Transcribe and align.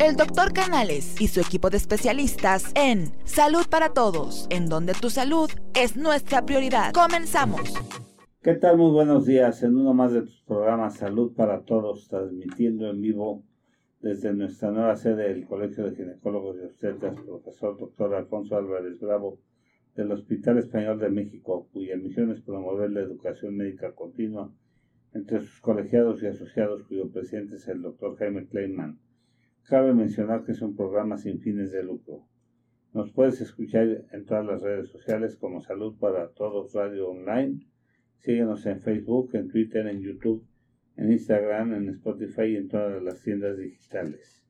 el 0.00 0.14
doctor 0.14 0.52
Canales 0.52 1.20
y 1.20 1.26
su 1.26 1.40
equipo 1.40 1.70
de 1.70 1.76
especialistas 1.76 2.70
en 2.76 3.10
Salud 3.24 3.66
para 3.68 3.88
Todos, 3.94 4.46
en 4.48 4.68
donde 4.68 4.92
tu 4.94 5.10
salud 5.10 5.50
es 5.74 5.96
nuestra 5.96 6.46
prioridad. 6.46 6.92
Comenzamos. 6.92 7.74
¿Qué 8.40 8.54
tal? 8.54 8.78
Muy 8.78 8.92
buenos 8.92 9.26
días 9.26 9.62
en 9.64 9.76
uno 9.76 9.94
más 9.94 10.12
de 10.12 10.22
tus 10.22 10.40
programas 10.42 10.98
Salud 10.98 11.34
para 11.34 11.62
Todos, 11.62 12.06
transmitiendo 12.06 12.88
en 12.88 13.00
vivo 13.00 13.42
desde 14.00 14.32
nuestra 14.32 14.70
nueva 14.70 14.94
sede 14.94 15.34
del 15.34 15.46
Colegio 15.46 15.84
de 15.84 15.96
Ginecólogos 15.96 16.58
y 16.58 16.66
Obstetras, 16.66 17.18
profesor 17.20 17.76
doctor 17.76 18.14
Alfonso 18.14 18.56
Álvarez 18.56 19.00
Bravo, 19.00 19.40
del 19.96 20.12
Hospital 20.12 20.58
Español 20.58 21.00
de 21.00 21.10
México, 21.10 21.68
cuya 21.72 21.96
misión 21.96 22.30
es 22.30 22.40
promover 22.40 22.92
la 22.92 23.00
educación 23.00 23.56
médica 23.56 23.92
continua 23.96 24.52
entre 25.12 25.40
sus 25.40 25.60
colegiados 25.60 26.22
y 26.22 26.26
asociados, 26.26 26.84
cuyo 26.84 27.10
presidente 27.10 27.56
es 27.56 27.66
el 27.66 27.82
doctor 27.82 28.16
Jaime 28.16 28.46
Kleinman. 28.46 29.00
Cabe 29.68 29.92
mencionar 29.92 30.44
que 30.44 30.52
es 30.52 30.62
un 30.62 30.74
programa 30.74 31.18
sin 31.18 31.40
fines 31.40 31.72
de 31.72 31.82
lucro. 31.82 32.26
Nos 32.94 33.12
puedes 33.12 33.38
escuchar 33.42 34.06
en 34.12 34.24
todas 34.24 34.46
las 34.46 34.62
redes 34.62 34.88
sociales 34.88 35.36
como 35.36 35.60
Salud 35.60 35.98
para 35.98 36.30
Todos 36.30 36.72
Radio 36.72 37.10
Online. 37.10 37.60
Síguenos 38.16 38.64
en 38.64 38.80
Facebook, 38.80 39.28
en 39.34 39.48
Twitter, 39.48 39.86
en 39.86 40.00
YouTube, 40.00 40.42
en 40.96 41.12
Instagram, 41.12 41.74
en 41.74 41.90
Spotify 41.90 42.44
y 42.44 42.56
en 42.56 42.68
todas 42.68 43.02
las 43.02 43.22
tiendas 43.22 43.58
digitales. 43.58 44.42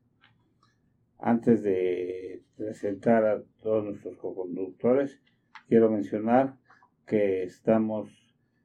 Antes 1.17 1.63
de 1.63 2.41
presentar 2.55 3.25
a 3.25 3.43
todos 3.61 3.83
nuestros 3.83 4.15
co-conductores, 4.15 5.21
quiero 5.67 5.91
mencionar 5.91 6.55
que 7.05 7.43
estamos, 7.43 8.09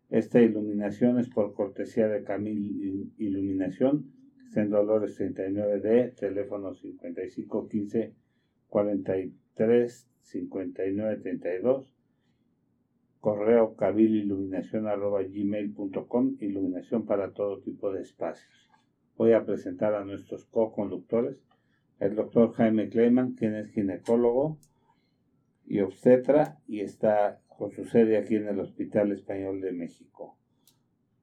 esta 0.09 0.40
iluminación 0.40 1.18
es 1.18 1.28
por 1.28 1.52
cortesía 1.52 2.06
de 2.06 2.23
Camil 2.23 3.12
Iluminación, 3.18 4.13
en 4.60 4.70
Dolores 4.70 5.20
39D, 5.20 6.14
teléfono 6.16 6.74
5515 6.74 8.14
43 8.68 10.10
59 10.20 11.16
32, 11.23 11.95
correo 13.20 13.74
cabililuminación 13.76 14.87
arroba 14.87 15.23
gmail.com, 15.23 16.37
iluminación 16.40 17.06
para 17.06 17.32
todo 17.32 17.60
tipo 17.60 17.92
de 17.92 18.02
espacios. 18.02 18.68
Voy 19.16 19.32
a 19.32 19.45
presentar 19.45 19.95
a 19.95 20.04
nuestros 20.04 20.46
co-conductores, 20.46 21.36
el 22.01 22.16
doctor 22.16 22.52
Jaime 22.52 22.88
Kleiman, 22.88 23.34
quien 23.34 23.54
es 23.54 23.70
ginecólogo 23.70 24.59
y 25.66 25.80
obstetra 25.80 26.59
y 26.66 26.80
está 26.80 27.40
con 27.57 27.70
su 27.70 27.84
sede 27.84 28.18
aquí 28.18 28.36
en 28.36 28.48
el 28.48 28.59
Hospital 28.60 29.12
Español 29.12 29.60
de 29.60 29.73
México. 29.73 30.36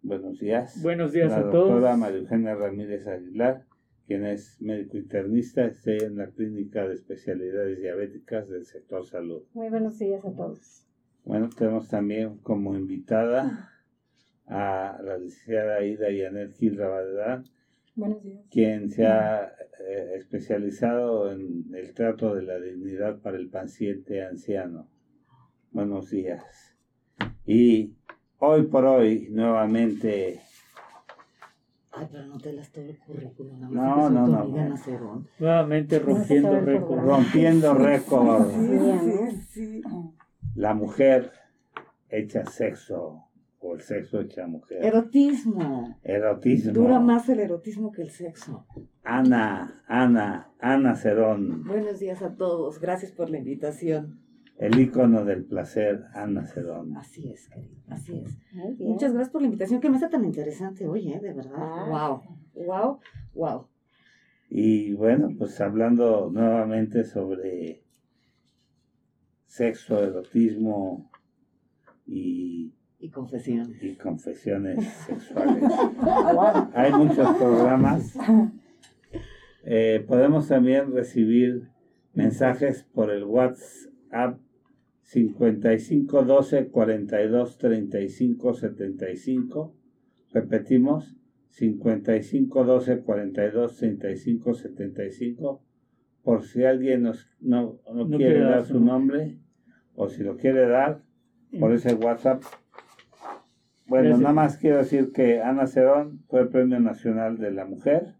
Buenos 0.03 0.39
días. 0.39 0.81
Buenos 0.81 1.11
días 1.11 1.31
a 1.31 1.49
todos. 1.51 1.69
La 1.69 1.73
doctora 1.75 1.97
María 1.97 2.19
Eugenia 2.19 2.55
Ramírez 2.55 3.05
Aguilar, 3.05 3.65
quien 4.07 4.25
es 4.25 4.59
médico 4.59 4.97
internista, 4.97 5.65
está 5.65 5.91
en 5.91 6.17
la 6.17 6.27
Clínica 6.31 6.87
de 6.87 6.95
Especialidades 6.95 7.79
Diabéticas 7.79 8.49
del 8.49 8.65
sector 8.65 9.05
salud. 9.05 9.43
Muy 9.53 9.69
buenos 9.69 9.99
días 9.99 10.25
a 10.25 10.31
todos. 10.31 10.87
Bueno, 11.23 11.49
tenemos 11.55 11.87
también 11.87 12.37
como 12.39 12.75
invitada 12.75 13.69
a 14.47 14.99
la 15.03 15.17
licenciada 15.19 15.83
Ida 15.83 16.09
Yanel 16.09 16.51
Gil 16.53 16.77
Rabadán, 16.77 17.45
Buenos 17.95 18.23
días. 18.23 18.43
quien 18.49 18.89
se 18.89 19.05
ha 19.05 19.53
eh, 19.87 20.13
especializado 20.15 21.31
en 21.31 21.65
el 21.75 21.93
trato 21.93 22.33
de 22.33 22.41
la 22.41 22.59
dignidad 22.59 23.21
para 23.21 23.37
el 23.37 23.49
paciente 23.49 24.25
anciano. 24.25 24.89
Buenos 25.71 26.09
días. 26.09 26.75
Y 27.45 27.93
hoy 28.41 28.63
por 28.63 28.85
hoy 28.85 29.27
nuevamente 29.31 30.41
Ay, 31.93 32.07
pero 32.09 32.25
no 32.25 32.39
te 32.39 32.53
las 32.53 32.71
todo 32.71 32.85
el 32.85 32.97
currículum. 32.99 33.69
No, 33.69 34.09
no, 34.09 34.25
no. 34.25 35.25
Nuevamente 35.39 35.99
rompiendo 35.99 36.59
récord. 36.61 36.99
rompiendo 36.99 37.73
récord. 37.73 38.49
Sí, 38.49 39.41
sí. 39.49 39.81
La 40.55 40.73
mujer 40.73 41.31
hecha 42.09 42.45
sexo 42.45 43.25
o 43.59 43.75
el 43.75 43.81
sexo 43.81 44.21
hecha 44.21 44.47
mujer. 44.47 44.85
Erotismo. 44.85 45.97
Erotismo. 46.01 46.71
Dura 46.71 47.01
más 47.01 47.27
el 47.27 47.41
erotismo 47.41 47.91
que 47.91 48.03
el 48.03 48.11
sexo. 48.11 48.65
Ana, 49.03 49.83
Ana, 49.85 50.49
Ana 50.59 50.95
Cerón, 50.95 51.65
Buenos 51.65 51.99
días 51.99 52.21
a 52.21 52.35
todos. 52.35 52.79
Gracias 52.79 53.11
por 53.11 53.29
la 53.29 53.37
invitación. 53.37 54.20
El 54.61 54.79
ícono 54.79 55.25
del 55.25 55.43
placer, 55.43 56.03
Ana 56.13 56.45
Cerón. 56.45 56.95
Así 56.95 57.27
es, 57.31 57.49
querido. 57.49 57.81
Así 57.89 58.19
es. 58.19 58.37
Muchas 58.77 59.11
gracias 59.11 59.31
por 59.31 59.41
la 59.41 59.47
invitación. 59.47 59.81
Qué 59.81 59.89
mesa 59.89 60.07
tan 60.07 60.23
interesante 60.23 60.87
hoy, 60.87 61.11
¿eh? 61.11 61.19
De 61.19 61.33
verdad. 61.33 61.51
Ah. 61.55 62.21
Wow. 62.53 62.65
Wow. 62.67 62.99
Wow. 63.33 63.67
Y 64.51 64.93
bueno, 64.93 65.29
pues 65.35 65.59
hablando 65.61 66.29
nuevamente 66.31 67.03
sobre 67.05 67.81
sexo, 69.47 70.03
erotismo 70.03 71.09
y, 72.05 72.71
Y 72.99 73.09
confesiones. 73.09 73.81
y 73.81 73.95
confesiones 73.95 74.85
sexuales. 75.07 75.63
Hay 76.75 76.91
muchos 76.93 77.35
programas. 77.35 78.15
Eh, 79.63 80.05
podemos 80.07 80.47
también 80.47 80.91
recibir 80.93 81.67
mensajes 82.13 82.83
por 82.93 83.09
el 83.09 83.23
WhatsApp 83.23 84.37
5512 85.11 86.69
42 86.69 87.57
35 87.57 88.53
75. 88.53 89.75
Repetimos 90.31 91.17
5512 91.49 93.01
42 93.01 93.75
35 93.75 94.53
75. 94.53 95.61
Por 96.23 96.43
si 96.43 96.63
alguien 96.63 97.03
nos, 97.03 97.29
no, 97.41 97.81
no 97.93 98.05
No 98.05 98.17
quiere 98.17 98.39
dar 98.39 98.63
su 98.63 98.79
nombre 98.79 99.37
o 99.95 100.07
si 100.07 100.23
lo 100.23 100.37
quiere 100.37 100.65
dar 100.67 101.01
por 101.59 101.73
ese 101.73 101.93
WhatsApp. 101.93 102.43
Bueno, 103.87 104.05
Gracias. 104.05 104.21
nada 104.21 104.33
más 104.33 104.57
quiero 104.57 104.77
decir 104.77 105.11
que 105.11 105.41
Ana 105.41 105.67
Cerón 105.67 106.23
fue 106.29 106.49
Premio 106.49 106.79
Nacional 106.79 107.37
de 107.37 107.51
la 107.51 107.65
Mujer, 107.65 108.15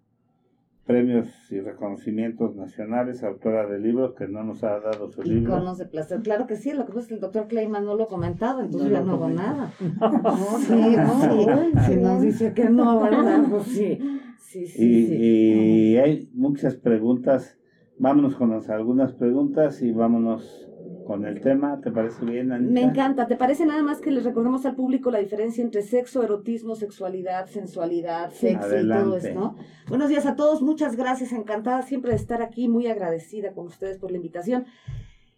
premios 0.91 1.28
y 1.52 1.59
reconocimientos 1.59 2.56
nacionales, 2.56 3.24
autora 3.24 3.66
de 3.68 3.79
libros 3.79 4.13
que 4.16 4.28
no 4.28 4.44
nos 4.44 4.63
ha 4.63 4.79
dado 4.79 5.12
su 5.12 5.22
libro. 5.24 5.53
Iconos 5.56 5.78
de 5.78 5.85
placer. 5.85 6.22
Claro 6.22 6.47
que 6.47 6.56
sí. 6.56 6.72
Lo 6.74 6.85
que 6.85 6.90
pasa 6.94 7.02
es 7.02 7.07
que 7.07 7.13
el 7.16 7.19
doctor 7.22 7.47
Kleiman 7.47 7.85
no 7.85 7.96
lo 7.96 8.03
ha 8.03 8.07
comentado, 8.07 8.62
entonces 8.62 8.90
No 8.91 8.97
ya 8.97 9.03
no 9.03 9.13
hago 9.13 9.29
nada. 9.29 9.72
No, 9.79 10.57
sí, 10.59 10.96
no. 11.75 11.81
Si 11.85 11.96
nos 11.96 12.22
dice 12.22 12.53
que 12.53 12.69
no, 12.69 13.00
¿verdad? 13.02 13.44
Pues 13.50 13.63
sí. 13.63 13.97
Sí, 14.38 14.68
sí, 14.68 14.84
Y, 14.85 15.07
sí. 15.07 15.16
y 15.16 15.97
hay 15.97 16.29
muchas 16.34 16.75
preguntas. 16.75 17.58
Vámonos 17.97 18.35
con 18.35 18.50
las- 18.50 18.69
algunas 18.69 19.13
preguntas 19.13 19.81
y 19.81 19.91
vámonos 19.91 20.68
con 21.12 21.26
el 21.26 21.42
tema. 21.42 21.82
¿Te 21.82 21.92
parece 21.92 22.24
bien, 22.24 22.54
Anita? 22.54 22.72
Me 22.72 22.84
encanta. 22.84 23.28
¿Te 23.28 23.36
parece 23.36 23.66
nada 23.66 23.84
más 23.84 24.00
que 24.00 24.12
les 24.12 24.24
recordemos 24.24 24.66
al 24.66 24.76
público 24.76 25.12
la 25.12 25.20
diferencia 25.20 25.62
entre 25.62 25.82
sexo, 25.82 26.24
erotismo, 26.24 26.76
sexualidad, 26.76 27.48
sensualidad, 27.48 28.32
sexo 28.32 28.80
y 28.80 28.88
todo 28.88 29.18
esto? 29.18 29.56
Buenos 29.90 30.08
días 30.08 30.26
a 30.26 30.36
todos. 30.36 30.62
Muchas 30.62 30.96
gracias. 30.96 31.34
Encantada 31.34 31.82
siempre 31.82 32.12
de 32.12 32.16
estar 32.16 32.42
aquí. 32.42 32.70
Muy 32.70 32.88
agradecida 32.88 33.52
con 33.52 33.68
ustedes 33.68 33.98
por 33.98 34.12
la 34.12 34.18
invitación. 34.18 34.64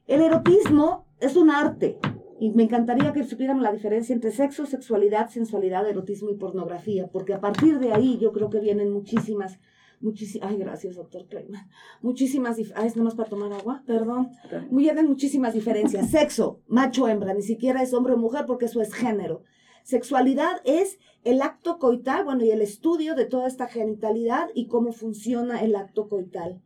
El 0.05 0.21
erotismo 0.21 1.07
es 1.19 1.35
un 1.35 1.49
arte. 1.49 1.97
Y 2.39 2.51
me 2.51 2.63
encantaría 2.63 3.11
que 3.11 3.23
supieran 3.23 3.63
la 3.63 3.71
diferencia 3.71 4.13
entre 4.13 4.29
sexo, 4.29 4.67
sexualidad, 4.67 5.29
sensualidad, 5.29 5.89
erotismo 5.89 6.29
y 6.29 6.35
pornografía, 6.35 7.07
porque 7.07 7.33
a 7.33 7.39
partir 7.39 7.79
de 7.79 7.93
ahí 7.93 8.19
yo 8.19 8.31
creo 8.31 8.49
que 8.49 8.59
vienen 8.59 8.91
muchísimas, 8.91 9.59
muchísimas, 10.03 10.49
ay, 10.49 10.57
gracias, 10.57 10.95
doctor 10.95 11.25
Kleiman, 11.27 11.67
muchísimas, 12.01 12.57
ah, 12.75 12.85
es 12.85 12.95
nomás 12.95 13.15
para 13.15 13.29
tomar 13.29 13.51
agua, 13.53 13.83
perdón, 13.87 14.29
muy 14.69 14.83
bien, 14.83 15.07
muchísimas 15.07 15.53
diferencias. 15.53 16.09
Sexo, 16.11 16.61
macho, 16.67 17.07
hembra, 17.07 17.33
ni 17.33 17.41
siquiera 17.41 17.81
es 17.81 17.93
hombre 17.93 18.13
o 18.13 18.17
mujer 18.17 18.45
porque 18.45 18.65
eso 18.65 18.81
es 18.81 18.93
género. 18.93 19.43
Sexualidad 19.83 20.61
es 20.63 20.97
el 21.23 21.41
acto 21.41 21.77
coital, 21.77 22.23
bueno, 22.23 22.43
y 22.45 22.51
el 22.51 22.61
estudio 22.61 23.15
de 23.15 23.25
toda 23.25 23.47
esta 23.47 23.67
genitalidad 23.67 24.49
y 24.53 24.67
cómo 24.67 24.93
funciona 24.93 25.61
el 25.61 25.75
acto 25.75 26.07
coital. 26.07 26.61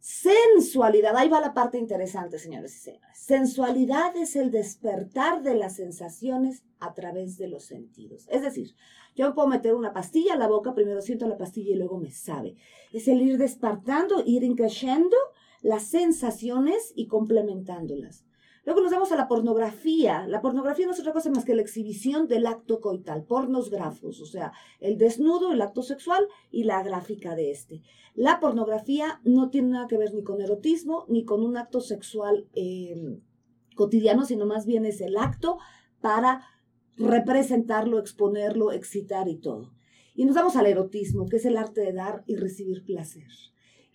Sensualidad, 0.00 1.14
ahí 1.14 1.28
va 1.28 1.40
la 1.40 1.52
parte 1.52 1.76
interesante, 1.76 2.38
señores 2.38 2.74
y 2.74 2.78
señores. 2.78 3.18
Sensualidad 3.18 4.16
es 4.16 4.34
el 4.34 4.50
despertar 4.50 5.42
de 5.42 5.54
las 5.54 5.76
sensaciones 5.76 6.64
a 6.78 6.94
través 6.94 7.36
de 7.36 7.48
los 7.48 7.64
sentidos. 7.64 8.26
Es 8.30 8.40
decir, 8.40 8.74
yo 9.14 9.34
puedo 9.34 9.46
meter 9.46 9.74
una 9.74 9.92
pastilla 9.92 10.34
a 10.34 10.38
la 10.38 10.48
boca, 10.48 10.74
primero 10.74 11.02
siento 11.02 11.28
la 11.28 11.36
pastilla 11.36 11.72
y 11.72 11.76
luego 11.76 11.98
me 11.98 12.10
sabe. 12.10 12.56
Es 12.94 13.08
el 13.08 13.20
ir 13.20 13.36
despertando, 13.36 14.22
ir 14.24 14.42
creciendo 14.56 15.16
las 15.60 15.84
sensaciones 15.84 16.92
y 16.96 17.06
complementándolas. 17.06 18.24
Luego 18.70 18.82
nos 18.82 18.92
vamos 18.92 19.10
a 19.10 19.16
la 19.16 19.26
pornografía. 19.26 20.28
La 20.28 20.40
pornografía 20.40 20.86
no 20.86 20.92
es 20.92 21.00
otra 21.00 21.12
cosa 21.12 21.28
más 21.28 21.44
que 21.44 21.56
la 21.56 21.62
exhibición 21.62 22.28
del 22.28 22.46
acto 22.46 22.80
coital, 22.80 23.24
pornos 23.24 23.68
grafos, 23.68 24.20
o 24.20 24.26
sea, 24.26 24.52
el 24.78 24.96
desnudo, 24.96 25.50
el 25.50 25.60
acto 25.60 25.82
sexual 25.82 26.28
y 26.52 26.62
la 26.62 26.80
gráfica 26.84 27.34
de 27.34 27.50
este. 27.50 27.82
La 28.14 28.38
pornografía 28.38 29.20
no 29.24 29.50
tiene 29.50 29.70
nada 29.70 29.88
que 29.88 29.98
ver 29.98 30.14
ni 30.14 30.22
con 30.22 30.40
erotismo 30.40 31.04
ni 31.08 31.24
con 31.24 31.42
un 31.42 31.56
acto 31.56 31.80
sexual 31.80 32.46
eh, 32.54 33.18
cotidiano, 33.74 34.24
sino 34.24 34.46
más 34.46 34.66
bien 34.66 34.86
es 34.86 35.00
el 35.00 35.16
acto 35.16 35.58
para 36.00 36.46
representarlo, 36.96 37.98
exponerlo, 37.98 38.70
excitar 38.70 39.26
y 39.26 39.34
todo. 39.34 39.72
Y 40.14 40.26
nos 40.26 40.36
vamos 40.36 40.54
al 40.54 40.66
erotismo, 40.66 41.26
que 41.26 41.38
es 41.38 41.44
el 41.44 41.56
arte 41.56 41.80
de 41.80 41.92
dar 41.92 42.22
y 42.28 42.36
recibir 42.36 42.84
placer. 42.84 43.32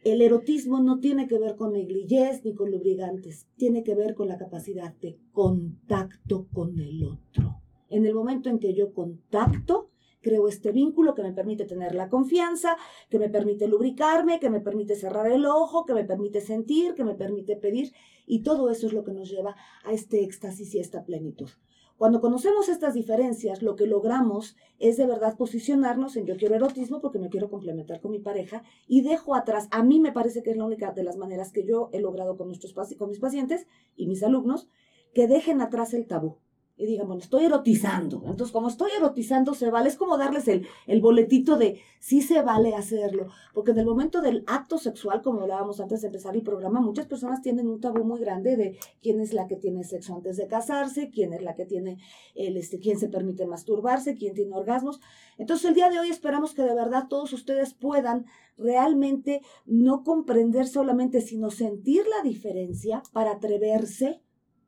El 0.06 0.22
erotismo 0.22 0.82
no 0.82 1.00
tiene 1.00 1.28
que 1.28 1.40
ver 1.40 1.56
con 1.56 1.74
negligés 1.74 2.46
ni 2.46 2.54
con 2.54 2.70
lubricantes, 2.70 3.48
tiene 3.58 3.82
que 3.82 3.96
ver 3.96 4.14
con 4.14 4.28
la 4.28 4.38
capacidad 4.38 4.94
de 4.98 5.18
contacto 5.32 6.48
con 6.54 6.80
el 6.80 7.04
otro. 7.04 7.64
En 7.90 8.06
el 8.06 8.14
momento 8.14 8.52
en 8.52 8.60
que 8.60 8.76
yo 8.76 8.94
contacto, 8.94 9.90
creo 10.22 10.48
este 10.48 10.72
vínculo 10.72 11.16
que 11.16 11.24
me 11.24 11.34
permite 11.34 11.66
tener 11.66 11.96
la 11.96 12.08
confianza, 12.08 12.78
que 13.10 13.18
me 13.18 13.30
permite 13.30 13.68
lubricarme, 13.68 14.40
que 14.40 14.52
me 14.52 14.62
permite 14.62 14.96
cerrar 14.96 15.32
el 15.32 15.48
ojo, 15.48 15.86
que 15.86 15.96
me 15.96 16.04
permite 16.04 16.40
sentir, 16.40 16.94
que 16.94 17.04
me 17.04 17.16
permite 17.16 17.56
pedir, 17.56 17.92
y 18.28 18.44
todo 18.44 18.70
eso 18.70 18.86
es 18.86 18.94
lo 18.94 19.04
que 19.04 19.12
nos 19.12 19.32
lleva 19.32 19.56
a 19.86 19.92
este 19.92 20.24
éxtasis 20.24 20.76
y 20.76 20.78
a 20.78 20.82
esta 20.82 21.04
plenitud. 21.04 21.50
Cuando 21.98 22.20
conocemos 22.20 22.68
estas 22.68 22.94
diferencias, 22.94 23.62
lo 23.62 23.76
que 23.76 23.88
logramos 23.88 24.58
es 24.80 24.98
de 24.98 25.08
verdad 25.08 25.38
posicionarnos 25.38 26.18
en 26.18 26.26
yo 26.26 26.36
quiero 26.36 26.56
erotismo 26.56 27.00
porque 27.00 27.20
me 27.20 27.30
quiero 27.30 27.50
complementar 27.50 28.02
con 28.02 28.12
mi 28.12 28.20
pareja 28.20 28.64
y 28.88 29.02
dejo 29.02 29.34
atrás, 29.34 29.70
a 29.72 29.82
mí 29.82 30.00
me 30.00 30.12
parece 30.12 30.44
que 30.44 30.52
es 30.52 30.58
la 30.58 30.66
única 30.66 30.92
de 30.92 31.04
las 31.04 31.16
maneras 31.16 31.54
que 31.54 31.66
yo 31.66 31.90
he 31.94 32.02
logrado 32.02 32.36
con, 32.36 32.48
nuestros, 32.48 32.74
con 32.98 33.10
mis 33.10 33.20
pacientes 33.20 33.66
y 33.96 34.08
mis 34.08 34.24
alumnos, 34.24 34.68
que 35.14 35.28
dejen 35.28 35.62
atrás 35.62 35.94
el 35.94 36.06
tabú 36.06 36.38
y 36.78 36.86
digan, 36.86 37.08
bueno, 37.08 37.22
estoy 37.22 37.46
erotizando. 37.46 38.24
Entonces, 38.26 38.52
como 38.52 38.68
estoy 38.68 38.92
erotizando, 38.98 39.54
se 39.54 39.72
vale. 39.72 39.88
Es 39.88 39.96
como 39.96 40.18
darles 40.18 40.48
el, 40.50 40.68
el 40.88 41.00
boletito 41.00 41.58
de 41.58 41.80
sí 42.00 42.22
se 42.22 42.42
vale 42.42 42.76
hacerlo. 42.76 43.28
Porque 43.54 43.72
en 43.72 43.80
el 43.80 43.86
momento 43.86 44.22
del 44.22 44.44
acto 44.46 44.78
sexual, 44.78 45.22
como 45.22 45.42
hablábamos 45.42 45.80
antes 45.80 46.02
de 46.02 46.08
empezar 46.08 46.36
el 46.36 46.42
programa, 46.42 46.82
muchas 46.82 47.06
personas 47.06 47.42
tienen 47.42 47.70
un 47.70 47.80
tabú 47.80 48.04
muy 48.04 48.20
grande 48.20 48.58
de 48.58 48.78
quién 49.02 49.22
es 49.22 49.32
la 49.34 49.48
que 49.48 49.56
tiene 49.56 49.86
sexo 49.86 50.16
antes 50.16 50.36
de 50.36 50.48
casarse, 50.48 51.10
quién 51.10 51.32
es 51.34 51.42
la 51.42 51.56
que 51.56 51.66
tiene, 51.66 51.98
el, 52.36 52.58
este, 52.58 52.80
quién 52.80 53.00
se 53.00 53.08
permite 53.08 53.46
masturbarse, 53.46 54.16
quién 54.16 54.34
tiene 54.34 54.54
orgasmos. 54.54 55.00
Entonces, 55.38 55.70
el 55.70 55.76
día 55.76 55.90
de 55.90 56.00
hoy 56.00 56.10
esperamos 56.10 56.54
que 56.54 56.64
de 56.64 56.76
verdad 56.76 57.08
todos 57.08 57.32
ustedes 57.32 57.74
puedan 57.74 58.26
realmente 58.58 59.42
no 59.66 60.04
comprender 60.04 60.68
solamente, 60.68 61.22
sino 61.22 61.52
sentir 61.52 62.04
la 62.08 62.22
diferencia 62.22 63.02
para 63.14 63.32
atreverse 63.32 64.22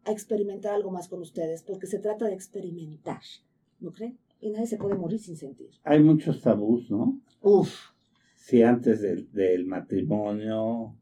a 0.07 0.12
experimentar 0.12 0.74
algo 0.74 0.92
más 0.92 1.07
con 1.07 1.21
ustedes, 1.21 1.63
porque 1.63 1.88
se 1.88 2.00
trata 2.00 2.25
de 2.25 2.33
experimentar, 2.33 3.21
¿no 3.80 3.92
creen? 3.92 4.18
Y 4.39 4.50
nadie 4.50 4.68
se 4.68 4.77
puede 4.77 4.95
morir 4.95 5.19
sin 5.19 5.38
sentir. 5.38 5.69
Hay 5.83 6.01
muchos 6.01 6.42
tabús, 6.42 6.89
¿no? 6.89 7.19
Uf. 7.42 7.92
Si 8.36 8.62
antes 8.62 9.01
del, 9.01 9.31
del 9.31 9.65
matrimonio 9.65 10.95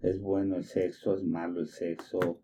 es 0.00 0.20
bueno 0.20 0.56
el 0.56 0.64
sexo, 0.64 1.14
es 1.14 1.24
malo 1.24 1.60
el 1.60 1.68
sexo, 1.68 2.40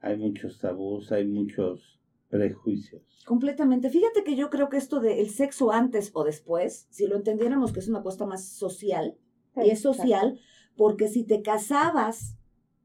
hay 0.00 0.16
muchos 0.16 0.58
tabús, 0.58 1.12
hay 1.12 1.26
muchos 1.26 2.00
prejuicios. 2.28 3.24
Completamente. 3.26 3.90
Fíjate 3.90 4.24
que 4.24 4.36
yo 4.36 4.50
creo 4.50 4.68
que 4.68 4.78
esto 4.78 5.00
del 5.00 5.28
sexo 5.28 5.72
antes 5.72 6.10
o 6.14 6.24
después, 6.24 6.86
si 6.90 7.06
lo 7.06 7.16
entendiéramos 7.16 7.72
que 7.72 7.80
es 7.80 7.88
una 7.88 7.98
apuesta 7.98 8.26
más 8.26 8.44
social, 8.44 9.16
y 9.56 9.70
es 9.70 9.80
social 9.80 10.38
porque 10.76 11.08
si 11.08 11.24
te 11.24 11.42
casabas 11.42 12.36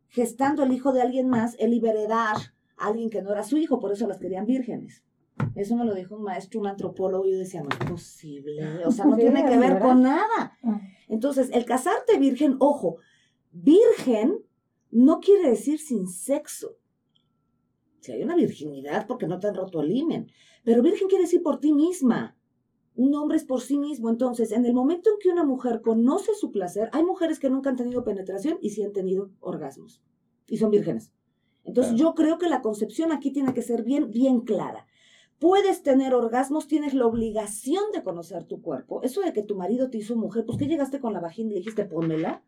gestando 0.07 0.63
el 0.63 0.73
hijo 0.73 0.91
de 0.91 1.01
alguien 1.01 1.29
más, 1.29 1.55
el 1.59 1.73
heredar 1.73 2.37
alguien 2.77 3.09
que 3.09 3.21
no 3.21 3.31
era 3.31 3.43
su 3.43 3.57
hijo, 3.57 3.79
por 3.79 3.91
eso 3.91 4.07
las 4.07 4.19
querían 4.19 4.45
vírgenes. 4.45 5.03
Eso 5.55 5.75
me 5.75 5.85
lo 5.85 5.93
dijo 5.93 6.15
un 6.15 6.23
maestro, 6.23 6.59
un 6.61 6.67
antropólogo, 6.67 7.25
y 7.25 7.31
yo 7.31 7.39
decía, 7.39 7.61
no 7.61 7.69
es 7.69 7.89
posible, 7.89 8.85
o 8.85 8.91
sea, 8.91 9.05
no 9.05 9.15
tiene 9.17 9.45
que 9.45 9.57
ver 9.57 9.79
con 9.79 10.01
nada. 10.01 10.57
Ah. 10.63 10.81
Entonces, 11.07 11.49
el 11.53 11.65
casarte 11.65 12.17
virgen, 12.17 12.55
ojo, 12.59 12.97
virgen 13.51 14.43
no 14.91 15.19
quiere 15.19 15.49
decir 15.49 15.79
sin 15.79 16.07
sexo. 16.07 16.77
Si 17.99 18.11
hay 18.11 18.23
una 18.23 18.35
virginidad 18.35 19.07
porque 19.07 19.27
no 19.27 19.39
te 19.39 19.47
han 19.47 19.55
roto 19.55 19.81
el 19.81 19.91
himen, 19.91 20.31
pero 20.63 20.81
virgen 20.81 21.07
quiere 21.07 21.23
decir 21.23 21.41
por 21.41 21.59
ti 21.59 21.73
misma. 21.73 22.37
Un 22.95 23.13
hombre 23.15 23.35
es 23.35 23.43
por 23.43 23.61
sí 23.61 23.77
mismo. 23.77 24.09
Entonces, 24.09 24.51
en 24.51 24.65
el 24.65 24.73
momento 24.73 25.09
en 25.09 25.17
que 25.19 25.29
una 25.29 25.43
mujer 25.43 25.81
conoce 25.81 26.33
su 26.33 26.51
placer, 26.51 26.89
hay 26.93 27.03
mujeres 27.03 27.39
que 27.39 27.49
nunca 27.49 27.69
han 27.69 27.75
tenido 27.75 28.03
penetración 28.05 28.57
y 28.61 28.69
sí 28.69 28.83
han 28.83 28.93
tenido 28.93 29.31
orgasmos. 29.41 30.01
Y 30.47 30.57
son 30.57 30.71
vírgenes. 30.71 31.11
Entonces 31.65 31.95
yo 31.95 32.13
creo 32.15 32.37
que 32.37 32.47
la 32.47 32.61
concepción 32.61 33.11
aquí 33.11 33.31
tiene 33.31 33.53
que 33.53 33.61
ser 33.61 33.83
bien, 33.83 34.11
bien 34.11 34.41
clara. 34.41 34.87
Puedes 35.39 35.83
tener 35.83 36.13
orgasmos, 36.13 36.67
tienes 36.67 36.93
la 36.93 37.05
obligación 37.07 37.83
de 37.93 38.03
conocer 38.03 38.45
tu 38.45 38.61
cuerpo. 38.61 39.01
Eso 39.03 39.21
de 39.21 39.33
que 39.33 39.43
tu 39.43 39.55
marido 39.55 39.89
te 39.89 39.97
hizo 39.97 40.15
mujer, 40.15 40.45
pues 40.45 40.57
que 40.57 40.67
llegaste 40.67 40.99
con 40.99 41.13
la 41.13 41.19
vagina 41.19 41.51
y 41.51 41.55
dijiste, 41.55 41.85
pónmela. 41.85 42.43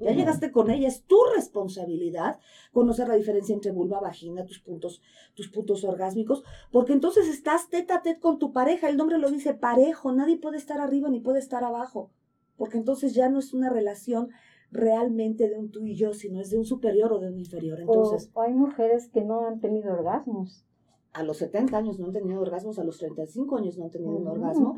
Ya 0.00 0.12
llegaste 0.12 0.52
con 0.52 0.70
ella, 0.70 0.86
es 0.86 1.02
tu 1.04 1.16
responsabilidad 1.34 2.38
conocer 2.72 3.08
la 3.08 3.16
diferencia 3.16 3.52
entre 3.52 3.72
vulva, 3.72 4.00
vagina, 4.00 4.46
tus 4.46 4.60
puntos, 4.60 5.02
tus 5.34 5.48
puntos 5.48 5.82
orgásmicos, 5.82 6.44
porque 6.70 6.92
entonces 6.92 7.26
estás 7.26 7.68
tete 7.68 7.92
a 7.92 8.02
tete 8.02 8.20
con 8.20 8.38
tu 8.38 8.52
pareja. 8.52 8.88
El 8.88 8.96
nombre 8.96 9.18
lo 9.18 9.28
dice 9.28 9.54
parejo, 9.54 10.12
nadie 10.12 10.36
puede 10.36 10.56
estar 10.56 10.80
arriba 10.80 11.08
ni 11.08 11.18
puede 11.18 11.40
estar 11.40 11.64
abajo, 11.64 12.12
porque 12.56 12.78
entonces 12.78 13.12
ya 13.12 13.28
no 13.28 13.40
es 13.40 13.52
una 13.52 13.70
relación 13.70 14.28
realmente 14.70 15.48
de 15.48 15.58
un 15.58 15.70
tú 15.70 15.86
y 15.86 15.94
yo, 15.94 16.12
sino 16.12 16.40
es 16.40 16.50
de 16.50 16.58
un 16.58 16.64
superior 16.64 17.12
o 17.12 17.18
de 17.18 17.28
un 17.28 17.38
inferior. 17.38 17.80
Entonces, 17.80 18.30
hay 18.36 18.52
mujeres 18.52 19.08
que 19.08 19.22
no 19.22 19.46
han 19.46 19.60
tenido 19.60 19.92
orgasmos. 19.92 20.64
A 21.12 21.22
los 21.22 21.38
70 21.38 21.76
años 21.76 21.98
no 21.98 22.06
han 22.06 22.12
tenido 22.12 22.40
orgasmos, 22.40 22.78
a 22.78 22.84
los 22.84 22.98
35 22.98 23.56
años 23.56 23.78
no 23.78 23.84
han 23.84 23.90
tenido 23.90 24.16
un 24.16 24.26
orgasmo. 24.26 24.76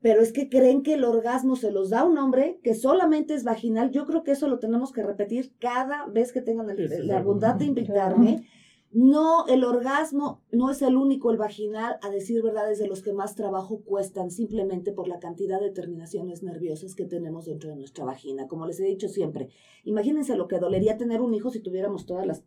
Pero 0.00 0.20
es 0.20 0.32
que 0.32 0.48
creen 0.48 0.82
que 0.82 0.94
el 0.94 1.04
orgasmo 1.04 1.56
se 1.56 1.70
los 1.70 1.90
da 1.90 2.04
un 2.04 2.18
hombre 2.18 2.60
que 2.62 2.74
solamente 2.74 3.34
es 3.34 3.44
vaginal. 3.44 3.90
Yo 3.90 4.04
creo 4.04 4.22
que 4.22 4.32
eso 4.32 4.48
lo 4.48 4.58
tenemos 4.58 4.92
que 4.92 5.02
repetir 5.02 5.52
cada 5.58 6.06
vez 6.06 6.32
que 6.32 6.42
tengan 6.42 6.66
la 7.06 7.22
bondad 7.22 7.54
de 7.54 7.66
invitarme. 7.66 8.46
No, 8.96 9.44
el 9.48 9.64
orgasmo 9.64 10.44
no 10.52 10.70
es 10.70 10.80
el 10.80 10.94
único, 10.94 11.32
el 11.32 11.36
vaginal, 11.36 11.98
a 12.00 12.10
decir 12.10 12.44
verdad, 12.44 12.70
es 12.70 12.78
de 12.78 12.86
los 12.86 13.02
que 13.02 13.12
más 13.12 13.34
trabajo 13.34 13.80
cuestan, 13.84 14.30
simplemente 14.30 14.92
por 14.92 15.08
la 15.08 15.18
cantidad 15.18 15.60
de 15.60 15.72
terminaciones 15.72 16.44
nerviosas 16.44 16.94
que 16.94 17.04
tenemos 17.04 17.46
dentro 17.46 17.70
de 17.70 17.74
nuestra 17.74 18.04
vagina. 18.04 18.46
Como 18.46 18.66
les 18.66 18.78
he 18.78 18.84
dicho 18.84 19.08
siempre, 19.08 19.48
imagínense 19.82 20.36
lo 20.36 20.46
que 20.46 20.60
dolería 20.60 20.96
tener 20.96 21.22
un 21.22 21.34
hijo 21.34 21.50
si 21.50 21.58
tuviéramos 21.58 22.06
todas 22.06 22.24
las, 22.24 22.44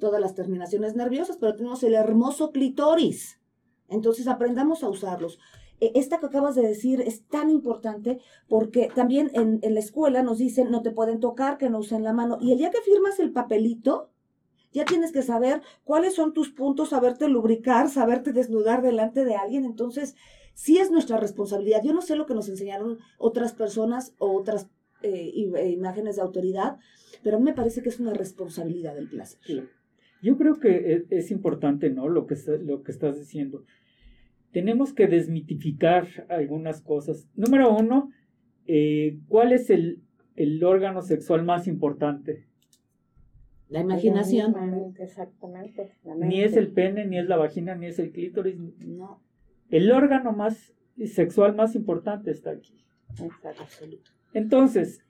todas 0.00 0.20
las 0.20 0.34
terminaciones 0.34 0.96
nerviosas, 0.96 1.36
pero 1.36 1.54
tenemos 1.54 1.84
el 1.84 1.94
hermoso 1.94 2.50
clitoris. 2.50 3.40
Entonces 3.88 4.26
aprendamos 4.26 4.82
a 4.82 4.88
usarlos. 4.88 5.38
E, 5.80 5.92
esta 5.94 6.18
que 6.18 6.26
acabas 6.26 6.56
de 6.56 6.62
decir 6.62 7.02
es 7.02 7.24
tan 7.28 7.50
importante 7.50 8.18
porque 8.48 8.90
también 8.92 9.30
en, 9.34 9.60
en 9.62 9.74
la 9.74 9.80
escuela 9.80 10.24
nos 10.24 10.38
dicen 10.38 10.72
no 10.72 10.82
te 10.82 10.90
pueden 10.90 11.20
tocar, 11.20 11.56
que 11.56 11.70
no 11.70 11.78
usen 11.78 12.02
la 12.02 12.12
mano. 12.12 12.38
Y 12.40 12.50
el 12.50 12.58
día 12.58 12.72
que 12.72 12.80
firmas 12.80 13.20
el 13.20 13.30
papelito, 13.30 14.10
ya 14.74 14.84
tienes 14.84 15.12
que 15.12 15.22
saber 15.22 15.62
cuáles 15.84 16.14
son 16.14 16.34
tus 16.34 16.50
puntos, 16.50 16.90
saberte 16.90 17.28
lubricar, 17.28 17.88
saberte 17.88 18.32
desnudar 18.32 18.82
delante 18.82 19.24
de 19.24 19.36
alguien. 19.36 19.64
Entonces, 19.64 20.16
sí 20.52 20.78
es 20.78 20.90
nuestra 20.90 21.16
responsabilidad. 21.16 21.80
Yo 21.82 21.94
no 21.94 22.02
sé 22.02 22.16
lo 22.16 22.26
que 22.26 22.34
nos 22.34 22.48
enseñaron 22.48 22.98
otras 23.16 23.52
personas 23.52 24.14
o 24.18 24.36
otras 24.36 24.68
eh, 25.02 25.32
eh, 25.36 25.70
imágenes 25.70 26.16
de 26.16 26.22
autoridad, 26.22 26.78
pero 27.22 27.36
a 27.36 27.38
mí 27.38 27.44
me 27.44 27.54
parece 27.54 27.82
que 27.82 27.88
es 27.88 28.00
una 28.00 28.14
responsabilidad 28.14 28.96
del 28.96 29.08
placer. 29.08 29.68
Yo 30.20 30.36
creo 30.36 30.58
que 30.58 31.04
es, 31.08 31.30
importante, 31.30 31.90
¿no? 31.90 32.08
Lo 32.08 32.26
que, 32.26 32.34
lo 32.62 32.82
que 32.82 32.90
estás 32.90 33.16
diciendo. 33.18 33.64
Tenemos 34.52 34.92
que 34.92 35.06
desmitificar 35.06 36.26
algunas 36.28 36.80
cosas. 36.80 37.28
Número 37.36 37.72
uno, 37.76 38.10
eh, 38.66 39.18
¿cuál 39.28 39.52
es 39.52 39.70
el, 39.70 40.00
el 40.34 40.64
órgano 40.64 41.02
sexual 41.02 41.44
más 41.44 41.68
importante? 41.68 42.46
La 43.74 43.80
imaginación. 43.80 44.94
Exactamente. 45.00 45.96
ni 46.16 46.42
es 46.42 46.56
el 46.56 46.68
pene, 46.68 47.06
ni 47.06 47.18
es 47.18 47.26
la 47.26 47.36
vagina, 47.36 47.74
ni 47.74 47.86
es 47.86 47.98
el 47.98 48.12
clítoris. 48.12 48.56
No. 48.78 49.20
El 49.68 49.90
órgano 49.90 50.32
más 50.32 50.72
sexual 51.06 51.56
más 51.56 51.74
importante 51.74 52.30
está 52.30 52.52
aquí. 52.52 52.84
Exacto. 53.20 53.64
Entonces, 54.32 55.04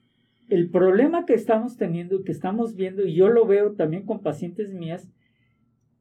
el 0.49 0.71
problema 0.71 1.27
que 1.27 1.35
estamos 1.35 1.77
teniendo 1.77 2.15
y 2.15 2.23
que 2.23 2.31
estamos 2.31 2.73
viendo, 2.73 3.05
y 3.05 3.13
yo 3.13 3.29
lo 3.29 3.45
veo 3.45 3.73
también 3.73 4.03
con 4.03 4.23
pacientes 4.23 4.73
mías, 4.73 5.07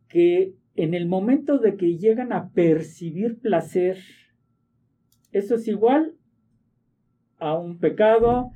que 0.08 0.54
en 0.74 0.94
el 0.94 1.06
momento 1.06 1.58
de 1.58 1.76
que 1.76 1.98
llegan 1.98 2.32
a 2.32 2.48
percibir 2.48 3.40
placer, 3.40 3.98
eso 5.32 5.56
es 5.56 5.68
igual 5.68 6.14
a 7.36 7.58
un 7.58 7.78
pecado, 7.78 8.52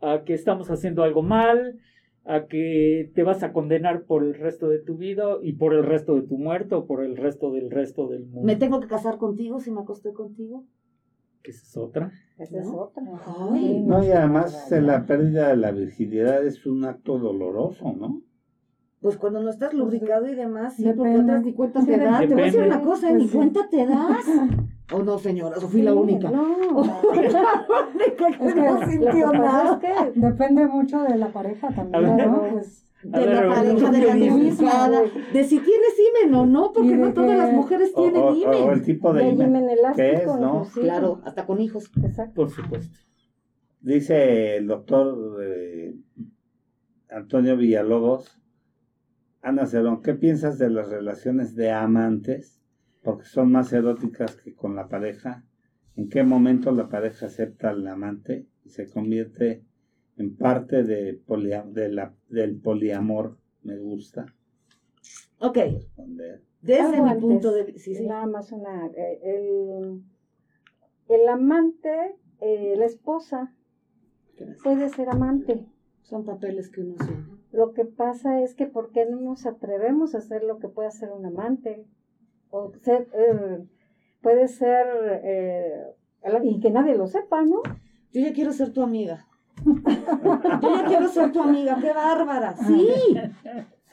a 0.00 0.22
que 0.24 0.32
estamos 0.32 0.70
haciendo 0.70 1.02
algo 1.02 1.22
mal, 1.22 1.78
a 2.24 2.46
que 2.46 3.10
te 3.14 3.22
vas 3.22 3.42
a 3.42 3.52
condenar 3.52 4.04
por 4.04 4.22
el 4.22 4.34
resto 4.34 4.68
de 4.68 4.78
tu 4.78 4.96
vida 4.96 5.38
y 5.42 5.54
por 5.54 5.74
el 5.74 5.84
resto 5.84 6.14
de 6.14 6.22
tu 6.22 6.38
muerto 6.38 6.78
o 6.78 6.86
por 6.86 7.02
el 7.04 7.16
resto 7.16 7.52
del 7.52 7.70
resto 7.70 8.08
del 8.08 8.26
mundo. 8.26 8.42
¿Me 8.42 8.56
tengo 8.56 8.80
que 8.80 8.86
casar 8.86 9.18
contigo 9.18 9.58
si 9.58 9.70
me 9.70 9.80
acosté 9.80 10.12
contigo? 10.12 10.64
Que 11.42 11.50
esa 11.50 11.62
es 11.62 11.76
otra. 11.76 12.12
Esa 12.38 12.60
es 12.60 12.68
otra. 12.68 13.02
no, 13.02 14.04
y 14.04 14.10
además 14.12 14.70
la 14.70 15.04
pérdida 15.06 15.48
de 15.48 15.56
la 15.56 15.72
virginidad 15.72 16.46
es 16.46 16.64
un 16.66 16.84
acto 16.84 17.18
doloroso, 17.18 17.92
¿no? 17.92 18.22
Pues 19.00 19.16
cuando 19.16 19.42
no 19.42 19.50
estás 19.50 19.74
lubricado 19.74 20.28
y 20.28 20.36
demás, 20.36 20.76
sí, 20.76 20.84
porque 20.96 21.18
otras 21.18 21.44
ni 21.44 21.52
cuenta 21.54 21.84
te 21.84 21.98
das. 21.98 22.20
Te 22.20 22.34
voy 22.34 22.42
a 22.42 22.44
decir 22.44 22.62
una 22.62 22.82
cosa, 22.82 23.10
ni 23.10 23.24
pues 23.24 23.32
cuenta 23.32 23.68
te 23.68 23.84
das. 23.84 24.24
¿O 24.92 24.96
oh, 24.96 25.02
no, 25.02 25.18
señora? 25.18 25.56
¿O 25.56 25.60
fui 25.62 25.82
la 25.82 25.94
única? 25.94 26.30
No, 26.30 26.84
la 27.14 27.66
única 27.94 28.38
que 28.38 28.54
no 28.54 28.86
sintió 28.86 29.32
nada. 29.32 29.80
Es 29.82 30.12
que 30.12 30.20
depende 30.20 30.66
mucho 30.66 31.02
de 31.02 31.16
la 31.16 31.32
pareja 31.32 31.68
también, 31.68 32.16
¿no? 32.18 32.48
Pues, 32.50 32.86
de 33.02 33.26
la 33.26 33.48
pareja, 33.48 33.90
de 33.90 34.06
la 34.06 34.14
lubricada, 34.14 35.02
de 35.32 35.44
si 35.44 35.58
tienes 35.58 35.94
himen 35.98 36.34
o 36.34 36.46
no, 36.46 36.72
porque 36.72 36.94
no 36.94 37.12
todas 37.12 37.36
las 37.36 37.52
mujeres 37.52 37.92
tienen 37.94 38.22
o, 38.22 38.34
himen. 38.34 38.62
O, 38.62 38.72
el 38.72 38.82
tipo 38.82 39.12
de 39.12 39.28
himen, 39.28 39.70
elástico, 39.70 40.34
es, 40.34 40.40
¿no? 40.40 40.66
Claro, 40.74 41.20
hasta 41.24 41.46
con 41.46 41.60
hijos. 41.60 41.90
Exacto. 42.04 42.34
Por 42.34 42.50
supuesto. 42.50 42.98
Dice 43.80 44.56
el 44.58 44.68
doctor 44.68 45.42
eh, 45.42 45.96
Antonio 47.10 47.56
Villalobos, 47.56 48.40
Ana 49.40 49.66
Cerón, 49.66 50.02
¿qué 50.02 50.14
piensas 50.14 50.58
de 50.58 50.70
las 50.70 50.88
relaciones 50.88 51.56
de 51.56 51.72
amantes? 51.72 52.61
Porque 53.02 53.24
son 53.24 53.50
más 53.50 53.72
eróticas 53.72 54.36
que 54.36 54.54
con 54.54 54.76
la 54.76 54.88
pareja. 54.88 55.44
¿En 55.96 56.08
qué 56.08 56.22
momento 56.22 56.70
la 56.72 56.88
pareja 56.88 57.26
acepta 57.26 57.70
al 57.70 57.86
amante 57.86 58.46
y 58.64 58.70
se 58.70 58.88
convierte 58.88 59.64
en 60.16 60.36
parte 60.36 60.84
de, 60.84 61.20
de 61.66 61.88
la, 61.90 62.14
del 62.28 62.60
poliamor? 62.60 63.38
Me 63.62 63.78
gusta. 63.78 64.26
Ok. 65.40 65.58
Desde 66.60 67.02
mi 67.02 67.14
punto 67.20 67.52
de 67.52 67.64
vista. 67.64 67.90
Nada 68.04 68.26
más 68.26 68.52
una. 68.52 68.86
Eh, 68.86 69.20
el, 69.24 70.02
el 71.08 71.28
amante, 71.28 72.16
eh, 72.40 72.74
la 72.76 72.86
esposa, 72.86 73.52
puede 74.62 74.88
ser 74.88 75.08
amante. 75.08 75.66
Son 76.02 76.24
papeles 76.24 76.70
que 76.70 76.82
uno 76.82 76.94
hace. 76.98 77.12
Lo 77.52 77.72
que 77.72 77.84
pasa 77.84 78.42
es 78.42 78.54
que 78.54 78.66
¿por 78.66 78.92
qué 78.92 79.06
no 79.06 79.20
nos 79.20 79.46
atrevemos 79.46 80.14
a 80.14 80.18
hacer 80.18 80.42
lo 80.42 80.58
que 80.58 80.68
puede 80.68 80.88
hacer 80.88 81.10
un 81.10 81.26
amante? 81.26 81.86
O 82.52 82.70
ser, 82.82 83.08
eh, 83.14 83.64
puede 84.20 84.46
ser, 84.46 84.86
eh, 85.24 85.96
y 86.44 86.60
que 86.60 86.70
nadie 86.70 86.94
lo 86.94 87.06
sepa, 87.06 87.42
¿no? 87.42 87.62
Yo 88.12 88.20
ya 88.20 88.32
quiero 88.32 88.52
ser 88.52 88.72
tu 88.72 88.82
amiga. 88.82 89.26
Yo 89.64 90.76
ya 90.76 90.84
quiero 90.86 91.08
ser 91.08 91.32
tu 91.32 91.40
amiga, 91.40 91.78
qué 91.80 91.92
bárbara. 91.92 92.54
Sí. 92.56 93.16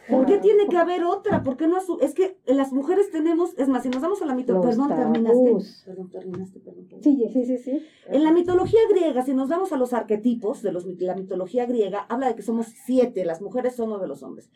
¿Por 0.10 0.26
qué 0.26 0.40
tiene 0.40 0.68
que 0.68 0.78
haber 0.78 1.04
otra? 1.06 1.42
¿Por 1.42 1.56
qué 1.56 1.68
no? 1.68 1.78
Es 2.02 2.14
que 2.14 2.38
las 2.46 2.74
mujeres 2.74 3.12
tenemos, 3.12 3.58
es 3.58 3.70
más, 3.70 3.84
si 3.84 3.90
nos 3.90 4.02
vamos 4.02 4.22
a 4.22 4.26
la 4.26 4.36
mitología, 4.36 4.72
perdón, 4.72 4.90
terminaste. 4.90 5.86
Perdón, 5.86 6.10
terminaste, 6.10 6.60
perdón, 6.60 6.88
Sí, 7.02 7.24
sí, 7.32 7.46
sí, 7.46 7.58
sí. 7.58 7.86
En 8.08 8.24
la 8.24 8.32
mitología 8.32 8.82
griega, 8.90 9.24
si 9.24 9.34
nos 9.34 9.48
vamos 9.48 9.72
a 9.72 9.78
los 9.78 9.94
arquetipos 9.94 10.62
de 10.64 10.72
los, 10.74 10.86
la 10.86 11.16
mitología 11.16 11.66
griega, 11.66 12.06
habla 12.10 12.28
de 12.28 12.36
que 12.36 12.42
somos 12.42 12.68
siete, 12.68 13.24
las 13.24 13.42
mujeres 13.42 13.76
son 13.76 13.90
nueve 13.90 14.08
los 14.08 14.24
hombres. 14.24 14.50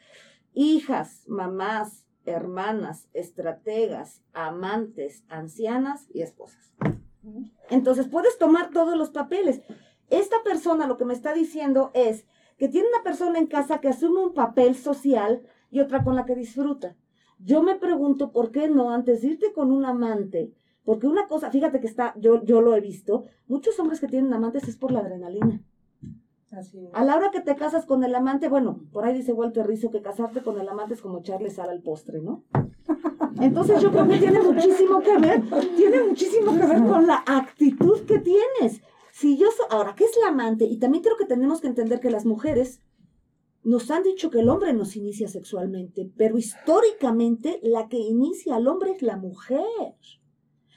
Hijas, 0.54 1.24
mamás, 1.28 2.03
hermanas, 2.26 3.10
estrategas, 3.14 4.22
amantes, 4.34 5.24
ancianas 5.30 6.08
y 6.14 6.22
esposas. 6.22 6.74
Entonces 7.70 8.08
puedes 8.08 8.38
tomar 8.38 8.70
todos 8.72 8.98
los 8.98 9.10
papeles. 9.10 9.62
Esta 10.10 10.44
persona 10.44 10.88
lo 10.88 10.98
que 10.98 11.06
me 11.06 11.14
está 11.14 11.34
diciendo 11.34 11.92
es 11.94 12.26
que 12.58 12.68
tiene 12.68 12.88
una 12.88 13.04
persona 13.04 13.40
en 13.40 13.48
casa 13.48 13.80
que 13.80 13.90
asume 13.90 14.22
un 14.22 14.34
papel 14.34 14.76
social 14.76 15.42
y 15.72 15.80
otra 15.80 16.04
con 16.04 16.16
la 16.16 16.26
que 16.26 16.36
disfruta. 16.36 16.96
Yo 17.40 17.64
me 17.64 17.76
pregunto 17.76 18.32
por 18.32 18.52
qué 18.52 18.70
no 18.70 18.92
antes 18.92 19.22
de 19.22 19.30
irte 19.30 19.54
con 19.54 19.72
un 19.72 19.86
amante, 19.86 20.54
porque 20.86 21.08
una 21.08 21.28
cosa, 21.28 21.50
fíjate 21.50 21.80
que 21.80 21.88
está, 21.88 22.14
yo, 22.18 22.44
yo 22.44 22.62
lo 22.62 22.76
he 22.76 22.82
visto, 22.82 23.26
muchos 23.48 23.80
hombres 23.80 24.00
que 24.00 24.08
tienen 24.08 24.34
amantes 24.34 24.68
es 24.68 24.78
por 24.78 24.92
la 24.92 25.00
adrenalina. 25.00 25.62
A 26.94 27.04
la 27.04 27.16
hora 27.16 27.32
que 27.32 27.42
te 27.42 27.56
casas 27.56 27.86
con 27.86 28.04
el 28.04 28.14
amante, 28.14 28.48
bueno, 28.48 28.80
por 28.92 29.06
ahí 29.06 29.14
dice 29.14 29.34
Walter 29.34 29.66
Rizzo 29.66 29.90
que 29.90 30.02
casarte 30.02 30.42
con 30.42 30.60
el 30.60 30.70
amante 30.70 30.94
es 30.94 31.02
como 31.02 31.20
echarle 31.20 31.50
sal 31.50 31.70
al 31.70 31.82
postre, 31.82 32.22
¿no? 32.22 32.44
Entonces 33.40 33.82
yo 33.82 33.92
creo 33.92 34.08
que 34.08 34.18
tiene 34.18 34.40
muchísimo 34.40 35.00
que 35.02 35.18
ver, 35.18 35.44
tiene 35.76 36.04
muchísimo 36.04 36.54
que 36.54 36.66
ver 36.66 36.84
con 36.86 37.08
la 37.08 37.24
actitud 37.26 38.02
que 38.02 38.20
tienes. 38.20 38.82
Si 39.12 39.38
yo 39.38 39.48
ahora, 39.70 39.96
¿qué 39.96 40.06
es 40.06 40.18
la 40.22 40.30
amante? 40.30 40.66
Y 40.66 40.78
también 40.78 41.04
creo 41.04 41.18
que 41.18 41.26
tenemos 41.26 41.62
que 41.62 41.68
entender 41.68 42.00
que 42.00 42.12
las 42.12 42.26
mujeres 42.26 42.82
nos 43.64 43.90
han 43.92 44.04
dicho 44.04 44.30
que 44.30 44.40
el 44.40 44.50
hombre 44.50 44.74
nos 44.74 44.96
inicia 44.96 45.28
sexualmente, 45.28 46.12
pero 46.18 46.38
históricamente 46.38 47.60
la 47.64 47.88
que 47.88 47.98
inicia 47.98 48.56
al 48.56 48.68
hombre 48.68 48.92
es 48.92 49.02
la 49.02 49.18
mujer. 49.18 49.96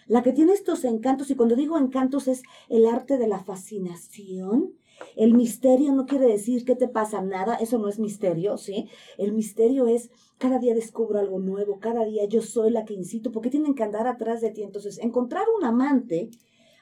La 0.07 0.23
que 0.23 0.33
tiene 0.33 0.53
estos 0.53 0.85
encantos, 0.85 1.31
y 1.31 1.35
cuando 1.35 1.57
digo 1.57 1.77
encantos 1.79 2.29
es 2.29 2.43
el 2.69 2.87
arte 2.87 3.19
de 3.19 3.27
la 3.27 3.41
fascinación. 3.41 4.75
El 5.15 5.35
misterio 5.35 5.93
no 5.93 6.07
quiere 6.07 6.27
decir 6.27 6.65
que 6.65 6.77
te 6.77 6.89
pasa 6.89 7.23
nada, 7.23 7.57
eso 7.57 7.79
no 7.79 7.89
es 7.89 7.99
misterio, 7.99 8.57
¿sí? 8.57 8.89
El 9.19 9.33
misterio 9.33 9.87
es 9.87 10.11
cada 10.39 10.59
día 10.59 10.75
descubro 10.75 11.19
algo 11.19 11.39
nuevo, 11.39 11.79
cada 11.79 12.05
día 12.05 12.25
yo 12.27 12.43
soy 12.43 12.71
la 12.71 12.85
que 12.85 12.95
incito, 12.95 13.33
porque 13.33 13.51
tienen 13.51 13.75
que 13.75 13.83
andar 13.83 14.07
atrás 14.07 14.41
de 14.41 14.51
ti. 14.51 14.63
Entonces, 14.63 14.99
encontrar 14.99 15.45
un 15.57 15.65
amante 15.65 16.31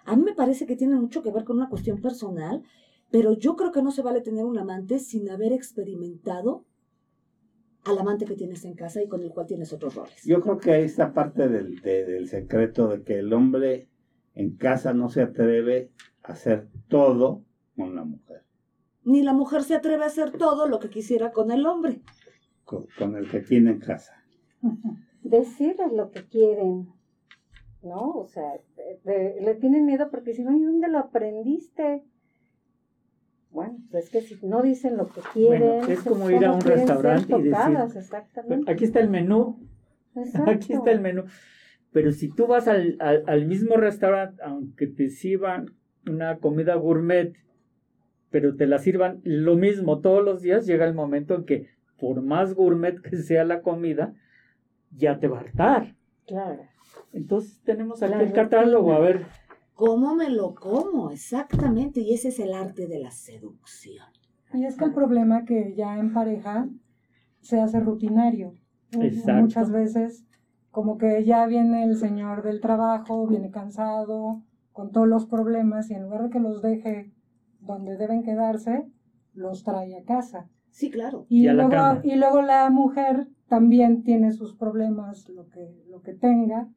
a 0.05 0.17
mí 0.17 0.23
me 0.23 0.35
parece 0.35 0.67
que 0.67 0.77
tiene 0.77 0.97
mucho 0.97 1.23
que 1.23 1.31
ver 1.31 1.45
con 1.45 1.57
una 1.57 1.69
cuestión 1.69 2.01
personal, 2.01 2.63
pero 3.11 3.33
yo 3.33 3.57
creo 3.57 3.73
que 3.73 3.83
no 3.83 3.91
se 3.91 4.03
vale 4.03 4.21
tener 4.21 4.45
un 4.45 4.59
amante 4.59 4.99
sin 4.99 5.31
haber 5.31 5.53
experimentado 5.53 6.65
al 7.85 7.99
amante 7.99 8.25
que 8.25 8.35
tienes 8.35 8.65
en 8.65 8.75
casa 8.75 9.03
y 9.03 9.09
con 9.09 9.23
el 9.23 9.31
cual 9.31 9.47
tienes 9.47 9.73
otros 9.73 9.95
roles. 9.95 10.23
Yo 10.25 10.41
creo 10.41 10.59
que 10.59 10.73
ahí 10.73 10.85
está 10.85 11.13
parte 11.13 11.49
del, 11.49 11.81
del 11.81 12.29
secreto 12.29 12.89
de 12.89 13.03
que 13.03 13.19
el 13.19 13.33
hombre 13.33 13.89
en 14.35 14.57
casa 14.57 14.95
no 14.95 15.09
se 15.09 15.23
atreve 15.23 15.91
a 16.23 16.33
hacer 16.33 16.69
todo 16.89 17.45
con 17.77 17.95
la 17.95 18.05
mujer. 18.05 18.43
Ni 19.05 19.23
la 19.23 19.33
mujer 19.33 19.63
se 19.63 19.75
atreve 19.75 20.05
a 20.05 20.07
hacer 20.07 20.33
todo 20.33 20.69
lo 20.69 20.79
que 20.79 20.89
quisiera 20.89 21.33
con 21.33 21.51
el 21.51 21.67
hombre. 21.67 22.01
Con, 22.65 22.87
con 22.99 23.17
el 23.17 23.31
que 23.31 23.41
tiene 23.41 23.73
en 23.73 23.81
casa. 23.81 24.25
Decirles 25.23 25.93
lo 25.93 26.11
que 26.11 26.27
quieren, 26.27 26.89
¿no? 27.83 28.11
O 28.11 28.27
sea, 28.27 28.61
le 29.05 29.55
tienen 29.55 29.87
miedo 29.87 30.11
porque 30.11 30.35
si 30.35 30.43
no, 30.43 30.57
¿y 30.57 30.63
dónde 30.63 30.89
lo 30.89 30.99
aprendiste? 30.99 32.05
Bueno, 33.55 33.79
pues 33.89 34.07
es 34.07 34.11
que 34.11 34.21
si 34.21 34.45
no 34.45 34.63
dicen 34.63 34.97
lo 34.97 35.07
que 35.07 35.21
quieren. 35.33 35.89
es 35.89 36.03
como 36.03 36.29
ir 36.29 36.45
a 36.45 36.53
un 36.53 36.61
restaurante 36.61 37.37
y 37.39 37.43
decir, 37.45 37.79
aquí 38.67 38.85
está 38.85 38.99
el 38.99 39.09
menú, 39.09 39.61
aquí 40.49 40.73
está 40.73 40.91
el 40.91 41.01
menú. 41.01 41.23
Pero 41.93 42.11
si 42.11 42.29
tú 42.29 42.49
vas 42.49 42.67
al, 42.67 42.97
al, 43.01 43.47
mismo 43.47 43.77
restaurante, 43.77 44.43
aunque 44.43 44.89
te 44.89 45.09
sirvan 45.09 45.71
una 46.05 46.39
comida 46.39 46.75
gourmet, 46.75 47.35
pero 48.35 48.57
te 48.57 48.67
la 48.67 48.81
sirvan 48.81 49.21
lo 49.23 49.55
mismo 49.55 50.01
todos 50.01 50.25
los 50.25 50.43
días, 50.43 50.67
llega 50.67 50.85
el 50.87 50.93
momento 50.93 51.37
en 51.37 51.45
que 51.45 51.69
por 51.97 52.21
más 52.21 52.53
gourmet 52.53 53.01
que 53.01 53.17
sea 53.17 53.45
la 53.45 53.63
comida, 53.63 54.13
ya 54.91 55.21
te 55.21 55.29
va 55.29 55.39
a 55.39 55.41
hartar. 55.43 55.95
Claro. 56.27 56.65
Entonces 57.13 57.61
tenemos 57.63 58.03
aquí 58.03 58.21
el 58.21 58.33
catálogo, 58.33 58.93
a 58.93 58.99
ver. 58.99 59.25
¿Cómo 59.75 60.17
me 60.17 60.31
lo 60.31 60.53
como? 60.57 61.13
Exactamente, 61.13 62.01
y 62.01 62.13
ese 62.13 62.31
es 62.31 62.41
el 62.41 62.55
arte 62.55 62.89
de 62.89 62.99
la 62.99 63.13
seducción. 63.13 64.09
Y 64.53 64.65
es 64.65 64.77
que 64.77 64.87
el 64.87 64.93
problema 64.93 65.45
que 65.45 65.73
ya 65.77 65.97
en 66.01 66.13
pareja 66.13 66.69
se 67.41 67.61
hace 67.61 67.79
rutinario. 67.79 68.55
Exacto. 69.01 69.43
Muchas 69.43 69.71
veces 69.71 70.27
como 70.73 70.99
que 70.99 71.23
ya 71.23 71.47
viene 71.47 71.85
el 71.85 71.97
señor 71.97 72.43
del 72.43 72.61
trabajo, 72.61 73.29
viene 73.29 73.53
cansado, 73.53 74.43
con 74.73 74.91
todos 74.91 75.07
los 75.07 75.27
problemas, 75.27 75.89
y 75.89 75.95
en 75.95 76.03
lugar 76.03 76.25
de 76.25 76.31
que 76.31 76.41
los 76.41 76.63
deje 76.63 77.14
donde 77.67 77.97
deben 77.97 78.23
quedarse, 78.23 78.87
los 79.35 79.65
trae 79.65 79.97
a 79.97 80.05
casa. 80.05 80.49
Sí, 80.71 80.91
claro. 80.91 81.27
Y, 81.29 81.49
luego, 81.49 82.01
y 82.03 82.17
luego 82.17 82.43
la 82.43 82.69
mujer 82.71 83.29
también 83.49 84.03
tiene 84.03 84.33
sus 84.33 84.55
problemas, 84.57 85.29
lo 85.29 85.49
que, 85.49 85.73
lo 85.89 86.03
que 86.03 86.15
tenga, 86.15 86.69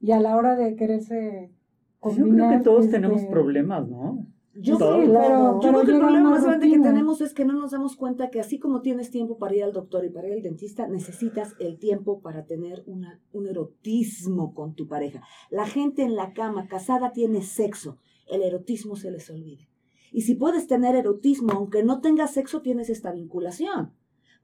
y 0.00 0.12
a 0.12 0.20
la 0.20 0.36
hora 0.36 0.56
de 0.56 0.74
quererse 0.74 1.52
combinar... 2.00 2.28
Yo 2.28 2.34
creo 2.34 2.58
que 2.58 2.64
todos 2.64 2.90
tenemos 2.90 3.20
este, 3.20 3.30
problemas, 3.30 3.88
¿no? 3.88 4.26
Yo, 4.56 4.76
sí, 4.76 4.84
pero, 4.84 5.60
yo 5.60 5.70
creo 5.70 5.84
que 5.84 5.90
el 5.90 5.98
problema 5.98 6.30
más 6.30 6.44
grande 6.44 6.70
que 6.70 6.78
tenemos 6.78 7.20
es 7.20 7.34
que 7.34 7.44
no 7.44 7.54
nos 7.54 7.72
damos 7.72 7.96
cuenta 7.96 8.30
que 8.30 8.38
así 8.38 8.60
como 8.60 8.82
tienes 8.82 9.10
tiempo 9.10 9.36
para 9.36 9.54
ir 9.54 9.64
al 9.64 9.72
doctor 9.72 10.04
y 10.04 10.10
para 10.10 10.28
ir 10.28 10.34
al 10.34 10.42
dentista, 10.42 10.86
necesitas 10.86 11.56
el 11.58 11.78
tiempo 11.78 12.20
para 12.20 12.44
tener 12.46 12.84
una, 12.86 13.20
un 13.32 13.48
erotismo 13.48 14.54
con 14.54 14.74
tu 14.74 14.86
pareja. 14.86 15.22
La 15.50 15.66
gente 15.66 16.02
en 16.02 16.14
la 16.14 16.32
cama 16.34 16.68
casada 16.68 17.12
tiene 17.12 17.42
sexo, 17.42 17.98
el 18.30 18.42
erotismo 18.42 18.94
se 18.94 19.10
les 19.10 19.28
olvida. 19.28 19.64
Y 20.14 20.20
si 20.22 20.36
puedes 20.36 20.68
tener 20.68 20.94
erotismo, 20.94 21.52
aunque 21.54 21.82
no 21.82 22.00
tengas 22.00 22.32
sexo, 22.32 22.62
tienes 22.62 22.88
esta 22.88 23.10
vinculación. 23.10 23.92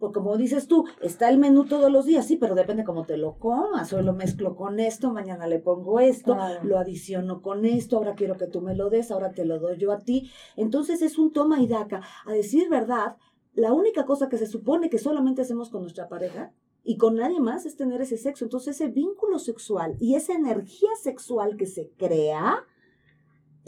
Porque 0.00 0.14
como 0.14 0.36
dices 0.36 0.66
tú, 0.66 0.84
está 1.00 1.28
el 1.28 1.38
menú 1.38 1.64
todos 1.64 1.92
los 1.92 2.06
días, 2.06 2.26
sí, 2.26 2.36
pero 2.36 2.56
depende 2.56 2.82
cómo 2.82 3.04
te 3.04 3.16
lo 3.16 3.38
comas. 3.38 3.92
Hoy 3.92 4.02
lo 4.02 4.12
mezclo 4.12 4.56
con 4.56 4.80
esto, 4.80 5.12
mañana 5.12 5.46
le 5.46 5.60
pongo 5.60 6.00
esto, 6.00 6.36
lo 6.64 6.76
adiciono 6.76 7.40
con 7.40 7.64
esto, 7.64 7.98
ahora 7.98 8.16
quiero 8.16 8.36
que 8.36 8.48
tú 8.48 8.62
me 8.62 8.74
lo 8.74 8.90
des, 8.90 9.12
ahora 9.12 9.30
te 9.30 9.44
lo 9.44 9.60
doy 9.60 9.76
yo 9.76 9.92
a 9.92 10.00
ti. 10.00 10.32
Entonces 10.56 11.02
es 11.02 11.18
un 11.18 11.32
toma 11.32 11.62
y 11.62 11.68
daca. 11.68 12.02
A 12.26 12.32
decir 12.32 12.68
verdad, 12.68 13.16
la 13.54 13.72
única 13.72 14.04
cosa 14.06 14.28
que 14.28 14.38
se 14.38 14.48
supone 14.48 14.90
que 14.90 14.98
solamente 14.98 15.42
hacemos 15.42 15.70
con 15.70 15.82
nuestra 15.82 16.08
pareja 16.08 16.52
y 16.82 16.96
con 16.96 17.14
nadie 17.14 17.38
más 17.38 17.64
es 17.64 17.76
tener 17.76 18.00
ese 18.00 18.16
sexo. 18.16 18.44
Entonces 18.44 18.74
ese 18.74 18.90
vínculo 18.90 19.38
sexual 19.38 19.96
y 20.00 20.16
esa 20.16 20.32
energía 20.32 20.90
sexual 21.00 21.56
que 21.56 21.66
se 21.66 21.92
crea, 21.96 22.64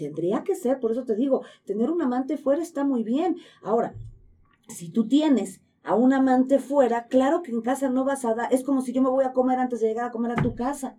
tendría 0.02 0.42
que 0.42 0.56
ser, 0.56 0.80
por 0.80 0.90
eso 0.90 1.04
te 1.04 1.14
digo, 1.14 1.42
tener 1.64 1.90
un 1.90 2.02
amante 2.02 2.36
fuera 2.36 2.60
está 2.60 2.84
muy 2.84 3.04
bien. 3.04 3.36
Ahora, 3.62 3.94
si 4.68 4.90
tú 4.90 5.06
tienes 5.06 5.60
a 5.84 5.94
un 5.94 6.12
amante 6.12 6.58
fuera, 6.58 7.06
claro 7.06 7.42
que 7.42 7.52
en 7.52 7.62
casa 7.62 7.88
no 7.88 8.04
vas 8.04 8.24
a 8.24 8.34
dar, 8.34 8.52
es 8.52 8.64
como 8.64 8.82
si 8.82 8.92
yo 8.92 9.00
me 9.00 9.10
voy 9.10 9.24
a 9.24 9.32
comer 9.32 9.60
antes 9.60 9.80
de 9.80 9.88
llegar 9.88 10.06
a 10.06 10.10
comer 10.10 10.32
a 10.32 10.42
tu 10.42 10.56
casa. 10.56 10.96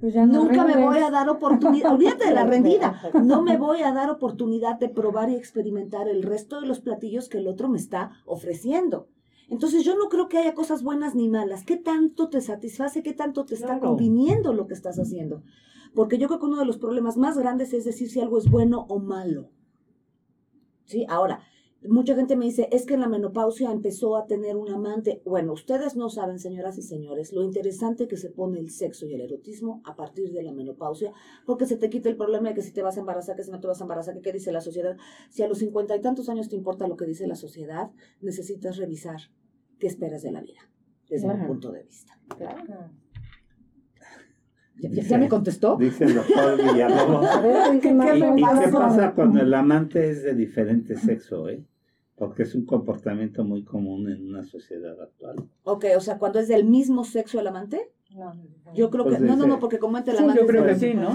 Pues 0.00 0.14
Nunca 0.14 0.64
me 0.64 0.76
voy 0.76 0.98
a 0.98 1.10
dar 1.10 1.28
oportunidad, 1.28 1.92
olvídate 1.94 2.26
de 2.26 2.34
la 2.34 2.44
rendida, 2.44 3.00
no 3.24 3.42
me 3.42 3.56
voy 3.56 3.82
a 3.82 3.92
dar 3.92 4.10
oportunidad 4.10 4.78
de 4.78 4.90
probar 4.90 5.30
y 5.30 5.34
experimentar 5.34 6.06
el 6.06 6.22
resto 6.22 6.60
de 6.60 6.66
los 6.66 6.80
platillos 6.80 7.28
que 7.28 7.38
el 7.38 7.48
otro 7.48 7.68
me 7.68 7.78
está 7.78 8.12
ofreciendo. 8.26 9.08
Entonces 9.48 9.84
yo 9.84 9.96
no 9.96 10.10
creo 10.10 10.28
que 10.28 10.36
haya 10.36 10.54
cosas 10.54 10.82
buenas 10.82 11.14
ni 11.14 11.28
malas. 11.28 11.64
¿Qué 11.64 11.78
tanto 11.78 12.28
te 12.28 12.42
satisface? 12.42 13.02
¿Qué 13.02 13.14
tanto 13.14 13.46
te 13.46 13.54
está 13.54 13.80
conviniendo 13.80 14.52
lo 14.52 14.66
que 14.66 14.74
estás 14.74 14.98
haciendo? 14.98 15.42
Porque 15.94 16.18
yo 16.18 16.28
creo 16.28 16.40
que 16.40 16.46
uno 16.46 16.58
de 16.58 16.66
los 16.66 16.78
problemas 16.78 17.16
más 17.16 17.38
grandes 17.38 17.72
es 17.72 17.84
decir 17.84 18.10
si 18.10 18.20
algo 18.20 18.38
es 18.38 18.50
bueno 18.50 18.86
o 18.88 18.98
malo. 18.98 19.50
Sí, 20.84 21.04
ahora, 21.08 21.40
mucha 21.86 22.14
gente 22.16 22.34
me 22.34 22.46
dice, 22.46 22.68
es 22.72 22.86
que 22.86 22.94
en 22.94 23.00
la 23.00 23.08
menopausia 23.08 23.70
empezó 23.70 24.16
a 24.16 24.26
tener 24.26 24.56
un 24.56 24.68
amante. 24.70 25.22
Bueno, 25.24 25.52
ustedes 25.52 25.96
no 25.96 26.08
saben, 26.08 26.38
señoras 26.38 26.76
y 26.78 26.82
señores, 26.82 27.32
lo 27.32 27.42
interesante 27.42 28.08
que 28.08 28.16
se 28.16 28.30
pone 28.30 28.58
el 28.58 28.70
sexo 28.70 29.06
y 29.06 29.14
el 29.14 29.20
erotismo 29.20 29.80
a 29.84 29.94
partir 29.94 30.32
de 30.32 30.42
la 30.42 30.52
menopausia, 30.52 31.12
porque 31.46 31.66
se 31.66 31.76
te 31.76 31.88
quita 31.88 32.08
el 32.08 32.16
problema 32.16 32.48
de 32.48 32.54
que 32.54 32.62
si 32.62 32.72
te 32.72 32.82
vas 32.82 32.96
a 32.96 33.00
embarazar, 33.00 33.36
que 33.36 33.44
si 33.44 33.50
no 33.50 33.60
te 33.60 33.68
vas 33.68 33.80
a 33.80 33.84
embarazar, 33.84 34.14
que 34.14 34.22
qué 34.22 34.32
dice 34.32 34.50
la 34.50 34.60
sociedad. 34.60 34.96
Si 35.30 35.42
a 35.42 35.48
los 35.48 35.58
cincuenta 35.58 35.94
y 35.94 36.00
tantos 36.00 36.28
años 36.28 36.48
te 36.48 36.56
importa 36.56 36.88
lo 36.88 36.96
que 36.96 37.06
dice 37.06 37.26
la 37.26 37.36
sociedad, 37.36 37.90
necesitas 38.20 38.76
revisar 38.76 39.20
qué 39.78 39.86
esperas 39.86 40.22
de 40.22 40.32
la 40.32 40.40
vida, 40.40 40.70
desde 41.08 41.32
mi 41.32 41.46
punto 41.46 41.70
de 41.70 41.84
vista. 41.84 42.18
Claro. 42.36 42.90
¿Ya, 44.78 45.18
me 45.18 45.28
contestó? 45.28 45.76
Dice 45.76 46.04
el 46.04 46.14
doctor 46.14 46.56
Villalobos. 46.56 47.26
¿Y, 47.74 47.80
qué 47.80 47.94
pasa 48.72 49.12
cuando 49.14 49.40
el 49.40 49.52
amante 49.52 50.10
es 50.10 50.22
de 50.22 50.34
diferente 50.34 50.96
sexo, 50.96 51.48
eh? 51.48 51.64
Porque 52.14 52.42
es 52.42 52.54
un 52.54 52.64
comportamiento 52.64 53.44
muy 53.44 53.64
común 53.64 54.10
en 54.10 54.28
una 54.28 54.44
sociedad 54.44 55.00
actual. 55.00 55.36
Ok, 55.64 55.86
o 55.96 56.00
sea, 56.00 56.18
cuando 56.18 56.40
es 56.40 56.48
del 56.48 56.64
mismo 56.64 57.04
sexo 57.04 57.40
el 57.40 57.46
amante. 57.46 57.92
No, 58.14 58.32
yo 58.74 58.88
creo 58.88 59.04
que, 59.04 59.10
pues 59.10 59.20
no, 59.20 59.36
no, 59.36 59.46
no, 59.46 59.58
porque 59.60 59.78
como 59.78 59.98
el 59.98 60.16
amante. 60.16 60.40
yo 60.40 60.46
creo 60.46 60.64
que 60.64 60.76
sí, 60.76 60.94
¿no? 60.94 61.10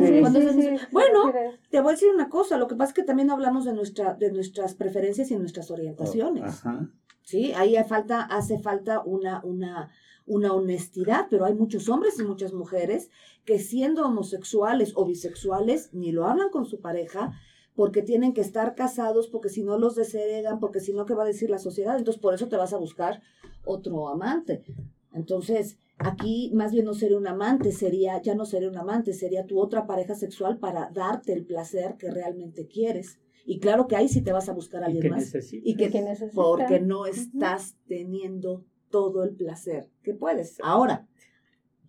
bueno, 0.91 1.33
te 1.71 1.81
voy 1.81 1.89
a 1.89 1.91
decir 1.93 2.09
una 2.13 2.29
cosa, 2.29 2.57
lo 2.57 2.67
que 2.67 2.75
pasa 2.75 2.89
es 2.89 2.93
que 2.93 3.03
también 3.03 3.31
hablamos 3.31 3.65
de, 3.65 3.73
nuestra, 3.73 4.13
de 4.13 4.31
nuestras 4.31 4.75
preferencias 4.75 5.31
y 5.31 5.35
nuestras 5.35 5.71
orientaciones. 5.71 6.43
Ajá. 6.43 6.87
Sí, 7.23 7.53
ahí 7.53 7.75
falta, 7.87 8.21
hace 8.21 8.59
falta 8.59 9.01
una, 9.03 9.41
una, 9.43 9.89
una 10.25 10.53
honestidad, 10.53 11.27
pero 11.29 11.45
hay 11.45 11.53
muchos 11.53 11.89
hombres 11.89 12.19
y 12.19 12.23
muchas 12.23 12.53
mujeres 12.53 13.09
que 13.45 13.59
siendo 13.59 14.05
homosexuales 14.05 14.93
o 14.95 15.05
bisexuales 15.05 15.89
ni 15.93 16.11
lo 16.11 16.27
hablan 16.27 16.49
con 16.49 16.65
su 16.65 16.79
pareja 16.79 17.33
porque 17.75 18.01
tienen 18.01 18.33
que 18.33 18.41
estar 18.41 18.75
casados, 18.75 19.27
porque 19.27 19.49
si 19.49 19.63
no 19.63 19.77
los 19.77 19.95
desheredan, 19.95 20.59
porque 20.59 20.79
si 20.79 20.93
no, 20.93 21.05
¿qué 21.05 21.15
va 21.15 21.23
a 21.23 21.27
decir 21.27 21.49
la 21.49 21.57
sociedad? 21.57 21.97
Entonces, 21.97 22.21
por 22.21 22.33
eso 22.33 22.47
te 22.47 22.55
vas 22.55 22.73
a 22.73 22.77
buscar 22.77 23.21
otro 23.65 24.07
amante. 24.09 24.63
Entonces, 25.11 25.79
aquí 25.97 26.51
más 26.53 26.71
bien 26.71 26.85
no 26.85 26.93
sería 26.93 27.17
un 27.17 27.27
amante, 27.27 27.71
sería, 27.71 28.21
ya 28.21 28.35
no 28.35 28.45
sería 28.45 28.69
un 28.69 28.77
amante, 28.77 29.13
sería 29.13 29.45
tu 29.45 29.59
otra 29.59 29.87
pareja 29.87 30.15
sexual 30.15 30.59
para 30.59 30.89
darte 30.91 31.33
el 31.33 31.45
placer 31.45 31.95
que 31.97 32.11
realmente 32.11 32.67
quieres. 32.67 33.19
Y 33.45 33.59
claro 33.59 33.87
que 33.87 33.95
ahí 33.95 34.07
sí 34.07 34.21
te 34.21 34.31
vas 34.31 34.47
a 34.49 34.53
buscar 34.53 34.83
a 34.83 34.85
alguien 34.87 35.09
más. 35.09 35.33
Y 35.51 35.75
que, 35.75 35.91
porque 36.33 36.79
no 36.79 37.05
estás 37.05 37.75
teniendo 37.87 38.65
todo 38.93 39.23
el 39.23 39.35
placer 39.35 39.89
que 40.03 40.13
puedes. 40.13 40.59
Ahora, 40.61 41.07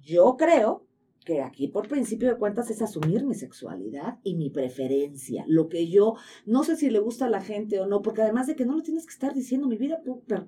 yo 0.00 0.38
creo 0.38 0.87
que 1.26 1.42
aquí 1.42 1.68
por 1.68 1.87
principio 1.87 2.30
de 2.30 2.38
cuentas 2.38 2.70
es 2.70 2.80
asumir 2.80 3.26
mi 3.26 3.34
sexualidad 3.34 4.20
y 4.23 4.37
mi 4.37 4.49
preferencia, 4.49 5.44
lo 5.46 5.68
que 5.68 5.88
yo 5.88 6.14
no 6.46 6.64
sé 6.64 6.76
si 6.76 6.88
le 6.88 7.00
gusta 7.00 7.26
a 7.26 7.30
la 7.30 7.42
gente 7.42 7.78
o 7.78 7.87
no, 7.87 8.00
porque 8.00 8.23
además 8.23 8.46
de 8.46 8.56
que 8.56 8.64
no 8.64 8.75
lo 8.75 8.82
tienes 8.82 9.04
que 9.04 9.12
estar 9.12 9.34
diciendo, 9.34 9.68
mi 9.68 9.76
vida 9.76 10.00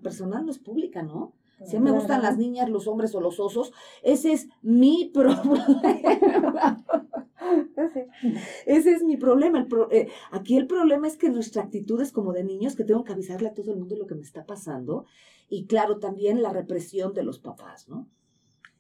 personal 0.03 0.47
no 0.47 0.51
es 0.51 0.59
pública, 0.59 1.03
¿no? 1.03 1.35
Si 1.65 1.79
me 1.79 1.91
gustan 1.91 2.23
las 2.23 2.37
niñas, 2.37 2.69
los 2.69 2.87
hombres 2.87 3.15
o 3.15 3.21
los 3.21 3.39
osos, 3.39 3.73
ese 4.03 4.33
es 4.33 4.49
mi 4.63 5.11
problema. 5.15 6.85
Ese 8.67 8.93
es 8.93 9.03
mi 9.03 9.17
problema. 9.17 9.67
Eh, 9.91 10.09
aquí 10.31 10.57
el 10.57 10.67
problema 10.67 11.07
es 11.07 11.17
que 11.17 11.31
nuestra 11.31 11.63
actitud 11.63 12.01
es 12.01 12.13
como 12.13 12.33
de 12.33 12.45
niños 12.45 12.77
que 12.77 12.85
tengo 12.85 13.05
que 13.05 13.13
avisarle 13.13 13.49
a 13.49 13.55
todo 13.55 13.73
el 13.73 13.79
mundo 13.79 13.97
lo 13.97 14.07
que 14.07 14.15
me 14.15 14.23
está 14.23 14.45
pasando. 14.45 15.07
Y 15.49 15.67
claro, 15.67 15.99
también 15.99 16.43
la 16.43 16.53
represión 16.53 17.13
de 17.15 17.23
los 17.23 17.39
papás, 17.39 17.89
¿no? 17.89 18.09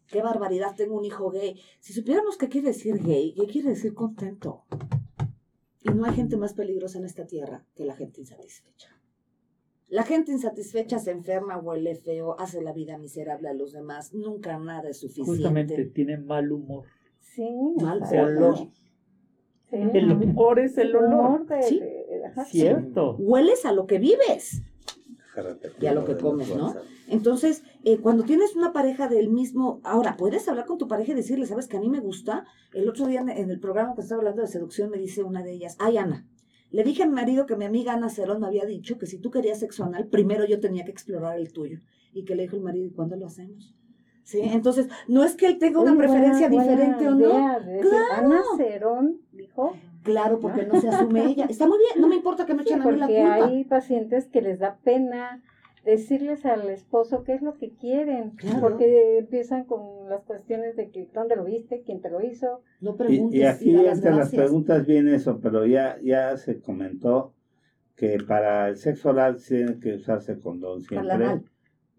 Qué 0.08 0.22
barbaridad, 0.22 0.74
tengo 0.76 0.96
un 0.96 1.04
hijo 1.04 1.30
gay. 1.30 1.60
Si 1.80 1.92
supiéramos 1.92 2.36
qué 2.36 2.48
quiere 2.48 2.68
decir 2.68 3.02
gay, 3.02 3.34
qué 3.34 3.46
quiere 3.46 3.70
decir 3.70 3.94
contento. 3.94 4.64
Y 5.82 5.90
no 5.90 6.04
hay 6.04 6.14
gente 6.14 6.36
más 6.36 6.54
peligrosa 6.54 6.98
en 6.98 7.04
esta 7.04 7.26
tierra 7.26 7.64
que 7.74 7.84
la 7.84 7.94
gente 7.94 8.20
insatisfecha. 8.20 8.90
La 9.88 10.02
gente 10.02 10.32
insatisfecha 10.32 10.98
se 10.98 11.12
enferma, 11.12 11.58
huele 11.58 11.94
feo, 11.94 12.38
hace 12.40 12.60
la 12.60 12.72
vida 12.72 12.98
miserable 12.98 13.48
a 13.48 13.54
los 13.54 13.72
demás, 13.72 14.12
nunca 14.14 14.58
nada 14.58 14.88
es 14.88 14.98
suficiente. 14.98 15.30
Justamente 15.30 15.84
tiene 15.86 16.18
mal 16.18 16.50
humor. 16.50 16.86
Sí. 17.20 17.48
Mal 17.80 18.02
olor. 18.02 18.68
El 19.70 20.12
humor 20.12 20.58
es 20.58 20.76
el 20.78 20.94
olor. 20.94 21.46
¿Sí? 21.62 21.80
Cierto. 22.46 23.16
Hueles 23.16 23.64
a 23.64 23.72
lo 23.72 23.86
que 23.86 23.98
vives 23.98 24.62
y 25.80 25.86
a 25.86 25.92
lo 25.92 26.04
que 26.04 26.16
comes, 26.16 26.54
¿no? 26.54 26.74
Entonces, 27.08 27.62
eh, 27.84 27.98
cuando 27.98 28.24
tienes 28.24 28.56
una 28.56 28.72
pareja 28.72 29.08
del 29.08 29.28
mismo, 29.28 29.80
ahora, 29.84 30.16
puedes 30.16 30.48
hablar 30.48 30.66
con 30.66 30.78
tu 30.78 30.88
pareja 30.88 31.12
y 31.12 31.16
decirle, 31.16 31.46
sabes 31.46 31.68
que 31.68 31.76
a 31.76 31.80
mí 31.80 31.88
me 31.88 32.00
gusta. 32.00 32.44
El 32.72 32.88
otro 32.88 33.06
día 33.06 33.20
en 33.20 33.50
el 33.50 33.60
programa 33.60 33.94
que 33.94 34.00
estaba 34.00 34.20
hablando 34.20 34.42
de 34.42 34.48
seducción 34.48 34.90
me 34.90 34.98
dice 34.98 35.22
una 35.22 35.42
de 35.42 35.52
ellas, 35.52 35.76
ay 35.78 35.98
Ana, 35.98 36.26
le 36.70 36.82
dije 36.82 37.04
a 37.04 37.06
mi 37.06 37.14
marido 37.14 37.46
que 37.46 37.56
mi 37.56 37.64
amiga 37.64 37.92
Ana 37.92 38.08
Cerón 38.08 38.40
me 38.40 38.46
había 38.46 38.64
dicho 38.64 38.98
que 38.98 39.06
si 39.06 39.18
tú 39.18 39.30
querías 39.30 39.60
sexo 39.60 39.84
anal, 39.84 40.08
primero 40.08 40.44
yo 40.46 40.60
tenía 40.60 40.84
que 40.84 40.90
explorar 40.90 41.38
el 41.38 41.52
tuyo. 41.52 41.78
Y 42.12 42.24
que 42.24 42.34
le 42.34 42.44
dijo 42.44 42.56
el 42.56 42.62
marido, 42.62 42.86
¿y 42.86 42.90
cuándo 42.90 43.16
lo 43.16 43.26
hacemos? 43.26 43.74
Sí, 44.24 44.40
entonces, 44.42 44.88
no 45.06 45.22
es 45.22 45.36
que 45.36 45.46
él 45.46 45.58
tenga 45.58 45.80
una 45.80 45.96
preferencia 45.96 46.48
diferente 46.48 47.06
o 47.06 47.14
no. 47.14 47.28
Claro. 47.28 48.12
Ana 48.12 48.42
Cerón 48.56 49.20
dijo. 49.30 49.76
Claro, 50.06 50.40
porque 50.40 50.64
no 50.64 50.80
se 50.80 50.88
asume 50.88 51.26
ella. 51.26 51.46
Está 51.50 51.66
muy 51.66 51.78
bien, 51.78 52.00
no 52.00 52.08
me 52.08 52.16
importa 52.16 52.46
que 52.46 52.54
me 52.54 52.62
echen 52.62 52.80
a 52.80 52.86
mí 52.86 52.96
la 52.98 53.06
culpa. 53.06 53.22
Porque 53.22 53.22
hay 53.22 53.64
pacientes 53.64 54.28
que 54.28 54.40
les 54.40 54.60
da 54.60 54.78
pena 54.82 55.42
decirles 55.84 56.46
al 56.46 56.68
esposo 56.70 57.22
qué 57.22 57.34
es 57.34 57.42
lo 57.42 57.58
que 57.58 57.74
quieren, 57.74 58.32
porque 58.60 59.18
empiezan 59.18 59.64
con 59.64 60.08
las 60.08 60.22
cuestiones 60.24 60.74
de 60.76 60.90
que 60.90 61.08
dónde 61.12 61.36
lo 61.36 61.44
viste, 61.44 61.82
quién 61.84 62.00
te 62.00 62.10
lo 62.10 62.20
hizo. 62.22 62.62
No 62.80 62.96
preguntes. 62.96 63.38
Y, 63.38 63.44
aquí 63.44 63.86
entre 63.86 64.12
las 64.12 64.30
preguntas 64.30 64.86
viene 64.86 65.14
eso, 65.14 65.40
pero 65.40 65.66
ya, 65.66 65.98
ya 66.02 66.36
se 66.36 66.60
comentó 66.60 67.34
que 67.94 68.18
para 68.26 68.68
el 68.68 68.76
sexo 68.76 69.10
oral 69.10 69.36
tiene 69.36 69.78
que 69.78 69.94
usarse 69.94 70.40
condón 70.40 70.82
siempre. 70.82 71.42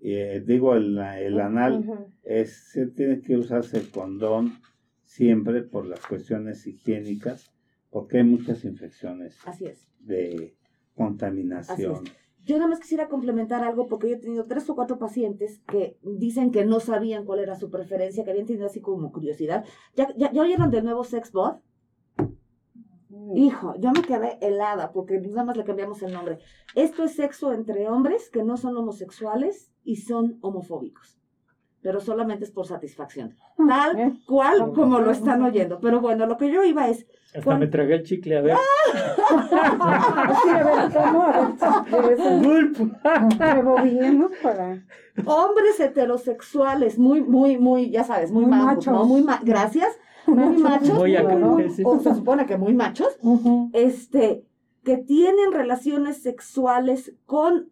Eh, 0.01 0.43
digo, 0.45 0.75
el, 0.75 0.97
el 0.97 1.39
anal 1.39 2.09
es, 2.23 2.71
se 2.71 2.87
tiene 2.87 3.21
que 3.21 3.37
usarse 3.37 3.89
condón 3.89 4.53
siempre 5.03 5.63
por 5.63 5.85
las 5.85 6.05
cuestiones 6.05 6.67
higiénicas, 6.67 7.51
porque 7.89 8.17
hay 8.17 8.23
muchas 8.23 8.63
infecciones 8.65 9.37
Así 9.45 9.65
es. 9.65 9.87
de 9.99 10.55
contaminación. 10.95 12.03
Yo 12.43 12.55
nada 12.57 12.69
más 12.69 12.79
quisiera 12.79 13.09
complementar 13.09 13.63
algo 13.63 13.87
porque 13.87 14.09
yo 14.09 14.15
he 14.15 14.19
tenido 14.19 14.45
tres 14.45 14.69
o 14.69 14.75
cuatro 14.75 14.97
pacientes 14.97 15.59
que 15.67 15.97
dicen 16.01 16.51
que 16.51 16.65
no 16.65 16.79
sabían 16.79 17.25
cuál 17.25 17.39
era 17.39 17.55
su 17.55 17.69
preferencia, 17.69 18.23
que 18.23 18.31
habían 18.31 18.45
tenido 18.45 18.67
así 18.67 18.79
como 18.79 19.11
curiosidad. 19.11 19.65
¿Ya, 19.95 20.07
ya, 20.15 20.29
oyeron 20.41 20.71
del 20.71 20.85
nuevo 20.85 21.03
Sexbot? 21.03 21.61
Mm. 23.09 23.35
Hijo, 23.35 23.75
yo 23.79 23.91
me 23.91 24.01
quedé 24.01 24.37
helada 24.39 24.93
porque 24.93 25.19
nada 25.19 25.43
más 25.43 25.57
le 25.57 25.65
cambiamos 25.65 26.01
el 26.03 26.13
nombre. 26.13 26.39
Esto 26.73 27.03
es 27.03 27.15
sexo 27.15 27.51
entre 27.51 27.89
hombres 27.89 28.29
que 28.29 28.43
no 28.43 28.55
son 28.55 28.77
homosexuales 28.77 29.73
y 29.83 29.97
son 29.97 30.37
homofóbicos. 30.41 31.16
Pero 31.87 32.01
solamente 32.01 32.43
es 32.43 32.51
por 32.51 32.67
satisfacción. 32.67 33.33
Ah, 33.57 33.93
Tal 33.93 34.19
cual 34.25 34.73
como 34.73 34.99
lo 34.99 35.09
están 35.09 35.41
oyendo. 35.41 35.79
Pero 35.79 36.01
bueno, 36.01 36.25
lo 36.25 36.35
que 36.35 36.51
yo 36.51 36.65
iba 36.65 36.89
es, 36.89 37.07
hasta 37.33 37.57
me 37.57 37.67
tragué 37.67 37.95
el 37.95 38.03
chicle, 38.03 38.37
a 38.37 38.41
ver. 38.41 38.57
Hombres 45.25 45.79
heterosexuales, 45.79 46.99
muy, 46.99 47.21
muy, 47.21 47.57
muy, 47.57 47.89
ya 47.89 48.03
sabes, 48.03 48.33
muy, 48.33 48.45
machos, 48.45 48.87
¿no? 48.87 49.05
Muy 49.05 49.25
gracias. 49.43 49.97
Muy 50.25 50.57
machos. 50.57 50.93
Muy 50.93 51.15
o 51.85 51.99
se 52.01 52.15
supone 52.15 52.45
que 52.45 52.57
muy 52.57 52.73
machos. 52.73 53.17
Este, 53.71 54.43
que 54.83 54.97
tienen 54.97 55.53
relaciones 55.53 56.21
sexuales 56.21 57.13
con 57.25 57.69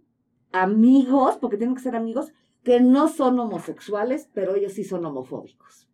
amigos, 0.54 1.36
porque 1.36 1.58
tienen 1.58 1.76
que 1.76 1.82
ser 1.82 1.98
amigos, 1.98 2.32
que 2.66 2.82
no 2.82 3.08
son 3.08 3.40
homosexuales, 3.40 4.30
pero 4.34 4.56
ellos 4.56 4.74
sí 4.74 4.84
son 4.84 5.06
homofóbicos 5.06 5.86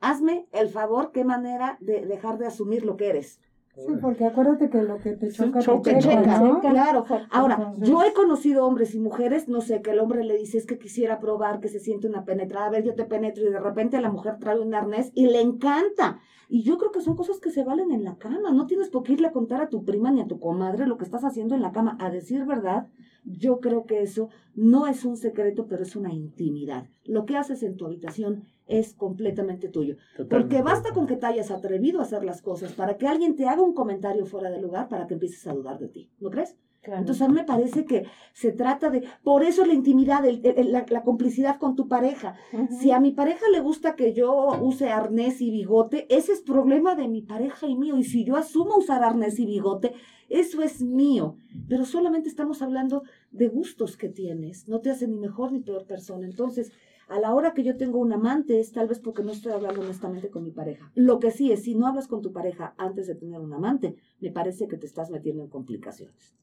hazme 0.00 0.46
el 0.52 0.68
favor, 0.68 1.10
qué 1.12 1.24
manera 1.24 1.78
de 1.80 2.06
dejar 2.06 2.38
de 2.38 2.46
asumir 2.46 2.84
lo 2.84 2.96
que 2.96 3.08
eres. 3.08 3.40
Sí, 3.76 3.92
porque 4.00 4.24
acuérdate 4.24 4.70
que 4.70 4.82
lo 4.82 4.96
que 4.98 5.12
te 5.12 5.30
choca, 5.30 5.60
te 5.82 5.98
checa, 5.98 6.40
¿no? 6.40 6.60
Claro. 6.60 7.04
Ahora, 7.30 7.74
yo 7.78 8.02
he 8.02 8.14
conocido 8.14 8.64
hombres 8.64 8.94
y 8.94 8.98
mujeres, 8.98 9.48
no 9.48 9.60
sé, 9.60 9.82
que 9.82 9.90
el 9.90 9.98
hombre 9.98 10.24
le 10.24 10.38
dice 10.38 10.56
es 10.56 10.64
que 10.64 10.78
quisiera 10.78 11.20
probar, 11.20 11.60
que 11.60 11.68
se 11.68 11.78
siente 11.78 12.08
una 12.08 12.24
penetrada, 12.24 12.66
a 12.66 12.70
ver, 12.70 12.84
yo 12.84 12.94
te 12.94 13.04
penetro 13.04 13.44
y 13.44 13.52
de 13.52 13.60
repente 13.60 14.00
la 14.00 14.10
mujer 14.10 14.38
trae 14.38 14.58
un 14.58 14.74
arnés 14.74 15.12
y 15.14 15.26
le 15.26 15.42
encanta. 15.42 16.20
Y 16.48 16.62
yo 16.62 16.78
creo 16.78 16.90
que 16.90 17.00
son 17.00 17.16
cosas 17.16 17.38
que 17.38 17.50
se 17.50 17.64
valen 17.64 17.90
en 17.90 18.04
la 18.04 18.16
cama. 18.16 18.52
No 18.52 18.66
tienes 18.66 18.88
por 18.88 19.02
qué 19.02 19.14
irle 19.14 19.28
a 19.28 19.32
contar 19.32 19.60
a 19.60 19.68
tu 19.68 19.84
prima 19.84 20.10
ni 20.10 20.20
a 20.22 20.26
tu 20.26 20.38
comadre 20.40 20.86
lo 20.86 20.96
que 20.96 21.04
estás 21.04 21.24
haciendo 21.24 21.54
en 21.54 21.62
la 21.62 21.72
cama. 21.72 21.98
A 22.00 22.08
decir 22.08 22.44
verdad, 22.46 22.86
yo 23.24 23.60
creo 23.60 23.84
que 23.84 24.02
eso 24.02 24.30
no 24.54 24.86
es 24.86 25.04
un 25.04 25.16
secreto, 25.16 25.66
pero 25.66 25.82
es 25.82 25.96
una 25.96 26.12
intimidad. 26.12 26.86
Lo 27.04 27.26
que 27.26 27.36
haces 27.36 27.62
en 27.62 27.76
tu 27.76 27.84
habitación 27.84 28.44
es 28.66 28.94
completamente 28.94 29.68
tuyo. 29.68 29.96
Porque 30.28 30.62
basta 30.62 30.92
con 30.92 31.06
que 31.06 31.16
te 31.16 31.26
hayas 31.26 31.50
atrevido 31.50 32.00
a 32.00 32.02
hacer 32.02 32.24
las 32.24 32.42
cosas 32.42 32.72
para 32.72 32.96
que 32.96 33.06
alguien 33.06 33.36
te 33.36 33.46
haga 33.46 33.62
un 33.62 33.74
comentario 33.74 34.26
fuera 34.26 34.50
de 34.50 34.60
lugar 34.60 34.88
para 34.88 35.06
que 35.06 35.14
empieces 35.14 35.46
a 35.46 35.54
dudar 35.54 35.78
de 35.78 35.88
ti. 35.88 36.10
¿No 36.20 36.30
crees? 36.30 36.56
Entonces 36.94 37.22
a 37.22 37.28
mí 37.28 37.34
me 37.34 37.44
parece 37.44 37.84
que 37.84 38.06
se 38.32 38.52
trata 38.52 38.90
de, 38.90 39.02
por 39.22 39.42
eso 39.42 39.64
la 39.64 39.72
intimidad, 39.74 40.24
la, 40.24 41.02
complicidad 41.02 41.58
con 41.58 41.74
tu 41.74 41.88
pareja. 41.88 42.36
Si 42.80 42.90
a 42.90 43.00
mi 43.00 43.12
pareja 43.12 43.48
le 43.50 43.60
gusta 43.60 43.96
que 43.96 44.12
yo 44.12 44.56
use 44.60 44.90
arnés 44.90 45.40
y 45.40 45.50
bigote, 45.50 46.06
ese 46.14 46.32
es 46.32 46.40
problema 46.40 46.94
de 46.94 47.08
mi 47.08 47.22
pareja 47.22 47.66
y 47.66 47.76
mío. 47.76 47.96
Y 47.96 48.04
si 48.04 48.24
yo 48.24 48.36
asumo 48.36 48.76
usar 48.76 49.02
arnés 49.02 49.38
y 49.38 49.46
bigote, 49.46 49.94
eso 50.28 50.62
es 50.62 50.82
mío. 50.82 51.36
Pero 51.68 51.84
solamente 51.84 52.28
estamos 52.28 52.62
hablando 52.62 53.02
de 53.30 53.48
gustos 53.48 53.96
que 53.96 54.08
tienes. 54.08 54.68
No 54.68 54.80
te 54.80 54.90
hace 54.90 55.08
ni 55.08 55.18
mejor 55.18 55.52
ni 55.52 55.60
peor 55.60 55.86
persona. 55.86 56.26
Entonces, 56.26 56.72
a 57.08 57.20
la 57.20 57.34
hora 57.34 57.54
que 57.54 57.62
yo 57.62 57.76
tengo 57.76 57.98
un 57.98 58.12
amante 58.12 58.58
es 58.58 58.72
tal 58.72 58.88
vez 58.88 58.98
porque 58.98 59.22
no 59.22 59.32
estoy 59.32 59.52
hablando 59.52 59.80
honestamente 59.80 60.30
con 60.30 60.42
mi 60.42 60.50
pareja. 60.50 60.90
Lo 60.94 61.20
que 61.20 61.30
sí 61.30 61.52
es, 61.52 61.62
si 61.62 61.74
no 61.74 61.86
hablas 61.86 62.08
con 62.08 62.20
tu 62.20 62.32
pareja 62.32 62.74
antes 62.78 63.06
de 63.06 63.14
tener 63.14 63.40
un 63.40 63.52
amante, 63.52 63.96
me 64.20 64.32
parece 64.32 64.66
que 64.66 64.76
te 64.76 64.86
estás 64.86 65.10
metiendo 65.10 65.42
en 65.42 65.48
complicaciones. 65.48 66.34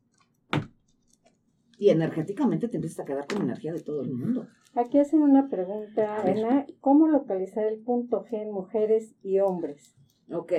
Y 1.77 1.89
energéticamente 1.89 2.69
te 2.69 2.77
empiezas 2.77 3.01
a 3.01 3.05
quedar 3.05 3.27
con 3.27 3.41
energía 3.41 3.73
de 3.73 3.81
todo 3.81 4.01
el 4.03 4.13
mundo. 4.13 4.47
Aquí 4.73 4.99
hacen 4.99 5.21
una 5.21 5.49
pregunta, 5.49 6.21
Ana, 6.21 6.65
¿cómo 6.79 7.07
localizar 7.07 7.65
el 7.65 7.79
punto 7.79 8.23
G 8.23 8.41
en 8.41 8.51
mujeres 8.51 9.15
y 9.21 9.39
hombres? 9.39 9.95
Ok. 10.31 10.53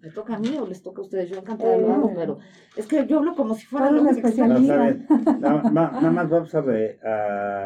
¿Me 0.00 0.10
toca 0.10 0.36
a 0.36 0.38
mí 0.38 0.56
o 0.58 0.66
les 0.66 0.82
toca 0.82 1.00
a 1.00 1.04
ustedes? 1.04 1.30
Yo 1.30 1.38
encantada 1.38 1.76
de 1.76 1.82
nuevo, 1.82 2.12
pero 2.14 2.38
es 2.76 2.86
que 2.86 3.06
yo 3.06 3.18
hablo 3.18 3.34
como 3.34 3.54
si 3.54 3.66
fuera 3.66 3.88
una 3.88 4.10
especialista. 4.10 4.94
nada, 5.40 6.10
más 6.10 6.30
vamos 6.30 6.54
a, 6.54 6.60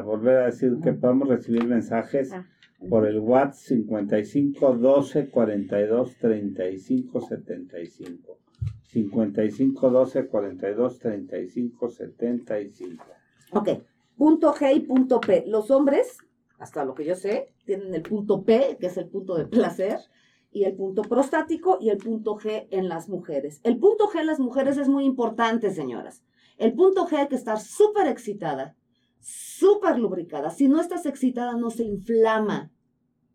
volver 0.03 0.37
a 0.39 0.47
decir 0.47 0.79
que 0.83 0.93
podemos 0.93 1.29
recibir 1.29 1.65
mensajes 1.67 2.33
ah, 2.33 2.47
por 2.89 3.07
el 3.07 3.19
WhatsApp 3.19 3.55
55 3.55 4.75
12 4.77 5.31
42 5.31 6.17
35 6.17 7.21
75. 7.21 8.39
55 8.85 9.91
12 9.91 10.27
42 10.27 10.99
35 10.99 11.89
75. 11.91 13.05
Ok, 13.53 13.69
punto 14.17 14.55
G 14.55 14.77
y 14.77 14.81
punto 14.81 15.21
P. 15.21 15.45
Los 15.47 15.71
hombres, 15.71 16.17
hasta 16.59 16.85
lo 16.85 16.95
que 16.95 17.05
yo 17.05 17.17
sé, 17.17 17.53
tienen 17.65 17.95
el 17.95 18.03
punto 18.03 18.45
P, 18.45 18.79
que 18.81 18.87
es 18.87 18.97
el 18.97 19.09
punto 19.09 19.37
de 19.37 19.47
placer 19.47 19.99
y 20.53 20.65
el 20.65 20.75
punto 20.75 21.03
prostático 21.03 21.79
y 21.81 21.91
el 21.91 21.99
punto 21.99 22.37
G 22.37 22.67
en 22.71 22.89
las 22.89 23.09
mujeres. 23.09 23.61
El 23.63 23.79
punto 23.79 24.09
G 24.09 24.21
en 24.21 24.27
las 24.27 24.41
mujeres 24.41 24.77
es 24.79 24.89
muy 24.89 25.05
importante, 25.05 25.71
señoras. 25.71 26.23
El 26.59 26.75
punto 26.75 27.07
G 27.07 27.19
hay 27.19 27.29
que 27.29 27.37
estar 27.37 27.61
súper 27.61 28.07
excitada, 28.07 28.77
súper 29.21 29.99
lubricada. 29.99 30.51
Si 30.51 30.69
no 30.69 30.81
estás 30.81 31.07
excitada, 31.07 31.55
no 31.57 31.71
se 31.71 31.85
inflama. 31.85 32.73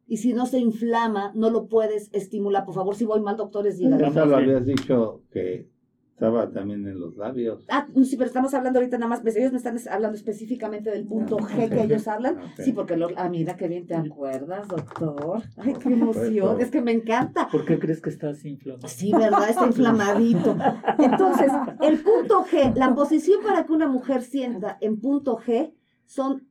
Y 0.07 0.17
si 0.17 0.33
no 0.33 0.45
se 0.45 0.59
inflama, 0.59 1.31
no 1.33 1.49
lo 1.49 1.67
puedes 1.67 2.13
estimular. 2.13 2.63
Por 2.65 2.75
favor, 2.75 2.95
si 2.95 3.05
voy 3.05 3.21
mal, 3.21 3.37
doctores, 3.37 3.77
díganme. 3.79 4.11
Ya 4.11 4.25
lo 4.25 4.35
habías 4.37 4.65
dicho 4.65 5.23
que 5.31 5.67
estaba 6.15 6.49
también 6.49 6.87
en 6.87 6.97
los 6.97 7.17
labios. 7.17 7.65
Ah, 7.67 7.85
sí, 8.05 8.15
pero 8.15 8.27
estamos 8.27 8.53
hablando 8.53 8.79
ahorita 8.79 8.97
nada 8.97 9.09
más, 9.09 9.19
pues, 9.19 9.35
ellos 9.35 9.51
me 9.51 9.57
están 9.57 9.77
hablando 9.91 10.15
específicamente 10.15 10.89
del 10.89 11.05
punto 11.05 11.37
ah, 11.41 11.45
G 11.45 11.69
que 11.69 11.83
ellos 11.83 12.07
hablan. 12.07 12.37
Sí, 12.57 12.71
porque, 12.71 12.95
lo, 12.95 13.09
ah, 13.17 13.27
mira 13.27 13.57
qué 13.57 13.67
bien 13.67 13.85
te 13.85 13.95
acuerdas, 13.95 14.65
doctor. 14.69 15.43
Ay, 15.57 15.73
qué 15.73 15.89
emoción, 15.89 16.61
es 16.61 16.71
que 16.71 16.81
me 16.81 16.93
encanta. 16.93 17.49
¿Por 17.51 17.65
qué 17.65 17.77
crees 17.79 18.01
que 18.01 18.09
estás 18.11 18.45
inflamado? 18.45 18.87
Sí, 18.87 19.11
¿verdad? 19.11 19.49
Está 19.49 19.67
inflamadito. 19.67 20.55
Entonces, 20.99 21.51
el 21.81 21.99
punto 21.99 22.45
G, 22.45 22.73
la 22.75 22.95
posición 22.95 23.43
para 23.43 23.65
que 23.65 23.73
una 23.73 23.87
mujer 23.87 24.21
sienta 24.21 24.77
en 24.79 25.01
punto 25.01 25.37
G 25.37 25.73
son 26.05 26.47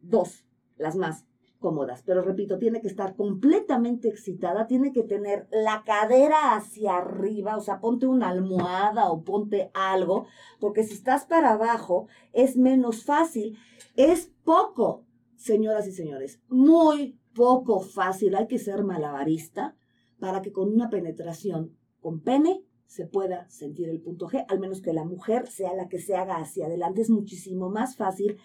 dos, 0.00 0.46
las 0.78 0.96
más 0.96 1.27
cómodas. 1.58 2.02
Pero 2.02 2.22
repito, 2.22 2.58
tiene 2.58 2.80
que 2.80 2.88
estar 2.88 3.14
completamente 3.16 4.08
excitada, 4.08 4.66
tiene 4.66 4.92
que 4.92 5.02
tener 5.02 5.48
la 5.50 5.82
cadera 5.84 6.56
hacia 6.56 6.96
arriba, 6.96 7.56
o 7.56 7.60
sea, 7.60 7.80
ponte 7.80 8.06
una 8.06 8.28
almohada 8.28 9.10
o 9.10 9.22
ponte 9.22 9.70
algo, 9.74 10.26
porque 10.60 10.84
si 10.84 10.94
estás 10.94 11.24
para 11.24 11.52
abajo 11.52 12.06
es 12.32 12.56
menos 12.56 13.04
fácil. 13.04 13.58
Es 13.96 14.32
poco, 14.44 15.04
señoras 15.36 15.86
y 15.86 15.92
señores, 15.92 16.40
muy 16.48 17.18
poco 17.34 17.80
fácil. 17.80 18.34
Hay 18.34 18.46
que 18.46 18.58
ser 18.58 18.84
malabarista 18.84 19.76
para 20.18 20.42
que 20.42 20.52
con 20.52 20.72
una 20.72 20.90
penetración 20.90 21.76
con 22.00 22.20
pene 22.20 22.64
se 22.86 23.06
pueda 23.06 23.48
sentir 23.50 23.88
el 23.90 24.00
punto 24.00 24.28
G, 24.28 24.46
al 24.48 24.60
menos 24.60 24.80
que 24.80 24.94
la 24.94 25.04
mujer 25.04 25.46
sea 25.46 25.74
la 25.74 25.88
que 25.88 25.98
se 25.98 26.16
haga 26.16 26.38
hacia 26.38 26.66
adelante. 26.66 27.02
Es 27.02 27.10
muchísimo 27.10 27.68
más 27.68 27.96
fácil 27.96 28.38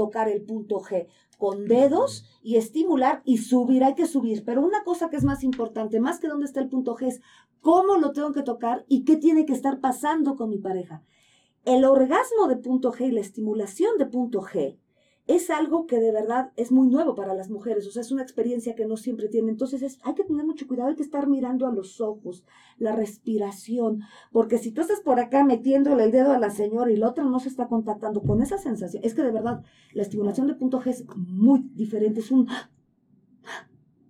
tocar 0.00 0.30
el 0.30 0.40
punto 0.40 0.80
G 0.80 1.08
con 1.36 1.66
dedos 1.66 2.24
y 2.42 2.56
estimular 2.56 3.20
y 3.26 3.36
subir, 3.36 3.84
hay 3.84 3.94
que 3.94 4.06
subir. 4.06 4.44
Pero 4.46 4.62
una 4.62 4.82
cosa 4.82 5.10
que 5.10 5.16
es 5.16 5.24
más 5.24 5.44
importante, 5.44 6.00
más 6.00 6.20
que 6.20 6.28
dónde 6.28 6.46
está 6.46 6.60
el 6.60 6.70
punto 6.70 6.96
G, 6.96 7.08
es 7.08 7.20
cómo 7.60 7.98
lo 7.98 8.12
tengo 8.12 8.32
que 8.32 8.40
tocar 8.42 8.86
y 8.88 9.04
qué 9.04 9.16
tiene 9.18 9.44
que 9.44 9.52
estar 9.52 9.78
pasando 9.80 10.36
con 10.36 10.48
mi 10.48 10.56
pareja. 10.56 11.02
El 11.66 11.84
orgasmo 11.84 12.48
de 12.48 12.56
punto 12.56 12.92
G 12.92 13.08
y 13.08 13.10
la 13.10 13.20
estimulación 13.20 13.98
de 13.98 14.06
punto 14.06 14.40
G 14.40 14.78
es 15.26 15.50
algo 15.50 15.86
que 15.86 16.00
de 16.00 16.12
verdad 16.12 16.52
es 16.56 16.72
muy 16.72 16.88
nuevo 16.88 17.14
para 17.14 17.34
las 17.34 17.50
mujeres, 17.50 17.86
o 17.86 17.90
sea, 17.90 18.02
es 18.02 18.10
una 18.10 18.22
experiencia 18.22 18.74
que 18.74 18.86
no 18.86 18.96
siempre 18.96 19.28
tienen. 19.28 19.50
Entonces 19.50 19.98
hay 20.02 20.14
que 20.14 20.24
tener 20.24 20.44
mucho 20.44 20.66
cuidado, 20.66 20.88
hay 20.88 20.96
que 20.96 21.02
estar 21.02 21.28
mirando 21.28 21.66
a 21.66 21.72
los 21.72 22.00
ojos, 22.00 22.44
la 22.78 22.96
respiración, 22.96 24.00
porque 24.32 24.58
si 24.58 24.72
tú 24.72 24.80
estás 24.80 25.00
por 25.00 25.20
acá 25.20 25.44
metiéndole 25.44 26.04
el 26.04 26.10
dedo 26.10 26.32
a 26.32 26.38
la 26.38 26.50
señora 26.50 26.90
y 26.90 26.96
la 26.96 27.08
otra 27.08 27.24
no 27.24 27.38
se 27.38 27.48
está 27.48 27.68
contactando 27.68 28.22
con 28.22 28.42
esa 28.42 28.58
sensación, 28.58 29.04
es 29.04 29.14
que 29.14 29.22
de 29.22 29.30
verdad 29.30 29.62
la 29.92 30.02
estimulación 30.02 30.46
de 30.46 30.54
punto 30.54 30.80
G 30.80 30.88
es 30.88 31.04
muy 31.16 31.60
diferente, 31.74 32.20
es 32.20 32.30
un... 32.30 32.48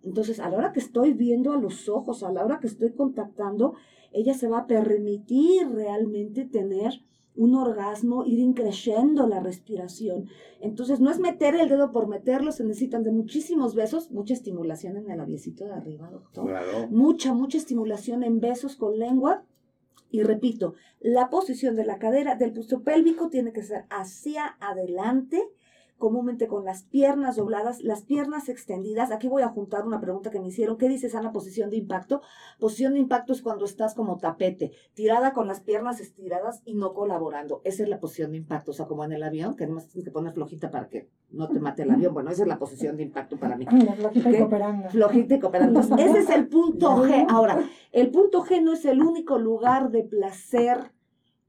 Entonces, 0.02 0.40
a 0.40 0.48
la 0.48 0.56
hora 0.56 0.72
que 0.72 0.80
estoy 0.80 1.12
viendo 1.12 1.52
a 1.52 1.60
los 1.60 1.90
ojos, 1.90 2.22
a 2.22 2.32
la 2.32 2.42
hora 2.42 2.58
que 2.58 2.66
estoy 2.66 2.92
contactando, 2.94 3.74
ella 4.12 4.32
se 4.32 4.48
va 4.48 4.60
a 4.60 4.66
permitir 4.66 5.68
realmente 5.68 6.46
tener 6.46 7.04
un 7.40 7.54
orgasmo, 7.54 8.26
ir 8.26 8.38
increciendo 8.38 9.26
la 9.26 9.40
respiración. 9.40 10.28
Entonces, 10.60 11.00
no 11.00 11.10
es 11.10 11.18
meter 11.18 11.54
el 11.54 11.70
dedo 11.70 11.90
por 11.90 12.06
meterlo, 12.06 12.52
se 12.52 12.64
necesitan 12.64 13.02
de 13.02 13.12
muchísimos 13.12 13.74
besos, 13.74 14.10
mucha 14.10 14.34
estimulación 14.34 14.98
en 14.98 15.10
el 15.10 15.16
labiecito 15.16 15.64
de 15.64 15.72
arriba, 15.72 16.10
doctor. 16.10 16.52
Mucha, 16.90 17.32
mucha 17.32 17.56
estimulación 17.56 18.24
en 18.24 18.40
besos 18.40 18.76
con 18.76 18.98
lengua. 18.98 19.42
Y 20.10 20.22
repito, 20.22 20.74
la 21.00 21.30
posición 21.30 21.76
de 21.76 21.86
la 21.86 21.98
cadera 21.98 22.34
del 22.34 22.52
puesto 22.52 22.82
pélvico 22.82 23.30
tiene 23.30 23.54
que 23.54 23.62
ser 23.62 23.86
hacia 23.88 24.58
adelante 24.60 25.42
comúnmente 26.00 26.48
con 26.48 26.64
las 26.64 26.82
piernas 26.82 27.36
dobladas, 27.36 27.80
las 27.82 28.02
piernas 28.02 28.48
extendidas. 28.48 29.12
Aquí 29.12 29.28
voy 29.28 29.42
a 29.42 29.48
juntar 29.48 29.86
una 29.86 30.00
pregunta 30.00 30.30
que 30.30 30.40
me 30.40 30.48
hicieron. 30.48 30.76
¿Qué 30.76 30.88
dices, 30.88 31.14
Ana, 31.14 31.30
posición 31.30 31.70
de 31.70 31.76
impacto? 31.76 32.22
Posición 32.58 32.94
de 32.94 32.98
impacto 32.98 33.32
es 33.32 33.42
cuando 33.42 33.64
estás 33.64 33.94
como 33.94 34.18
tapete, 34.18 34.72
tirada 34.94 35.32
con 35.32 35.46
las 35.46 35.60
piernas 35.60 36.00
estiradas 36.00 36.62
y 36.64 36.74
no 36.74 36.94
colaborando. 36.94 37.60
Esa 37.62 37.84
es 37.84 37.88
la 37.88 38.00
posición 38.00 38.32
de 38.32 38.38
impacto. 38.38 38.72
O 38.72 38.74
sea, 38.74 38.86
como 38.86 39.04
en 39.04 39.12
el 39.12 39.22
avión, 39.22 39.54
que 39.54 39.64
además 39.64 39.86
tienes 39.86 40.06
que 40.06 40.10
poner 40.10 40.32
flojita 40.32 40.70
para 40.72 40.88
que 40.88 41.08
no 41.30 41.48
te 41.48 41.60
mate 41.60 41.82
el 41.82 41.90
avión. 41.92 42.12
Bueno, 42.12 42.30
esa 42.30 42.42
es 42.42 42.48
la 42.48 42.58
posición 42.58 42.96
de 42.96 43.04
impacto 43.04 43.36
para 43.36 43.56
mí. 43.56 43.66
flojita 43.66 44.30
y 44.30 44.38
cooperando. 44.38 44.90
Flojita 44.90 45.34
y 45.34 45.38
cooperando. 45.38 45.80
Entonces, 45.80 46.06
ese 46.06 46.18
es 46.20 46.30
el 46.30 46.48
punto 46.48 47.04
G. 47.04 47.26
Ahora, 47.30 47.62
el 47.92 48.10
punto 48.10 48.42
G 48.42 48.62
no 48.62 48.72
es 48.72 48.84
el 48.86 49.02
único 49.02 49.38
lugar 49.38 49.90
de 49.90 50.02
placer 50.02 50.92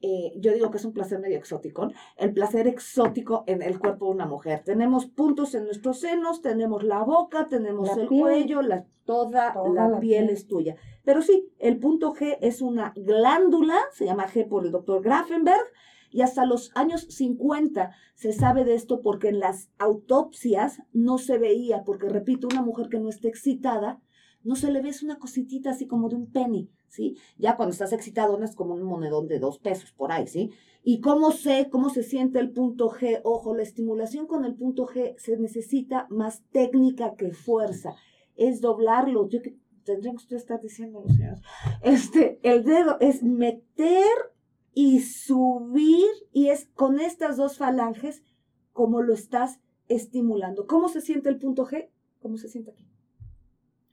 eh, 0.01 0.33
yo 0.37 0.53
digo 0.53 0.71
que 0.71 0.77
es 0.77 0.85
un 0.85 0.93
placer 0.93 1.19
medio 1.19 1.37
exótico, 1.37 1.87
el 2.17 2.33
placer 2.33 2.67
exótico 2.67 3.43
en 3.45 3.61
el 3.61 3.79
cuerpo 3.79 4.05
de 4.05 4.11
una 4.11 4.25
mujer. 4.25 4.63
Tenemos 4.63 5.05
puntos 5.05 5.53
en 5.53 5.65
nuestros 5.65 5.99
senos, 5.99 6.41
tenemos 6.41 6.83
la 6.83 7.03
boca, 7.03 7.47
tenemos 7.47 7.95
el 7.95 8.07
cuello, 8.07 8.61
la, 8.61 8.85
toda, 9.05 9.53
la, 9.73 9.99
piel, 9.99 10.29
es 10.29 10.47
tuya. 10.47 10.75
Pero 11.03 11.21
sí, 11.21 11.49
el 11.59 11.77
punto 11.77 12.13
G 12.13 12.37
es 12.41 12.61
una 12.61 12.93
glándula, 12.95 13.77
se 13.91 14.05
llama 14.05 14.27
G 14.27 14.47
por 14.47 14.65
el 14.65 14.71
doctor 14.71 15.03
Grafenberg, 15.03 15.65
y 16.09 16.21
hasta 16.21 16.45
los 16.45 16.71
años 16.75 17.07
50 17.09 17.91
se 18.15 18.33
sabe 18.33 18.65
de 18.65 18.75
esto 18.75 19.01
porque 19.01 19.29
en 19.29 19.39
las 19.39 19.69
autopsias 19.77 20.81
no 20.93 21.17
se 21.19 21.37
veía, 21.37 21.83
porque 21.83 22.09
repito, 22.09 22.47
una 22.51 22.61
mujer 22.61 22.89
que 22.89 22.99
no 22.99 23.07
esté 23.07 23.27
excitada, 23.29 24.01
no 24.43 24.55
se 24.55 24.71
le 24.71 24.81
ve, 24.81 24.91
una 25.03 25.19
cositita 25.19 25.69
así 25.69 25.87
como 25.87 26.09
de 26.09 26.15
un 26.15 26.31
penny 26.31 26.69
¿sí? 26.91 27.17
Ya 27.37 27.55
cuando 27.55 27.71
estás 27.71 27.93
excitado 27.93 28.37
no 28.37 28.45
es 28.45 28.55
como 28.55 28.75
un 28.75 28.83
monedón 28.83 29.27
de 29.27 29.39
dos 29.39 29.57
pesos 29.57 29.91
por 29.91 30.11
ahí, 30.11 30.27
¿sí? 30.27 30.51
¿Y 30.83 30.99
cómo 30.99 31.31
sé, 31.31 31.69
cómo 31.71 31.89
se 31.89 32.03
siente 32.03 32.39
el 32.39 32.51
punto 32.51 32.89
G? 32.89 33.21
Ojo, 33.23 33.55
la 33.55 33.63
estimulación 33.63 34.27
con 34.27 34.45
el 34.45 34.55
punto 34.55 34.85
G 34.85 35.15
se 35.17 35.37
necesita 35.37 36.07
más 36.09 36.43
técnica 36.51 37.15
que 37.15 37.31
fuerza. 37.31 37.95
Es 38.35 38.61
doblarlo. 38.61 39.29
Yo 39.29 39.41
que 39.41 39.57
tendrían 39.83 40.15
que 40.15 40.23
ustedes 40.23 40.41
estar 40.41 40.61
diciendo, 40.61 41.03
señores. 41.07 41.41
Este, 41.81 42.39
el 42.43 42.63
dedo 42.63 42.97
es 42.99 43.23
meter 43.23 44.07
y 44.73 45.01
subir 45.01 46.07
y 46.33 46.47
es 46.47 46.67
con 46.73 46.99
estas 46.99 47.37
dos 47.37 47.57
falanges 47.57 48.23
como 48.73 49.01
lo 49.01 49.13
estás 49.13 49.59
estimulando. 49.87 50.65
¿Cómo 50.65 50.89
se 50.89 51.01
siente 51.01 51.29
el 51.29 51.37
punto 51.37 51.65
G? 51.65 51.89
¿Cómo 52.21 52.37
se 52.37 52.49
siente 52.49 52.71
aquí? 52.71 52.90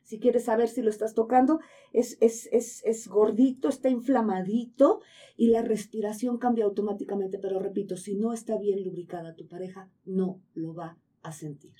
Si 0.08 0.18
quieres 0.18 0.44
saber 0.44 0.68
si 0.70 0.80
lo 0.80 0.88
estás 0.88 1.12
tocando, 1.12 1.60
es, 1.92 2.16
es, 2.22 2.48
es, 2.50 2.82
es 2.86 3.08
gordito, 3.08 3.68
está 3.68 3.90
inflamadito 3.90 5.02
y 5.36 5.48
la 5.48 5.60
respiración 5.60 6.38
cambia 6.38 6.64
automáticamente. 6.64 7.38
Pero 7.38 7.58
repito, 7.58 7.94
si 7.98 8.14
no 8.14 8.32
está 8.32 8.56
bien 8.56 8.82
lubricada 8.82 9.36
tu 9.36 9.46
pareja, 9.46 9.90
no 10.06 10.40
lo 10.54 10.72
va 10.72 10.96
a 11.22 11.32
sentir. 11.32 11.74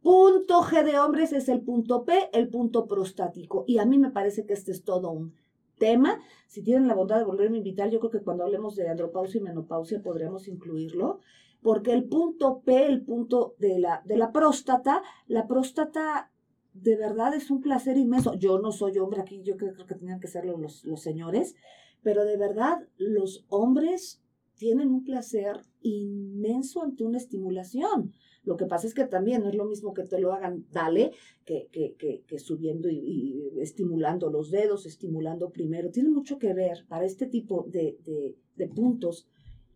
Punto 0.00 0.62
G 0.62 0.82
de 0.82 0.98
hombres 0.98 1.34
es 1.34 1.50
el 1.50 1.60
punto 1.60 2.06
P, 2.06 2.30
el 2.32 2.48
punto 2.48 2.86
prostático. 2.86 3.64
Y 3.66 3.76
a 3.76 3.84
mí 3.84 3.98
me 3.98 4.10
parece 4.10 4.46
que 4.46 4.54
este 4.54 4.72
es 4.72 4.82
todo 4.82 5.10
un 5.10 5.34
tema. 5.76 6.22
Si 6.46 6.62
tienen 6.62 6.88
la 6.88 6.94
bondad 6.94 7.18
de 7.18 7.24
volverme 7.24 7.56
a 7.56 7.58
invitar, 7.58 7.90
yo 7.90 8.00
creo 8.00 8.12
que 8.12 8.22
cuando 8.22 8.44
hablemos 8.44 8.76
de 8.76 8.88
andropausia 8.88 9.40
y 9.40 9.44
menopausia 9.44 10.02
podremos 10.02 10.48
incluirlo, 10.48 11.20
porque 11.60 11.92
el 11.92 12.04
punto 12.04 12.62
P, 12.64 12.86
el 12.86 13.02
punto 13.04 13.56
de 13.58 13.78
la, 13.78 14.00
de 14.06 14.16
la 14.16 14.32
próstata, 14.32 15.02
la 15.26 15.46
próstata 15.46 16.31
de 16.74 16.96
verdad 16.96 17.34
es 17.34 17.50
un 17.50 17.60
placer 17.60 17.96
inmenso. 17.96 18.34
Yo 18.34 18.58
no 18.58 18.72
soy 18.72 18.98
hombre 18.98 19.20
aquí, 19.20 19.42
yo 19.42 19.56
creo, 19.56 19.74
que 19.74 19.94
tenían 19.94 20.20
que 20.20 20.28
serlo 20.28 20.56
los, 20.56 20.84
los 20.84 21.02
señores, 21.02 21.54
pero 22.02 22.24
de 22.24 22.36
verdad 22.36 22.78
los 22.96 23.44
hombres 23.48 24.22
tienen 24.54 24.90
un 24.90 25.04
placer 25.04 25.60
inmenso 25.80 26.82
ante 26.82 27.04
una 27.04 27.18
estimulación. 27.18 28.12
Lo 28.44 28.56
que 28.56 28.66
pasa 28.66 28.86
es 28.86 28.94
que 28.94 29.04
también 29.04 29.42
no 29.42 29.48
es 29.48 29.54
lo 29.54 29.66
mismo 29.66 29.94
que 29.94 30.02
te 30.02 30.18
lo 30.18 30.32
hagan, 30.32 30.66
dale, 30.72 31.12
que, 31.44 31.68
que, 31.70 32.24
que, 32.26 32.38
subiendo 32.38 32.88
y, 32.90 33.52
estimulando 33.60 34.30
los 34.30 34.50
dedos, 34.50 34.84
estimulando 34.86 35.50
primero. 35.50 35.90
Tiene 35.90 36.10
mucho 36.10 36.38
que 36.38 36.52
ver 36.52 36.84
para 36.88 37.04
este 37.04 37.26
tipo 37.26 37.66
de, 37.68 37.98
de, 38.04 38.36
de 38.56 38.68
puntos 38.68 39.28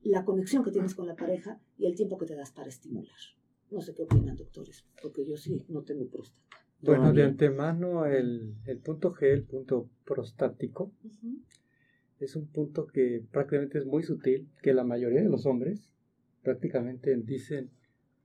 la 0.03 0.25
conexión 0.25 0.65
que 0.65 0.71
tienes 0.71 0.95
con 0.95 1.07
la 1.07 1.17
pareja 1.17 1.61
y 1.79 1.87
el 1.87 1.95
tiempo 1.95 2.17
que 2.19 2.27
te 2.27 2.35
das 2.35 2.53
para 2.53 2.69
estimular. 2.69 3.17
No 3.71 3.81
sé 3.81 3.95
qué 3.95 4.03
opinan, 4.03 4.37
doctores, 4.37 4.85
porque 5.03 5.25
yo 5.25 5.37
sí 5.37 5.65
no 5.69 5.83
tengo 5.83 6.07
próstata. 6.07 6.66
Bueno, 6.81 7.13
de 7.13 7.25
antemano 7.25 8.07
el, 8.07 8.55
el, 8.67 8.79
punto 8.79 9.13
G, 9.15 9.33
el 9.33 9.45
punto 9.45 9.89
prostático, 10.05 10.93
es 12.21 12.37
un 12.37 12.47
punto 12.47 12.87
que 12.87 13.25
prácticamente 13.31 13.79
es 13.79 13.87
muy 13.87 14.03
sutil, 14.03 14.49
que 14.63 14.73
la 14.73 14.85
mayoría 14.85 15.23
de 15.23 15.29
los 15.29 15.47
hombres 15.47 15.91
prácticamente 16.43 17.15
dicen, 17.17 17.71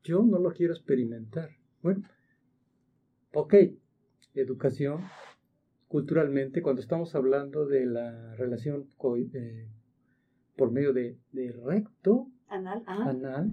yo 0.03 0.23
no 0.23 0.39
lo 0.39 0.51
quiero 0.51 0.73
experimentar. 0.73 1.49
Bueno, 1.81 2.03
ok, 3.33 3.55
educación, 4.35 5.01
culturalmente, 5.87 6.61
cuando 6.61 6.81
estamos 6.81 7.15
hablando 7.15 7.65
de 7.65 7.85
la 7.85 8.35
relación 8.35 8.87
eh, 9.33 9.67
por 10.55 10.71
medio 10.71 10.93
de, 10.93 11.17
recto, 11.65 12.27
anal, 12.47 12.83
anal, 12.85 13.51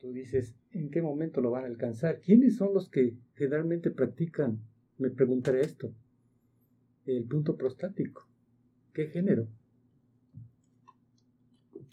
tú 0.00 0.12
dices, 0.12 0.54
¿en 0.72 0.90
qué 0.90 1.02
momento 1.02 1.40
lo 1.40 1.50
van 1.50 1.64
a 1.64 1.68
alcanzar? 1.68 2.20
¿Quiénes 2.20 2.56
son 2.56 2.74
los 2.74 2.88
que 2.88 3.14
generalmente 3.34 3.90
practican? 3.90 4.60
Me 4.96 5.10
preguntaré 5.10 5.62
esto. 5.62 5.92
El 7.06 7.24
punto 7.24 7.56
prostático. 7.56 8.26
¿Qué 8.92 9.06
género? 9.06 9.48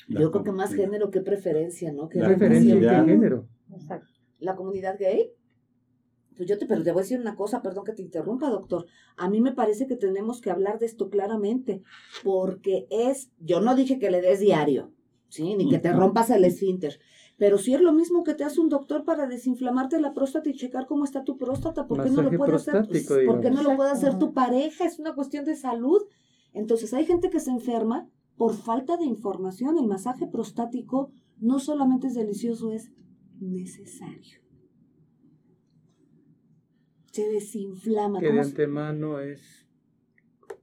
Yo 0.08 0.32
creo 0.32 0.44
que 0.44 0.52
más 0.52 0.74
género 0.74 1.10
que 1.10 1.22
preferencia, 1.22 1.92
¿no? 1.92 2.10
¿Qué 2.10 2.20
preferencia 2.20 2.80
qué 2.80 3.12
género? 3.12 3.48
La 4.40 4.56
comunidad 4.56 4.98
gay. 5.00 5.32
Pues 6.36 6.50
yo 6.50 6.58
te, 6.58 6.66
pero 6.66 6.84
te 6.84 6.92
voy 6.92 7.00
a 7.00 7.04
decir 7.04 7.20
una 7.20 7.36
cosa, 7.36 7.62
perdón 7.62 7.86
que 7.86 7.94
te 7.94 8.02
interrumpa, 8.02 8.50
doctor. 8.50 8.86
A 9.16 9.30
mí 9.30 9.40
me 9.40 9.54
parece 9.54 9.88
que 9.88 9.96
tenemos 9.96 10.42
que 10.42 10.52
hablar 10.52 10.80
de 10.80 10.86
esto 10.86 11.10
claramente, 11.10 11.82
porque 12.24 12.88
es, 12.90 13.32
yo 13.40 13.62
no 13.62 13.74
dije 13.74 14.00
que 14.00 14.12
le 14.12 14.22
des 14.22 14.42
diario, 14.42 14.92
¿sí? 15.30 15.56
Ni 15.56 15.70
que 15.70 15.80
te 15.80 15.94
rompas 15.94 16.30
el 16.30 16.44
esfínter. 16.44 17.00
Pero 17.38 17.58
si 17.58 17.74
es 17.74 17.82
lo 17.82 17.92
mismo 17.92 18.24
que 18.24 18.34
te 18.34 18.46
hace 18.46 18.62
un 18.62 18.70
doctor 18.70 19.04
para 19.04 19.28
desinflamarte 19.28 20.00
la 20.00 20.14
próstata 20.14 20.50
y 20.50 20.54
checar 20.54 20.86
cómo 20.86 21.04
está 21.04 21.24
tu 21.26 21.38
próstata, 21.38 21.86
¿por 21.86 22.02
qué 22.02 22.10
no 22.10 22.22
lo 22.22 22.32
puede 22.32 22.56
hacer? 22.56 22.88
¿Por 23.26 23.42
qué 23.42 23.52
no 23.52 23.62
lo 23.62 23.76
puede 23.76 23.92
hacer 23.92 24.18
tu 24.18 24.34
pareja? 24.34 24.86
Es 24.86 25.00
una 25.00 25.14
cuestión 25.14 25.44
de 25.44 25.56
salud. 25.56 26.02
Entonces 26.54 26.94
hay 26.94 27.06
gente 27.06 27.30
que 27.30 27.42
se 27.42 27.52
enferma 27.52 28.10
por 28.38 28.54
falta 28.56 28.96
de 28.96 29.04
información. 29.04 29.78
El 29.78 29.88
masaje 29.88 30.28
prostático 30.28 31.12
no 31.38 31.60
solamente 31.60 32.08
es 32.08 32.14
delicioso, 32.14 32.72
es 32.72 32.92
necesario. 33.42 34.40
Se 37.12 37.28
desinflama. 37.30 38.20
Que 38.20 38.32
de 38.32 38.40
antemano 38.40 39.20
es 39.20 39.68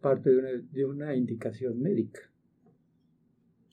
parte 0.00 0.30
de 0.30 0.38
una, 0.38 0.50
de 0.50 0.84
una 0.86 1.14
indicación 1.14 1.80
médica. 1.80 2.20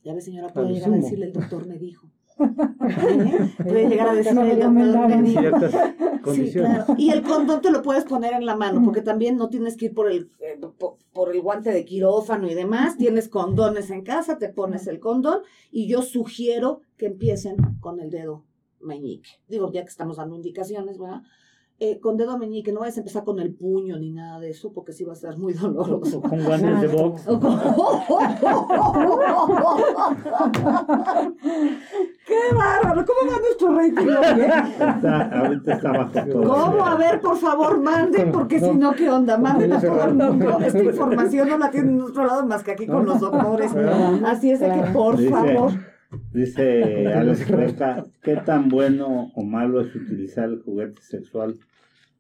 Ya 0.03 0.13
ve, 0.13 0.21
señora, 0.21 0.49
puede 0.53 0.73
llegar 0.73 0.93
a 0.93 0.97
decirle 0.97 1.27
el 1.27 1.33
doctor 1.33 1.65
me 1.65 1.77
dijo. 1.77 2.09
Puede 3.63 3.89
llegar 3.89 4.09
a 4.09 4.13
decirle 4.13 4.53
el 4.53 4.59
doctor 4.59 5.07
me 5.07 5.21
dijo. 5.21 6.95
Y 6.97 7.09
el 7.09 7.21
condón 7.21 7.61
te 7.61 7.71
lo 7.71 7.81
puedes 7.81 8.05
poner 8.05 8.33
en 8.33 8.45
la 8.45 8.55
mano, 8.55 8.81
porque 8.83 9.01
también 9.01 9.37
no 9.37 9.49
tienes 9.49 9.75
que 9.75 9.85
ir 9.85 9.93
por 9.93 10.09
el, 10.09 10.31
eh, 10.39 10.59
por, 11.13 11.33
el 11.35 11.41
guante 11.41 11.71
de 11.71 11.85
quirófano 11.85 12.49
y 12.49 12.53
demás. 12.53 12.97
Tienes 12.97 13.27
condones 13.27 13.89
en 13.89 14.03
casa, 14.03 14.37
te 14.37 14.49
pones 14.49 14.87
el 14.87 14.99
condón 14.99 15.41
y 15.71 15.87
yo 15.87 16.01
sugiero 16.01 16.81
que 16.97 17.07
empiecen 17.07 17.57
con 17.81 17.99
el 17.99 18.09
dedo 18.09 18.45
meñique. 18.79 19.31
Digo, 19.47 19.71
ya 19.71 19.83
que 19.83 19.89
estamos 19.89 20.17
dando 20.17 20.35
indicaciones, 20.35 20.97
¿verdad? 20.97 21.21
Eh, 21.81 22.01
con 22.01 22.17
dedo 22.17 22.37
meñique, 22.37 22.73
no 22.73 22.81
vayas 22.81 22.97
a 22.97 22.99
empezar 22.99 23.23
con 23.23 23.39
el 23.39 23.53
puño 23.53 23.97
ni 23.97 24.11
nada 24.11 24.37
de 24.41 24.49
eso, 24.49 24.73
porque 24.73 24.91
sí 24.91 25.05
va 25.05 25.13
a 25.13 25.15
ser 25.15 25.37
muy 25.37 25.53
doloroso. 25.53 26.21
con 26.21 26.43
guantes 26.43 26.81
de 26.81 26.87
box. 26.87 27.21
¡Qué 32.27 32.35
bárbaro! 32.53 33.05
¿Cómo 33.05 33.31
va 33.31 33.39
nuestro 33.39 33.73
rating 33.73 34.09
está, 34.69 35.39
ahorita 35.39 35.73
está 35.73 35.91
bajo 35.93 36.11
todo. 36.29 36.43
¿Cómo? 36.43 36.85
A 36.85 36.95
ver, 36.95 37.21
por 37.21 37.37
favor, 37.37 37.79
manden, 37.81 38.33
porque 38.33 38.59
si 38.59 38.71
no, 38.71 38.93
¿qué 38.93 39.09
onda? 39.09 39.37
Manden 39.37 39.71
a 39.71 39.79
todo 39.79 40.03
el 40.03 40.15
mundo. 40.15 40.59
Esta 40.59 40.83
información 40.83 41.47
no 41.47 41.57
la 41.59 41.71
tienen 41.71 41.95
en 41.95 42.01
otro 42.01 42.25
lado 42.25 42.45
más 42.45 42.61
que 42.61 42.71
aquí 42.71 42.87
con 42.87 43.05
los 43.05 43.21
doctores. 43.21 43.71
Así 44.25 44.51
es 44.51 44.59
de 44.59 44.69
que, 44.69 44.81
por 44.91 45.17
favor. 45.29 45.71
Dice 46.33 47.07
Alex 47.13 47.47
Reca, 47.49 48.05
¿qué 48.21 48.35
tan 48.37 48.67
bueno 48.69 49.31
o 49.35 49.43
malo 49.43 49.81
es 49.81 49.95
utilizar 49.95 50.45
el 50.45 50.61
juguete 50.61 51.01
sexual 51.01 51.59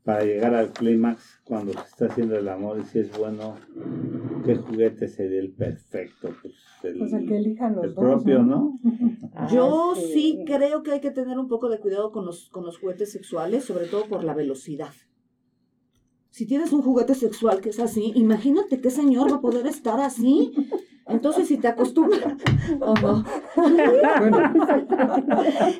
para 0.09 0.25
llegar 0.25 0.55
al 0.55 0.71
clímax 0.71 1.39
cuando 1.43 1.71
se 1.71 1.81
está 1.81 2.05
haciendo 2.07 2.35
el 2.35 2.47
amor 2.47 2.79
y 2.79 2.83
si 2.83 2.97
es 2.97 3.15
bueno, 3.15 3.57
¿qué 4.43 4.55
juguete 4.55 5.07
sería 5.07 5.39
el 5.39 5.51
perfecto? 5.51 6.31
Pues 6.41 6.55
el, 6.81 6.97
pues 6.97 7.11
que 7.11 7.37
elijan 7.37 7.75
los 7.75 7.93
propio, 7.93 8.41
¿no? 8.41 8.79
Yo 9.53 9.91
ah, 9.91 9.95
sí. 9.95 10.43
creo 10.47 10.81
que 10.81 10.93
hay 10.93 10.99
que 10.99 11.11
tener 11.11 11.37
un 11.37 11.47
poco 11.47 11.69
de 11.69 11.77
cuidado 11.77 12.11
con 12.11 12.25
los, 12.25 12.49
con 12.49 12.65
los 12.65 12.79
juguetes 12.79 13.11
sexuales, 13.11 13.65
sobre 13.65 13.85
todo 13.85 14.07
por 14.07 14.23
la 14.23 14.33
velocidad. 14.33 14.93
Si 16.29 16.45
tienes 16.45 16.71
un 16.73 16.81
juguete 16.81 17.15
sexual 17.15 17.59
que 17.59 17.69
es 17.69 17.79
así, 17.79 18.11
imagínate 18.15 18.79
qué 18.79 18.91
señor 18.91 19.31
va 19.31 19.37
a 19.37 19.41
poder 19.41 19.65
estar 19.67 19.99
así. 19.99 20.53
Entonces, 21.07 21.47
si 21.47 21.57
te 21.57 21.67
acostumbras, 21.67 22.35
o 22.79 22.93
no. 22.93 23.25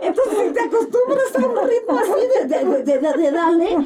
Entonces, 0.01 0.37
si 0.39 0.53
te 0.53 0.59
acostumbras 0.59 1.35
a 1.35 1.47
un 1.47 1.69
ritmo 1.69 1.99
así 1.99 2.47
de, 2.47 2.47
de, 2.83 2.99
de, 2.99 3.31
darle, 3.31 3.77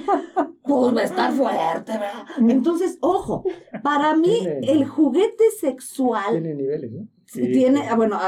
pues 0.63 0.95
va 0.95 1.01
a 1.01 1.03
estar 1.03 1.33
fuerte, 1.33 1.91
¿verdad? 1.91 2.25
Entonces, 2.37 2.97
ojo, 3.01 3.43
para 3.83 4.15
mí, 4.15 4.47
el 4.61 4.85
juguete 4.87 5.51
sexual. 5.59 6.31
Tiene 6.31 6.55
niveles, 6.55 6.91
¿no? 6.93 7.09
Sí, 7.33 7.51
tiene, 7.51 7.87
ah, 7.89 7.95
bueno, 7.95 8.19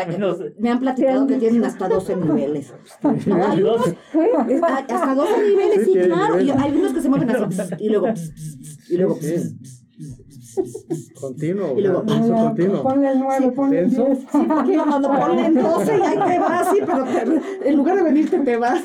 me 0.58 0.72
han 0.72 0.80
platicado 0.80 1.28
que 1.28 1.36
tienen 1.36 1.63
hasta 1.63 1.88
12 1.88 2.15
niveles. 2.15 2.74
Hay 3.04 3.62
unos, 3.62 3.94
hasta 4.89 5.15
12 5.15 5.44
niveles, 5.44 5.86
sí, 5.86 5.94
claro. 5.94 6.41
Y 6.41 6.50
hay 6.50 6.72
unos 6.72 6.94
que 6.94 7.02
se 7.02 7.10
mueven 7.10 7.30
así, 7.30 7.62
y 7.78 7.89
luego, 7.89 8.08
y 8.89 8.98
luego, 8.98 9.20
Continuo, 11.20 11.78
y 11.78 11.82
luego, 11.82 12.04
no, 12.04 12.46
continuo. 12.48 12.84
Ponle 12.84 13.12
el 13.12 13.20
9, 13.20 13.52
ponle 13.52 13.80
el 13.80 13.89
10. 13.89 14.20
Sí, 14.20 14.26
porque 14.48 14.76
cuando 14.76 15.10
ponle 15.10 15.46
el 15.48 15.56
12 15.56 15.98
y 15.98 16.02
ahí 16.02 16.20
te 16.28 16.39
vas, 16.39 16.70
sí, 16.70 16.80
pero 16.86 17.04
te, 17.04 17.70
en 17.70 17.78
lugar 17.78 17.98
de 17.98 18.04
venirte 18.04 18.39
te 18.39 18.58
vas. 18.58 18.84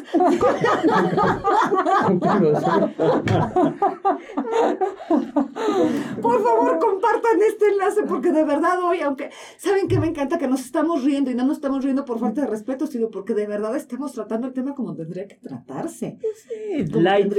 Por 6.22 6.42
favor, 6.42 6.78
compartan 6.78 7.40
este 7.48 7.68
enlace 7.68 8.02
porque 8.08 8.32
de 8.32 8.44
verdad 8.44 8.82
hoy, 8.82 9.00
aunque 9.00 9.30
saben 9.58 9.88
que 9.88 9.98
me 10.00 10.08
encanta 10.08 10.38
que 10.38 10.48
nos 10.48 10.60
estamos 10.60 11.04
riendo 11.04 11.30
y 11.30 11.34
no 11.34 11.44
nos 11.44 11.56
estamos 11.56 11.84
riendo 11.84 12.04
por 12.04 12.18
falta 12.18 12.42
de 12.42 12.46
respeto, 12.46 12.86
sino 12.86 13.10
porque 13.10 13.34
de 13.34 13.46
verdad 13.46 13.76
estamos 13.76 14.12
tratando 14.12 14.46
el 14.46 14.52
tema 14.52 14.74
como 14.74 14.94
tendría 14.94 15.26
que 15.26 15.36
tratarse. 15.36 16.18
Sí, 16.48 16.84
light. 16.92 17.30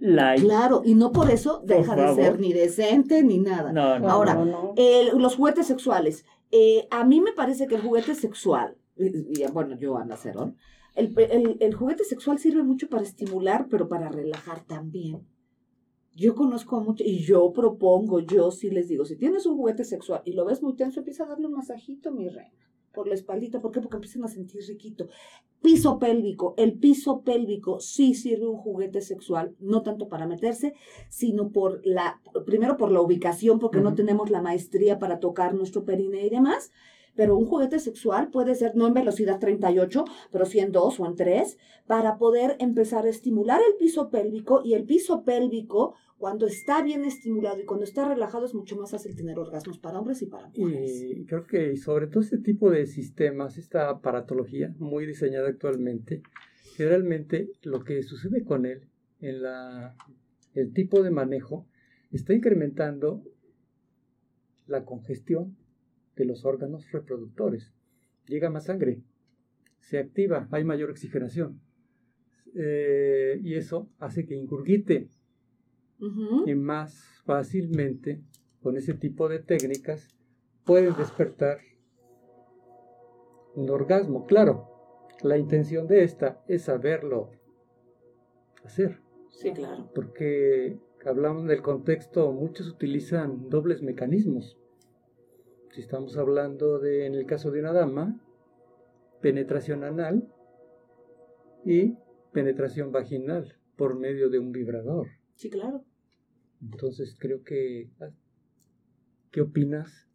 Claro, 0.00 0.82
y 0.84 0.94
no 0.94 1.12
por 1.12 1.30
eso 1.30 1.62
deja 1.64 1.94
de 1.94 2.14
ser 2.14 2.40
ni 2.40 2.52
decente 2.52 3.22
ni 3.22 3.38
nada. 3.38 3.70
Ahora, 4.08 4.42
los 5.14 5.36
juguetes 5.36 5.66
sexuales. 5.66 6.24
Eh, 6.50 6.88
a 6.90 7.04
mí 7.04 7.20
me 7.20 7.32
parece 7.32 7.68
que 7.68 7.76
el 7.76 7.82
juguete 7.82 8.14
sexual, 8.14 8.76
y, 8.96 9.44
bueno, 9.52 9.76
yo 9.76 9.96
Ana 9.96 10.16
Cerón, 10.16 10.56
el, 10.96 11.14
el, 11.16 11.56
el 11.60 11.74
juguete 11.74 12.02
sexual 12.02 12.40
sirve 12.40 12.64
mucho 12.64 12.88
para 12.88 13.04
estimular, 13.04 13.68
pero 13.70 13.88
para 13.88 14.08
relajar 14.08 14.64
también. 14.64 15.24
Yo 16.16 16.34
conozco 16.34 16.76
a 16.76 16.80
muchos, 16.80 17.06
y 17.06 17.20
yo 17.20 17.52
propongo, 17.52 18.18
yo 18.18 18.50
sí 18.50 18.68
les 18.68 18.88
digo, 18.88 19.04
si 19.04 19.16
tienes 19.16 19.46
un 19.46 19.56
juguete 19.56 19.84
sexual 19.84 20.22
y 20.24 20.32
lo 20.32 20.44
ves 20.44 20.60
muy 20.60 20.74
tenso, 20.74 21.00
empieza 21.00 21.22
a 21.22 21.28
darle 21.28 21.46
un 21.46 21.52
masajito, 21.52 22.10
mi 22.10 22.28
reina 22.28 22.69
por 22.92 23.08
la 23.08 23.14
espaldita. 23.14 23.60
¿Por 23.60 23.70
qué? 23.72 23.80
Porque 23.80 23.96
empiezan 23.96 24.24
a 24.24 24.28
sentir 24.28 24.62
riquito. 24.66 25.08
Piso 25.62 25.98
pélvico. 25.98 26.54
El 26.56 26.78
piso 26.78 27.22
pélvico 27.22 27.80
sí 27.80 28.14
sirve 28.14 28.46
un 28.46 28.56
juguete 28.56 29.00
sexual, 29.02 29.54
no 29.60 29.82
tanto 29.82 30.08
para 30.08 30.26
meterse, 30.26 30.74
sino 31.08 31.50
por 31.50 31.80
la, 31.84 32.20
primero 32.46 32.76
por 32.76 32.90
la 32.90 33.00
ubicación, 33.00 33.58
porque 33.58 33.80
no 33.80 33.94
tenemos 33.94 34.30
la 34.30 34.40
maestría 34.42 34.98
para 34.98 35.20
tocar 35.20 35.54
nuestro 35.54 35.84
perine 35.84 36.26
y 36.26 36.30
demás, 36.30 36.72
Pero 37.16 37.36
un 37.36 37.44
juguete 37.44 37.80
sexual 37.80 38.30
puede 38.30 38.54
ser 38.54 38.76
no 38.76 38.86
en 38.86 38.94
velocidad 38.94 39.40
38, 39.40 40.04
pero 40.30 40.46
sí 40.46 40.60
en 40.60 40.72
2 40.72 41.00
o 41.00 41.06
en 41.06 41.16
3, 41.16 41.58
para 41.86 42.16
poder 42.18 42.56
empezar 42.60 43.04
a 43.04 43.10
estimular 43.10 43.60
el 43.60 43.76
piso 43.76 44.10
pélvico 44.10 44.62
y 44.64 44.74
el 44.74 44.84
piso 44.84 45.24
pélvico 45.24 45.96
cuando 46.20 46.46
está 46.46 46.82
bien 46.82 47.06
estimulado 47.06 47.62
y 47.62 47.64
cuando 47.64 47.84
está 47.84 48.06
relajado 48.06 48.44
es 48.44 48.54
mucho 48.54 48.76
más 48.76 48.90
fácil 48.90 49.16
tener 49.16 49.38
orgasmos 49.38 49.78
para 49.78 49.98
hombres 49.98 50.20
y 50.20 50.26
para 50.26 50.48
mujeres. 50.48 51.02
Y 51.02 51.24
creo 51.24 51.46
que 51.46 51.78
sobre 51.78 52.08
todo 52.08 52.20
este 52.20 52.36
tipo 52.36 52.70
de 52.70 52.84
sistemas, 52.84 53.56
esta 53.56 53.88
aparatología 53.88 54.74
muy 54.78 55.06
diseñada 55.06 55.48
actualmente, 55.48 56.22
generalmente 56.76 57.50
lo 57.62 57.84
que 57.84 58.02
sucede 58.02 58.44
con 58.44 58.66
él 58.66 58.82
en 59.22 59.40
la, 59.40 59.96
el 60.52 60.74
tipo 60.74 61.02
de 61.02 61.10
manejo 61.10 61.66
está 62.12 62.34
incrementando 62.34 63.24
la 64.66 64.84
congestión 64.84 65.56
de 66.16 66.26
los 66.26 66.44
órganos 66.44 66.92
reproductores. 66.92 67.72
Llega 68.26 68.50
más 68.50 68.66
sangre, 68.66 69.00
se 69.78 69.98
activa, 69.98 70.48
hay 70.50 70.64
mayor 70.64 70.90
oxigenación. 70.90 71.62
Eh, 72.54 73.40
y 73.42 73.54
eso 73.54 73.88
hace 73.98 74.26
que 74.26 74.34
ingurgite 74.34 75.08
y 76.46 76.54
más 76.54 77.22
fácilmente 77.24 78.22
con 78.62 78.76
ese 78.76 78.94
tipo 78.94 79.28
de 79.28 79.38
técnicas 79.40 80.08
pueden 80.64 80.94
despertar 80.96 81.58
un 83.54 83.68
orgasmo. 83.70 84.26
Claro, 84.26 84.68
la 85.22 85.36
intención 85.36 85.86
de 85.86 86.04
esta 86.04 86.42
es 86.48 86.62
saberlo 86.62 87.30
hacer. 88.64 89.00
Sí, 89.30 89.52
claro. 89.52 89.90
Porque 89.94 90.78
hablamos 91.04 91.46
del 91.46 91.62
contexto, 91.62 92.32
muchos 92.32 92.68
utilizan 92.68 93.48
dobles 93.48 93.82
mecanismos. 93.82 94.58
Si 95.70 95.80
estamos 95.80 96.16
hablando 96.16 96.78
de, 96.78 97.06
en 97.06 97.14
el 97.14 97.26
caso 97.26 97.50
de 97.50 97.60
una 97.60 97.72
dama, 97.72 98.20
penetración 99.20 99.84
anal 99.84 100.28
y 101.64 101.96
penetración 102.32 102.90
vaginal 102.90 103.56
por 103.76 103.98
medio 103.98 104.30
de 104.30 104.38
un 104.38 104.52
vibrador. 104.52 105.06
Sí, 105.34 105.48
claro. 105.48 105.84
Entonces 106.62 107.16
creo 107.18 107.42
que... 107.42 107.90
Ah, 108.00 108.10
¿Qué 109.30 109.40
opinas? 109.40 110.08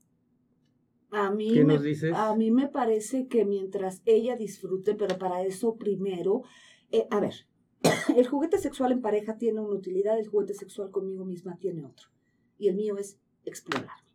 A 1.10 1.32
mí, 1.32 1.54
¿Qué 1.54 1.64
nos 1.64 1.82
dices? 1.82 2.14
a 2.14 2.36
mí 2.36 2.52
me 2.52 2.68
parece 2.68 3.28
que 3.28 3.46
mientras 3.46 4.02
ella 4.06 4.36
disfrute, 4.36 4.96
pero 4.96 5.18
para 5.18 5.44
eso 5.44 5.78
primero, 5.78 6.44
eh, 6.92 7.08
a 7.10 7.22
ver, 7.22 7.48
el 8.18 8.28
juguete 8.28 8.58
sexual 8.58 8.92
en 8.92 9.02
pareja 9.02 9.38
tiene 9.38 9.62
una 9.62 9.76
utilidad, 9.76 10.20
el 10.20 10.28
juguete 10.28 10.54
sexual 10.54 10.92
conmigo 10.92 11.24
misma 11.24 11.58
tiene 11.58 11.86
otro. 11.86 12.10
Y 12.58 12.68
el 12.68 12.76
mío 12.76 12.98
es 12.98 13.18
explorar. 13.46 14.06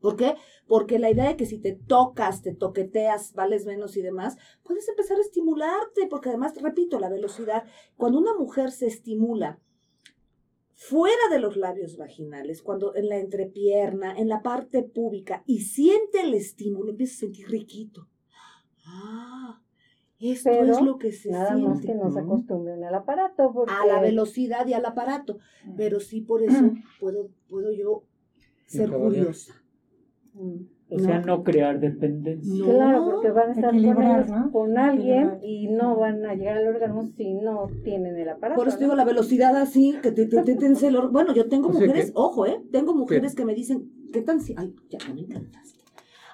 ¿Por 0.00 0.16
qué? 0.16 0.34
Porque 0.66 0.98
la 0.98 1.10
idea 1.10 1.28
de 1.28 1.36
que 1.36 1.46
si 1.46 1.58
te 1.58 1.72
tocas, 1.72 2.42
te 2.42 2.54
toqueteas, 2.54 3.32
vales 3.32 3.64
menos 3.64 3.96
y 3.96 4.02
demás, 4.02 4.36
puedes 4.62 4.86
empezar 4.88 5.16
a 5.16 5.22
estimularte, 5.22 6.06
porque 6.10 6.28
además, 6.28 6.52
repito, 6.60 7.00
la 7.00 7.08
velocidad, 7.08 7.64
cuando 7.96 8.18
una 8.18 8.34
mujer 8.34 8.70
se 8.70 8.86
estimula 8.86 9.60
fuera 10.74 11.28
de 11.30 11.38
los 11.38 11.56
labios 11.56 11.96
vaginales, 11.96 12.62
cuando 12.62 12.94
en 12.94 13.08
la 13.08 13.18
entrepierna, 13.18 14.16
en 14.16 14.28
la 14.28 14.42
parte 14.42 14.82
pública, 14.82 15.42
y 15.46 15.60
siente 15.60 16.20
el 16.22 16.34
estímulo, 16.34 16.90
empieza 16.90 17.14
a 17.14 17.20
sentir 17.20 17.48
riquito. 17.48 18.08
Ah, 18.86 19.60
esto 20.18 20.50
es 20.50 20.80
lo 20.80 20.98
que 20.98 21.12
se 21.12 21.30
nada 21.30 21.56
más 21.56 21.80
que 21.80 21.94
no 21.94 22.10
se 22.10 22.20
acostumbren 22.20 22.82
al 22.84 22.94
aparato. 22.94 23.52
A 23.66 23.86
la 23.86 24.00
velocidad 24.00 24.66
y 24.66 24.72
al 24.72 24.84
aparato. 24.84 25.38
Mm. 25.64 25.76
Pero 25.76 26.00
sí 26.00 26.20
por 26.20 26.42
eso 26.42 26.70
puedo, 27.00 27.30
puedo 27.48 27.72
yo 27.72 28.04
ser 28.66 28.90
curiosa. 28.90 29.62
Mm. 30.34 30.73
O 30.90 30.98
sea, 30.98 31.20
no 31.20 31.42
crear 31.42 31.80
dependencia. 31.80 32.64
Claro, 32.64 33.04
porque 33.04 33.30
van 33.30 33.48
a 33.48 33.52
estar 33.52 34.50
con, 34.52 34.78
alguien 34.78 35.38
y 35.42 35.68
no 35.68 35.96
van 35.96 36.24
a 36.26 36.34
llegar 36.34 36.58
al 36.58 36.68
órgano 36.68 37.06
si 37.16 37.34
no 37.34 37.68
tienen 37.82 38.16
el 38.16 38.28
aparato. 38.28 38.58
Por 38.58 38.68
eso 38.68 38.78
digo 38.78 38.94
la 38.94 39.04
velocidad 39.04 39.56
así, 39.56 39.96
que 40.02 40.12
te, 40.12 40.26
te, 40.26 40.86
el 40.86 40.96
Bueno, 41.10 41.34
yo 41.34 41.48
tengo 41.48 41.70
mujeres, 41.70 42.12
ojo, 42.14 42.46
¿eh? 42.46 42.62
Tengo 42.70 42.94
mujeres 42.94 43.34
que 43.34 43.44
me 43.44 43.54
dicen, 43.54 43.90
¿qué 44.12 44.20
tan? 44.20 44.38
Ay, 44.56 44.74
ya 44.90 44.98
me 45.12 45.22
encantaste. 45.22 45.84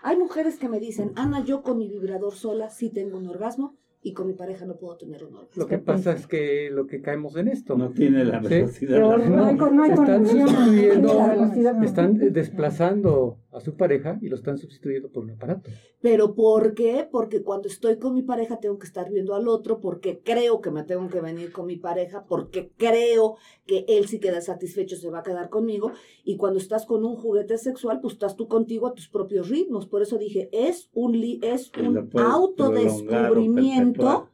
Hay 0.03 0.17
mujeres 0.17 0.59
que 0.59 0.69
me 0.69 0.81
dicen, 0.81 1.13
Ana, 1.15 1.45
yo 1.45 1.63
con 1.63 1.79
mi 1.79 1.89
vibrador 1.89 2.35
sola 2.35 2.71
sí 2.71 2.91
tengo 2.91 3.19
un 3.19 3.29
orgasmo 3.29 3.77
y 4.03 4.15
con 4.15 4.27
mi 4.27 4.33
pareja 4.33 4.65
no 4.65 4.77
puedo 4.77 4.97
tener 4.97 5.25
un 5.25 5.35
orgasmo. 5.35 5.63
Lo 5.63 5.67
que 5.67 5.79
pasa 5.79 6.13
es 6.13 6.27
que 6.27 6.71
lo 6.71 6.87
que 6.87 7.03
caemos 7.03 7.37
en 7.37 7.49
esto. 7.49 7.77
No 7.77 7.91
tiene 7.91 8.25
la 8.25 8.41
velocidad. 8.41 8.99
No, 8.99 9.85
están 9.85 10.27
sustituyendo, 10.27 11.83
están 11.83 12.33
desplazando 12.33 13.39
a 13.53 13.61
su 13.61 13.77
pareja 13.77 14.19
y 14.23 14.29
lo 14.29 14.37
están 14.37 14.59
sustituyendo 14.59 15.11
por 15.11 15.25
un 15.25 15.31
aparato. 15.31 15.71
¿Pero 16.01 16.35
por 16.35 16.75
qué? 16.75 17.09
Porque 17.11 17.43
cuando 17.43 17.69
estoy 17.69 17.99
con 17.99 18.15
mi 18.15 18.23
pareja 18.23 18.61
tengo 18.61 18.79
que 18.79 18.87
estar 18.87 19.11
viendo 19.11 19.35
al 19.35 19.49
otro, 19.49 19.81
porque 19.81 20.21
creo 20.25 20.61
que 20.61 20.71
me 20.71 20.85
tengo 20.85 21.09
que 21.09 21.21
venir 21.21 21.51
con 21.53 21.67
mi 21.67 21.77
pareja, 21.77 22.25
porque 22.27 22.71
creo 22.77 23.37
que 23.67 23.85
él 23.89 24.07
si 24.07 24.21
queda 24.21 24.41
satisfecho 24.41 24.97
se 24.97 25.11
va 25.11 25.19
a 25.21 25.23
quedar 25.23 25.51
conmigo. 25.51 25.93
Y 26.25 26.37
cuando 26.37 26.59
estás 26.59 26.87
con 26.87 27.05
un 27.05 27.17
juguete 27.17 27.59
sexual, 27.59 28.01
pues 28.01 28.15
estás 28.15 28.37
tú 28.37 28.49
contigo 28.49 28.87
a 28.87 28.95
tus 28.95 29.09
propios 29.09 29.49
ritmos. 29.49 29.87
Por 29.87 30.03
eso 30.03 30.17
dije, 30.17 30.49
es 30.53 30.89
un, 30.93 31.21
es 31.43 31.73
un 31.79 32.09
autodescubrimiento 32.15 34.29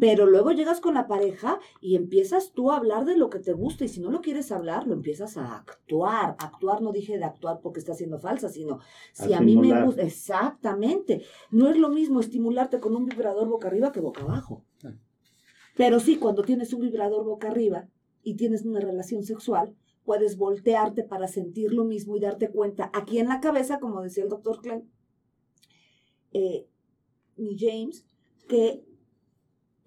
pero 0.00 0.26
luego 0.26 0.52
llegas 0.52 0.80
con 0.80 0.94
la 0.94 1.06
pareja 1.06 1.60
y 1.80 1.96
empiezas 1.96 2.52
tú 2.52 2.70
a 2.70 2.76
hablar 2.76 3.04
de 3.04 3.16
lo 3.16 3.28
que 3.28 3.38
te 3.38 3.52
gusta 3.52 3.84
y 3.84 3.88
si 3.88 4.00
no 4.00 4.10
lo 4.10 4.22
quieres 4.22 4.50
hablar, 4.50 4.86
lo 4.86 4.94
empiezas 4.94 5.36
a 5.36 5.56
actuar. 5.56 6.36
Actuar 6.38 6.80
no 6.80 6.90
dije 6.90 7.18
de 7.18 7.24
actuar 7.24 7.60
porque 7.62 7.80
está 7.80 7.92
siendo 7.92 8.18
falsa, 8.18 8.48
sino 8.48 8.80
si 9.12 9.34
a, 9.34 9.40
mí 9.40 9.56
me 9.56 9.84
gusta, 9.84 10.02
exactamente. 10.02 11.22
No 11.50 11.68
es 11.68 11.76
lo 11.76 11.90
mismo 11.90 12.20
estimularte 12.20 12.80
con 12.80 12.96
un 12.96 13.04
vibrador 13.04 13.48
boca 13.48 13.68
arriba 13.68 13.92
que 13.92 14.00
boca 14.00 14.22
abajo. 14.22 14.64
Ah. 14.84 14.94
Pero 15.76 16.00
sí, 16.00 16.16
cuando 16.16 16.42
tienes 16.42 16.72
un 16.72 16.80
vibrador 16.80 17.24
boca 17.24 17.48
arriba 17.48 17.88
y 18.22 18.34
tienes 18.36 18.64
una 18.64 18.80
relación 18.80 19.22
sexual, 19.22 19.76
puedes 20.04 20.38
voltearte 20.38 21.04
para 21.04 21.28
sentir 21.28 21.74
lo 21.74 21.84
mismo 21.84 22.16
y 22.16 22.20
darte 22.20 22.48
cuenta 22.48 22.90
aquí 22.94 23.18
en 23.18 23.28
la 23.28 23.40
cabeza, 23.40 23.78
como 23.78 24.00
decía 24.00 24.24
el 24.24 24.30
doctor 24.30 24.62
Klein, 24.62 24.90
eh, 26.32 26.66
ni 27.36 27.58
James, 27.58 28.06
que 28.48 28.87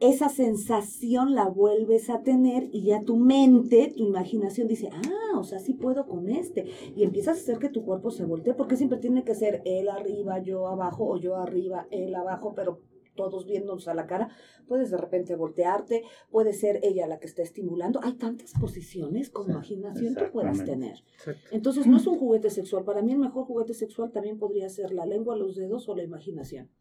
esa 0.01 0.29
sensación 0.29 1.35
la 1.35 1.47
vuelves 1.47 2.09
a 2.09 2.23
tener 2.23 2.69
y 2.71 2.85
ya 2.85 3.03
tu 3.03 3.17
mente, 3.17 3.93
tu 3.95 4.03
imaginación 4.03 4.67
dice, 4.67 4.89
ah, 4.91 5.37
o 5.37 5.43
sea, 5.43 5.59
sí 5.59 5.75
puedo 5.75 6.07
con 6.07 6.27
este. 6.27 6.65
Y 6.95 7.03
empiezas 7.03 7.37
a 7.37 7.41
hacer 7.41 7.59
que 7.59 7.69
tu 7.69 7.85
cuerpo 7.85 8.09
se 8.09 8.25
voltee, 8.25 8.55
porque 8.55 8.77
siempre 8.77 8.97
tiene 8.97 9.23
que 9.23 9.35
ser 9.35 9.61
él 9.63 9.89
arriba, 9.89 10.39
yo 10.39 10.67
abajo, 10.67 11.07
o 11.07 11.17
yo 11.17 11.35
arriba, 11.35 11.87
él 11.91 12.15
abajo, 12.15 12.53
pero 12.55 12.81
todos 13.15 13.45
viéndonos 13.45 13.87
a 13.87 13.93
la 13.93 14.07
cara. 14.07 14.29
Puedes 14.67 14.89
de 14.89 14.97
repente 14.97 15.35
voltearte, 15.35 16.03
puede 16.31 16.53
ser 16.53 16.79
ella 16.81 17.05
la 17.05 17.19
que 17.19 17.27
está 17.27 17.43
estimulando. 17.43 17.99
Hay 18.01 18.13
tantas 18.13 18.53
posiciones 18.59 19.29
con 19.29 19.51
imaginación 19.51 20.15
que 20.15 20.25
puedas 20.25 20.65
tener. 20.65 21.03
Entonces, 21.51 21.85
no 21.85 21.97
es 21.97 22.07
un 22.07 22.17
juguete 22.17 22.49
sexual. 22.49 22.83
Para 22.83 23.03
mí 23.03 23.11
el 23.11 23.19
mejor 23.19 23.45
juguete 23.45 23.75
sexual 23.75 24.11
también 24.11 24.39
podría 24.39 24.67
ser 24.69 24.93
la 24.93 25.05
lengua, 25.05 25.35
los 25.35 25.55
dedos 25.55 25.87
o 25.89 25.95
la 25.95 26.03
imaginación. 26.03 26.71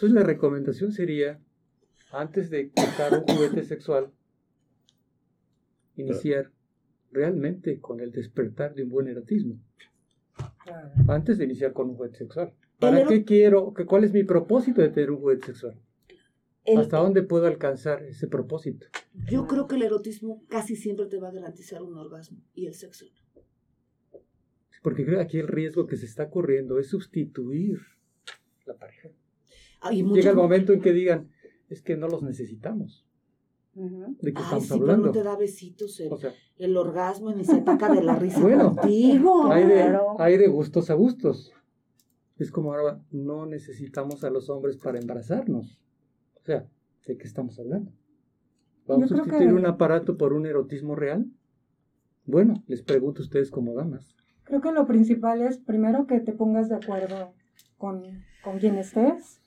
Entonces 0.00 0.18
la 0.18 0.26
recomendación 0.26 0.92
sería, 0.92 1.38
antes 2.10 2.48
de 2.48 2.70
quitar 2.70 3.12
un 3.12 3.20
juguete 3.20 3.64
sexual, 3.64 4.10
iniciar 5.94 6.50
realmente 7.12 7.80
con 7.80 8.00
el 8.00 8.10
despertar 8.10 8.74
de 8.74 8.84
un 8.84 8.88
buen 8.88 9.08
erotismo. 9.08 9.60
Antes 11.06 11.36
de 11.36 11.44
iniciar 11.44 11.74
con 11.74 11.90
un 11.90 11.96
juguete 11.96 12.16
sexual. 12.16 12.54
¿Para 12.78 13.04
qué 13.04 13.26
quiero? 13.26 13.74
¿Cuál 13.86 14.04
es 14.04 14.14
mi 14.14 14.24
propósito 14.24 14.80
de 14.80 14.88
tener 14.88 15.10
un 15.10 15.18
juguete 15.18 15.48
sexual? 15.48 15.78
¿Hasta 16.78 16.96
dónde 16.96 17.22
puedo 17.22 17.46
alcanzar 17.46 18.02
ese 18.02 18.26
propósito? 18.26 18.86
Yo 19.30 19.46
creo 19.46 19.66
que 19.66 19.76
el 19.76 19.82
erotismo 19.82 20.42
casi 20.48 20.76
siempre 20.76 21.08
te 21.08 21.18
va 21.18 21.28
a 21.28 21.32
garantizar 21.32 21.82
un 21.82 21.98
orgasmo 21.98 22.38
y 22.54 22.68
el 22.68 22.72
sexo 22.72 23.04
Porque 24.82 25.04
creo 25.04 25.18
que 25.18 25.24
aquí 25.24 25.38
el 25.38 25.48
riesgo 25.48 25.86
que 25.86 25.96
se 25.96 26.06
está 26.06 26.30
corriendo 26.30 26.78
es 26.78 26.88
sustituir 26.88 27.80
la 28.64 28.78
pareja. 28.78 29.10
Llega 29.90 30.30
el 30.30 30.36
momento 30.36 30.72
en 30.72 30.80
que 30.80 30.92
digan, 30.92 31.30
es 31.68 31.82
que 31.82 31.96
no 31.96 32.08
los 32.08 32.22
necesitamos. 32.22 33.06
¿De 33.72 34.34
qué 34.34 34.42
estamos 34.42 34.70
hablando? 34.72 35.06
no 35.06 35.12
te 35.12 35.22
da 35.22 35.36
besitos 35.36 36.02
el, 36.58 36.76
orgasmo 36.76 37.32
ni 37.32 37.44
se 37.44 37.54
ataca 37.54 37.92
de 37.94 38.02
la 38.02 38.16
risa 38.16 38.40
bueno, 38.40 38.74
contigo. 38.74 39.50
Hay 39.50 39.64
de, 39.64 39.98
hay 40.18 40.36
de 40.36 40.48
gustos 40.48 40.90
a 40.90 40.94
gustos. 40.94 41.52
Es 42.36 42.50
como 42.50 42.74
ahora, 42.74 43.00
no 43.10 43.46
necesitamos 43.46 44.24
a 44.24 44.30
los 44.30 44.50
hombres 44.50 44.76
para 44.76 44.98
embarazarnos. 44.98 45.80
O 46.36 46.40
sea, 46.42 46.66
¿de 47.06 47.16
qué 47.16 47.26
estamos 47.26 47.58
hablando? 47.58 47.92
¿Vamos 48.86 49.12
a 49.12 49.16
sustituir 49.16 49.52
un 49.52 49.66
aparato 49.66 50.16
por 50.16 50.32
un 50.32 50.46
erotismo 50.46 50.96
real? 50.96 51.26
Bueno, 52.26 52.62
les 52.66 52.82
pregunto 52.82 53.22
a 53.22 53.24
ustedes 53.24 53.50
como 53.50 53.74
damas. 53.74 54.16
Creo 54.44 54.60
que 54.60 54.72
lo 54.72 54.86
principal 54.86 55.42
es 55.42 55.58
primero 55.58 56.06
que 56.06 56.18
te 56.20 56.32
pongas 56.32 56.68
de 56.68 56.76
acuerdo 56.76 57.34
con, 57.78 58.02
con 58.42 58.58
quien 58.58 58.76
estés, 58.76 59.40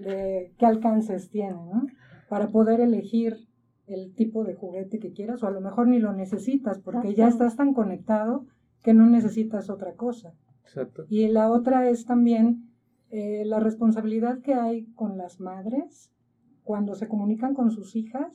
de 0.00 0.52
qué 0.58 0.66
alcances 0.66 1.30
tiene, 1.30 1.52
¿no? 1.52 1.86
Para 2.28 2.48
poder 2.48 2.80
elegir 2.80 3.48
el 3.86 4.14
tipo 4.14 4.44
de 4.44 4.54
juguete 4.54 4.98
que 4.98 5.12
quieras 5.12 5.42
o 5.42 5.46
a 5.46 5.50
lo 5.50 5.60
mejor 5.60 5.88
ni 5.88 5.98
lo 5.98 6.12
necesitas 6.12 6.78
porque 6.78 7.14
ya 7.14 7.28
estás 7.28 7.56
tan 7.56 7.74
conectado 7.74 8.46
que 8.82 8.94
no 8.94 9.06
necesitas 9.06 9.68
otra 9.68 9.94
cosa. 9.94 10.32
Y 11.08 11.26
la 11.28 11.50
otra 11.50 11.88
es 11.88 12.06
también 12.06 12.70
eh, 13.10 13.44
la 13.44 13.58
responsabilidad 13.58 14.40
que 14.40 14.54
hay 14.54 14.86
con 14.94 15.18
las 15.18 15.40
madres 15.40 16.12
cuando 16.62 16.94
se 16.94 17.08
comunican 17.08 17.54
con 17.54 17.72
sus 17.72 17.96
hijas 17.96 18.32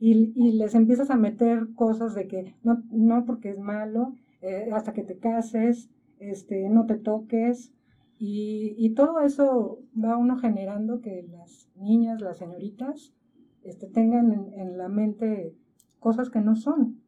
y, 0.00 0.32
y, 0.34 0.52
les 0.52 0.74
empiezas 0.74 1.10
a 1.10 1.16
meter 1.16 1.68
cosas 1.74 2.14
de 2.14 2.26
que 2.26 2.54
no, 2.62 2.82
no 2.90 3.24
porque 3.24 3.50
es 3.50 3.58
malo, 3.58 4.14
eh, 4.42 4.70
hasta 4.72 4.92
que 4.92 5.02
te 5.02 5.18
cases, 5.18 5.90
este, 6.18 6.68
no 6.68 6.86
te 6.86 6.96
toques. 6.96 7.72
Y, 8.18 8.74
y, 8.76 8.94
todo 8.94 9.20
eso 9.20 9.80
va 9.96 10.16
uno 10.16 10.38
generando 10.38 11.00
que 11.00 11.22
las 11.30 11.70
niñas, 11.76 12.20
las 12.20 12.38
señoritas, 12.38 13.14
este, 13.62 13.86
tengan 13.86 14.32
en, 14.32 14.58
en 14.58 14.76
la 14.76 14.88
mente 14.88 15.54
cosas 16.00 16.28
que 16.28 16.40
no 16.40 16.56
son 16.56 17.00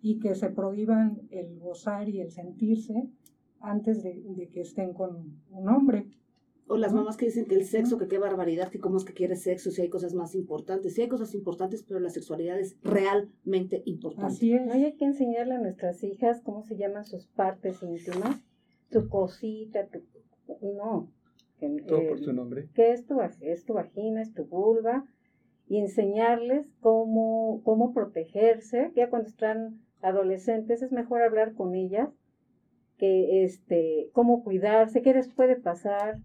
y 0.00 0.18
que 0.20 0.34
se 0.34 0.50
prohíban 0.50 1.22
el 1.30 1.58
gozar 1.58 2.08
y 2.08 2.20
el 2.20 2.30
sentirse 2.30 3.08
antes 3.60 4.02
de, 4.02 4.48
que 4.52 4.60
estén 4.60 4.92
con 4.92 5.40
un 5.50 5.68
hombre. 5.68 6.06
O 6.70 6.76
las 6.76 6.92
mamás 6.92 7.16
que 7.16 7.26
dicen 7.26 7.46
que 7.46 7.54
el 7.54 7.64
sexo, 7.64 7.96
que 7.96 8.08
qué 8.08 8.18
barbaridad, 8.18 8.68
que 8.68 8.78
cómo 8.78 8.98
es 8.98 9.04
que 9.04 9.14
quiere 9.14 9.36
sexo, 9.36 9.70
si 9.70 9.80
hay 9.80 9.88
cosas 9.88 10.12
más 10.14 10.34
importantes. 10.34 10.94
Si 10.94 11.00
hay 11.00 11.08
cosas 11.08 11.34
importantes, 11.34 11.82
pero 11.82 11.98
la 11.98 12.10
sexualidad 12.10 12.60
es 12.60 12.76
realmente 12.82 13.82
importante. 13.86 14.34
Así 14.34 14.52
es. 14.52 14.70
hay 14.70 14.92
que 14.96 15.06
enseñarle 15.06 15.54
a 15.54 15.60
nuestras 15.60 16.04
hijas 16.04 16.42
cómo 16.42 16.62
se 16.62 16.76
llaman 16.76 17.06
sus 17.06 17.26
partes 17.26 17.82
íntimas, 17.82 18.44
tu 18.90 19.08
cosita, 19.08 19.86
tu... 19.86 20.00
No. 20.62 21.08
Todo 21.86 22.08
por 22.08 22.20
su 22.20 22.32
nombre. 22.32 22.68
Que 22.74 22.92
es 22.92 23.06
tu, 23.06 23.20
es 23.20 23.64
tu 23.64 23.74
vagina, 23.74 24.22
es 24.22 24.32
tu 24.32 24.44
vulva, 24.44 25.04
y 25.66 25.78
enseñarles 25.78 26.66
cómo, 26.80 27.62
cómo 27.64 27.92
protegerse. 27.92 28.92
Ya 28.94 29.10
cuando 29.10 29.28
están 29.28 29.80
adolescentes 30.00 30.82
es 30.82 30.92
mejor 30.92 31.22
hablar 31.22 31.54
con 31.54 31.74
ellas 31.74 32.10
que 32.96 33.44
este, 33.44 34.10
cómo 34.12 34.42
cuidarse, 34.42 35.02
qué 35.02 35.14
les 35.14 35.28
puede 35.28 35.56
pasar, 35.56 36.18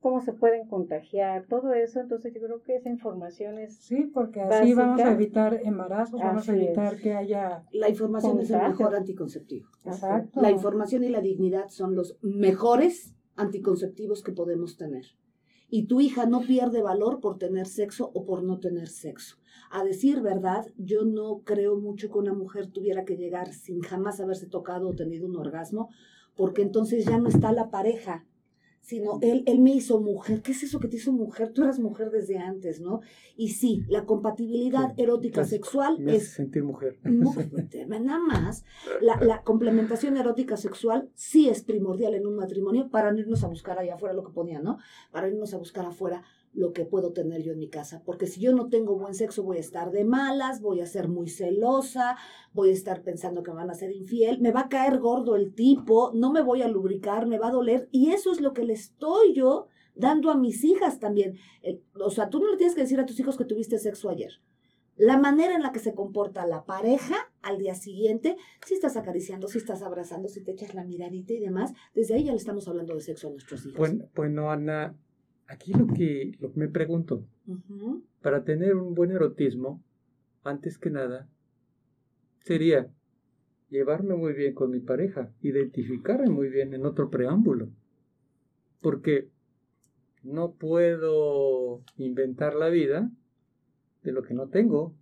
cómo 0.00 0.20
se 0.20 0.32
pueden 0.32 0.68
contagiar, 0.68 1.46
todo 1.46 1.72
eso. 1.72 2.00
Entonces 2.00 2.34
yo 2.34 2.40
creo 2.40 2.62
que 2.62 2.76
esa 2.76 2.88
información 2.88 3.58
es 3.58 3.76
Sí, 3.78 4.10
porque 4.12 4.40
así 4.40 4.74
vamos 4.74 5.00
a 5.00 5.12
evitar 5.12 5.60
embarazos, 5.64 6.20
vamos 6.20 6.48
a 6.48 6.54
evitar 6.54 6.96
que 6.96 7.14
haya... 7.14 7.64
La 7.72 7.88
información 7.88 8.40
es 8.40 8.50
el 8.50 8.62
mejor 8.62 8.94
anticonceptivo. 8.94 9.68
Exacto. 9.84 10.40
La 10.40 10.50
información 10.50 11.04
y 11.04 11.08
la 11.08 11.20
dignidad 11.20 11.68
son 11.68 11.94
los 11.94 12.18
mejores 12.22 13.15
anticonceptivos 13.36 14.22
que 14.22 14.32
podemos 14.32 14.76
tener. 14.76 15.06
Y 15.68 15.86
tu 15.86 16.00
hija 16.00 16.26
no 16.26 16.42
pierde 16.42 16.80
valor 16.82 17.20
por 17.20 17.38
tener 17.38 17.66
sexo 17.66 18.10
o 18.14 18.24
por 18.24 18.44
no 18.44 18.60
tener 18.60 18.88
sexo. 18.88 19.36
A 19.70 19.82
decir 19.84 20.20
verdad, 20.20 20.66
yo 20.76 21.04
no 21.04 21.42
creo 21.44 21.76
mucho 21.76 22.10
que 22.10 22.18
una 22.18 22.32
mujer 22.32 22.68
tuviera 22.68 23.04
que 23.04 23.16
llegar 23.16 23.52
sin 23.52 23.80
jamás 23.80 24.20
haberse 24.20 24.46
tocado 24.46 24.88
o 24.88 24.94
tenido 24.94 25.26
un 25.26 25.36
orgasmo, 25.36 25.88
porque 26.36 26.62
entonces 26.62 27.04
ya 27.04 27.18
no 27.18 27.28
está 27.28 27.50
la 27.52 27.70
pareja, 27.70 28.24
sino 28.86 29.18
él, 29.20 29.42
él 29.46 29.58
me 29.58 29.72
hizo 29.72 30.00
mujer. 30.00 30.42
¿Qué 30.42 30.52
es 30.52 30.62
eso 30.62 30.78
que 30.78 30.86
te 30.86 30.94
hizo 30.94 31.12
mujer? 31.12 31.52
Tú 31.52 31.64
eras 31.64 31.80
mujer 31.80 32.10
desde 32.10 32.38
antes, 32.38 32.80
¿no? 32.80 33.00
Y 33.36 33.48
sí, 33.48 33.82
la 33.88 34.04
compatibilidad 34.04 34.94
erótica 34.96 35.44
sexual 35.44 35.98
me 35.98 36.14
es... 36.14 36.28
sentir 36.28 36.62
mujer. 36.62 36.96
nada 37.04 38.20
más. 38.20 38.64
La, 39.00 39.16
la, 39.20 39.42
complementación 39.42 40.16
erótica 40.16 40.56
sexual 40.56 41.10
sí 41.14 41.48
es 41.48 41.64
primordial 41.64 42.14
en 42.14 42.28
un 42.28 42.36
matrimonio 42.36 42.88
para 42.88 43.10
no 43.10 43.18
irnos 43.18 43.42
a 43.42 43.48
buscar 43.48 43.76
allá 43.76 43.96
afuera 43.96 44.14
lo 44.14 44.22
que 44.22 44.32
ponía, 44.32 44.60
¿no? 44.60 44.78
Para 45.10 45.28
irnos 45.28 45.52
a 45.52 45.58
buscar 45.58 45.84
afuera 45.84 46.22
lo 46.56 46.72
que 46.72 46.86
puedo 46.86 47.12
tener 47.12 47.42
yo 47.42 47.52
en 47.52 47.58
mi 47.58 47.68
casa, 47.68 48.02
porque 48.04 48.26
si 48.26 48.40
yo 48.40 48.52
no 48.52 48.68
tengo 48.68 48.98
buen 48.98 49.14
sexo 49.14 49.42
voy 49.42 49.58
a 49.58 49.60
estar 49.60 49.90
de 49.90 50.04
malas, 50.04 50.62
voy 50.62 50.80
a 50.80 50.86
ser 50.86 51.06
muy 51.06 51.28
celosa, 51.28 52.16
voy 52.52 52.70
a 52.70 52.72
estar 52.72 53.02
pensando 53.02 53.42
que 53.42 53.50
me 53.50 53.58
van 53.58 53.70
a 53.70 53.74
ser 53.74 53.92
infiel, 53.92 54.40
me 54.40 54.52
va 54.52 54.60
a 54.60 54.68
caer 54.68 54.98
gordo 54.98 55.36
el 55.36 55.54
tipo, 55.54 56.12
no 56.14 56.32
me 56.32 56.40
voy 56.40 56.62
a 56.62 56.68
lubricar, 56.68 57.26
me 57.26 57.38
va 57.38 57.48
a 57.48 57.52
doler, 57.52 57.88
y 57.92 58.10
eso 58.10 58.32
es 58.32 58.40
lo 58.40 58.54
que 58.54 58.64
le 58.64 58.72
estoy 58.72 59.34
yo 59.34 59.66
dando 59.94 60.30
a 60.30 60.36
mis 60.36 60.64
hijas 60.64 60.98
también. 60.98 61.36
Eh, 61.62 61.82
o 61.94 62.10
sea, 62.10 62.30
tú 62.30 62.40
no 62.40 62.50
le 62.50 62.56
tienes 62.56 62.74
que 62.74 62.82
decir 62.82 63.00
a 63.00 63.06
tus 63.06 63.20
hijos 63.20 63.36
que 63.36 63.44
tuviste 63.44 63.78
sexo 63.78 64.08
ayer. 64.08 64.40
La 64.96 65.18
manera 65.18 65.54
en 65.54 65.62
la 65.62 65.72
que 65.72 65.78
se 65.78 65.94
comporta 65.94 66.46
la 66.46 66.64
pareja 66.64 67.16
al 67.42 67.58
día 67.58 67.74
siguiente, 67.74 68.36
si 68.64 68.74
estás 68.74 68.96
acariciando, 68.96 69.46
si 69.46 69.58
estás 69.58 69.82
abrazando, 69.82 70.28
si 70.28 70.42
te 70.42 70.52
echas 70.52 70.74
la 70.74 70.84
miradita 70.84 71.34
y 71.34 71.38
demás, 71.38 71.74
desde 71.94 72.14
ahí 72.14 72.24
ya 72.24 72.30
le 72.30 72.38
estamos 72.38 72.66
hablando 72.66 72.94
de 72.94 73.02
sexo 73.02 73.28
a 73.28 73.32
nuestros 73.32 73.66
hijos. 73.66 73.78
Bueno, 73.78 74.08
bueno 74.14 74.50
Ana, 74.50 74.96
Aquí 75.48 75.72
lo 75.72 75.86
que, 75.86 76.32
lo 76.40 76.50
me 76.54 76.68
pregunto, 76.68 77.24
para 78.20 78.44
tener 78.44 78.74
un 78.74 78.94
buen 78.94 79.12
erotismo, 79.12 79.82
antes 80.42 80.78
que 80.78 80.90
nada, 80.90 81.28
sería 82.40 82.90
llevarme 83.68 84.14
muy 84.14 84.32
bien 84.32 84.54
con 84.54 84.70
mi 84.70 84.80
pareja, 84.80 85.32
identificarme 85.42 86.28
muy 86.28 86.48
bien 86.48 86.74
en 86.74 86.84
otro 86.84 87.10
preámbulo, 87.10 87.68
porque 88.80 89.28
no 90.22 90.54
puedo 90.54 91.82
inventar 91.96 92.54
la 92.54 92.68
vida 92.68 93.10
de 94.02 94.12
lo 94.12 94.22
que 94.22 94.34
no 94.34 94.48
tengo. 94.48 94.94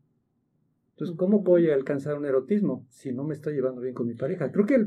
Entonces, 0.91 1.17
¿cómo 1.17 1.41
voy 1.41 1.71
a 1.71 1.75
alcanzar 1.75 2.19
un 2.19 2.27
erotismo 2.27 2.87
si 2.91 3.13
no 3.13 3.25
me 3.25 3.35
estoy 3.35 3.55
llevando 3.55 3.81
bien 3.81 3.95
con 3.95 4.07
mi 4.07 4.15
pareja? 4.15 4.53
Creo 4.53 4.67
que 4.67 4.87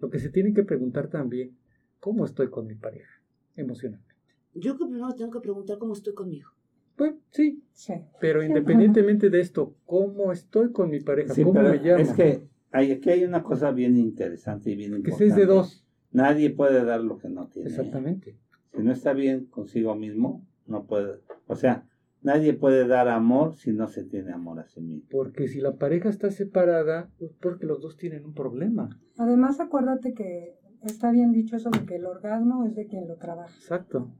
lo 0.00 0.10
que 0.10 0.18
se 0.18 0.30
tiene 0.30 0.52
que 0.52 0.64
preguntar 0.64 1.08
también, 1.08 1.56
¿cómo 2.00 2.24
estoy 2.24 2.50
con 2.50 2.66
mi 2.66 2.74
pareja 2.74 3.22
emocionalmente? 3.56 4.13
Yo 4.54 4.76
que 4.78 4.86
primero 4.86 5.14
tengo 5.14 5.30
que 5.30 5.40
preguntar 5.40 5.78
cómo 5.78 5.92
estoy 5.92 6.14
conmigo. 6.14 6.50
Pues 6.96 7.14
sí, 7.30 7.62
sí. 7.72 7.94
pero 8.20 8.42
independientemente 8.44 9.28
de 9.28 9.40
esto, 9.40 9.74
¿cómo 9.84 10.30
estoy 10.30 10.70
con 10.70 10.90
mi 10.90 11.00
pareja? 11.00 11.34
¿Cómo 11.34 11.60
me 11.60 11.78
llamo? 11.78 11.98
Es 11.98 12.12
que 12.12 12.46
hay, 12.70 12.92
aquí 12.92 13.10
hay 13.10 13.24
una 13.24 13.42
cosa 13.42 13.72
bien 13.72 13.96
interesante 13.96 14.70
y 14.70 14.76
bien 14.76 14.94
importante. 14.94 15.24
Que 15.24 15.30
es 15.30 15.36
de 15.36 15.46
dos. 15.46 15.84
Nadie 16.12 16.50
puede 16.50 16.84
dar 16.84 17.00
lo 17.00 17.18
que 17.18 17.28
no 17.28 17.48
tiene. 17.48 17.68
Exactamente. 17.68 18.38
Si 18.74 18.82
no 18.82 18.92
está 18.92 19.12
bien 19.12 19.46
consigo 19.46 19.96
mismo, 19.96 20.46
no 20.66 20.86
puede. 20.86 21.20
O 21.48 21.56
sea, 21.56 21.86
nadie 22.22 22.52
puede 22.54 22.86
dar 22.86 23.08
amor 23.08 23.56
si 23.56 23.72
no 23.72 23.88
se 23.88 24.04
tiene 24.04 24.32
amor 24.32 24.60
a 24.60 24.66
sí 24.68 24.80
mismo. 24.80 25.08
Porque 25.10 25.48
si 25.48 25.60
la 25.60 25.76
pareja 25.76 26.08
está 26.08 26.30
separada, 26.30 27.10
pues 27.18 27.32
porque 27.40 27.66
los 27.66 27.80
dos 27.80 27.96
tienen 27.96 28.24
un 28.24 28.34
problema. 28.34 29.00
Además, 29.18 29.58
acuérdate 29.58 30.14
que 30.14 30.56
está 30.82 31.10
bien 31.10 31.32
dicho 31.32 31.56
eso 31.56 31.70
de 31.70 31.84
que 31.84 31.96
el 31.96 32.06
orgasmo 32.06 32.64
es 32.64 32.74
de 32.74 32.86
quien 32.86 33.08
lo 33.08 33.16
trabaja. 33.16 33.54
Exacto. 33.56 34.12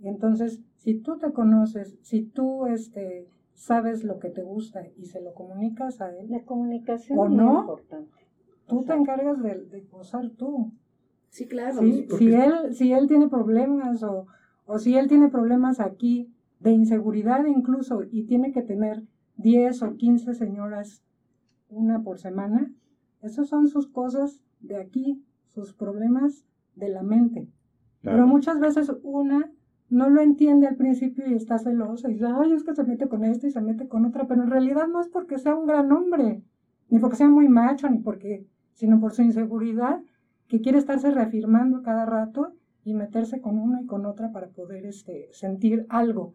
Y 0.00 0.08
entonces, 0.08 0.60
si 0.76 0.94
tú 0.94 1.18
te 1.18 1.32
conoces, 1.32 1.96
si 2.02 2.22
tú 2.22 2.66
este, 2.66 3.28
sabes 3.54 4.04
lo 4.04 4.18
que 4.18 4.28
te 4.28 4.42
gusta 4.42 4.86
y 4.96 5.06
se 5.06 5.20
lo 5.20 5.34
comunicas 5.34 6.00
a 6.00 6.14
él, 6.16 6.30
la 6.30 6.42
comunicación 6.42 7.18
o 7.18 7.28
no, 7.28 7.60
importante. 7.60 8.26
tú 8.66 8.84
te 8.84 8.94
encargas 8.94 9.42
de, 9.42 9.64
de, 9.64 9.80
gozar 9.82 10.30
tú. 10.30 10.72
Sí, 11.28 11.46
claro. 11.46 11.80
si, 11.80 12.32
él, 12.32 12.74
si 12.74 12.92
él 12.92 13.08
tiene 13.08 13.28
problemas 13.28 14.02
o, 14.02 14.26
o 14.64 14.78
si 14.78 14.96
él 14.96 15.08
tiene 15.08 15.28
problemas 15.28 15.80
aquí 15.80 16.32
de 16.60 16.72
inseguridad 16.72 17.44
incluso 17.46 18.02
y 18.10 18.24
tiene 18.24 18.52
que 18.52 18.62
tener 18.62 19.02
10 19.36 19.82
o 19.82 19.96
15 19.96 20.34
señoras 20.34 21.02
una 21.68 22.02
por 22.02 22.18
semana, 22.18 22.72
esas 23.22 23.48
son 23.48 23.68
sus 23.68 23.88
cosas 23.88 24.42
de 24.60 24.76
aquí, 24.76 25.22
sus 25.52 25.74
problemas 25.74 26.46
de 26.74 26.88
la 26.88 27.02
mente. 27.02 27.48
Pero 28.02 28.26
muchas 28.26 28.60
veces 28.60 28.92
una 29.02 29.50
no 29.88 30.08
lo 30.10 30.20
entiende 30.20 30.66
al 30.66 30.76
principio 30.76 31.26
y 31.28 31.34
está 31.34 31.58
celosa 31.58 32.08
y 32.10 32.14
dice, 32.14 32.26
ay, 32.26 32.52
es 32.52 32.64
que 32.64 32.74
se 32.74 32.84
mete 32.84 33.08
con 33.08 33.24
esta 33.24 33.46
y 33.46 33.50
se 33.50 33.60
mete 33.60 33.88
con 33.88 34.04
otra, 34.04 34.26
pero 34.26 34.42
en 34.42 34.50
realidad 34.50 34.88
no 34.88 35.00
es 35.00 35.08
porque 35.08 35.38
sea 35.38 35.54
un 35.54 35.66
gran 35.66 35.92
hombre, 35.92 36.42
ni 36.88 36.98
porque 36.98 37.16
sea 37.16 37.28
muy 37.28 37.48
macho, 37.48 37.88
ni 37.88 37.98
porque, 37.98 38.46
sino 38.74 39.00
por 39.00 39.12
su 39.12 39.22
inseguridad, 39.22 40.00
que 40.48 40.60
quiere 40.60 40.78
estarse 40.78 41.10
reafirmando 41.10 41.82
cada 41.82 42.04
rato 42.04 42.52
y 42.84 42.94
meterse 42.94 43.40
con 43.40 43.58
una 43.58 43.82
y 43.82 43.86
con 43.86 44.06
otra 44.06 44.32
para 44.32 44.48
poder 44.48 44.86
este, 44.86 45.28
sentir 45.32 45.86
algo. 45.88 46.34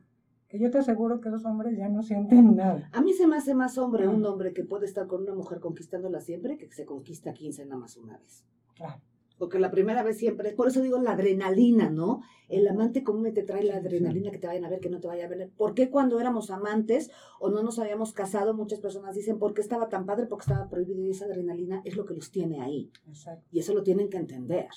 Que 0.50 0.60
yo 0.60 0.70
te 0.70 0.80
aseguro 0.80 1.22
que 1.22 1.30
esos 1.30 1.46
hombres 1.46 1.78
ya 1.78 1.88
no 1.88 2.04
sienten 2.04 2.56
nada. 2.58 2.90
A 2.92 3.02
mí 3.02 3.14
se 3.14 3.26
me 3.26 3.38
hace 3.38 3.54
más 3.56 3.78
hombre 3.78 4.10
un 4.10 4.26
hombre 4.26 4.52
que 4.52 4.66
puede 4.66 4.86
estar 4.86 5.08
con 5.08 5.24
una 5.24 5.34
mujer 5.34 5.62
conquistándola 5.62 6.20
siempre 6.20 6.58
que 6.58 6.70
se 6.72 6.86
conquista 6.86 7.32
15 7.32 7.66
nada 7.66 7.80
más 7.80 7.96
una 7.96 8.18
vez. 8.18 8.44
Claro 8.76 9.02
porque 9.42 9.58
la 9.58 9.72
primera 9.72 10.04
vez 10.04 10.20
siempre, 10.20 10.52
por 10.52 10.68
eso 10.68 10.84
digo 10.84 11.00
la 11.00 11.14
adrenalina, 11.14 11.90
¿no? 11.90 12.22
El 12.48 12.68
amante 12.68 13.04
común 13.04 13.34
te 13.34 13.42
trae 13.42 13.64
la 13.64 13.78
adrenalina 13.78 14.30
que 14.30 14.38
te 14.38 14.46
vayan 14.46 14.66
a 14.66 14.70
ver, 14.70 14.80
que 14.80 14.92
no 14.92 15.00
te 15.00 15.08
vaya 15.08 15.26
a 15.26 15.28
ver. 15.28 15.50
¿Por 15.58 15.74
qué 15.74 15.90
cuando 15.90 16.20
éramos 16.20 16.52
amantes 16.52 17.10
o 17.40 17.50
no 17.50 17.64
nos 17.64 17.80
habíamos 17.80 18.14
casado, 18.14 18.54
muchas 18.54 18.80
personas 18.80 19.16
dicen, 19.16 19.40
¿por 19.40 19.56
qué 19.56 19.62
estaba 19.62 19.90
tan 19.90 20.06
padre? 20.06 20.28
Porque 20.28 20.44
estaba 20.44 20.70
prohibido 20.70 21.04
y 21.04 21.10
esa 21.10 21.26
adrenalina 21.26 21.82
es 21.86 21.98
lo 21.98 22.06
que 22.06 22.14
los 22.14 22.30
tiene 22.30 22.62
ahí. 22.62 22.92
Exacto. 23.08 23.44
Y 23.52 23.58
eso 23.58 23.74
lo 23.74 23.82
tienen 23.82 24.10
que 24.10 24.18
entender. 24.18 24.68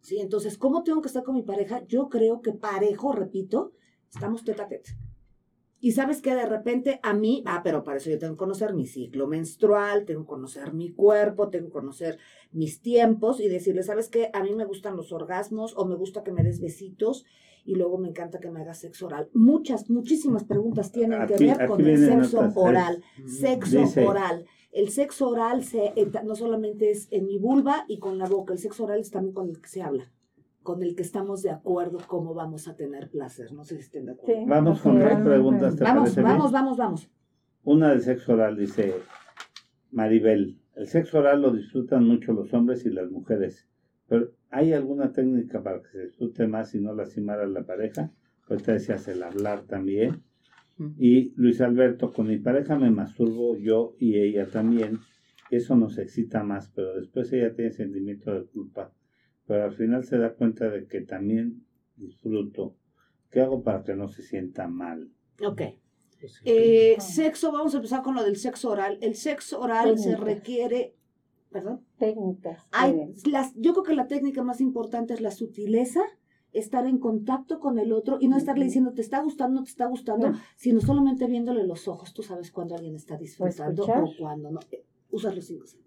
¿Sí? 0.00 0.20
Entonces, 0.20 0.58
¿cómo 0.58 0.84
tengo 0.84 1.02
que 1.02 1.08
estar 1.08 1.24
con 1.24 1.34
mi 1.34 1.42
pareja? 1.42 1.84
Yo 1.88 2.08
creo 2.08 2.40
que 2.40 2.52
parejo, 2.52 3.10
repito, 3.10 3.72
estamos 4.08 4.44
tete 4.44 4.62
a 4.62 4.68
tete. 4.68 4.96
Y 5.84 5.92
sabes 5.92 6.22
que 6.22 6.34
de 6.34 6.46
repente 6.46 6.98
a 7.02 7.12
mí, 7.12 7.42
ah, 7.44 7.60
pero 7.62 7.84
para 7.84 7.98
eso 7.98 8.08
yo 8.08 8.18
tengo 8.18 8.32
que 8.32 8.38
conocer 8.38 8.72
mi 8.72 8.86
ciclo 8.86 9.26
menstrual, 9.26 10.06
tengo 10.06 10.22
que 10.22 10.28
conocer 10.28 10.72
mi 10.72 10.94
cuerpo, 10.94 11.50
tengo 11.50 11.66
que 11.66 11.72
conocer 11.72 12.18
mis 12.52 12.80
tiempos 12.80 13.38
y 13.38 13.48
decirle, 13.48 13.82
¿sabes 13.82 14.08
qué? 14.08 14.30
A 14.32 14.42
mí 14.42 14.54
me 14.54 14.64
gustan 14.64 14.96
los 14.96 15.12
orgasmos 15.12 15.74
o 15.76 15.84
me 15.84 15.94
gusta 15.94 16.24
que 16.24 16.32
me 16.32 16.42
des 16.42 16.58
besitos 16.58 17.26
y 17.66 17.74
luego 17.74 17.98
me 17.98 18.08
encanta 18.08 18.40
que 18.40 18.50
me 18.50 18.62
hagas 18.62 18.78
sexo 18.78 19.08
oral. 19.08 19.28
Muchas, 19.34 19.90
muchísimas 19.90 20.44
preguntas 20.44 20.90
tienen 20.90 21.26
que 21.26 21.36
ver 21.36 21.66
con 21.66 21.86
el 21.86 21.98
sexo 21.98 22.50
oral. 22.54 23.04
Sexo 23.26 23.82
oral. 24.08 24.46
El 24.72 24.88
sexo 24.88 25.28
oral 25.28 25.64
se, 25.64 25.92
no 26.24 26.34
solamente 26.34 26.92
es 26.92 27.08
en 27.10 27.26
mi 27.26 27.36
vulva 27.36 27.84
y 27.88 27.98
con 27.98 28.16
la 28.16 28.26
boca, 28.26 28.54
el 28.54 28.58
sexo 28.58 28.84
oral 28.84 29.00
es 29.00 29.10
también 29.10 29.34
con 29.34 29.50
el 29.50 29.60
que 29.60 29.68
se 29.68 29.82
habla. 29.82 30.10
Con 30.64 30.82
el 30.82 30.96
que 30.96 31.02
estamos 31.02 31.42
de 31.42 31.50
acuerdo 31.50 31.98
cómo 32.08 32.34
vamos 32.34 32.66
a 32.66 32.74
tener 32.74 33.10
placer. 33.10 33.52
No 33.52 33.62
sé 33.64 33.76
si 33.76 33.82
estén 33.82 34.06
de 34.06 34.12
acuerdo. 34.12 34.40
Sí. 34.42 34.48
Vamos 34.48 34.80
con 34.80 34.98
dos 34.98 35.20
preguntas. 35.20 35.76
¿te 35.76 35.84
Vamos, 35.84 36.16
vamos, 36.16 36.50
vamos, 36.50 36.76
vamos. 36.76 37.10
Una 37.62 37.90
del 37.90 38.00
sexo 38.00 38.32
oral, 38.32 38.56
dice 38.56 38.94
Maribel. 39.92 40.58
El 40.74 40.88
sexo 40.88 41.18
oral 41.18 41.42
lo 41.42 41.52
disfrutan 41.52 42.04
mucho 42.04 42.32
los 42.32 42.52
hombres 42.54 42.84
y 42.86 42.90
las 42.90 43.10
mujeres. 43.10 43.68
Pero 44.08 44.32
¿hay 44.50 44.72
alguna 44.72 45.12
técnica 45.12 45.62
para 45.62 45.82
que 45.82 45.88
se 45.88 46.02
disfrute 46.06 46.48
más 46.48 46.74
y 46.74 46.80
no 46.80 46.94
lastimar 46.94 47.40
a 47.40 47.46
la 47.46 47.62
pareja? 47.62 48.10
Ahorita 48.48 48.72
decías 48.72 49.06
el 49.08 49.22
hablar 49.22 49.64
también. 49.66 50.22
Y 50.98 51.32
Luis 51.36 51.60
Alberto, 51.60 52.12
con 52.12 52.26
mi 52.26 52.38
pareja 52.38 52.76
me 52.76 52.90
masturbo 52.90 53.56
yo 53.56 53.94
y 54.00 54.18
ella 54.18 54.48
también. 54.48 54.98
Eso 55.50 55.76
nos 55.76 55.98
excita 55.98 56.42
más, 56.42 56.72
pero 56.74 56.94
después 56.94 57.32
ella 57.32 57.54
tiene 57.54 57.70
sentimiento 57.70 58.32
de 58.32 58.46
culpa. 58.46 58.90
Pero 59.46 59.64
al 59.64 59.74
final 59.74 60.04
se 60.04 60.18
da 60.18 60.34
cuenta 60.34 60.68
de 60.70 60.86
que 60.86 61.00
también 61.02 61.64
disfruto. 61.96 62.74
¿Qué 63.30 63.40
hago 63.40 63.62
para 63.62 63.82
que 63.82 63.94
no 63.94 64.08
se 64.08 64.22
sienta 64.22 64.68
mal? 64.68 65.10
Ok. 65.44 65.62
Pues. 66.20 66.40
Eh, 66.44 66.96
sexo, 67.00 67.52
vamos 67.52 67.74
a 67.74 67.78
empezar 67.78 68.02
con 68.02 68.14
lo 68.14 68.22
del 68.24 68.36
sexo 68.36 68.70
oral. 68.70 68.98
El 69.02 69.14
sexo 69.14 69.60
oral 69.60 69.98
se 69.98 70.16
requiere, 70.16 70.94
perdón, 71.50 71.80
Técnicas. 71.98 72.66
hay, 72.72 73.12
las, 73.30 73.52
yo 73.56 73.72
creo 73.72 73.84
que 73.84 73.94
la 73.94 74.06
técnica 74.06 74.42
más 74.42 74.60
importante 74.62 75.12
es 75.12 75.20
la 75.20 75.30
sutileza, 75.32 76.00
estar 76.52 76.86
en 76.86 76.98
contacto 76.98 77.58
con 77.60 77.78
el 77.78 77.92
otro 77.92 78.16
y 78.20 78.28
no 78.28 78.36
estarle 78.38 78.64
diciendo 78.64 78.92
te 78.94 79.02
está 79.02 79.20
gustando, 79.20 79.56
no 79.60 79.64
te 79.64 79.70
está 79.70 79.86
gustando, 79.86 80.30
No. 80.30 80.38
sino 80.56 80.80
solamente 80.80 81.26
viéndole 81.26 81.64
los 81.66 81.88
ojos. 81.88 82.14
Tú 82.14 82.22
sabes 82.22 82.50
cuando 82.52 82.76
alguien 82.76 82.94
está 82.94 83.16
disfrutando 83.18 83.82
escuchar. 83.82 84.02
o 84.04 84.10
cuando 84.18 84.50
no. 84.52 84.60
Eh, 84.70 84.84
Usas 85.10 85.34
los 85.36 85.44
cinco 85.44 85.66
sentidos. 85.66 85.83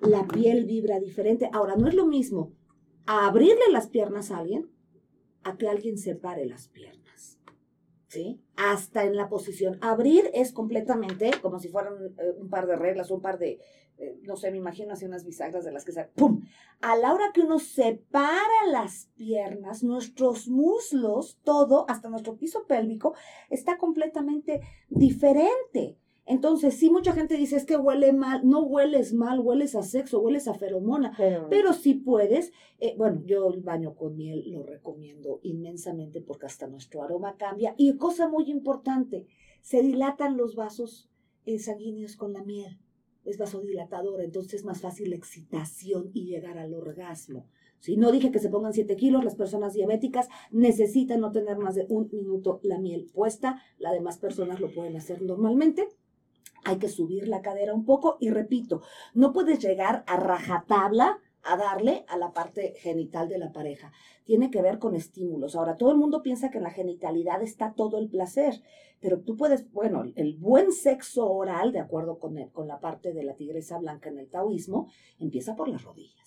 La 0.00 0.26
piel 0.26 0.64
vibra 0.64 1.00
diferente. 1.00 1.48
Ahora, 1.52 1.76
no 1.76 1.88
es 1.88 1.94
lo 1.94 2.06
mismo 2.06 2.52
abrirle 3.06 3.70
las 3.70 3.88
piernas 3.88 4.30
a 4.30 4.38
alguien 4.38 4.70
a 5.44 5.56
que 5.56 5.68
alguien 5.68 5.96
separe 5.96 6.44
las 6.44 6.68
piernas. 6.68 7.38
¿Sí? 8.08 8.40
Hasta 8.56 9.04
en 9.04 9.16
la 9.16 9.28
posición. 9.28 9.78
Abrir 9.80 10.30
es 10.32 10.52
completamente 10.52 11.32
como 11.42 11.58
si 11.58 11.68
fueran 11.68 11.94
eh, 12.18 12.34
un 12.38 12.48
par 12.48 12.66
de 12.66 12.76
reglas, 12.76 13.10
un 13.10 13.20
par 13.20 13.38
de, 13.38 13.60
eh, 13.98 14.18
no 14.22 14.36
sé, 14.36 14.50
me 14.50 14.58
imagino 14.58 14.92
así 14.92 15.04
unas 15.04 15.24
bisagras 15.24 15.64
de 15.64 15.72
las 15.72 15.84
que 15.84 15.92
se... 15.92 16.04
¡Pum! 16.04 16.42
A 16.80 16.96
la 16.96 17.12
hora 17.12 17.32
que 17.34 17.42
uno 17.42 17.58
separa 17.58 18.66
las 18.70 19.10
piernas, 19.16 19.82
nuestros 19.82 20.48
muslos, 20.48 21.38
todo, 21.42 21.84
hasta 21.88 22.08
nuestro 22.08 22.36
piso 22.36 22.66
pélvico, 22.66 23.14
está 23.50 23.76
completamente 23.76 24.60
diferente. 24.88 25.98
Entonces, 26.26 26.74
sí, 26.74 26.90
mucha 26.90 27.12
gente 27.12 27.36
dice, 27.36 27.56
es 27.56 27.64
que 27.64 27.76
huele 27.76 28.12
mal. 28.12 28.40
No 28.44 28.62
hueles 28.62 29.14
mal, 29.14 29.38
hueles 29.38 29.76
a 29.76 29.82
sexo, 29.82 30.20
hueles 30.20 30.48
a 30.48 30.54
feromona. 30.54 31.14
Pero, 31.16 31.48
Pero 31.48 31.72
si 31.72 31.94
puedes, 31.94 32.52
eh, 32.80 32.94
bueno, 32.98 33.22
yo 33.24 33.48
el 33.52 33.60
baño 33.60 33.94
con 33.94 34.16
miel 34.16 34.44
lo 34.50 34.64
recomiendo 34.64 35.38
inmensamente 35.44 36.20
porque 36.20 36.46
hasta 36.46 36.66
nuestro 36.66 37.02
aroma 37.02 37.36
cambia. 37.36 37.74
Y 37.78 37.96
cosa 37.96 38.28
muy 38.28 38.50
importante, 38.50 39.26
se 39.62 39.82
dilatan 39.82 40.36
los 40.36 40.56
vasos 40.56 41.08
eh, 41.44 41.60
sanguíneos 41.60 42.16
con 42.16 42.32
la 42.32 42.42
miel. 42.42 42.80
Es 43.24 43.38
vasodilatadora, 43.38 44.24
entonces 44.24 44.54
es 44.54 44.64
más 44.64 44.80
fácil 44.80 45.10
la 45.10 45.16
excitación 45.16 46.10
y 46.12 46.26
llegar 46.26 46.58
al 46.58 46.74
orgasmo. 46.74 47.46
Si 47.78 47.96
no 47.96 48.10
dije 48.10 48.32
que 48.32 48.38
se 48.38 48.48
pongan 48.48 48.72
7 48.72 48.96
kilos, 48.96 49.24
las 49.24 49.36
personas 49.36 49.74
diabéticas 49.74 50.28
necesitan 50.50 51.20
no 51.20 51.30
tener 51.30 51.58
más 51.58 51.74
de 51.74 51.86
un 51.88 52.08
minuto 52.12 52.58
la 52.62 52.78
miel 52.78 53.06
puesta. 53.12 53.62
Las 53.78 53.92
demás 53.92 54.18
personas 54.18 54.60
lo 54.60 54.72
pueden 54.72 54.96
hacer 54.96 55.22
normalmente. 55.22 55.88
Hay 56.66 56.78
que 56.78 56.88
subir 56.88 57.28
la 57.28 57.42
cadera 57.42 57.72
un 57.72 57.84
poco 57.84 58.16
y 58.18 58.30
repito, 58.30 58.82
no 59.14 59.32
puedes 59.32 59.60
llegar 59.60 60.02
a 60.08 60.16
rajatabla 60.16 61.20
a 61.44 61.56
darle 61.56 62.04
a 62.08 62.16
la 62.16 62.32
parte 62.32 62.74
genital 62.78 63.28
de 63.28 63.38
la 63.38 63.52
pareja. 63.52 63.92
Tiene 64.24 64.50
que 64.50 64.62
ver 64.62 64.80
con 64.80 64.96
estímulos. 64.96 65.54
Ahora, 65.54 65.76
todo 65.76 65.92
el 65.92 65.96
mundo 65.96 66.24
piensa 66.24 66.50
que 66.50 66.58
en 66.58 66.64
la 66.64 66.72
genitalidad 66.72 67.40
está 67.40 67.72
todo 67.74 67.98
el 67.98 68.08
placer, 68.08 68.60
pero 69.00 69.20
tú 69.20 69.36
puedes, 69.36 69.70
bueno, 69.70 70.02
el 70.16 70.34
buen 70.38 70.72
sexo 70.72 71.30
oral, 71.30 71.70
de 71.70 71.78
acuerdo 71.78 72.18
con, 72.18 72.36
con 72.48 72.66
la 72.66 72.80
parte 72.80 73.12
de 73.12 73.22
la 73.22 73.36
tigresa 73.36 73.78
blanca 73.78 74.08
en 74.08 74.18
el 74.18 74.28
taoísmo, 74.28 74.88
empieza 75.20 75.54
por 75.54 75.68
las 75.68 75.84
rodillas. 75.84 76.25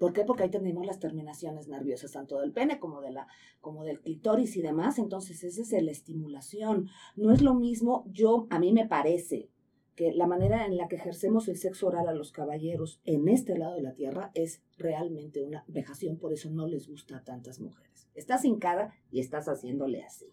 ¿Por 0.00 0.14
qué? 0.14 0.24
Porque 0.24 0.44
ahí 0.44 0.50
tenemos 0.50 0.86
las 0.86 0.98
terminaciones 0.98 1.68
nerviosas, 1.68 2.12
tanto 2.12 2.40
del 2.40 2.52
pene 2.52 2.80
como, 2.80 3.02
de 3.02 3.10
la, 3.10 3.28
como 3.60 3.84
del 3.84 4.00
clitoris 4.00 4.56
y 4.56 4.62
demás. 4.62 4.98
Entonces, 4.98 5.44
esa 5.44 5.76
es 5.76 5.82
la 5.82 5.90
estimulación. 5.90 6.88
No 7.16 7.32
es 7.32 7.42
lo 7.42 7.54
mismo, 7.54 8.06
yo, 8.06 8.46
a 8.48 8.58
mí 8.58 8.72
me 8.72 8.88
parece, 8.88 9.50
que 9.96 10.12
la 10.14 10.26
manera 10.26 10.64
en 10.64 10.78
la 10.78 10.88
que 10.88 10.96
ejercemos 10.96 11.48
el 11.48 11.58
sexo 11.58 11.88
oral 11.88 12.08
a 12.08 12.14
los 12.14 12.32
caballeros 12.32 13.02
en 13.04 13.28
este 13.28 13.58
lado 13.58 13.74
de 13.74 13.82
la 13.82 13.92
tierra 13.92 14.30
es 14.32 14.62
realmente 14.78 15.42
una 15.42 15.66
vejación, 15.68 16.16
por 16.16 16.32
eso 16.32 16.48
no 16.48 16.66
les 16.66 16.88
gusta 16.88 17.18
a 17.18 17.24
tantas 17.24 17.60
mujeres. 17.60 18.08
Estás 18.14 18.46
hincada 18.46 18.94
y 19.10 19.20
estás 19.20 19.48
haciéndole 19.48 20.02
así, 20.02 20.32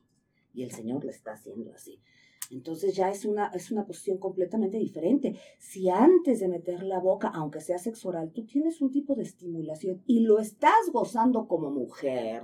y 0.54 0.64
el 0.64 0.72
Señor 0.72 1.04
le 1.04 1.12
está 1.12 1.34
haciendo 1.34 1.74
así. 1.74 2.00
Entonces 2.50 2.96
ya 2.96 3.10
es 3.12 3.26
una, 3.26 3.48
es 3.48 3.72
una 3.72 3.86
posición 3.86 4.18
completamente 4.20 4.78
diferente. 4.78 5.36
Si 5.60 5.90
antes 5.90 6.40
de 6.40 6.48
meter 6.48 6.82
la 6.84 7.00
boca, 7.00 7.28
aunque 7.34 7.60
sea 7.60 7.78
sexo 7.78 8.10
oral, 8.10 8.32
tú 8.32 8.46
tienes 8.46 8.82
un 8.82 8.90
tipo 8.92 9.16
de 9.16 9.24
estimulación 9.24 10.02
y 10.06 10.22
lo 10.22 10.40
estás 10.40 10.90
gozando 10.94 11.48
como 11.48 11.72
mujer, 11.72 12.44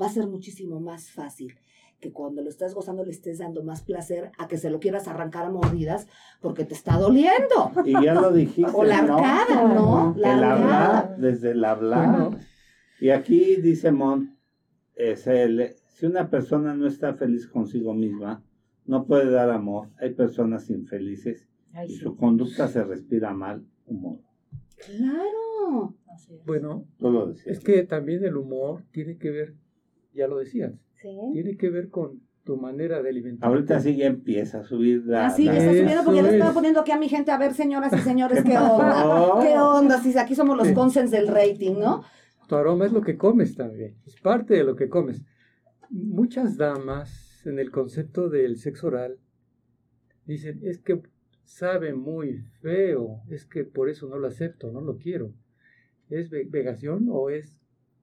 va 0.00 0.06
a 0.06 0.10
ser 0.10 0.26
muchísimo 0.28 0.80
más 0.80 1.10
fácil 1.10 1.54
que 2.00 2.12
cuando 2.12 2.42
lo 2.42 2.50
estás 2.50 2.74
gozando 2.74 3.02
le 3.04 3.12
estés 3.12 3.38
dando 3.38 3.64
más 3.64 3.80
placer 3.82 4.30
a 4.38 4.46
que 4.46 4.58
se 4.58 4.68
lo 4.68 4.78
quieras 4.78 5.08
arrancar 5.08 5.46
a 5.46 5.50
mordidas 5.50 6.06
porque 6.40 6.64
te 6.64 6.74
está 6.74 6.98
doliendo. 6.98 7.70
Y 7.84 7.92
ya 8.04 8.14
lo 8.14 8.30
dijiste, 8.32 8.70
O 8.74 8.84
la 8.84 9.00
¿no? 9.02 9.16
arcada, 9.18 9.74
¿no? 9.74 10.14
La 10.16 10.34
el 10.36 10.44
arcada. 10.44 10.98
hablar, 10.98 11.16
desde 11.18 11.50
el 11.52 11.64
hablar. 11.64 12.30
Y 13.00 13.10
aquí 13.10 13.56
dice 13.56 13.90
Mon, 13.90 14.36
es 14.94 15.26
el- 15.26 15.74
si 15.88 16.06
una 16.06 16.28
persona 16.28 16.74
no 16.74 16.86
está 16.86 17.14
feliz 17.14 17.46
consigo 17.48 17.94
misma, 17.94 18.44
no 18.86 19.06
puede 19.06 19.30
dar 19.30 19.50
amor. 19.50 19.88
Hay 19.98 20.14
personas 20.14 20.68
infelices 20.70 21.48
Ay, 21.72 21.88
y 21.88 21.92
sí. 21.94 22.00
su 22.00 22.16
conducta 22.16 22.68
se 22.68 22.84
respira 22.84 23.32
mal 23.34 23.64
humor. 23.86 24.18
Claro. 24.84 25.94
Así 26.12 26.34
es. 26.34 26.44
bueno, 26.44 26.86
es 27.46 27.60
que 27.60 27.82
también 27.82 28.24
el 28.24 28.36
humor 28.36 28.84
tiene 28.92 29.16
que 29.18 29.30
ver, 29.30 29.54
ya 30.12 30.28
lo 30.28 30.38
decías, 30.38 30.72
Sí. 31.00 31.08
tiene 31.32 31.56
que 31.56 31.70
ver 31.70 31.88
con 31.88 32.20
tu 32.44 32.56
manera 32.56 33.02
de 33.02 33.08
alimentar. 33.08 33.48
Ahorita 33.48 33.80
sí 33.80 33.96
ya 33.96 34.06
empieza 34.06 34.60
a 34.60 34.64
subir 34.64 35.02
la... 35.06 35.26
Ah, 35.26 35.30
sí, 35.30 35.44
la- 35.46 35.56
está 35.56 35.70
subiendo 35.72 36.04
porque 36.04 36.16
ya 36.16 36.22
le 36.22 36.28
Eso 36.28 36.34
estaba 36.36 36.50
es. 36.50 36.54
poniendo 36.54 36.80
aquí 36.80 36.92
a 36.92 36.98
mi 36.98 37.08
gente, 37.08 37.30
a 37.32 37.38
ver, 37.38 37.54
señoras 37.54 37.92
y 37.92 37.98
señores, 37.98 38.44
qué 38.44 38.56
onda. 38.58 39.40
¿Qué 39.42 39.58
onda? 39.58 39.98
Si 40.00 40.16
aquí 40.18 40.34
somos 40.34 40.56
los 40.56 40.68
Sí. 40.68 40.74
consens 40.74 41.10
del 41.10 41.26
rating, 41.28 41.74
¿no? 41.80 42.02
Tu 42.46 42.54
aroma 42.54 42.84
es 42.86 42.92
lo 42.92 43.00
que 43.00 43.16
comes 43.16 43.56
también, 43.56 43.96
es 44.06 44.20
parte 44.20 44.54
de 44.54 44.64
lo 44.64 44.76
que 44.76 44.88
comes. 44.88 45.22
Muchas 45.90 46.56
damas 46.58 47.33
en 47.46 47.58
el 47.58 47.70
concepto 47.70 48.28
del 48.28 48.56
sexo 48.58 48.88
oral 48.88 49.18
dicen, 50.26 50.60
es 50.62 50.78
que 50.78 51.02
sabe 51.44 51.94
muy 51.94 52.38
feo, 52.60 53.22
es 53.28 53.44
que 53.44 53.64
por 53.64 53.88
eso 53.88 54.08
no 54.08 54.18
lo 54.18 54.26
acepto, 54.28 54.72
no 54.72 54.80
lo 54.80 54.96
quiero. 54.98 55.32
¿Es 56.08 56.30
ve- 56.30 56.46
vegación 56.48 57.08
o 57.10 57.30
es 57.30 57.58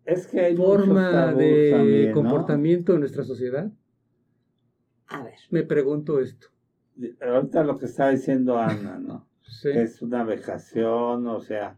Es 0.05 0.27
que 0.27 0.41
hay 0.41 0.55
forma 0.55 1.33
de 1.33 1.71
también, 1.71 2.07
¿no? 2.09 2.13
comportamiento 2.13 2.93
en 2.93 2.99
nuestra 3.01 3.23
sociedad? 3.23 3.71
A 5.07 5.23
ver. 5.23 5.35
Me 5.49 5.63
pregunto 5.63 6.19
esto. 6.19 6.47
Ahorita 7.21 7.63
lo 7.63 7.77
que 7.77 7.85
está 7.85 8.09
diciendo 8.09 8.57
Ana, 8.57 8.99
¿no? 8.99 9.27
Sí. 9.43 9.69
Es 9.69 10.01
una 10.01 10.23
vejación, 10.23 11.27
o 11.27 11.39
sea, 11.41 11.77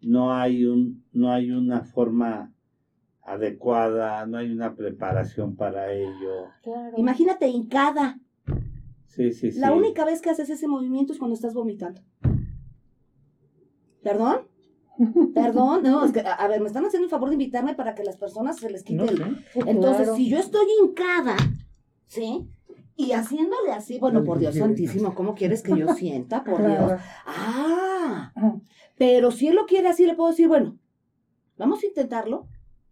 no 0.00 0.32
hay 0.32 0.64
un, 0.64 1.04
no 1.12 1.30
hay 1.30 1.50
una 1.50 1.82
forma 1.82 2.54
adecuada, 3.22 4.26
no 4.26 4.38
hay 4.38 4.50
una 4.50 4.74
preparación 4.74 5.56
para 5.56 5.92
ello. 5.92 6.46
Claro. 6.62 6.96
Imagínate 6.96 7.48
hincada. 7.48 8.18
Sí, 9.06 9.32
sí, 9.32 9.52
sí. 9.52 9.58
La 9.58 9.72
única 9.72 10.04
vez 10.04 10.20
que 10.20 10.30
haces 10.30 10.50
ese 10.50 10.68
movimiento 10.68 11.12
es 11.12 11.18
cuando 11.18 11.34
estás 11.34 11.54
vomitando. 11.54 12.00
¿Perdón? 14.02 14.48
Perdón, 15.34 15.82
no, 15.82 16.04
es 16.04 16.12
que, 16.12 16.20
a 16.20 16.34
a 16.34 16.48
ver, 16.48 16.60
me 16.60 16.66
están 16.66 16.84
haciendo 16.84 17.04
el 17.04 17.10
favor 17.10 17.28
de 17.28 17.34
invitarme 17.34 17.74
para 17.74 17.94
que 17.94 18.04
las 18.04 18.16
personas 18.16 18.58
se 18.58 18.70
les 18.70 18.82
quite 18.82 19.02
No 19.02 19.08
el, 19.08 19.44
Entonces, 19.66 20.02
claro. 20.02 20.16
si 20.16 20.28
yo 20.28 20.38
estoy 20.38 20.66
hincada, 20.82 21.36
¿sí? 22.06 22.48
Y 22.96 23.12
haciéndole 23.12 23.72
así, 23.72 23.98
bueno, 23.98 24.24
por 24.24 24.38
Dios 24.38 24.54
santísimo, 24.54 25.14
¿cómo 25.14 25.34
quieres 25.34 25.62
que 25.62 25.76
yo 25.76 25.88
sienta? 25.94 26.44
Por 26.44 26.58
Dios. 26.66 27.00
Ah, 27.26 28.32
pero 28.98 29.30
si 29.30 29.48
él 29.48 29.56
lo 29.56 29.64
quiere 29.64 29.88
así, 29.88 30.04
le 30.04 30.14
puedo 30.14 30.30
decir, 30.30 30.48
bueno, 30.48 30.76
vamos 31.56 31.82
a 31.82 31.86
intentarlo, 31.86 32.46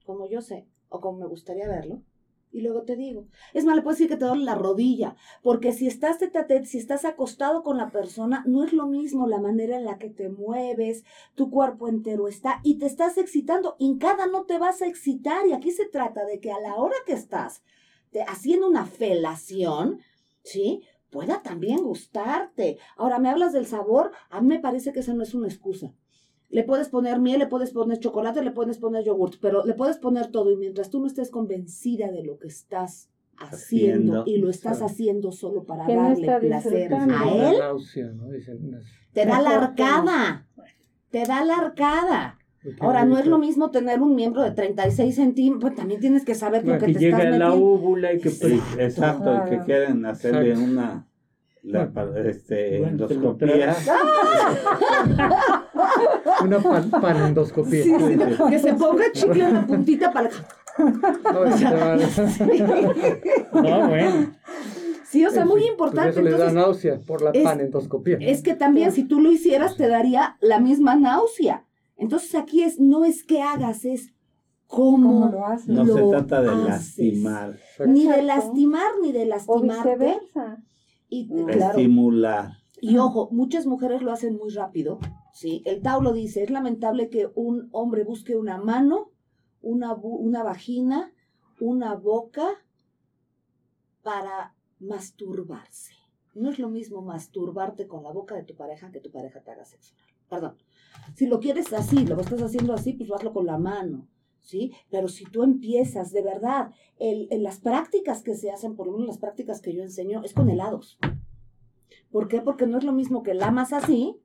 como 0.09 0.27
yo 0.35 0.41
sé, 0.51 0.59
o 0.89 1.01
como 1.03 1.19
me 1.21 1.27
gustaría 1.35 1.69
verlo, 1.69 2.03
y 2.51 2.63
luego 2.63 2.83
te 2.83 2.97
digo. 2.97 3.27
Es 3.53 3.65
más, 3.67 3.77
le 3.77 3.83
puedo 3.83 3.95
decir 3.95 4.09
que 4.09 4.17
te 4.17 4.25
duele 4.25 4.45
la 4.45 4.55
rodilla, 4.55 5.17
porque 5.43 5.73
si 5.73 5.87
estás 5.87 6.19
tete 6.19 6.43
tete, 6.45 6.65
si 6.67 6.79
estás 6.79 7.05
acostado 7.05 7.63
con 7.63 7.77
la 7.77 7.91
persona, 7.91 8.43
no 8.47 8.65
es 8.65 8.73
lo 8.73 8.87
mismo 8.87 9.29
la 9.29 9.39
manera 9.49 9.77
en 9.77 9.85
la 9.85 9.99
que 9.99 10.09
te 10.11 10.31
mueves, 10.31 11.05
tu 11.35 11.51
cuerpo 11.51 11.89
entero 11.89 12.27
está, 12.27 12.61
y 12.65 12.79
te 12.79 12.87
estás 12.87 13.19
excitando. 13.19 13.77
Hincada 13.79 14.27
no 14.27 14.45
te 14.47 14.59
vas 14.59 14.81
a 14.83 14.87
excitar, 14.87 15.47
y 15.47 15.53
aquí 15.53 15.71
se 15.73 15.87
trata 15.87 16.25
de 16.25 16.41
que 16.41 16.51
a 16.51 16.61
la 16.61 16.77
hora 16.77 16.97
que 17.07 17.13
estás 17.13 17.63
te- 18.13 18.23
haciendo 18.23 18.67
una 18.69 18.87
felación, 18.87 20.01
¿sí? 20.43 20.83
Pueda 21.11 21.43
también 21.43 21.79
gustarte. 21.85 22.79
Ahora, 22.97 23.19
me 23.19 23.29
hablas 23.31 23.53
del 23.53 23.67
sabor, 23.67 24.13
a 24.31 24.41
mí 24.41 24.49
me 24.49 24.59
parece 24.61 24.93
que 24.93 25.01
esa 25.01 25.15
no 25.15 25.23
es 25.23 25.35
una 25.35 25.49
excusa. 25.49 25.93
Le 26.51 26.63
puedes 26.65 26.89
poner 26.89 27.21
miel, 27.21 27.39
le 27.41 27.47
puedes 27.47 27.73
poner 27.73 27.99
chocolate, 27.99 28.43
le 28.43 28.53
puedes 28.53 28.79
poner 28.79 29.05
yogurt, 29.05 29.35
pero 29.41 29.65
le 29.67 29.75
puedes 29.75 29.99
poner 29.99 30.29
todo 30.29 30.51
y 30.51 30.57
mientras 30.57 30.89
tú 30.91 31.01
no 31.01 31.07
estés 31.07 31.31
convencida 31.31 32.11
de 32.11 32.23
lo 32.25 32.39
que 32.39 32.49
estás 32.49 33.11
haciendo, 33.37 34.21
Haciendo. 34.21 34.25
y 34.27 34.39
lo 34.39 34.49
estás 34.51 34.83
haciendo 34.83 35.31
solo 35.31 35.65
para 35.65 35.87
darle 35.87 36.39
placer 36.41 36.93
a 36.95 37.07
La 37.07 37.51
él, 37.51 37.57
te 39.13 39.27
da 39.27 39.41
la 39.41 39.51
arcada. 39.63 40.47
Te 41.11 41.25
da 41.25 41.45
la 41.45 41.55
arcada. 41.57 42.39
porque 42.63 42.77
Ahora, 42.81 43.05
no 43.05 43.17
es 43.19 43.27
lo 43.27 43.39
mismo 43.39 43.71
tener 43.71 44.01
un 44.03 44.15
miembro 44.15 44.43
de 44.43 44.51
36 44.51 45.15
centímetros, 45.15 45.61
pues 45.71 45.75
también 45.77 46.01
tienes 46.01 46.25
que 46.25 46.35
saber 46.35 46.67
lo 46.67 46.75
que 46.75 46.79
que 46.79 46.85
te 46.87 46.91
estás 46.93 47.03
llegue 47.03 47.35
a 47.35 47.39
la 47.39 47.55
úvula 47.55 48.13
y 48.13 48.21
que 48.21 48.31
Sí, 48.31 48.61
exacto, 48.79 49.35
y 49.47 49.51
que 49.51 49.65
quieren 49.65 50.05
hacerle 50.05 50.51
Exacto. 50.51 50.71
una 50.73 51.08
la, 51.69 51.91
este, 52.27 52.81
Bueno, 52.81 53.07
endoscopía. 53.07 53.77
Una 56.43 56.59
pan, 56.61 56.91
panendoscopía. 56.91 57.83
Sí, 57.85 57.95
sí, 57.99 58.17
no, 58.17 58.47
que 58.49 58.59
se 58.59 58.75
ponga 58.75 59.05
chicle 59.13 59.45
en 59.45 59.55
la 59.55 59.67
puntita 59.67 60.13
para... 60.13 60.31
No, 60.79 61.45
No, 63.63 63.89
bueno. 63.89 64.33
Sí, 65.05 65.25
o 65.25 65.31
sea, 65.31 65.45
muy 65.45 65.61
Pues 65.61 65.71
importante. 65.71 66.11
eso 66.11 66.21
les 66.21 66.33
da 66.39 66.49
Entonces, 66.49 66.55
náusea 66.55 67.01
por 67.01 67.23
la 67.23 67.31
es- 67.31 67.43
panendoscopía. 67.43 68.19
es 68.21 68.43
que 68.43 68.55
también 68.55 68.93
si 68.93 69.05
tú 69.05 69.21
lo 69.21 69.33
hicieras 69.33 69.77
te 69.77 69.89
daría 69.89 70.37
la 70.41 70.61
misma 70.61 70.97
náusea. 70.97 71.65
Entonces 71.97 72.35
aquí 72.35 72.63
es, 72.63 72.79
no 72.79 73.05
es 73.05 73.25
que 73.25 73.43
hagas, 73.43 73.85
es 73.85 74.13
cómo, 74.67 75.23
¿Cómo 75.23 75.33
lo 75.33 75.47
haces? 75.47 75.69
No 75.69 75.85
lo 75.85 75.95
se 75.97 76.03
trata 76.11 76.43
de 76.43 76.49
haces. 76.51 76.65
lastimar, 76.69 77.57
Ni 77.87 78.07
de 78.07 78.23
lastimar, 78.23 78.91
ni 79.03 79.13
de 79.13 79.23
O 79.23 79.27
lastimarte. 79.27 79.97
viceversa. 79.97 80.59
Y, 81.09 81.29
claro, 81.47 81.79
estimular. 81.79 82.59
Y 82.81 82.97
ojo, 82.99 83.29
muchas 83.33 83.67
mujeres 83.67 84.03
lo 84.03 84.13
hacen 84.13 84.37
muy 84.37 84.51
rápido, 84.51 85.01
¿sí? 85.33 85.63
El 85.65 85.83
Tao 85.83 86.01
lo 86.01 86.13
dice, 86.13 86.43
es 86.43 86.51
lamentable 86.51 87.09
que 87.09 87.29
un 87.35 87.69
hombre 87.73 88.05
busque 88.05 88.37
una 88.37 88.59
mano, 88.59 89.11
una, 89.63 89.95
bu- 89.97 90.19
una 90.19 90.43
vagina, 90.45 91.13
una 91.61 91.95
boca 91.95 92.47
para 94.03 94.55
masturbarse. 94.79 95.93
No 96.35 96.51
es 96.51 96.59
lo 96.59 96.69
mismo 96.69 97.03
masturbarte 97.03 97.89
con 97.89 98.05
la 98.05 98.13
boca 98.13 98.35
de 98.37 98.45
tu 98.45 98.55
pareja 98.55 98.91
que 98.93 99.01
tu 99.01 99.11
pareja 99.11 99.41
te 99.41 99.51
haga 99.51 99.65
sexo. 99.65 99.95
Perdón. 100.29 100.55
Si 101.15 101.27
lo 101.27 101.41
quieres 101.41 101.73
así, 101.73 102.07
lo 102.07 102.21
estás 102.21 102.43
haciendo 102.43 102.75
así, 102.75 102.93
pues 102.93 103.11
hazlo 103.11 103.33
con 103.33 103.47
la 103.47 103.59
mano, 103.59 104.07
¿sí? 104.49 104.73
Pero 104.91 105.09
si 105.09 105.25
tú 105.25 105.43
empiezas, 105.43 106.11
de 106.11 106.23
verdad, 106.23 106.73
en 106.99 107.43
las 107.43 107.61
prácticas 107.61 108.23
que 108.23 108.35
se 108.35 108.51
hacen, 108.51 108.77
por 108.77 108.87
lo 108.87 108.93
menos 108.95 109.07
las 109.07 109.19
prácticas 109.19 109.61
que 109.61 109.75
yo 109.75 109.83
enseño, 109.83 110.23
es 110.25 110.33
con 110.33 110.49
helados. 110.49 110.99
¿Por 112.11 112.29
qué? 112.29 112.41
Porque 112.41 112.67
no 112.67 112.79
es 112.79 112.85
lo 112.85 112.93
mismo 112.93 113.23
que 113.23 113.35
lamas 113.35 113.75
así 113.75 114.17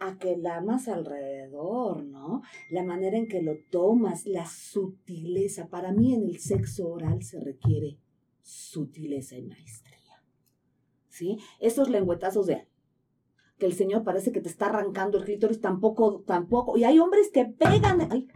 a 0.00 0.18
que 0.18 0.36
lamas 0.36 0.88
alrededor, 0.88 2.02
¿no? 2.04 2.42
La 2.70 2.82
manera 2.82 3.16
en 3.16 3.28
que 3.28 3.40
lo 3.40 3.54
tomas, 3.70 4.26
la 4.26 4.46
sutileza. 4.46 5.68
Para 5.68 5.92
mí 5.92 6.12
en 6.12 6.24
el 6.24 6.40
sexo 6.40 6.88
oral 6.88 7.22
se 7.22 7.38
requiere 7.38 7.98
sutileza 8.42 9.36
y 9.36 9.42
maestría. 9.42 10.24
¿Sí? 11.08 11.38
Esos 11.60 11.88
lengüetazos 11.88 12.46
de 12.46 12.66
que 13.58 13.66
el 13.66 13.74
Señor 13.74 14.02
parece 14.02 14.32
que 14.32 14.40
te 14.40 14.48
está 14.48 14.66
arrancando 14.66 15.18
el 15.18 15.24
clítoris, 15.24 15.60
tampoco, 15.60 16.24
tampoco. 16.26 16.76
Y 16.76 16.82
hay 16.82 16.98
hombres 16.98 17.30
que 17.32 17.44
pegan, 17.44 18.28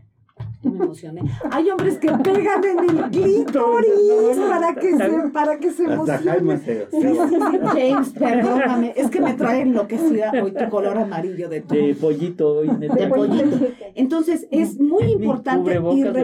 me 0.70 0.84
emocioné. 0.84 1.22
Hay 1.50 1.70
hombres 1.70 1.98
que 1.98 2.08
pegan 2.08 2.64
en 2.64 2.78
el 2.78 3.10
clítoris 3.10 4.38
para 4.38 4.74
que 4.74 4.96
se, 4.96 5.28
para 5.32 5.58
que 5.58 5.70
se 5.70 5.84
emocione. 5.84 6.58
se, 6.58 6.86
Sí, 6.90 7.00
sí, 7.00 7.36
sí, 7.50 7.58
James, 7.62 8.10
perdóname, 8.18 8.92
es 8.96 9.10
que 9.10 9.20
me 9.20 9.34
trae 9.34 9.62
enloquecida 9.62 10.32
hoy 10.42 10.52
tu 10.52 10.68
color 10.68 10.98
amarillo 10.98 11.48
de 11.48 11.60
tu... 11.62 11.74
De 11.74 11.94
pollito 11.94 12.58
hoy. 12.58 12.68
De 12.68 13.08
pollito. 13.08 13.66
Entonces, 13.94 14.46
es 14.50 14.78
muy 14.78 15.04
importante 15.04 15.70
de 15.70 16.22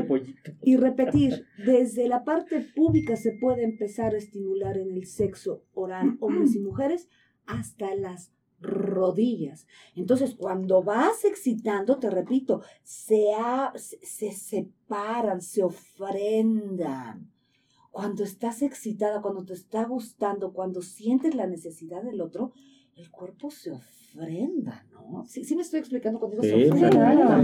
y 0.63 0.77
repetir, 0.77 1.47
desde 1.65 2.09
la 2.09 2.25
parte 2.25 2.61
pública 2.75 3.17
se 3.17 3.33
puede 3.33 3.65
empezar 3.65 4.15
a 4.15 4.19
estimular 4.19 4.77
en 4.77 4.93
el 4.93 5.07
sexo 5.07 5.63
oral 5.75 6.17
hombres 6.21 6.55
y 6.55 6.61
mujeres 6.61 7.09
hasta 7.47 7.95
las 7.95 8.31
rodillas. 8.61 9.67
Entonces, 9.95 10.35
cuando 10.35 10.83
vas 10.83 11.25
excitando, 11.25 11.99
te 11.99 12.11
repito, 12.11 12.63
se, 12.83 13.33
ha- 13.35 13.73
se, 13.77 14.05
se 14.05 14.33
separan, 14.33 15.41
se 15.41 15.63
ofrendan. 15.63 17.31
Cuando 17.91 18.23
estás 18.23 18.63
excitada, 18.63 19.21
cuando 19.23 19.45
te 19.45 19.55
está 19.55 19.85
gustando, 19.85 20.53
cuando 20.53 20.83
sientes 20.83 21.35
la 21.35 21.47
necesidad 21.47 22.03
del 22.03 22.21
otro, 22.21 22.53
el 22.97 23.11
cuerpo 23.11 23.51
se 23.51 23.71
ofrenda, 23.71 24.87
¿no? 24.93 25.25
Sí, 25.27 25.45
sí 25.45 25.55
me 25.57 25.63
estoy 25.63 25.81
explicando 25.81 26.19
Sí, 26.43 26.49
se 26.51 26.55
ofrenda. 27.17 27.37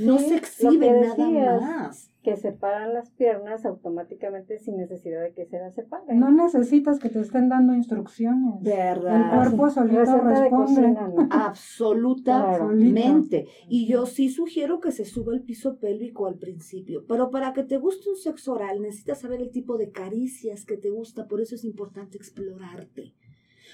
No 0.00 0.18
se 0.18 0.36
exhibe 0.36 0.90
nada 1.00 1.16
más. 1.60 2.10
Que 2.24 2.36
separan 2.36 2.94
las 2.94 3.10
piernas 3.10 3.66
automáticamente 3.66 4.58
sin 4.58 4.78
necesidad 4.78 5.22
de 5.22 5.32
que 5.32 5.44
se 5.44 5.58
las 5.58 5.74
separen. 5.74 6.18
No 6.18 6.30
necesitas 6.30 6.98
que 6.98 7.10
te 7.10 7.20
estén 7.20 7.50
dando 7.50 7.74
instrucciones. 7.74 8.54
El 8.60 8.64
¿Verdad? 8.64 9.36
cuerpo 9.36 9.68
solito 9.70 10.00
Receta 10.00 10.28
de 10.28 10.40
responde. 10.40 10.50
cocina, 10.56 11.08
¿no? 11.14 11.28
Absolutamente. 11.30 13.46
Y 13.68 13.86
yo 13.86 14.06
sí 14.06 14.30
sugiero 14.30 14.80
que 14.80 14.92
se 14.92 15.04
suba 15.04 15.34
el 15.34 15.42
piso 15.42 15.78
pélvico 15.78 16.26
al 16.26 16.36
principio. 16.38 17.04
Pero 17.06 17.30
para 17.30 17.52
que 17.52 17.62
te 17.62 17.76
guste 17.76 18.08
un 18.10 18.16
sexo 18.16 18.54
oral, 18.54 18.80
necesitas 18.80 19.20
saber 19.20 19.40
el 19.40 19.50
tipo 19.50 19.76
de 19.76 19.90
caricias 19.90 20.64
que 20.64 20.76
te 20.76 20.90
gusta. 20.90 21.28
Por 21.28 21.40
eso 21.40 21.54
es 21.54 21.64
importante 21.64 22.16
explorarte. 22.16 23.12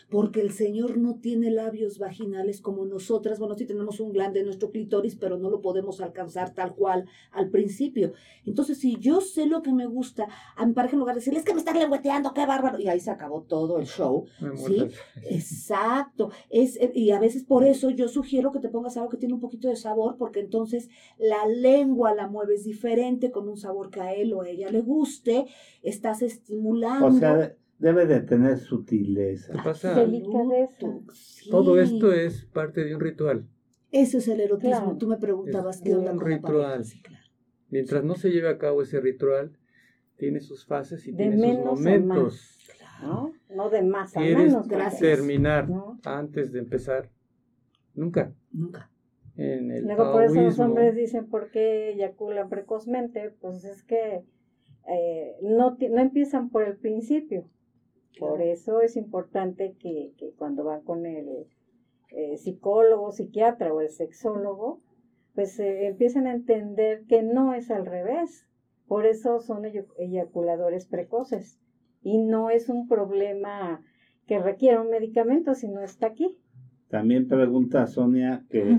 Porque 0.09 0.40
el 0.40 0.53
Señor 0.53 0.96
no 0.96 1.16
tiene 1.16 1.51
labios 1.51 1.98
vaginales 1.98 2.61
como 2.61 2.84
nosotras. 2.84 3.38
Bueno, 3.38 3.55
sí 3.57 3.66
tenemos 3.66 4.01
un 4.01 4.12
glande 4.12 4.40
en 4.40 4.46
nuestro 4.46 4.70
clítoris, 4.70 5.16
pero 5.16 5.38
no 5.38 5.51
lo 5.51 5.61
podemos 5.61 6.01
alcanzar 6.01 6.55
tal 6.55 6.74
cual 6.74 7.07
al 7.32 7.51
principio. 7.51 8.12
Entonces, 8.44 8.78
si 8.78 8.96
yo 8.98 9.20
sé 9.20 9.46
lo 9.46 9.62
que 9.62 9.72
me 9.72 9.86
gusta, 9.86 10.28
a 10.57 10.66
mi 10.66 10.72
pareja 10.72 10.94
en 10.94 11.01
lugar 11.01 11.14
de 11.14 11.20
decirle, 11.20 11.38
es 11.38 11.44
que 11.44 11.53
me 11.53 11.61
está 11.61 11.72
lengüeteando, 11.72 12.32
qué 12.32 12.46
bárbaro. 12.46 12.78
Y 12.78 12.88
ahí 12.88 13.01
se 13.01 13.11
acabó 13.11 13.42
todo 13.42 13.78
el 13.78 13.86
show. 13.86 14.26
Sí. 14.57 14.86
Exacto. 15.28 16.30
Es, 16.48 16.76
eh, 16.76 16.92
y 16.94 17.11
a 17.11 17.20
veces 17.20 17.44
por 17.44 17.64
eso 17.64 17.90
yo 17.90 18.09
sugiero 18.09 18.53
que 18.53 18.61
te 18.61 18.68
pongas 18.68 18.96
algo 18.96 19.11
que 19.11 19.16
tiene 19.16 19.34
un 19.34 19.40
poquito 19.40 19.68
de 19.68 19.76
sabor, 19.76 20.16
porque 20.16 20.40
entonces 20.40 20.88
la 21.18 21.46
lengua 21.46 22.14
la 22.14 22.28
mueves 22.28 22.64
diferente, 22.64 23.30
con 23.30 23.48
un 23.48 23.57
sabor 23.57 23.90
que 23.90 24.01
a 24.01 24.12
él 24.14 24.32
o 24.32 24.42
a 24.42 24.48
ella 24.48 24.70
le 24.70 24.80
guste, 24.80 25.46
estás 25.82 26.22
estimulando. 26.22 27.07
O 27.07 27.12
sea, 27.12 27.55
debe 27.81 28.07
de 28.07 28.20
tener 28.20 28.59
sutileza. 28.59 29.53
¿Qué 29.53 29.59
pasa? 29.64 29.95
Delicadeza. 29.95 30.87
Sí. 31.12 31.51
Todo 31.51 31.81
esto 31.81 32.12
es 32.12 32.45
parte 32.45 32.85
de 32.85 32.95
un 32.95 33.01
ritual. 33.01 33.47
Eso 33.91 34.18
es 34.18 34.28
el 34.28 34.41
erotismo. 34.41 34.76
Claro. 34.76 34.97
Tú 34.99 35.09
me 35.09 35.16
preguntabas 35.16 35.76
Es 35.76 35.83
qué 35.83 35.95
onda 35.95 36.12
un 36.12 36.20
ritual. 36.20 36.85
Sí, 36.85 37.03
claro. 37.03 37.24
Mientras 37.70 38.05
no 38.05 38.14
se 38.14 38.31
lleve 38.31 38.49
a 38.49 38.59
cabo 38.59 38.83
ese 38.83 39.01
ritual, 39.01 39.57
tiene 40.16 40.41
sus 40.41 40.66
fases 40.66 41.07
y 41.09 41.12
De 41.12 41.28
tiene 41.28 41.57
sus 41.57 41.64
momentos. 41.64 42.59
¿no? 43.03 43.33
No 43.49 43.70
de 43.70 43.83
más 43.83 44.16
a 44.16 44.20
Quieres 44.20 44.53
menos. 44.53 44.68
gracias. 44.68 45.01
terminar 45.01 45.68
¿no? 45.68 45.99
antes 46.05 46.53
de 46.53 46.59
empezar. 46.59 47.11
Nunca. 47.95 48.35
Nunca. 48.53 48.91
En 49.37 49.70
el 49.70 49.85
Luego 49.87 50.12
por 50.12 50.24
eso 50.24 50.43
los 50.43 50.59
hombres 50.59 50.95
dicen 50.95 51.26
por 51.28 51.51
qué 51.51 51.93
eyaculan 51.93 52.51
precozmente, 52.51 53.35
pues 53.41 53.64
es 53.64 53.83
que 53.83 54.22
eh, 54.87 55.37
no, 55.43 55.78
no 55.81 56.01
empiezan 56.01 56.51
por 56.51 56.64
el 56.64 56.76
principio. 56.76 57.49
Por 58.18 58.42
eso 58.42 58.80
es 58.80 58.96
importante 58.96 59.76
que, 59.78 60.12
que 60.18 60.32
cuando 60.32 60.64
van 60.64 60.82
con 60.82 61.06
el 61.06 61.46
eh, 62.11 62.36
psicólogo, 62.36 63.12
psiquiatra 63.12 63.72
o 63.72 63.80
el 63.80 63.90
sexólogo, 63.90 64.80
pues 65.34 65.58
eh, 65.61 65.86
empiecen 65.86 66.26
a 66.26 66.34
entender 66.34 67.04
que 67.06 67.22
no 67.22 67.54
es 67.54 67.70
al 67.70 67.86
revés. 67.86 68.46
Por 68.86 69.06
eso 69.06 69.38
son 69.38 69.62
eyaculadores 69.98 70.86
precoces. 70.86 71.61
Y 72.02 72.18
no 72.18 72.50
es 72.50 72.68
un 72.68 72.88
problema 72.88 73.82
que 74.26 74.38
requiera 74.38 74.80
un 74.80 74.90
medicamento, 74.90 75.54
sino 75.54 75.80
está 75.82 76.08
aquí. 76.08 76.36
También 76.88 77.28
pregunta 77.28 77.86
Sonia 77.86 78.44
que 78.50 78.78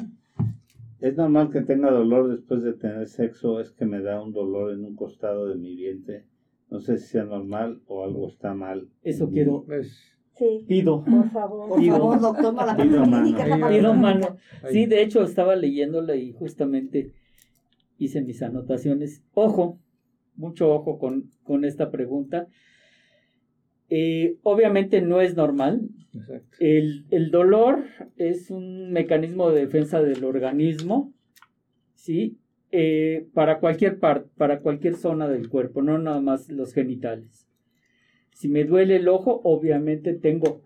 es 0.99 1.17
normal 1.17 1.49
que 1.49 1.61
tenga 1.61 1.89
dolor 1.91 2.29
después 2.29 2.61
de 2.61 2.73
tener 2.73 3.07
sexo, 3.07 3.59
es 3.59 3.71
que 3.71 3.85
me 3.85 4.01
da 4.01 4.21
un 4.21 4.33
dolor 4.33 4.71
en 4.71 4.83
un 4.83 4.95
costado 4.95 5.47
de 5.47 5.55
mi 5.55 5.75
vientre. 5.75 6.25
No 6.71 6.79
sé 6.79 6.97
si 6.97 7.07
sea 7.09 7.25
normal 7.25 7.81
o 7.85 8.03
algo 8.03 8.27
está 8.29 8.53
mal. 8.55 8.87
Eso 9.03 9.29
quiero. 9.29 9.63
pues, 9.65 10.07
Sí, 10.35 10.65
Pido. 10.67 11.03
por 11.03 11.29
favor. 11.29 11.69
Por 11.69 11.79
Pido. 11.79 11.97
favor, 11.97 12.19
doctor, 12.21 12.53
no 12.53 12.65
la 12.65 12.75
Pido 12.75 13.05
mano. 13.05 13.69
Pido 13.69 13.93
mano. 13.93 14.37
Sí, 14.71 14.85
de 14.87 15.03
hecho 15.03 15.21
estaba 15.23 15.55
leyéndola 15.55 16.15
y 16.15 16.31
justamente 16.31 17.11
hice 17.99 18.21
mis 18.21 18.41
anotaciones. 18.41 19.21
Ojo, 19.33 19.77
mucho 20.35 20.73
ojo 20.73 20.97
con, 20.97 21.29
con 21.43 21.65
esta 21.65 21.91
pregunta. 21.91 22.47
Eh, 23.89 24.37
obviamente 24.43 25.01
no 25.01 25.19
es 25.21 25.35
normal. 25.35 25.89
Exacto. 26.13 26.57
El, 26.59 27.05
el 27.11 27.29
dolor 27.29 27.83
es 28.15 28.49
un 28.49 28.91
mecanismo 28.91 29.51
de 29.51 29.59
defensa 29.65 30.01
del 30.01 30.23
organismo, 30.23 31.13
¿sí? 31.93 32.37
Eh, 32.73 33.27
para 33.33 33.59
cualquier 33.59 33.99
parte, 33.99 34.29
para 34.37 34.61
cualquier 34.61 34.95
zona 34.95 35.27
del 35.27 35.49
cuerpo, 35.49 35.81
no 35.81 35.97
nada 35.97 36.21
más 36.21 36.49
los 36.49 36.73
genitales. 36.73 37.47
Si 38.33 38.47
me 38.47 38.63
duele 38.63 38.95
el 38.95 39.07
ojo, 39.09 39.41
obviamente 39.43 40.13
tengo 40.13 40.61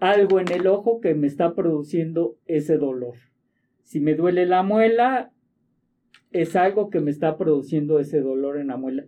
algo 0.00 0.40
en 0.40 0.50
el 0.50 0.66
ojo 0.66 1.00
que 1.00 1.14
me 1.14 1.26
está 1.26 1.54
produciendo 1.54 2.38
ese 2.46 2.78
dolor. 2.78 3.14
Si 3.82 4.00
me 4.00 4.14
duele 4.14 4.46
la 4.46 4.62
muela, 4.62 5.32
es 6.30 6.56
algo 6.56 6.90
que 6.90 7.00
me 7.00 7.10
está 7.10 7.36
produciendo 7.36 7.98
ese 7.98 8.20
dolor 8.20 8.58
en 8.58 8.68
la 8.68 8.76
muela. 8.76 9.04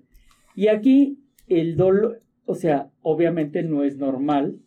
Y 0.54 0.68
aquí 0.68 1.18
el 1.48 1.76
dolor, 1.76 2.22
o 2.44 2.54
sea, 2.54 2.90
obviamente 3.02 3.62
no 3.62 3.82
es 3.82 3.96
normal 3.96 4.58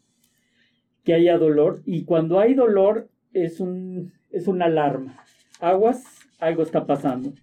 que 1.04 1.14
haya 1.14 1.38
dolor 1.38 1.82
y 1.86 2.06
cuando 2.06 2.40
hay 2.40 2.54
dolor 2.54 3.10
es 3.34 3.60
un 3.60 4.12
es 4.32 4.48
una 4.48 4.66
alarma. 4.66 5.24
Aguas, 5.60 6.04
algo 6.40 6.64
está 6.64 6.86
pasando. 6.86 7.34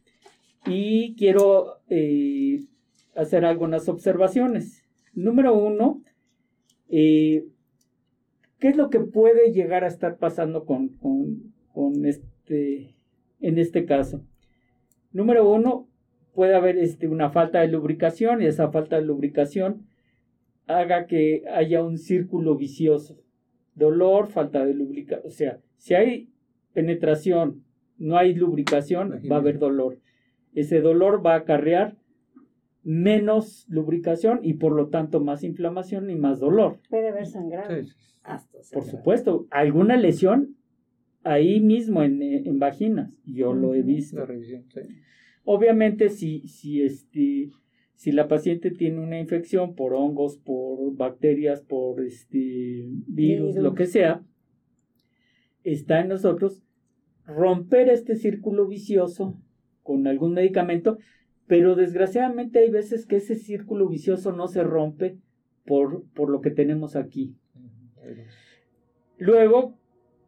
Y 0.66 1.14
quiero 1.16 1.80
eh, 1.88 2.60
hacer 3.14 3.44
algunas 3.44 3.88
observaciones. 3.88 4.84
Número 5.14 5.54
uno, 5.54 6.02
eh, 6.88 7.46
¿qué 8.58 8.68
es 8.68 8.76
lo 8.76 8.90
que 8.90 9.00
puede 9.00 9.52
llegar 9.52 9.84
a 9.84 9.88
estar 9.88 10.18
pasando 10.18 10.64
con, 10.64 10.90
con 11.72 12.04
este, 12.04 12.94
en 13.40 13.58
este 13.58 13.84
caso? 13.84 14.24
Número 15.12 15.50
uno, 15.50 15.88
puede 16.34 16.54
haber 16.54 16.78
este, 16.78 17.08
una 17.08 17.30
falta 17.30 17.60
de 17.60 17.68
lubricación 17.68 18.42
y 18.42 18.46
esa 18.46 18.70
falta 18.70 18.96
de 18.96 19.02
lubricación 19.02 19.86
haga 20.66 21.06
que 21.06 21.42
haya 21.52 21.82
un 21.82 21.98
círculo 21.98 22.56
vicioso. 22.56 23.22
Dolor, 23.74 24.28
falta 24.28 24.64
de 24.64 24.74
lubricación. 24.74 25.26
O 25.26 25.30
sea, 25.30 25.58
si 25.76 25.94
hay 25.94 26.30
penetración, 26.72 27.64
no 27.98 28.16
hay 28.16 28.34
lubricación, 28.34 29.20
va 29.30 29.36
a 29.36 29.38
haber 29.40 29.58
dolor. 29.58 29.98
Ese 30.54 30.80
dolor 30.80 31.24
va 31.24 31.34
a 31.34 31.38
acarrear 31.38 31.96
menos 32.82 33.66
lubricación 33.68 34.40
y 34.42 34.54
por 34.54 34.72
lo 34.74 34.88
tanto 34.88 35.20
más 35.20 35.44
inflamación 35.44 36.10
y 36.10 36.16
más 36.16 36.40
dolor. 36.40 36.80
Puede 36.88 37.08
haber 37.08 37.26
sangrado. 37.26 37.74
por 38.72 38.84
supuesto, 38.84 39.46
alguna 39.50 39.96
lesión 39.96 40.56
ahí 41.22 41.60
mismo 41.60 42.02
en, 42.02 42.22
en 42.22 42.58
vaginas, 42.58 43.12
yo 43.24 43.52
lo 43.52 43.74
he 43.74 43.82
visto. 43.82 44.24
Obviamente 45.44 46.08
si, 46.08 46.46
si, 46.48 46.82
este, 46.82 47.50
si 47.94 48.12
la 48.12 48.28
paciente 48.28 48.70
tiene 48.70 49.00
una 49.00 49.20
infección 49.20 49.74
por 49.74 49.94
hongos, 49.94 50.38
por 50.38 50.96
bacterias, 50.96 51.62
por 51.62 52.02
este 52.02 52.86
virus, 53.06 53.56
lo 53.56 53.74
que 53.74 53.86
sea, 53.86 54.24
está 55.64 56.00
en 56.00 56.08
nosotros 56.08 56.62
romper 57.26 57.90
este 57.90 58.16
círculo 58.16 58.66
vicioso 58.66 59.38
con 59.82 60.06
algún 60.06 60.34
medicamento, 60.34 60.98
pero 61.46 61.74
desgraciadamente 61.74 62.60
hay 62.60 62.70
veces 62.70 63.06
que 63.06 63.16
ese 63.16 63.34
círculo 63.34 63.88
vicioso 63.88 64.32
no 64.32 64.46
se 64.46 64.62
rompe 64.62 65.18
por, 65.64 66.04
por 66.14 66.30
lo 66.30 66.40
que 66.40 66.50
tenemos 66.50 66.96
aquí. 66.96 67.34
Luego, 69.18 69.74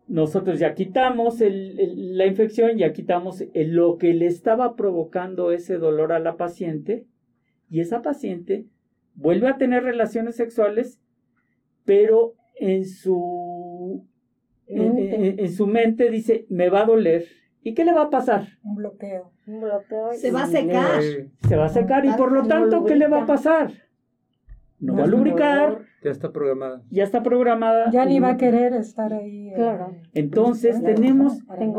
nosotros 0.08 0.58
ya 0.58 0.74
quitamos 0.74 1.40
la 1.40 2.26
infección, 2.26 2.76
ya 2.76 2.92
quitamos 2.92 3.44
lo 3.54 3.96
que 3.98 4.12
le 4.14 4.26
estaba 4.26 4.76
provocando 4.76 5.52
ese 5.52 5.78
dolor 5.78 6.12
a 6.12 6.18
la 6.18 6.36
paciente 6.36 7.06
y 7.70 7.80
esa 7.80 8.02
paciente 8.02 8.66
vuelve 9.14 9.48
a 9.48 9.56
tener 9.56 9.84
relaciones 9.84 10.36
sexuales, 10.36 11.00
pero 11.84 12.34
en 12.56 12.84
su, 12.84 14.06
en, 14.66 15.50
su 15.50 15.66
mente 15.66 16.10
dice, 16.10 16.46
me 16.48 16.68
va 16.68 16.82
a 16.82 16.86
doler. 16.86 17.26
¿Y 17.62 17.74
qué 17.74 17.84
le 17.84 17.92
va 17.92 18.02
a 18.02 18.10
pasar? 18.10 18.48
Un 18.64 18.76
bloqueo. 18.76 19.32
Un 19.46 19.60
bloqueo. 19.60 20.12
Se 20.14 20.30
va 20.30 20.44
a 20.44 20.46
secar. 20.46 21.02
Se 21.48 21.56
va 21.56 21.66
a 21.66 21.68
secar 21.68 22.04
y 22.04 22.12
por 22.12 22.32
lo 22.32 22.44
tanto, 22.44 22.84
¿qué 22.84 22.96
le 22.96 23.08
va 23.08 23.22
a 23.22 23.26
pasar? 23.26 23.72
No 24.80 24.96
va 24.96 25.04
a 25.04 25.06
lubricar 25.06 25.78
ya 26.02 26.10
está 26.10 26.32
programada. 26.32 26.82
Ya 26.90 27.04
está 27.04 27.22
programada. 27.22 27.90
Ya 27.92 28.04
ni 28.04 28.18
va 28.18 28.30
a 28.30 28.36
querer 28.36 28.72
estar 28.74 29.12
ahí. 29.12 29.50
Eh, 29.50 29.52
claro. 29.54 29.94
Entonces 30.14 30.82
tenemos, 30.82 31.38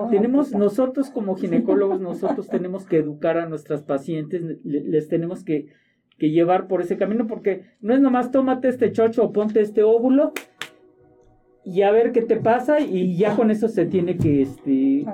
tenemos 0.10 0.54
nosotros 0.54 1.10
como 1.10 1.36
ginecólogos, 1.38 2.00
nosotros 2.00 2.48
tenemos 2.48 2.86
que 2.86 2.98
educar 2.98 3.38
a 3.38 3.48
nuestras 3.48 3.84
pacientes, 3.84 4.42
les 4.64 5.10
tenemos 5.10 5.44
que, 5.44 5.68
que 6.18 6.30
llevar 6.30 6.68
por 6.68 6.82
ese 6.82 6.98
camino, 6.98 7.28
porque 7.28 7.64
no 7.82 7.94
es 7.94 8.00
nomás 8.00 8.32
tómate 8.32 8.70
este 8.70 8.94
chocho 8.94 9.26
o 9.26 9.34
ponte 9.34 9.60
este 9.60 9.84
óvulo 9.84 10.32
y 11.66 11.82
a 11.82 11.92
ver 11.92 12.14
qué 12.14 12.22
te 12.22 12.38
pasa 12.38 12.80
y 12.80 13.18
ya 13.18 13.36
con 13.36 13.52
eso 13.52 13.68
se 13.68 13.86
tiene 13.86 14.18
que, 14.18 14.42
este, 14.42 15.06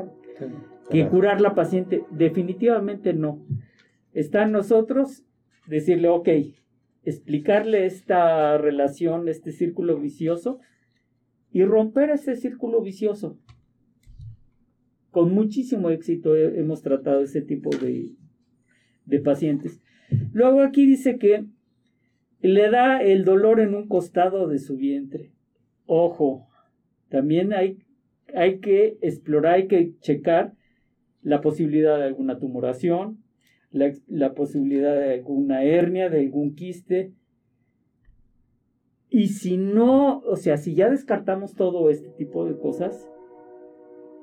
que 0.89 1.07
curar 1.07 1.41
la 1.41 1.55
paciente. 1.55 2.03
Definitivamente 2.11 3.13
no. 3.13 3.45
Está 4.13 4.43
en 4.43 4.51
nosotros 4.51 5.23
decirle, 5.67 6.07
ok, 6.07 6.29
explicarle 7.03 7.85
esta 7.85 8.57
relación, 8.57 9.27
este 9.29 9.51
círculo 9.51 9.99
vicioso 9.99 10.59
y 11.51 11.63
romper 11.63 12.09
ese 12.09 12.35
círculo 12.35 12.81
vicioso. 12.81 13.37
Con 15.11 15.33
muchísimo 15.33 15.89
éxito 15.89 16.35
hemos 16.35 16.81
tratado 16.81 17.21
ese 17.21 17.41
tipo 17.41 17.69
de, 17.69 18.15
de 19.05 19.19
pacientes. 19.19 19.81
Luego 20.33 20.61
aquí 20.61 20.85
dice 20.85 21.17
que 21.17 21.45
le 22.41 22.69
da 22.69 23.01
el 23.01 23.25
dolor 23.25 23.59
en 23.59 23.73
un 23.73 23.87
costado 23.87 24.47
de 24.47 24.59
su 24.59 24.77
vientre. 24.77 25.31
Ojo, 25.85 26.47
también 27.09 27.53
hay, 27.53 27.79
hay 28.36 28.59
que 28.59 28.97
explorar, 29.01 29.55
hay 29.55 29.67
que 29.67 29.93
checar 29.99 30.53
la 31.21 31.41
posibilidad 31.41 31.97
de 31.97 32.05
alguna 32.05 32.39
tumoración, 32.39 33.23
la, 33.71 34.34
posibilidad 34.34 34.95
de 34.95 35.13
alguna 35.13 35.63
hernia, 35.63 36.09
de 36.09 36.21
algún 36.21 36.55
quiste. 36.55 37.13
Y 39.09 39.27
si 39.27 39.57
no, 39.57 40.19
o 40.19 40.36
sea, 40.36 40.57
si 40.57 40.75
ya 40.75 40.89
descartamos 40.89 41.55
todo 41.55 41.89
este 41.89 42.09
tipo 42.09 42.45
de 42.45 42.57
cosas, 42.57 43.09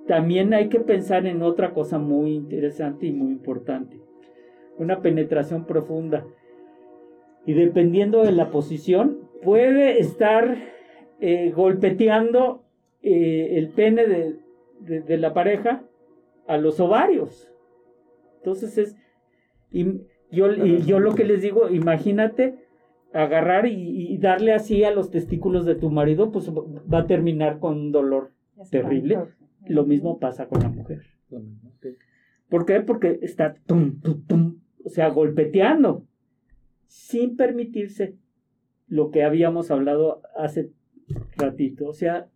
también 0.07 0.55
hay 0.55 0.69
que 0.69 0.81
pensar 0.81 1.27
en 1.27 1.43
otra 1.43 1.75
cosa 1.75 1.99
muy 1.99 2.35
interesante 2.35 3.07
y 3.07 3.13
muy 3.13 3.33
importante. 3.33 4.01
Una 4.79 5.01
penetración 5.01 5.67
profunda. 5.67 6.27
Y 7.45 7.55
dependiendo 7.55 8.23
de 8.23 8.33
la 8.33 8.51
posición, 8.51 9.19
puede 9.43 10.01
estar 10.01 10.57
eh, 11.21 11.51
golpeteando 11.51 12.66
eh, 13.09 13.57
el 13.57 13.69
pene 13.69 14.05
de, 14.05 14.37
de, 15.01 15.17
la 15.17 15.33
pareja 15.33 15.85
a 16.49 16.57
los 16.57 16.81
ovarios. 16.81 17.49
Entonces 18.39 18.77
es, 18.79 18.97
y 19.71 20.01
yo, 20.33 20.53
yo 20.53 20.99
lo 20.99 21.15
que 21.15 21.23
les 21.23 21.41
digo, 21.41 21.71
imagínate 21.71 22.67
agarrar 23.13 23.67
y, 23.69 24.19
darle 24.19 24.55
así 24.55 24.83
a 24.83 24.91
los 24.91 25.13
testículos 25.13 25.65
de 25.65 25.77
tu 25.77 25.89
marido, 25.89 26.33
pues 26.33 26.51
va 26.51 26.99
a 26.99 27.07
terminar 27.07 27.61
con 27.61 27.79
un 27.79 27.93
dolor 27.93 28.33
terrible. 28.73 29.21
Lo 29.69 29.87
mismo 29.87 30.19
pasa 30.19 30.49
con 30.49 30.63
la 30.63 30.69
mujer. 30.69 31.03
¿Por 32.49 32.67
qué? 32.67 32.81
Porque 32.81 33.21
está 33.23 33.55
tum, 33.67 34.01
tum, 34.27 34.59
o 34.85 34.89
sea, 34.89 35.11
golpeteando, 35.11 36.05
sin 36.89 37.37
permitirse 37.37 38.17
lo 38.89 39.13
que 39.13 39.23
habíamos 39.23 39.71
hablado 39.71 40.23
hace 40.37 40.73
ratito, 41.37 41.87
o 41.87 41.93
sea, 41.93 42.29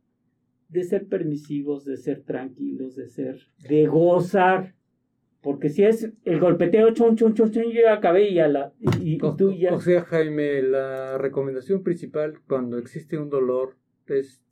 de 0.71 0.85
ser 0.85 1.07
permisivos, 1.07 1.85
de 1.85 1.97
ser 1.97 2.23
tranquilos, 2.23 2.97
de 2.97 3.09
ser, 3.09 3.39
de 3.68 3.87
gozar 3.87 4.75
porque 5.43 5.71
si 5.71 5.85
es 5.85 6.12
el 6.25 6.39
golpeteo, 6.39 6.93
chun, 6.93 7.16
chun, 7.16 7.35
chun, 7.35 7.51
chun, 7.51 7.64
yo 7.73 7.89
acabé 7.91 8.29
y, 8.29 8.35
la, 8.35 8.73
y, 9.01 9.16
tú 9.18 9.53
ya... 9.53 9.75
O 9.75 9.81
sea, 9.81 10.03
Jaime, 10.03 10.62
la 10.62 11.16
recomendación 11.16 11.83
principal 11.83 12.35
cuando 12.47 12.77
existe 12.77 13.16
un 13.16 13.31
dolor 13.31 13.77
es 14.07 14.43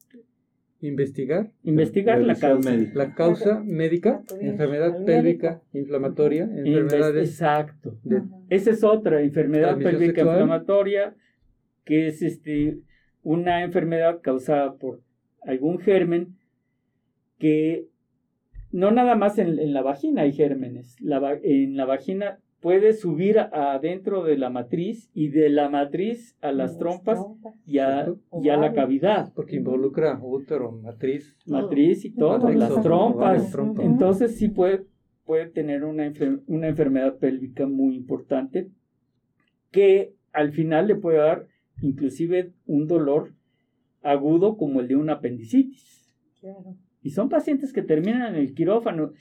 investigar. 0.81 1.53
Investigar 1.63 2.21
la, 2.21 2.37
causa. 2.37 2.71
Médica. 2.71 2.93
La 2.95 3.15
causa 3.15 3.63
médica, 3.65 4.23
enfermedad 4.41 5.05
pélvica 5.05 5.63
inflamatoria, 5.75 6.45
enfermedades... 6.45 7.29
Exacto. 7.29 7.99
Esa 8.49 8.71
es 8.71 8.83
otra, 8.83 9.21
enfermedad 9.21 9.77
pélvica 9.77 10.23
inflamatoria, 10.23 11.15
que 11.85 12.07
es 12.07 12.23
este, 12.23 12.79
una 13.23 13.63
enfermedad 13.63 14.21
causada 14.23 14.75
por 14.77 15.03
algún 15.43 15.79
germen 15.79 16.37
que 17.39 17.87
no 18.71 18.91
nada 18.91 19.15
más 19.15 19.39
en, 19.39 19.73
la 19.73 19.83
vagina 19.83 20.23
hay 20.23 20.33
gérmenes. 20.33 20.97
en 21.01 21.77
la 21.77 21.85
vagina 21.87 22.39
puede 22.61 22.93
subir 22.93 23.39
adentro 23.39 24.25
de 24.25 24.37
la 24.37 24.51
matriz 24.51 25.11
y 25.15 25.29
de 25.29 25.49
la 25.49 25.69
matriz 25.69 26.37
a 26.41 26.53
las, 26.53 26.77
trompas, 26.77 27.21
y 27.67 27.79
a, 27.79 28.09
la 28.43 28.73
cavidad. 28.73 29.33
Porque 29.35 29.57
involucra 29.57 30.19
útero, 30.21 30.73
matriz. 30.73 31.37
Matriz 31.47 32.05
y 32.05 32.11
todo, 32.11 32.51
las 32.51 32.83
trompas. 32.83 33.55
Entonces 33.79 34.37
sí 34.37 34.49
puede, 34.49 34.87
puede 35.25 35.47
tener 35.47 35.85
una, 35.85 36.13
una 36.47 36.69
enfermedad 36.69 37.17
pélvica 37.19 37.67
muy 37.67 37.95
importante 37.95 38.71
que 39.71 40.15
al 40.33 40.53
final 40.53 40.89
le 40.89 40.97
puede 40.97 41.19
dar 41.19 41.47
inclusive 41.81 42.53
un 42.67 42.87
dolor 42.87 43.35
agudo 44.03 44.57
como 44.57 44.81
el 44.81 44.89
de 44.89 44.97
una 44.97 45.15
apendicitis. 45.15 46.15
Claro. 46.41 46.77
Y 47.03 47.11
son 47.11 47.29
pacientes 47.29 47.73
que 47.73 47.83
terminan 47.83 48.35
en 48.35 48.41
el 48.41 48.55
quirófano 48.55 49.13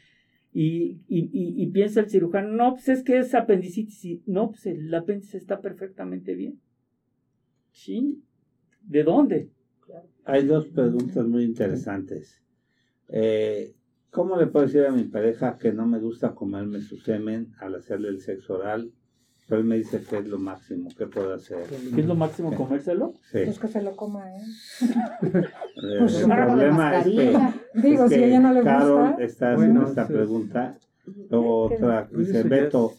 y, 0.53 1.67
piensa 1.67 1.99
el 1.99 2.09
cirujano, 2.09 2.49
no, 2.49 2.73
pues 2.73 2.89
es 2.89 3.03
que 3.03 3.19
es 3.19 3.35
apendicitis. 3.35 4.27
no, 4.27 4.49
pues 4.49 4.65
el 4.65 4.93
apéndice 4.93 5.37
está 5.37 5.61
perfectamente 5.61 6.33
bien. 6.33 6.59
¿Sí? 7.71 8.23
¿De 8.81 9.03
dónde? 9.03 9.51
Hay 10.25 10.45
dos 10.45 10.67
preguntas 10.67 11.25
muy 11.27 11.43
interesantes. 11.43 12.41
Eh, 13.09 13.75
¿Cómo 14.09 14.35
le 14.35 14.47
puedo 14.47 14.65
decir 14.65 14.83
a 14.85 14.91
mi 14.91 15.03
pareja 15.03 15.57
que 15.57 15.71
no 15.71 15.85
me 15.85 15.99
gusta 15.99 16.33
comerme 16.33 16.81
su 16.81 16.97
semen 16.97 17.53
al 17.59 17.75
hacerle 17.75 18.09
el 18.09 18.19
sexo 18.19 18.55
oral? 18.55 18.91
Pero 19.47 19.61
él 19.61 19.67
me 19.67 19.77
dice 19.77 20.03
que 20.03 20.17
es 20.17 20.27
lo 20.27 20.39
máximo, 20.39 20.89
¿qué 20.97 21.07
puedo 21.07 21.33
hacer? 21.33 21.67
¿Qué 21.95 22.01
es 22.01 22.07
lo 22.07 22.15
máximo 22.15 22.53
comérselo? 22.53 23.13
Sí. 23.31 23.39
Pues 23.45 23.59
que 23.59 23.67
se 23.69 23.81
lo 23.81 23.95
coma, 23.95 24.29
¿eh? 24.35 24.41
El, 24.81 25.47
Pues 25.99 26.15
el 26.15 26.25
problema 26.29 26.97
es 26.97 27.05
que. 27.05 27.37
Digo, 27.81 28.03
es 28.05 28.09
si 28.11 28.15
que 28.15 28.25
ella 28.27 28.39
no 28.41 28.51
le 28.53 28.61
Carol 28.61 29.09
gusta. 29.09 29.23
está 29.23 29.53
haciendo 29.53 29.79
Bueno, 29.79 29.89
esta 29.89 30.07
sí. 30.07 30.13
pregunta. 30.13 30.77
Luego 31.29 31.61
otra, 31.63 32.07
Pues 32.11 32.27
dice 32.27 32.43
ya 32.43 32.49
Beto, 32.49 32.93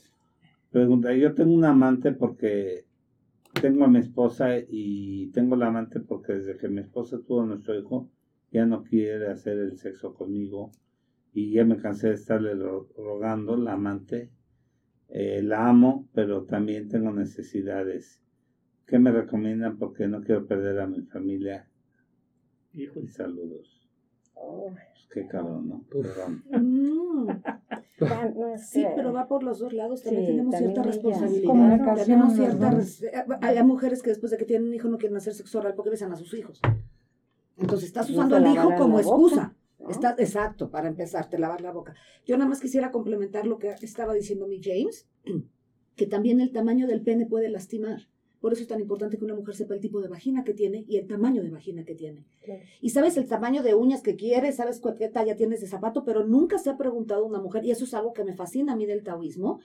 pregunta, 0.70 1.12
yo 1.12 1.34
tengo 1.34 1.52
un 1.52 1.64
amante 1.66 2.12
porque 2.12 2.84
tengo 3.60 3.84
a 3.84 3.88
mi 3.88 3.98
esposa 3.98 4.56
y 4.58 5.26
tengo 5.32 5.56
la 5.56 5.66
amante 5.68 6.00
porque 6.00 6.32
desde 6.34 6.56
que 6.56 6.68
mi 6.68 6.80
esposa 6.80 7.18
tuvo 7.26 7.42
a 7.42 7.46
nuestro 7.46 7.78
hijo 7.78 8.08
ya 8.50 8.64
no 8.64 8.82
quiere 8.84 9.28
hacer 9.28 9.58
el 9.58 9.76
sexo 9.76 10.14
conmigo 10.14 10.70
y 11.34 11.52
ya 11.52 11.64
me 11.66 11.76
cansé 11.76 12.08
de 12.08 12.14
estarle 12.14 12.54
ro- 12.54 12.88
rogando 12.96 13.56
la 13.56 13.74
amante. 13.74 14.30
Eh, 15.08 15.42
la 15.42 15.68
amo, 15.68 16.06
pero 16.12 16.44
también 16.44 16.88
tengo 16.88 17.10
necesidades. 17.12 18.20
¿Qué 18.86 18.98
me 18.98 19.10
recomiendan? 19.10 19.78
Porque 19.78 20.06
no 20.06 20.20
quiero 20.22 20.46
perder 20.46 20.80
a 20.80 20.86
mi 20.86 21.02
familia. 21.02 21.68
Híjole. 22.74 23.06
Y 23.06 23.08
saludos. 23.08 23.88
Oh, 24.34 24.70
Pues 24.70 25.08
qué 25.10 25.26
cabrón, 25.26 25.68
¿no? 25.68 25.84
Perdón. 25.90 26.44
Mm, 26.50 27.28
sí, 28.58 28.86
pero 28.94 29.12
va 29.12 29.26
por 29.26 29.42
los 29.42 29.58
dos 29.58 29.72
lados. 29.72 30.02
También 30.02 30.24
Sí, 30.26 30.30
tenemos 30.32 30.52
también 30.52 30.72
cierta 30.74 30.90
ellas. 30.90 30.94
responsabilidad. 30.94 32.04
Tenemos 32.04 32.32
cierta. 32.98 33.38
Hay 33.42 33.62
mujeres 33.64 34.02
que 34.02 34.10
después 34.10 34.30
de 34.30 34.38
que 34.38 34.44
tienen 34.44 34.68
un 34.68 34.74
hijo 34.74 34.88
no 34.88 34.98
quieren 34.98 35.16
hacer 35.16 35.34
sexo 35.34 35.58
oral 35.58 35.74
porque 35.74 35.90
besan 35.90 36.12
a 36.12 36.16
sus 36.16 36.32
hijos. 36.34 36.60
Entonces 37.56 37.88
estás 37.88 38.08
usando 38.10 38.36
al 38.36 38.46
hijo 38.46 38.74
como 38.76 38.98
excusa. 39.00 39.54
¿No? 39.88 39.94
Está, 39.94 40.14
exacto, 40.18 40.70
para 40.70 40.88
empezar, 40.88 41.28
te 41.28 41.38
lavar 41.38 41.60
la 41.60 41.72
boca. 41.72 41.94
Yo 42.24 42.36
nada 42.36 42.48
más 42.48 42.60
quisiera 42.60 42.90
complementar 42.90 43.46
lo 43.46 43.58
que 43.58 43.74
estaba 43.82 44.14
diciendo 44.14 44.46
mi 44.46 44.60
James, 44.62 45.08
que 45.96 46.06
también 46.06 46.40
el 46.40 46.52
tamaño 46.52 46.86
del 46.86 47.02
pene 47.02 47.26
puede 47.26 47.48
lastimar. 47.48 48.08
Por 48.40 48.52
eso 48.52 48.62
es 48.62 48.68
tan 48.68 48.80
importante 48.80 49.18
que 49.18 49.24
una 49.24 49.34
mujer 49.34 49.56
sepa 49.56 49.74
el 49.74 49.80
tipo 49.80 50.00
de 50.00 50.06
vagina 50.06 50.44
que 50.44 50.54
tiene 50.54 50.84
y 50.86 50.96
el 50.96 51.08
tamaño 51.08 51.42
de 51.42 51.50
vagina 51.50 51.84
que 51.84 51.96
tiene. 51.96 52.24
Claro. 52.44 52.62
Y 52.80 52.90
sabes 52.90 53.16
el 53.16 53.26
tamaño 53.26 53.64
de 53.64 53.74
uñas 53.74 54.00
que 54.00 54.14
quieres, 54.14 54.56
sabes 54.56 54.80
qué 54.96 55.08
talla 55.08 55.34
tienes 55.34 55.60
de 55.60 55.66
zapato, 55.66 56.04
pero 56.04 56.24
nunca 56.24 56.58
se 56.58 56.70
ha 56.70 56.76
preguntado 56.76 57.26
una 57.26 57.40
mujer, 57.40 57.64
y 57.64 57.72
eso 57.72 57.84
es 57.84 57.94
algo 57.94 58.12
que 58.12 58.24
me 58.24 58.34
fascina 58.34 58.74
a 58.74 58.76
mí 58.76 58.86
del 58.86 59.02
taoísmo. 59.02 59.58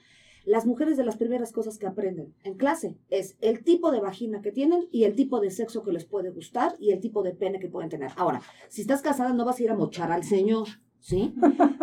Las 0.44 0.66
mujeres 0.66 0.96
de 0.96 1.04
las 1.04 1.16
primeras 1.16 1.52
cosas 1.52 1.78
que 1.78 1.86
aprenden 1.86 2.34
en 2.44 2.54
clase 2.54 2.96
es 3.10 3.36
el 3.40 3.64
tipo 3.64 3.90
de 3.90 4.00
vagina 4.00 4.42
que 4.42 4.52
tienen 4.52 4.88
y 4.92 5.04
el 5.04 5.14
tipo 5.14 5.40
de 5.40 5.50
sexo 5.50 5.82
que 5.82 5.92
les 5.92 6.04
puede 6.04 6.30
gustar 6.30 6.74
y 6.78 6.90
el 6.92 7.00
tipo 7.00 7.22
de 7.22 7.32
pene 7.32 7.58
que 7.60 7.68
pueden 7.68 7.88
tener. 7.90 8.10
Ahora, 8.16 8.42
si 8.68 8.82
estás 8.82 9.00
casada 9.02 9.32
no 9.32 9.44
vas 9.44 9.58
a 9.58 9.62
ir 9.62 9.70
a 9.70 9.74
mochar 9.74 10.12
al 10.12 10.22
señor, 10.24 10.68
¿sí? 11.00 11.34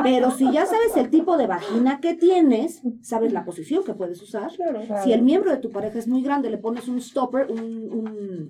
Pero 0.03 0.29
si 0.31 0.51
ya 0.51 0.65
sabes 0.65 0.95
el 0.95 1.09
tipo 1.09 1.37
de 1.37 1.47
vagina 1.47 1.99
que 1.99 2.13
tienes, 2.13 2.81
sabes 3.01 3.33
la 3.33 3.45
posición 3.45 3.83
que 3.83 3.93
puedes 3.95 4.21
usar. 4.21 4.51
Claro. 4.55 4.81
Si 5.03 5.11
el 5.11 5.21
miembro 5.23 5.49
de 5.51 5.57
tu 5.57 5.71
pareja 5.71 5.97
es 5.99 6.07
muy 6.07 6.21
grande, 6.21 6.49
le 6.51 6.57
pones 6.59 6.87
un 6.87 7.01
stopper, 7.01 7.51
un, 7.51 7.59
un- 7.91 8.49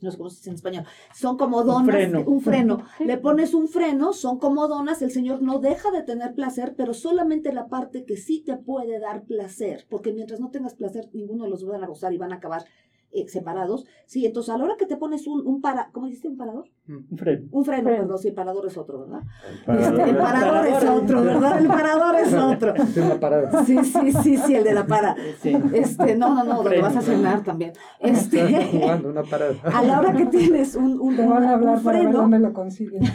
no 0.00 0.10
sé 0.10 0.16
cómo 0.16 0.30
se 0.30 0.36
dice 0.36 0.50
en 0.50 0.56
español, 0.56 0.84
son 1.14 1.36
como 1.36 1.64
donas, 1.64 1.94
freno. 1.94 2.24
un 2.26 2.40
freno. 2.40 2.84
Le 2.98 3.18
pones 3.18 3.54
un 3.54 3.68
freno, 3.68 4.12
son 4.12 4.38
como 4.38 4.68
donas, 4.68 5.02
el 5.02 5.10
señor 5.10 5.42
no 5.42 5.58
deja 5.58 5.90
de 5.90 6.02
tener 6.02 6.34
placer, 6.34 6.74
pero 6.76 6.94
solamente 6.94 7.52
la 7.52 7.68
parte 7.68 8.04
que 8.04 8.16
sí 8.16 8.42
te 8.44 8.56
puede 8.56 8.98
dar 8.98 9.24
placer, 9.24 9.86
porque 9.88 10.12
mientras 10.12 10.40
no 10.40 10.50
tengas 10.50 10.74
placer, 10.74 11.08
ninguno 11.12 11.44
de 11.44 11.50
los 11.50 11.64
van 11.64 11.84
a 11.84 11.86
gozar 11.86 12.12
y 12.12 12.18
van 12.18 12.32
a 12.32 12.36
acabar 12.36 12.64
eh, 13.12 13.28
separados. 13.28 13.86
Sí, 14.06 14.24
entonces 14.24 14.54
a 14.54 14.58
la 14.58 14.64
hora 14.64 14.76
que 14.76 14.86
te 14.86 14.96
pones 14.96 15.26
un, 15.26 15.46
un 15.46 15.60
para, 15.60 15.90
¿cómo 15.92 16.06
dijiste 16.06 16.28
un 16.28 16.36
parador? 16.36 16.68
Un 16.88 17.18
freno. 17.18 17.46
Un 17.50 17.64
freno, 17.64 17.84
Freno. 17.84 18.02
perdón, 18.02 18.18
sí, 18.18 18.28
el 18.28 18.34
parador 18.34 18.66
es 18.66 18.76
otro, 18.76 19.00
¿verdad? 19.00 19.22
Este, 19.66 20.10
el 20.10 20.16
parador 20.16 20.66
es 20.66 20.84
otro, 20.84 21.22
¿verdad? 21.22 21.58
El 21.58 21.66
parador 21.68 22.16
es 22.16 22.34
otro. 22.34 22.74
Es 22.80 22.96
una 22.96 23.20
parada. 23.20 23.64
Sí, 23.64 23.78
sí, 23.84 24.12
sí, 24.12 24.36
sí, 24.36 24.54
el 24.54 24.64
de 24.64 24.74
la 24.74 24.86
para. 24.86 25.14
Sí. 25.40 25.56
Este, 25.72 26.16
no, 26.16 26.34
no, 26.34 26.44
no, 26.44 26.62
donde 26.62 26.80
vas 26.80 26.96
a 26.96 27.02
cenar 27.02 27.42
también. 27.44 27.72
Este, 28.00 28.66
jugando 28.66 29.08
una 29.10 29.22
parada. 29.22 29.54
a 29.64 29.82
la 29.82 30.00
hora 30.00 30.12
que 30.12 30.26
tienes 30.26 30.74
un, 30.74 31.00
un, 31.00 31.16
Te 31.16 31.26
van 31.26 31.44
a 31.44 31.46
un 31.46 31.52
hablar 31.52 31.82
para 31.82 31.98
ver 31.98 32.08
freno, 32.08 32.20
dónde 32.22 32.38
lo 32.38 32.52
consiguen. 32.52 33.02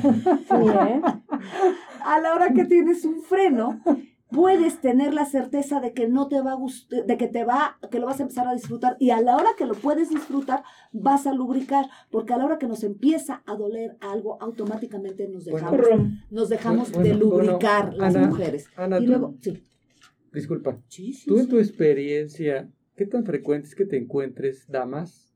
Sí, 0.46 0.68
¿eh? 0.68 1.02
a 2.06 2.20
la 2.20 2.34
hora 2.36 2.54
que 2.54 2.66
tienes 2.66 3.04
un 3.04 3.22
freno, 3.22 3.82
puedes 4.32 4.82
tener 4.82 5.13
la 5.13 5.26
certeza 5.26 5.80
de 5.80 5.93
que 5.93 6.07
no 6.07 6.28
te 6.28 6.41
va 6.41 6.51
a 6.51 6.55
gustar, 6.55 7.05
de 7.05 7.17
que 7.17 7.28
te 7.28 7.43
va, 7.45 7.78
que 7.91 7.99
lo 7.99 8.05
vas 8.07 8.19
a 8.19 8.23
empezar 8.23 8.47
a 8.47 8.53
disfrutar 8.53 8.97
y 8.99 9.11
a 9.11 9.21
la 9.21 9.36
hora 9.38 9.49
que 9.57 9.65
lo 9.65 9.76
puedes 9.76 10.09
disfrutar 10.09 10.63
vas 10.91 11.28
a 11.28 11.34
lubricar, 11.34 11.86
porque 12.11 12.34
a 12.34 12.38
la 12.38 12.45
hora 12.45 12.57
que 12.57 12.67
nos 12.67 12.84
empieza 12.84 13.43
a 13.45 13.55
doler 13.55 13.97
algo, 14.01 14.41
automáticamente 14.41 15.28
nos 15.28 15.45
dejamos, 15.45 15.80
nos 16.32 16.49
dejamos 16.49 16.91
Bueno, 16.91 17.07
de 17.09 17.13
bueno, 17.26 17.51
lubricar 17.51 17.93
las 17.93 18.15
Ana, 18.15 18.28
mujeres. 18.28 18.67
Ana, 18.76 18.97
y 18.99 19.05
tú- 19.05 19.11
luego, 19.11 19.36
sí, 19.41 19.63
Disculpa. 20.34 20.82
sí, 20.89 21.13
sí, 21.13 21.28
Tú 21.28 21.39
en 21.39 21.47
tu 21.47 21.59
experiencia, 21.59 22.69
¿qué 22.95 23.05
tan 23.05 23.23
frecuente 23.26 23.67
es 23.69 23.76
que 23.76 23.86
te 23.86 23.95
encuentres 23.97 24.67
damas 24.67 25.34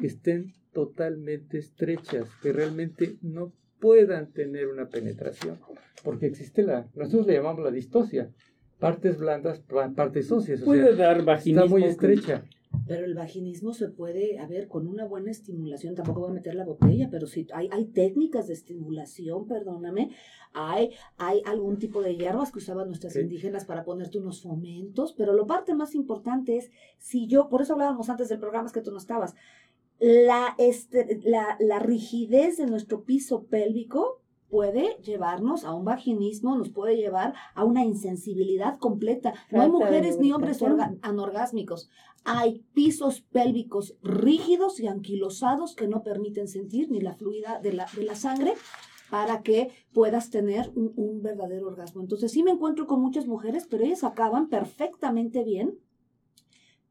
que 0.00 0.06
estén 0.06 0.52
totalmente 0.72 1.58
estrechas, 1.58 2.28
que 2.42 2.52
realmente 2.52 3.16
no 3.22 3.52
puedan 3.86 4.32
tener 4.32 4.68
una 4.68 4.88
penetración? 4.88 5.58
Porque 6.04 6.26
existe 6.26 6.62
la, 6.62 6.86
nosotros 6.94 7.26
le 7.26 7.34
llamamos 7.34 7.62
la 7.64 7.70
distosia, 7.72 8.30
partes 8.78 9.18
blandas, 9.18 9.58
pa- 9.60 9.90
partes 9.90 10.30
óseas, 10.32 10.62
o 10.62 10.64
Puede 10.64 10.94
sea, 10.94 11.06
dar 11.08 11.24
vaginismo. 11.24 11.64
está 11.64 11.70
muy 11.74 11.84
estrecha. 11.84 12.44
Pero 12.86 13.04
el 13.04 13.14
vaginismo 13.14 13.74
se 13.74 13.88
puede, 13.90 14.38
a 14.38 14.46
ver, 14.46 14.66
con 14.66 14.88
una 14.88 15.04
buena 15.04 15.30
estimulación, 15.30 15.94
tampoco 15.94 16.20
voy 16.22 16.30
a 16.30 16.34
meter 16.34 16.54
la 16.54 16.64
botella, 16.64 17.08
pero 17.10 17.26
sí, 17.26 17.46
hay, 17.52 17.68
hay 17.70 17.84
técnicas 17.86 18.46
de 18.48 18.54
estimulación, 18.54 19.46
perdóname, 19.46 20.10
hay, 20.54 20.90
hay 21.18 21.42
algún 21.44 21.78
tipo 21.78 22.00
de 22.02 22.16
hierbas 22.16 22.50
que 22.50 22.58
usaban 22.58 22.86
nuestras 22.88 23.12
Sí. 23.12 23.20
indígenas 23.20 23.66
para 23.66 23.84
ponerte 23.84 24.18
unos 24.18 24.40
fomentos, 24.42 25.12
pero 25.12 25.34
lo 25.34 25.46
parte 25.46 25.74
más 25.74 25.94
importante 25.94 26.56
es, 26.56 26.70
si 26.98 27.26
yo, 27.26 27.48
por 27.50 27.60
eso 27.60 27.74
hablábamos 27.74 28.08
antes 28.08 28.30
del 28.30 28.40
programa, 28.40 28.66
es 28.66 28.72
que 28.72 28.80
tú 28.80 28.90
no 28.90 28.96
estabas, 28.98 29.34
la, 29.98 30.54
este, 30.58 31.20
la, 31.24 31.56
la 31.60 31.78
rigidez 31.78 32.56
de 32.56 32.66
nuestro 32.66 33.04
piso 33.04 33.44
pélvico 33.44 34.22
puede 34.52 34.98
llevarnos 35.02 35.64
a 35.64 35.72
un 35.72 35.86
vaginismo, 35.86 36.56
nos 36.56 36.68
puede 36.68 36.96
llevar 36.96 37.32
a 37.54 37.64
una 37.64 37.84
insensibilidad 37.84 38.78
completa. 38.78 39.32
No 39.50 39.62
hay 39.62 39.70
mujeres 39.70 40.18
ni 40.18 40.30
hombres 40.30 40.62
anorgásmicos. 41.00 41.88
Hay 42.24 42.62
pisos 42.74 43.22
pélvicos 43.22 43.96
rígidos 44.02 44.78
y 44.78 44.88
anquilosados 44.88 45.74
que 45.74 45.88
no 45.88 46.02
permiten 46.02 46.48
sentir 46.48 46.90
ni 46.90 47.00
la 47.00 47.14
fluida 47.14 47.60
de 47.60 47.72
la, 47.72 47.86
de 47.96 48.04
la 48.04 48.14
sangre 48.14 48.52
para 49.10 49.42
que 49.42 49.70
puedas 49.94 50.28
tener 50.28 50.70
un, 50.74 50.92
un 50.96 51.22
verdadero 51.22 51.68
orgasmo. 51.68 52.02
Entonces 52.02 52.30
sí 52.30 52.42
me 52.42 52.50
encuentro 52.50 52.86
con 52.86 53.00
muchas 53.00 53.26
mujeres, 53.26 53.66
pero 53.70 53.84
ellas 53.84 54.04
acaban 54.04 54.50
perfectamente 54.50 55.44
bien 55.44 55.78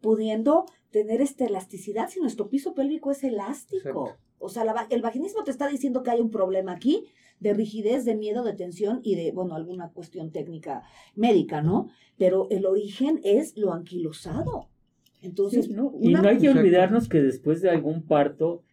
pudiendo 0.01 0.65
tener 0.89 1.21
esta 1.21 1.45
elasticidad 1.45 2.09
si 2.09 2.19
nuestro 2.19 2.49
piso 2.49 2.73
pélvico 2.73 3.11
es 3.11 3.23
elástico. 3.23 4.07
Exacto. 4.07 4.17
O 4.39 4.49
sea, 4.49 4.65
la 4.65 4.87
el 4.89 5.01
vaginismo 5.01 5.43
te 5.43 5.51
está 5.51 5.67
diciendo 5.67 6.01
que 6.03 6.09
hay 6.11 6.19
un 6.19 6.31
problema 6.31 6.71
aquí 6.73 7.05
de 7.39 7.53
rigidez, 7.53 8.05
de 8.05 8.15
miedo, 8.15 8.43
de 8.43 8.53
tensión 8.53 8.99
y 9.03 9.15
de, 9.15 9.31
bueno, 9.31 9.55
alguna 9.55 9.89
cuestión 9.89 10.31
técnica 10.31 10.83
médica, 11.15 11.61
¿no? 11.61 11.89
Pero 12.17 12.47
el 12.49 12.65
origen 12.65 13.19
es 13.23 13.55
lo 13.57 13.71
anquilosado. 13.73 14.67
Entonces, 15.21 15.65
Sí, 15.67 15.73
¿no? 15.73 15.93
Y 16.01 16.09
no 16.13 16.19
hay 16.27 16.37
que 16.39 16.45
Exacto. 16.47 16.59
olvidarnos 16.59 17.07
que 17.09 17.21
después 17.21 17.61
de 17.61 17.69
algún 17.69 18.03
parto, 18.03 18.63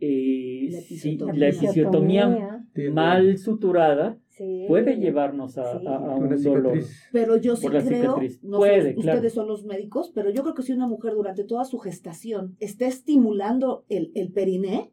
eh, 0.00 0.68
La 0.70 0.78
sí, 0.80 0.84
episiotomía. 0.84 1.34
la 1.40 1.48
episiotomía 1.48 2.66
mal 2.92 3.38
suturada 3.38 4.18
Sí. 4.36 4.66
puede 4.68 4.96
llevarnos 4.96 5.56
a, 5.56 5.80
Sí. 5.80 5.86
a- 5.86 5.98
un 5.98 6.42
dolor. 6.42 6.78
Pero 7.10 7.36
yo 7.38 7.56
sí 7.56 7.68
creo, 7.68 7.80
cicatriz. 7.80 8.42
no 8.44 8.58
Puede, 8.58 8.82
sé, 8.82 8.94
claro. 8.96 9.16
ustedes 9.18 9.32
son 9.32 9.48
los 9.48 9.64
médicos, 9.64 10.12
pero 10.14 10.28
yo 10.30 10.42
creo 10.42 10.54
que 10.54 10.62
si 10.62 10.72
una 10.72 10.86
mujer 10.86 11.14
durante 11.14 11.42
toda 11.44 11.64
su 11.64 11.78
gestación 11.78 12.54
está 12.60 12.86
estimulando 12.86 13.84
el, 13.88 14.12
el 14.14 14.30
periné, 14.32 14.92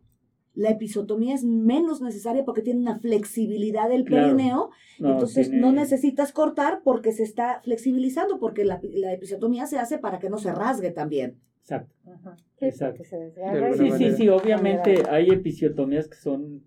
la 0.56 0.70
episotomía 0.70 1.34
es 1.36 1.44
menos 1.44 2.02
necesaria 2.02 2.46
porque 2.46 2.62
tiene 2.62 2.80
una 2.80 3.00
flexibilidad 3.00 3.89
del 3.89 4.06
Claro. 4.06 4.28
perineo, 4.36 4.70
No, 5.00 5.12
entonces 5.14 5.50
tiene- 5.50 5.62
no 5.62 5.74
necesitas 5.74 6.32
cortar 6.32 6.82
porque 6.84 7.12
se 7.12 7.24
está 7.24 7.60
flexibilizando, 7.64 8.39
porque 8.39 8.64
la, 8.64 8.80
la 8.84 9.12
episiotomía 9.14 9.66
se 9.66 9.78
hace 9.78 9.98
para 9.98 10.20
que 10.20 10.30
no 10.30 10.38
se 10.38 10.54
rasgue 10.54 10.91
también. 10.91 11.38
Exacto. 11.64 11.94
Ajá. 12.06 12.36
Sí, 12.60 12.66
Exacto. 12.66 13.04
Sí, 13.04 13.91
sí, 13.98 14.12
sí, 14.12 14.30
obviamente 14.30 15.04
hay 15.10 15.30
episiotomías 15.32 16.08
que 16.08 16.16
son. 16.18 16.62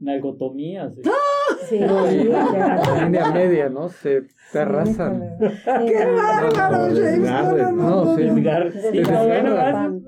Nalgotomías. 0.00 0.92
Sí, 0.94 1.02
Sí, 1.68 1.78
ya. 1.78 2.80
línea 3.04 3.30
media, 3.32 3.68
¿no? 3.68 3.88
Se 3.88 4.22
te 4.52 4.58
arrasan. 4.58 5.36
¡Qué 5.40 6.04
bárbaro, 6.04 6.94
James! 6.94 7.72
No, 7.74 8.16
sí. 8.16 8.22
sí. 8.22 9.02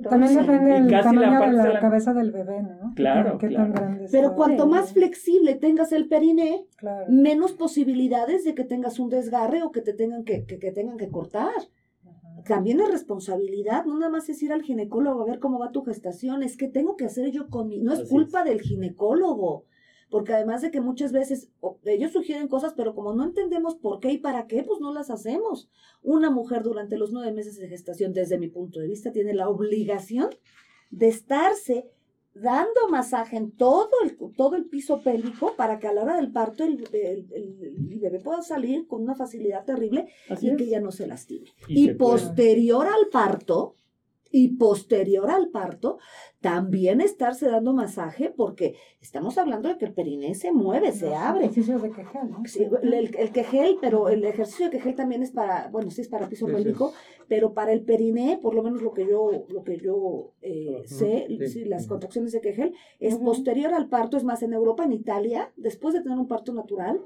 También 0.02 0.36
depende 0.36 0.72
del 0.72 0.90
casi 0.90 1.16
la 1.16 1.30
tamaño 1.30 1.62
de 1.62 1.72
la, 1.74 1.80
cabeza 1.80 2.14
del 2.14 2.30
bebé, 2.30 2.62
¿no? 2.62 2.92
Claro, 2.94 3.38
¿Qué 3.38 3.48
claro. 3.48 3.72
tan 3.72 3.84
grande 3.84 4.08
Pero 4.10 4.34
cuanto 4.34 4.64
Sí. 4.64 4.68
más 4.70 4.92
flexible 4.92 5.54
tengas 5.54 5.92
el 5.92 6.08
periné, 6.08 6.66
Claro. 6.76 7.06
menos 7.08 7.52
posibilidades 7.52 8.44
de 8.44 8.54
que 8.54 8.64
tengas 8.64 8.98
un 8.98 9.08
desgarre 9.10 9.62
o 9.62 9.70
que 9.72 9.80
te 9.80 9.92
tengan 9.92 10.24
que, 10.24 10.44
que, 10.44 10.58
que 10.58 10.72
tengan 10.72 10.96
que 10.96 11.10
cortar. 11.10 11.50
También 12.46 12.80
es 12.80 12.90
responsabilidad, 12.90 13.84
no 13.84 13.98
nada 13.98 14.10
más 14.10 14.28
es 14.28 14.42
ir 14.42 14.52
al 14.52 14.62
ginecólogo 14.62 15.22
a 15.22 15.26
ver 15.26 15.40
cómo 15.40 15.58
va 15.58 15.72
tu 15.72 15.82
gestación, 15.82 16.42
es 16.42 16.56
que 16.56 16.68
tengo 16.68 16.96
que 16.96 17.04
hacer 17.04 17.30
yo 17.30 17.48
con 17.48 17.68
mi... 17.68 17.80
No 17.80 17.92
es 17.92 18.00
Así 18.00 18.08
culpa 18.10 18.44
del 18.44 18.62
ginecólogo, 18.62 19.66
porque 20.10 20.32
además 20.32 20.60
de 20.62 20.70
que 20.70 20.80
muchas 20.80 21.12
veces 21.12 21.50
ellos 21.84 22.12
sugieren 22.12 22.48
cosas, 22.48 22.74
pero 22.74 22.94
como 22.94 23.14
no 23.14 23.24
entendemos 23.24 23.76
por 23.76 24.00
qué 24.00 24.12
y 24.12 24.18
para 24.18 24.46
qué, 24.46 24.62
pues 24.64 24.80
no 24.80 24.92
las 24.92 25.10
hacemos. 25.10 25.70
Una 26.02 26.30
mujer 26.30 26.62
durante 26.62 26.98
los 26.98 27.12
nueve 27.12 27.32
meses 27.32 27.58
de 27.58 27.68
gestación, 27.68 28.12
desde 28.12 28.38
mi 28.38 28.48
punto 28.48 28.80
de 28.80 28.88
vista, 28.88 29.12
tiene 29.12 29.34
la 29.34 29.48
obligación 29.48 30.30
de 30.90 31.08
estarse 31.08 31.88
dando 32.34 32.88
masaje 32.88 33.36
en 33.36 33.52
todo 33.52 33.90
el, 34.04 34.16
todo 34.36 34.56
el 34.56 34.66
piso 34.66 35.00
pélvico 35.02 35.54
para 35.56 35.78
que 35.78 35.88
a 35.88 35.92
la 35.92 36.02
hora 36.02 36.16
del 36.16 36.30
parto 36.30 36.64
el, 36.64 36.76
bebé 36.76 38.20
pueda 38.20 38.42
salir 38.42 38.86
con 38.86 39.02
una 39.02 39.14
facilidad 39.14 39.64
terrible 39.64 40.08
y 40.40 40.56
que 40.56 40.66
ya 40.66 40.80
no 40.80 40.92
se 40.92 41.06
lastime. 41.06 41.48
Y, 41.68 41.94
posterior 41.94 42.86
al 42.86 43.08
parto, 43.10 43.76
y 44.30 44.56
posterior 44.56 45.30
al 45.30 45.48
parto, 45.50 45.98
también 46.40 47.00
estarse 47.00 47.48
dando 47.48 47.72
masaje 47.72 48.32
porque 48.34 48.76
estamos 49.00 49.36
hablando 49.38 49.68
de 49.68 49.76
que 49.76 49.84
el 49.86 49.92
periné 49.92 50.34
se 50.34 50.52
mueve, 50.52 50.92
se 50.92 51.14
abre. 51.14 51.46
Ejercicios 51.46 51.82
de 51.82 51.90
quejel, 51.90 52.30
¿no? 52.30 52.42
Sí, 52.46 52.66
el, 52.82 52.94
el, 52.94 53.32
quejel, 53.32 53.76
pero 53.80 54.08
el 54.08 54.24
ejercicio 54.24 54.66
de 54.66 54.70
quejel 54.70 54.94
también 54.94 55.22
es 55.22 55.32
para, 55.32 55.68
bueno, 55.68 55.90
sí 55.90 56.00
es 56.00 56.08
para 56.08 56.28
piso 56.28 56.46
pélvico, 56.46 56.92
pero 57.28 57.52
para 57.52 57.72
el 57.72 57.82
periné, 57.82 58.38
por 58.40 58.54
lo 58.54 58.62
menos 58.62 58.82
lo 58.82 58.92
que 58.92 59.06
yo, 59.06 59.30
lo 59.48 59.62
que 59.64 59.78
yo 59.78 60.32
eh, 60.42 60.82
sé, 60.86 61.26
las 61.66 61.86
contracciones 61.86 62.32
de 62.32 62.40
quejel, 62.40 62.74
es 62.98 63.16
posterior 63.16 63.74
al 63.74 63.88
parto, 63.88 64.16
es 64.16 64.24
más 64.24 64.42
en 64.42 64.52
Europa, 64.52 64.84
en 64.84 64.92
Italia, 64.92 65.52
después 65.56 65.94
de 65.94 66.02
tener 66.02 66.18
un 66.18 66.28
parto 66.28 66.52
natural, 66.52 67.00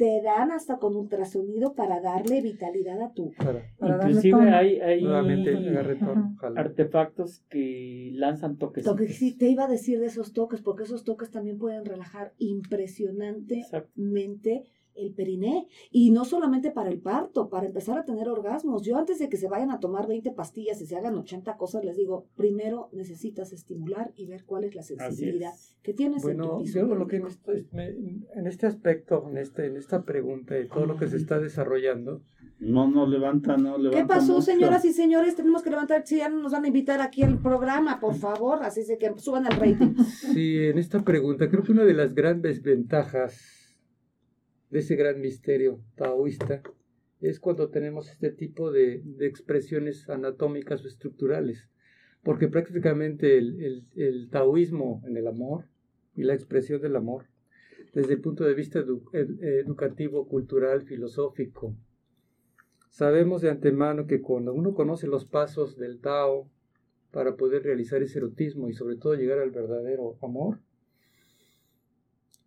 te 0.00 0.20
dan 0.22 0.50
hasta 0.50 0.78
con 0.78 0.96
ultrasonido 0.96 1.74
para 1.74 2.00
darle 2.00 2.40
vitalidad 2.40 3.02
a 3.02 3.12
tu. 3.12 3.34
Para, 3.34 3.62
Inclusive 3.82 4.50
hay, 4.50 4.80
hay 4.80 5.04
artefactos 6.56 7.44
que 7.50 8.10
lanzan 8.14 8.56
toques. 8.56 8.82
Toques, 8.82 9.14
sí, 9.14 9.36
te 9.36 9.50
iba 9.50 9.64
a 9.64 9.68
decir 9.68 10.00
de 10.00 10.06
esos 10.06 10.32
toques, 10.32 10.62
porque 10.62 10.84
esos 10.84 11.04
toques 11.04 11.30
también 11.30 11.58
pueden 11.58 11.84
relajar 11.84 12.32
impresionantemente 12.38 14.64
el 15.00 15.12
periné. 15.12 15.66
Y 15.90 16.10
no 16.10 16.24
solamente 16.24 16.70
para 16.70 16.90
el 16.90 17.00
parto, 17.00 17.48
para 17.48 17.66
empezar 17.66 17.98
a 17.98 18.04
tener 18.04 18.28
orgasmos. 18.28 18.82
Yo 18.82 18.96
antes 18.96 19.18
de 19.18 19.28
que 19.28 19.36
se 19.36 19.48
vayan 19.48 19.70
a 19.70 19.80
tomar 19.80 20.06
20 20.06 20.32
pastillas 20.32 20.80
y 20.80 20.86
se 20.86 20.96
hagan 20.96 21.16
80 21.16 21.56
cosas, 21.56 21.84
les 21.84 21.96
digo, 21.96 22.26
primero 22.36 22.88
necesitas 22.92 23.52
estimular 23.52 24.12
y 24.16 24.26
ver 24.26 24.44
cuál 24.44 24.64
es 24.64 24.74
la 24.74 24.82
sensibilidad 24.82 25.52
que 25.82 25.94
tienes 25.94 26.24
en 26.24 26.38
tu 26.38 26.58
piso. 26.58 26.80
Yo 26.80 26.94
lo 26.94 27.06
que 27.06 27.16
en 27.16 28.46
este 28.46 28.66
aspecto, 28.66 29.26
en, 29.28 29.38
este, 29.38 29.66
en 29.66 29.76
esta 29.76 30.02
pregunta 30.04 30.58
y 30.58 30.68
todo 30.68 30.86
lo 30.86 30.96
que 30.96 31.08
se 31.08 31.16
está 31.16 31.38
desarrollando, 31.38 32.22
no, 32.60 32.88
no 32.88 33.06
levanta, 33.06 33.56
no 33.56 33.78
levanta. 33.78 33.98
¿Qué 33.98 34.06
pasó, 34.06 34.42
señoras 34.42 34.84
y 34.84 34.92
señores? 34.92 35.34
Tenemos 35.34 35.62
que 35.62 35.70
levantar, 35.70 36.06
si 36.06 36.18
ya 36.18 36.28
no 36.28 36.42
nos 36.42 36.52
van 36.52 36.64
a 36.64 36.68
invitar 36.68 37.00
aquí 37.00 37.22
al 37.22 37.38
programa, 37.38 37.98
por 38.00 38.14
favor, 38.14 38.62
así 38.62 38.82
se 38.82 38.98
que 38.98 39.12
suban 39.16 39.46
al 39.46 39.58
rating. 39.58 39.94
Sí, 40.34 40.58
en 40.66 40.78
esta 40.78 41.02
pregunta, 41.02 41.48
creo 41.48 41.62
que 41.62 41.72
una 41.72 41.84
de 41.84 41.94
las 41.94 42.14
grandes 42.14 42.62
ventajas 42.62 43.59
de 44.70 44.78
ese 44.78 44.96
gran 44.96 45.20
misterio 45.20 45.80
taoísta 45.96 46.62
es 47.20 47.38
cuando 47.38 47.68
tenemos 47.68 48.08
este 48.10 48.30
tipo 48.30 48.70
de, 48.70 49.02
expresiones 49.20 50.08
anatómicas 50.08 50.82
o 50.84 50.88
estructurales, 50.88 51.68
porque 52.22 52.48
prácticamente 52.48 53.36
el, 53.36 53.84
el, 53.94 54.30
taoísmo 54.30 55.02
en 55.06 55.16
el 55.16 55.26
amor 55.26 55.66
y 56.14 56.22
la 56.22 56.34
expresión 56.34 56.80
del 56.80 56.96
amor, 56.96 57.26
desde 57.92 58.14
el 58.14 58.20
punto 58.20 58.44
de 58.44 58.54
vista 58.54 58.78
educativo, 59.12 60.28
cultural, 60.28 60.82
filosófico, 60.82 61.76
sabemos 62.88 63.42
de 63.42 63.50
antemano 63.50 64.06
que 64.06 64.22
cuando 64.22 64.54
uno 64.54 64.74
conoce 64.74 65.06
los 65.06 65.24
pasos 65.24 65.76
del 65.76 66.00
Tao 66.00 66.48
para 67.10 67.36
poder 67.36 67.64
realizar 67.64 68.02
ese 68.02 68.18
erotismo 68.18 68.68
y 68.68 68.72
sobre 68.72 68.96
todo 68.96 69.14
llegar 69.14 69.40
al 69.40 69.50
verdadero 69.50 70.16
amor, 70.22 70.60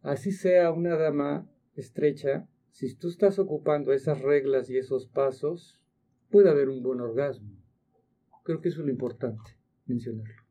así 0.02 0.32
sea 0.32 0.72
una 0.72 0.96
dama 0.96 1.48
estrecha, 1.76 2.48
si 2.72 2.94
tú 2.96 3.10
estás 3.10 3.40
ocupando 3.40 3.94
esas 3.94 4.22
reglas 4.22 4.70
y 4.70 4.78
esos 4.78 5.08
pasos, 5.08 5.80
puede 6.30 6.50
haber 6.50 6.70
un 6.70 6.82
buen 6.82 7.00
orgasmo. 7.02 7.52
Creo 8.44 8.62
que 8.62 8.70
eso 8.70 8.82
es 8.82 8.86
lo 8.86 8.92
importante, 8.92 9.58
mencionarlo. 9.86 10.44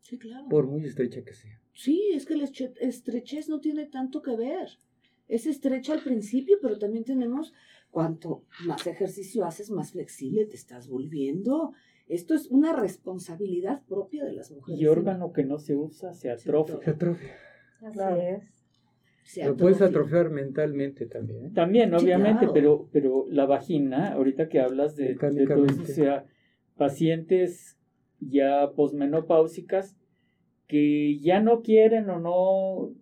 Sí, 0.00 0.18
claro. 0.18 0.48
Por 0.48 0.66
muy 0.66 0.84
estrecha 0.84 1.22
que 1.22 1.34
sea. 1.34 1.60
Sí, 1.74 2.10
es 2.14 2.26
que 2.26 2.36
la 2.36 2.44
estrechez 2.80 3.48
no 3.48 3.60
tiene 3.60 3.86
tanto 3.86 4.22
que 4.22 4.36
ver. 4.36 4.68
Es 5.28 5.46
estrecha 5.46 5.92
al 5.92 6.02
principio, 6.02 6.58
pero 6.60 6.78
también 6.78 7.04
tenemos, 7.04 7.52
cuanto 7.90 8.44
más 8.66 8.86
ejercicio 8.86 9.44
haces, 9.44 9.70
más 9.70 9.92
flexible 9.92 10.46
te 10.46 10.56
estás 10.56 10.88
volviendo. 10.88 11.72
Esto 12.08 12.34
es 12.34 12.48
una 12.48 12.74
responsabilidad 12.74 13.84
propia 13.86 14.24
de 14.24 14.32
las 14.32 14.50
mujeres. 14.50 14.80
Y 14.80 14.86
órgano 14.86 15.32
que 15.32 15.44
no 15.44 15.58
se 15.58 15.76
usa 15.76 16.12
se 16.14 16.30
atrofia. 16.30 16.80
Se 16.82 16.90
atrofia. 16.90 17.36
Así 17.80 18.20
es. 18.20 18.59
Lo 19.44 19.56
puedes 19.56 19.80
atrofiar 19.82 20.30
mentalmente 20.30 21.06
también. 21.06 21.46
¿eh? 21.46 21.50
También, 21.54 21.94
obviamente, 21.94 22.48
pero, 22.52 22.88
pero 22.92 23.26
la 23.28 23.46
vagina, 23.46 24.12
ahorita 24.12 24.48
que 24.48 24.60
hablas 24.60 24.96
de, 24.96 25.14
de 25.14 25.46
todo 25.46 25.62
o 25.62 25.86
sea, 25.86 26.24
pacientes 26.76 27.78
ya 28.20 28.72
posmenopáusicas 28.74 29.96
que 30.66 31.18
ya 31.18 31.40
no 31.40 31.62
quieren 31.62 32.08
o 32.10 32.20
no, 32.20 32.94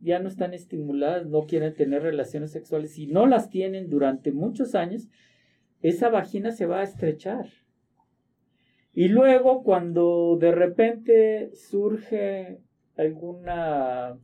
ya 0.00 0.18
no 0.18 0.28
están 0.28 0.54
estimuladas, 0.54 1.26
no 1.26 1.46
quieren 1.46 1.74
tener 1.74 2.02
relaciones 2.02 2.50
sexuales 2.50 2.98
y 2.98 3.06
no 3.06 3.26
las 3.26 3.48
tienen 3.48 3.88
durante 3.88 4.32
muchos 4.32 4.74
años, 4.74 5.08
esa 5.82 6.08
vagina 6.08 6.50
se 6.50 6.66
va 6.66 6.80
a 6.80 6.84
estrechar. 6.84 7.46
Y 8.92 9.08
luego 9.08 9.62
cuando 9.62 10.36
de 10.40 10.52
repente 10.52 11.50
surge 11.54 12.58
alguna 12.96 14.18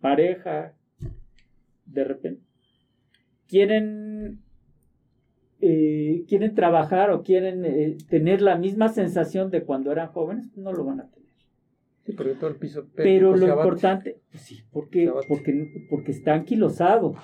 pareja 0.00 0.74
de 1.88 2.04
repente 2.04 2.42
quieren 3.46 4.40
eh, 5.60 6.24
quieren 6.28 6.54
trabajar 6.54 7.10
o 7.10 7.22
quieren 7.22 7.64
eh, 7.64 7.96
tener 8.08 8.42
la 8.42 8.56
misma 8.56 8.88
sensación 8.90 9.50
de 9.50 9.64
cuando 9.64 9.90
eran 9.90 10.08
jóvenes, 10.08 10.56
no 10.56 10.72
lo 10.72 10.84
van 10.84 11.00
a 11.00 11.10
tener. 11.10 11.28
Sí, 12.04 12.12
porque 12.12 12.34
todo 12.36 12.50
el 12.50 12.56
piso 12.56 12.86
Pero 12.94 13.36
lo 13.36 13.48
importante, 13.48 14.20
pues 14.30 14.44
sí, 14.44 14.62
porque, 14.70 15.12
porque, 15.26 15.86
porque 15.90 16.12
está 16.12 16.34
anquilosado, 16.34 17.16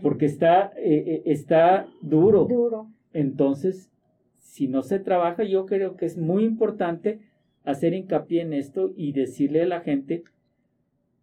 porque 0.00 0.26
está, 0.26 0.72
eh, 0.76 1.22
está 1.26 1.86
duro. 2.02 2.44
Duro. 2.44 2.88
Entonces, 3.12 3.90
si 4.36 4.68
no 4.68 4.82
se 4.82 5.00
trabaja, 5.00 5.42
yo 5.42 5.66
creo 5.66 5.96
que 5.96 6.06
es 6.06 6.16
muy 6.16 6.44
importante 6.44 7.18
hacer 7.64 7.94
hincapié 7.94 8.42
en 8.42 8.52
esto 8.52 8.92
y 8.96 9.12
decirle 9.12 9.62
a 9.62 9.66
la 9.66 9.80
gente, 9.80 10.22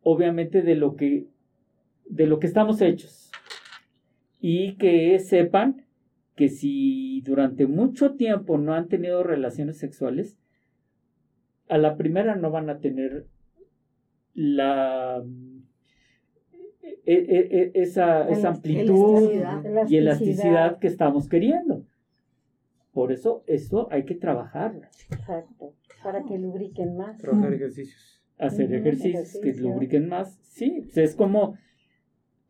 obviamente, 0.01 0.61
de 0.61 0.76
lo 0.76 0.97
que 0.97 1.28
de 2.06 2.28
lo 2.28 2.39
que 2.39 2.47
estamos 2.47 2.82
hechos. 2.82 3.32
Y 4.39 4.76
que 4.76 5.20
sepan 5.20 5.86
que 6.36 6.49
si 6.49 7.22
durante 7.22 7.68
mucho 7.68 8.16
tiempo 8.16 8.58
no 8.58 8.74
han 8.74 8.88
tenido 8.88 9.24
relaciones 9.24 9.78
sexuales, 9.78 10.38
a 11.70 11.78
la 11.78 11.95
primera 11.95 12.36
no 12.36 12.51
van 12.51 12.70
a 12.70 12.80
tener 12.80 13.28
la 14.34 15.24
e, 17.06 17.14
e, 17.14 17.39
e, 17.51 17.72
esa, 17.76 18.30
esa 18.30 18.49
amplitud 18.49 19.30
y 19.88 19.97
elasticidad 19.97 20.80
que 20.80 20.88
estamos 20.88 21.28
queriendo. 21.28 21.86
Por 22.93 23.12
eso, 23.12 23.43
eso 23.47 23.88
hay 23.91 24.06
que 24.06 24.16
trabajar. 24.16 24.89
Exacto. 25.12 25.74
Para 26.04 26.24
que 26.24 26.38
lubriquen 26.38 26.95
más. 26.95 27.18
Trabajar 27.18 27.54
ejercicios. 27.54 28.24
Hacer 28.38 28.74
ejercicios 28.74 29.39
que 29.41 29.54
lubriquen 29.54 30.08
más. 30.08 30.38
Sí, 30.43 30.82
pues 30.84 30.97
es 30.97 31.16
como 31.16 31.58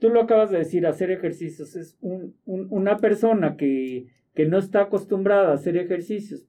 tú 0.04 0.10
lo 0.10 0.20
acabas 0.20 0.51
de 0.51 0.58
decir, 0.58 0.86
hacer 0.86 1.12
ejercicios. 1.12 1.78
Es 1.78 1.97
una 2.45 2.97
persona 2.97 3.56
que, 3.56 4.10
no 4.49 4.58
está 4.58 4.82
acostumbrada 4.82 5.51
a 5.51 5.54
hacer 5.54 5.78
ejercicios. 5.78 6.45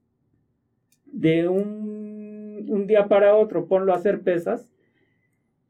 De 1.07 1.47
un, 1.47 2.87
día 2.89 3.07
para 3.07 3.37
otro, 3.37 3.69
ponlo 3.69 3.93
a 3.93 3.97
hacer 3.97 4.23
pesas. 4.23 4.69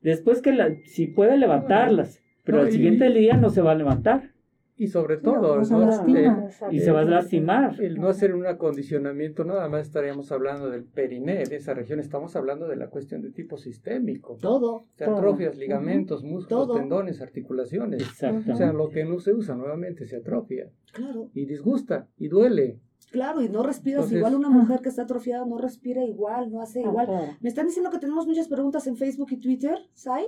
Después 0.01 0.41
que 0.41 0.53
la, 0.53 0.75
si 0.87 1.09
puede 1.09 1.37
levantarlas, 1.37 2.23
pero 2.43 2.63
al 2.63 2.73
siguiente 2.73 3.11
día 3.11 3.37
no 3.37 3.51
se 3.51 3.61
va 3.61 3.73
a 3.73 3.77
levantar. 3.77 4.31
Y 4.77 4.89
sobre 4.89 5.19
todo, 5.19 5.61
y 5.61 6.81
se 6.81 6.91
va 6.91 7.01
a 7.01 7.05
lastimar. 7.05 7.81
El 7.81 8.01
no 8.01 8.09
hacer 8.09 8.35
un 8.35 8.45
acondicionamiento, 8.47 9.45
nada 9.45 9.69
más 9.69 9.87
estaríamos 9.87 10.33
hablando 10.33 10.69
del 10.69 10.85
periné, 10.85 11.45
de 11.45 11.57
esa 11.57 11.75
región, 11.75 12.01
estamos 12.01 12.35
hablando 12.35 12.67
de 12.67 12.75
la 12.75 12.89
cuestión 12.89 13.23
de 13.23 13.31
tipo 13.31 13.57
sistémico. 13.57 14.37
Todo. 14.41 14.87
atrofias, 15.01 15.57
ligamentos, 15.57 16.25
músculos, 16.25 16.75
tendones, 16.75 17.21
articulaciones. 17.23 18.03
O 18.23 18.57
sea, 18.57 18.73
lo 18.73 18.89
que 18.91 19.05
no 19.05 19.21
se 19.21 19.33
usa 19.33 19.55
nuevamente 19.55 20.07
se 20.07 20.17
atrofia. 20.17 20.69
Claro. 20.93 21.31
Y 21.35 21.47
disgusta, 21.47 22.09
y 22.19 22.29
duele. 22.29 22.81
Claro, 23.13 23.43
y 23.43 23.49
no 23.49 23.63
respiras 23.63 24.11
igual. 24.11 24.35
Una 24.35 24.51
mujer 24.51 24.81
que 24.81 24.89
está 24.89 25.03
atrofiada 25.03 25.47
no 25.47 25.59
respira 25.59 26.05
igual, 26.05 26.51
no 26.51 26.61
hace 26.61 26.81
igual. 26.81 27.37
Me 27.41 27.49
están 27.49 27.67
diciendo 27.67 27.91
que 27.91 28.01
tenemos 28.01 28.27
muchas 28.27 28.49
preguntas 28.49 28.89
en 28.89 28.97
Facebook 28.97 29.29
y 29.31 29.37
Twitter, 29.37 29.79
¿Sai? 29.93 30.27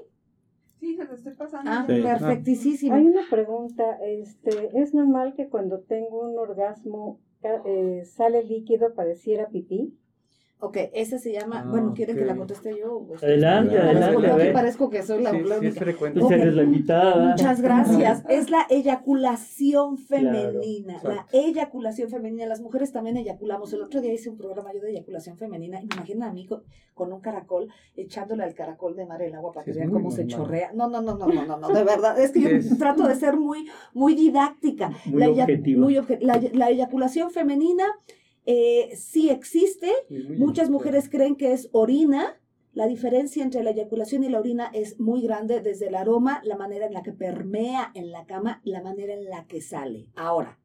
Sí, 0.78 0.94
se 0.96 1.04
lo 1.04 1.14
estoy 1.14 1.34
pasando. 1.34 1.70
Ah, 1.70 1.84
perfectísimo. 1.86 2.94
Hay 2.94 3.06
una 3.06 3.22
pregunta, 3.30 3.98
este, 4.02 4.70
¿es 4.80 4.94
normal 4.94 5.34
que 5.34 5.48
cuando 5.48 5.80
tengo 5.80 6.28
un 6.28 6.38
orgasmo 6.38 7.20
eh, 7.42 8.02
sale 8.04 8.44
líquido 8.44 8.94
pareciera 8.94 9.48
pipí? 9.48 9.96
Ok, 10.58 10.78
esa 10.94 11.18
se 11.18 11.32
llama, 11.32 11.60
ah, 11.60 11.68
bueno, 11.68 11.92
¿quieren 11.94 12.16
que 12.16 12.24
la 12.24 12.34
conteste 12.34 12.74
yo? 12.78 13.06
Adelante, 13.22 13.78
adelante. 13.78 14.26
Parezco, 14.26 14.52
parezco 14.54 14.90
que 14.90 15.02
soy 15.02 15.22
la, 15.22 15.30
sí, 15.30 15.42
la 15.42 15.58
única. 15.58 15.84
Sí, 15.84 16.36
la 16.36 16.62
invitada. 16.62 17.28
Muchas 17.28 17.60
gracias. 17.60 18.24
es 18.30 18.48
la 18.48 18.66
eyaculación 18.70 19.98
femenina. 19.98 20.98
la 21.02 21.26
eyaculación 21.30 22.08
femenina. 22.08 22.46
Las 22.46 22.62
mujeres 22.62 22.90
también 22.90 23.18
eyaculamos. 23.18 23.70
El 23.74 23.82
otro 23.82 24.00
día 24.00 24.14
hice 24.14 24.30
un 24.30 24.38
programa 24.38 24.72
yo 24.72 24.80
de 24.80 24.92
eyaculación 24.92 25.36
femenina. 25.36 25.82
Imagino 25.82 26.24
a 26.24 26.32
mí 26.32 26.46
con, 26.46 27.12
un 27.12 27.20
caracol 27.20 27.68
echándole 27.94 28.42
al 28.42 28.54
caracol 28.54 28.96
de 28.96 29.04
mar 29.04 29.20
el 29.20 29.34
agua 29.34 29.52
para 29.52 29.64
que 29.66 29.72
vean 29.72 29.90
cómo 29.90 30.10
se 30.10 30.26
chorrea. 30.26 30.72
No, 30.72 30.88
no, 30.88 31.02
no, 31.02 31.18
no, 31.18 31.26
no, 31.26 31.44
no, 31.44 31.58
no, 31.58 31.68
de 31.68 31.84
verdad. 31.84 32.18
Es 32.18 32.30
que 32.30 32.40
yo 32.40 32.76
trato 32.78 33.06
de 33.06 33.14
ser 33.14 33.36
muy, 33.36 33.68
muy 33.92 34.14
didáctica. 34.14 34.90
Muy 35.04 35.38
objetiva. 35.38 35.80
Muy 35.82 36.00
la, 36.20 36.40
la 36.54 36.70
eyaculación 36.70 37.30
femenina 37.30 37.84
eh, 38.46 38.94
sí 38.96 39.28
existe. 39.28 39.92
Muchas 40.38 40.70
mujeres 40.70 41.08
creen 41.10 41.36
que 41.36 41.52
es 41.52 41.68
orina. 41.72 42.40
La 42.72 42.86
diferencia 42.86 43.42
entre 43.42 43.62
la 43.62 43.70
eyaculación 43.70 44.22
y 44.22 44.28
la 44.28 44.38
orina 44.38 44.70
es 44.72 45.00
muy 45.00 45.22
grande 45.22 45.60
desde 45.60 45.88
el 45.88 45.94
aroma, 45.94 46.40
la 46.44 46.56
manera 46.56 46.86
en 46.86 46.92
la 46.92 47.02
que 47.02 47.12
permea 47.12 47.90
en 47.94 48.12
la 48.12 48.26
cama 48.26 48.60
y 48.64 48.70
la 48.70 48.82
manera 48.82 49.14
en 49.14 49.24
la 49.24 49.46
que 49.46 49.62
sale. 49.62 50.10
Ahora, 50.14 50.58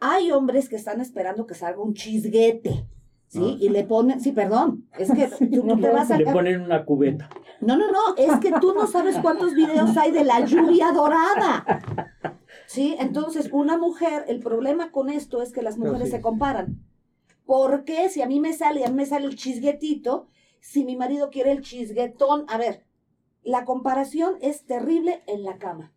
hay 0.00 0.32
hombres 0.32 0.68
que 0.68 0.76
están 0.76 1.00
esperando 1.00 1.46
que 1.46 1.54
salga 1.54 1.80
un 1.80 1.94
chisguete. 1.94 2.86
¿Sí? 3.28 3.40
Ah. 3.42 3.56
Y 3.58 3.68
le 3.70 3.82
ponen, 3.82 4.20
sí, 4.20 4.30
perdón, 4.30 4.86
es 4.96 5.10
que 5.10 5.26
tú, 5.50 5.80
te 5.80 5.90
vas 5.90 6.10
a... 6.10 6.18
Le 6.18 6.32
ponen 6.32 6.60
una 6.60 6.84
cubeta. 6.84 7.28
No, 7.60 7.76
no, 7.76 7.90
no, 7.90 8.16
es 8.16 8.38
que 8.38 8.52
tú 8.60 8.72
no 8.72 8.86
sabes 8.86 9.16
cuántos 9.18 9.54
videos 9.54 9.96
hay 9.96 10.12
de 10.12 10.24
la 10.24 10.44
lluvia 10.44 10.92
dorada. 10.92 11.64
¿Sí? 12.66 12.96
Entonces, 12.98 13.48
una 13.52 13.78
mujer, 13.78 14.24
el 14.28 14.40
problema 14.40 14.92
con 14.92 15.10
esto 15.10 15.42
es 15.42 15.52
que 15.52 15.62
las 15.62 15.76
mujeres 15.76 16.10
se 16.10 16.20
comparan. 16.20 16.84
¿Por 17.46 17.84
qué 17.84 18.08
si 18.08 18.20
a 18.22 18.26
mí 18.26 18.40
me 18.40 18.52
sale, 18.52 18.84
a 18.84 18.88
mí 18.88 18.94
me 18.94 19.06
sale 19.06 19.26
el 19.26 19.36
chisguetito, 19.36 20.26
si 20.60 20.84
mi 20.84 20.96
marido 20.96 21.30
quiere 21.30 21.52
el 21.52 21.62
chisguetón? 21.62 22.44
A 22.48 22.58
ver, 22.58 22.84
la 23.44 23.64
comparación 23.64 24.34
es 24.40 24.64
terrible 24.64 25.22
en 25.28 25.44
la 25.44 25.56
cama. 25.56 25.92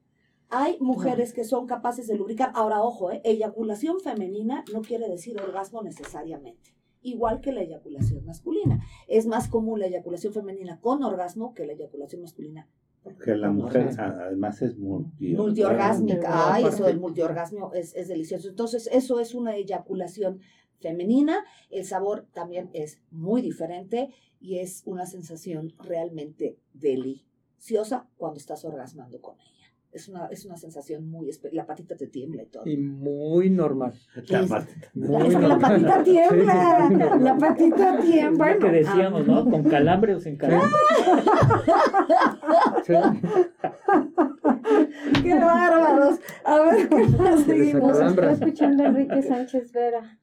Hay 0.49 0.77
mujeres 0.79 1.33
que 1.33 1.43
son 1.43 1.65
capaces 1.65 2.07
de 2.07 2.15
lubricar. 2.15 2.51
Ahora, 2.53 2.81
ojo, 2.81 3.11
¿eh? 3.11 3.21
eyaculación 3.23 3.99
femenina 3.99 4.63
no 4.71 4.81
quiere 4.81 5.07
decir 5.07 5.39
orgasmo 5.41 5.81
necesariamente. 5.81 6.75
Igual 7.01 7.39
que 7.39 7.51
la 7.51 7.61
eyaculación 7.61 8.25
masculina. 8.25 8.83
Es 9.07 9.25
más 9.25 9.47
común 9.47 9.79
la 9.79 9.87
eyaculación 9.87 10.33
femenina 10.33 10.79
con 10.79 11.03
orgasmo 11.03 11.53
que 11.53 11.65
la 11.65 11.73
eyaculación 11.73 12.21
masculina. 12.21 12.67
Porque 13.03 13.35
la 13.35 13.49
mujer 13.49 13.89
además 13.97 14.61
es 14.61 14.77
multi 14.77 15.33
multiorgásmica. 15.33 16.53
Ay, 16.53 16.65
eso 16.65 16.83
del 16.83 16.99
multiorgasmo 16.99 17.73
es, 17.73 17.95
es 17.95 18.07
delicioso. 18.09 18.49
Entonces, 18.49 18.89
eso 18.91 19.19
es 19.19 19.33
una 19.33 19.55
eyaculación 19.55 20.41
femenina, 20.80 21.43
el 21.69 21.86
sabor 21.86 22.25
también 22.34 22.69
es 22.73 23.01
muy 23.11 23.41
diferente 23.41 24.09
y 24.39 24.59
es 24.59 24.84
una 24.86 25.05
sensación 25.05 25.73
realmente 25.80 26.57
deliciosa 26.73 28.07
cuando 28.17 28.38
estás 28.38 28.65
orgasmando 28.65 29.21
con 29.21 29.39
ella. 29.39 29.49
Es 29.91 30.07
una, 30.07 30.27
es 30.27 30.45
una 30.45 30.55
sensación 30.55 31.09
muy... 31.09 31.32
La 31.51 31.65
patita 31.65 31.95
te 31.95 32.05
tiembla 32.05 32.43
y 32.43 32.45
todo. 32.45 32.63
Y 32.67 32.77
muy 32.77 33.49
normal. 33.49 33.93
La 34.27 34.41
es, 34.41 34.49
patita. 34.49 34.91
es 34.93 35.36
que 35.36 35.47
la 35.47 35.57
patita 35.57 36.03
tiembla. 36.03 37.17
La 37.19 37.38
patita 37.38 37.99
tiembla. 37.99 38.53
Lo 38.53 38.59
que 38.59 38.71
decíamos, 38.71 39.25
¿no? 39.25 39.49
Con 39.49 39.63
calambre 39.63 40.13
o 40.13 40.19
sin 40.19 40.38
calambre. 40.38 40.69
¡Qué 45.23 45.34
bárbaros! 45.34 46.19
A 46.43 46.59
ver, 46.59 46.89
¿qué 46.89 47.07
más 47.17 47.43
seguimos? 47.43 47.99
Estoy 47.99 48.27
escuchando 48.27 48.84
a 48.84 48.88
Enrique 48.88 49.23
Sánchez 49.23 49.71
Vera. 49.71 50.19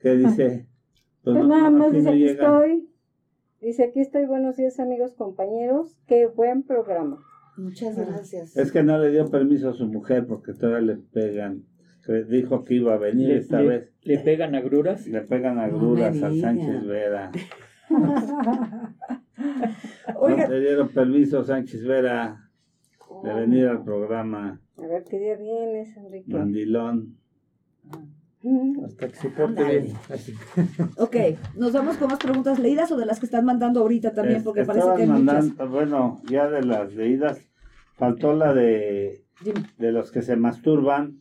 ¿Qué 0.00 0.16
dice? 0.16 0.66
Pues, 1.22 1.36
pues 1.36 1.46
nada 1.46 1.70
más 1.70 1.92
dice, 1.92 2.08
aquí 2.08 2.24
estoy. 2.24 2.88
Dice, 3.60 3.84
aquí 3.84 4.00
estoy, 4.00 4.24
buenos 4.24 4.56
días 4.56 4.80
amigos, 4.80 5.12
compañeros. 5.12 5.98
Qué 6.06 6.26
buen 6.26 6.62
programa. 6.62 7.22
Muchas 7.58 7.98
gracias. 7.98 8.56
Es 8.56 8.72
que 8.72 8.82
no 8.82 8.98
le 8.98 9.10
dio 9.10 9.30
permiso 9.30 9.68
a 9.68 9.74
su 9.74 9.86
mujer 9.86 10.26
porque 10.26 10.54
todavía 10.54 10.94
le 10.94 10.96
pegan. 10.96 11.66
Dijo 12.30 12.64
que 12.64 12.76
iba 12.76 12.94
a 12.94 12.96
venir 12.96 13.32
esta 13.32 13.60
vez. 13.60 13.92
¿Le 14.02 14.20
pegan 14.20 14.54
agruras? 14.54 15.06
Le 15.06 15.20
pegan 15.20 15.58
agruras 15.58 16.22
a 16.22 16.32
Sánchez 16.32 16.86
Vera. 16.86 17.30
no 17.90 18.14
te 20.48 20.60
dieron 20.60 20.88
permiso, 20.88 21.44
Sánchez 21.44 21.84
Vera, 21.84 22.48
de 23.22 23.34
venir 23.34 23.68
al 23.68 23.84
programa. 23.84 24.62
A 24.78 24.86
ver 24.86 25.04
qué 25.04 25.18
día 25.18 25.36
vienes, 25.36 25.94
Enrique. 25.98 26.32
Mandilón. 26.32 27.18
Ah. 27.92 28.02
Hasta 28.42 29.08
que 29.08 29.14
se 29.16 29.28
porte 29.28 29.62
bien. 29.64 29.96
ok, 30.96 31.16
nos 31.56 31.72
vamos 31.72 31.98
con 31.98 32.08
más 32.08 32.18
preguntas 32.18 32.58
leídas 32.58 32.90
o 32.90 32.96
de 32.96 33.04
las 33.04 33.20
que 33.20 33.26
están 33.26 33.44
mandando 33.44 33.80
ahorita 33.80 34.14
también, 34.14 34.42
porque 34.42 34.64
parece 34.64 34.86
que 34.96 35.02
hay 35.02 35.08
mandando, 35.08 35.68
Bueno, 35.68 36.22
ya 36.24 36.48
de 36.48 36.62
las 36.62 36.94
leídas, 36.94 37.38
faltó 37.96 38.32
la 38.32 38.54
de, 38.54 39.24
de 39.76 39.92
los 39.92 40.10
que 40.10 40.22
se 40.22 40.36
masturban. 40.36 41.20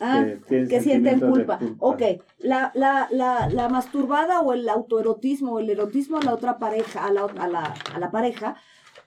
Ah, 0.00 0.24
que, 0.46 0.80
sienten 0.80 1.18
culpa. 1.18 1.58
Ok, 1.78 2.02
la, 2.38 2.70
la, 2.74 3.08
la, 3.10 3.48
la, 3.48 3.68
masturbada 3.68 4.42
o 4.42 4.52
el 4.52 4.68
autoerotismo 4.68 5.54
o 5.54 5.58
el 5.58 5.70
erotismo 5.70 6.18
a 6.18 6.22
la 6.22 6.34
otra 6.34 6.58
pareja, 6.58 7.04
a 7.04 7.12
la, 7.12 7.22
a 7.22 7.48
la, 7.48 7.74
a 7.92 7.98
la 7.98 8.10
pareja, 8.12 8.56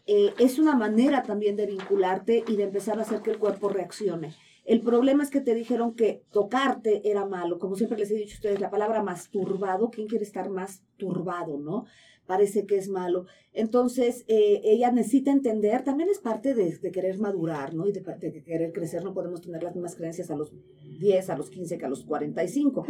eh, 0.05 0.33
es 0.37 0.59
una 0.59 0.75
manera 0.75 1.23
también 1.23 1.55
de 1.55 1.67
vincularte 1.67 2.43
y 2.45 2.57
de 2.57 2.63
empezar 2.63 2.99
a 2.99 3.03
hacer 3.03 3.21
que 3.21 3.31
el 3.31 3.37
cuerpo 3.37 3.69
reaccione. 3.69 4.33
El 4.63 4.81
problema 4.81 5.23
es 5.23 5.31
que 5.31 5.41
te 5.41 5.55
dijeron 5.55 5.95
que 5.95 6.23
tocarte 6.31 7.09
era 7.09 7.25
malo. 7.25 7.57
Como 7.57 7.75
siempre 7.75 7.97
les 7.97 8.11
he 8.11 8.15
dicho 8.15 8.35
a 8.35 8.37
ustedes, 8.37 8.59
la 8.59 8.69
palabra 8.69 9.01
masturbado, 9.01 9.89
¿quién 9.89 10.07
quiere 10.07 10.23
estar 10.23 10.49
más 10.49 10.83
turbado, 10.97 11.57
no? 11.57 11.85
Parece 12.25 12.65
que 12.65 12.77
es 12.77 12.87
malo. 12.87 13.25
Entonces, 13.53 14.23
eh, 14.27 14.61
ella 14.63 14.91
necesita 14.91 15.31
entender, 15.31 15.83
también 15.83 16.09
es 16.09 16.19
parte 16.19 16.53
de, 16.53 16.79
querer 16.91 17.19
madurar, 17.19 17.73
¿no? 17.73 17.87
Y 17.87 17.91
de, 17.91 18.01
de, 18.01 18.43
querer 18.43 18.71
crecer. 18.71 19.03
No 19.03 19.13
podemos 19.13 19.41
tener 19.41 19.63
las 19.63 19.75
mismas 19.75 19.95
creencias 19.95 20.31
a 20.31 20.35
los 20.35 20.53
10, 20.99 21.29
a 21.29 21.37
los 21.37 21.49
15 21.49 21.77
que 21.77 21.85
a 21.85 21.89
los 21.89 22.05
45. 22.05 22.85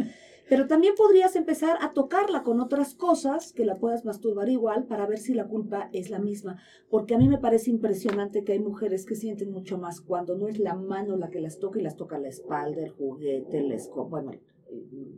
Pero 0.48 0.66
también 0.66 0.94
podrías 0.96 1.34
empezar 1.34 1.78
a 1.80 1.92
tocarla 1.92 2.42
con 2.42 2.60
otras 2.60 2.94
cosas 2.94 3.52
que 3.52 3.64
la 3.64 3.78
puedas 3.78 4.04
masturbar 4.04 4.48
igual 4.48 4.84
para 4.84 5.06
ver 5.06 5.18
si 5.18 5.34
la 5.34 5.48
culpa 5.48 5.88
es 5.92 6.10
la 6.10 6.18
misma. 6.18 6.58
Porque 6.90 7.14
a 7.14 7.18
mí 7.18 7.28
me 7.28 7.38
parece 7.38 7.70
impresionante 7.70 8.44
que 8.44 8.52
hay 8.52 8.60
mujeres 8.60 9.06
que 9.06 9.14
sienten 9.14 9.50
mucho 9.50 9.78
más 9.78 10.00
cuando 10.00 10.36
no 10.36 10.48
es 10.48 10.58
la 10.58 10.74
mano 10.74 11.16
la 11.16 11.30
que 11.30 11.40
las 11.40 11.58
toca 11.58 11.80
y 11.80 11.82
las 11.82 11.96
toca 11.96 12.18
la 12.18 12.28
espalda, 12.28 12.82
el 12.82 12.90
juguete, 12.90 13.58
el 13.58 13.72
escoba, 13.72 14.08
bueno, 14.08 14.32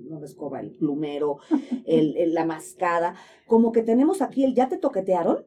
no 0.08 0.20
la 0.20 0.26
escoba, 0.26 0.60
el 0.60 0.72
plumero, 0.72 1.38
el, 1.86 2.34
la 2.34 2.44
mascada. 2.44 3.14
Como 3.46 3.72
que 3.72 3.82
tenemos 3.82 4.22
aquí 4.22 4.44
el 4.44 4.54
ya 4.54 4.68
te 4.68 4.78
toquetearon 4.78 5.46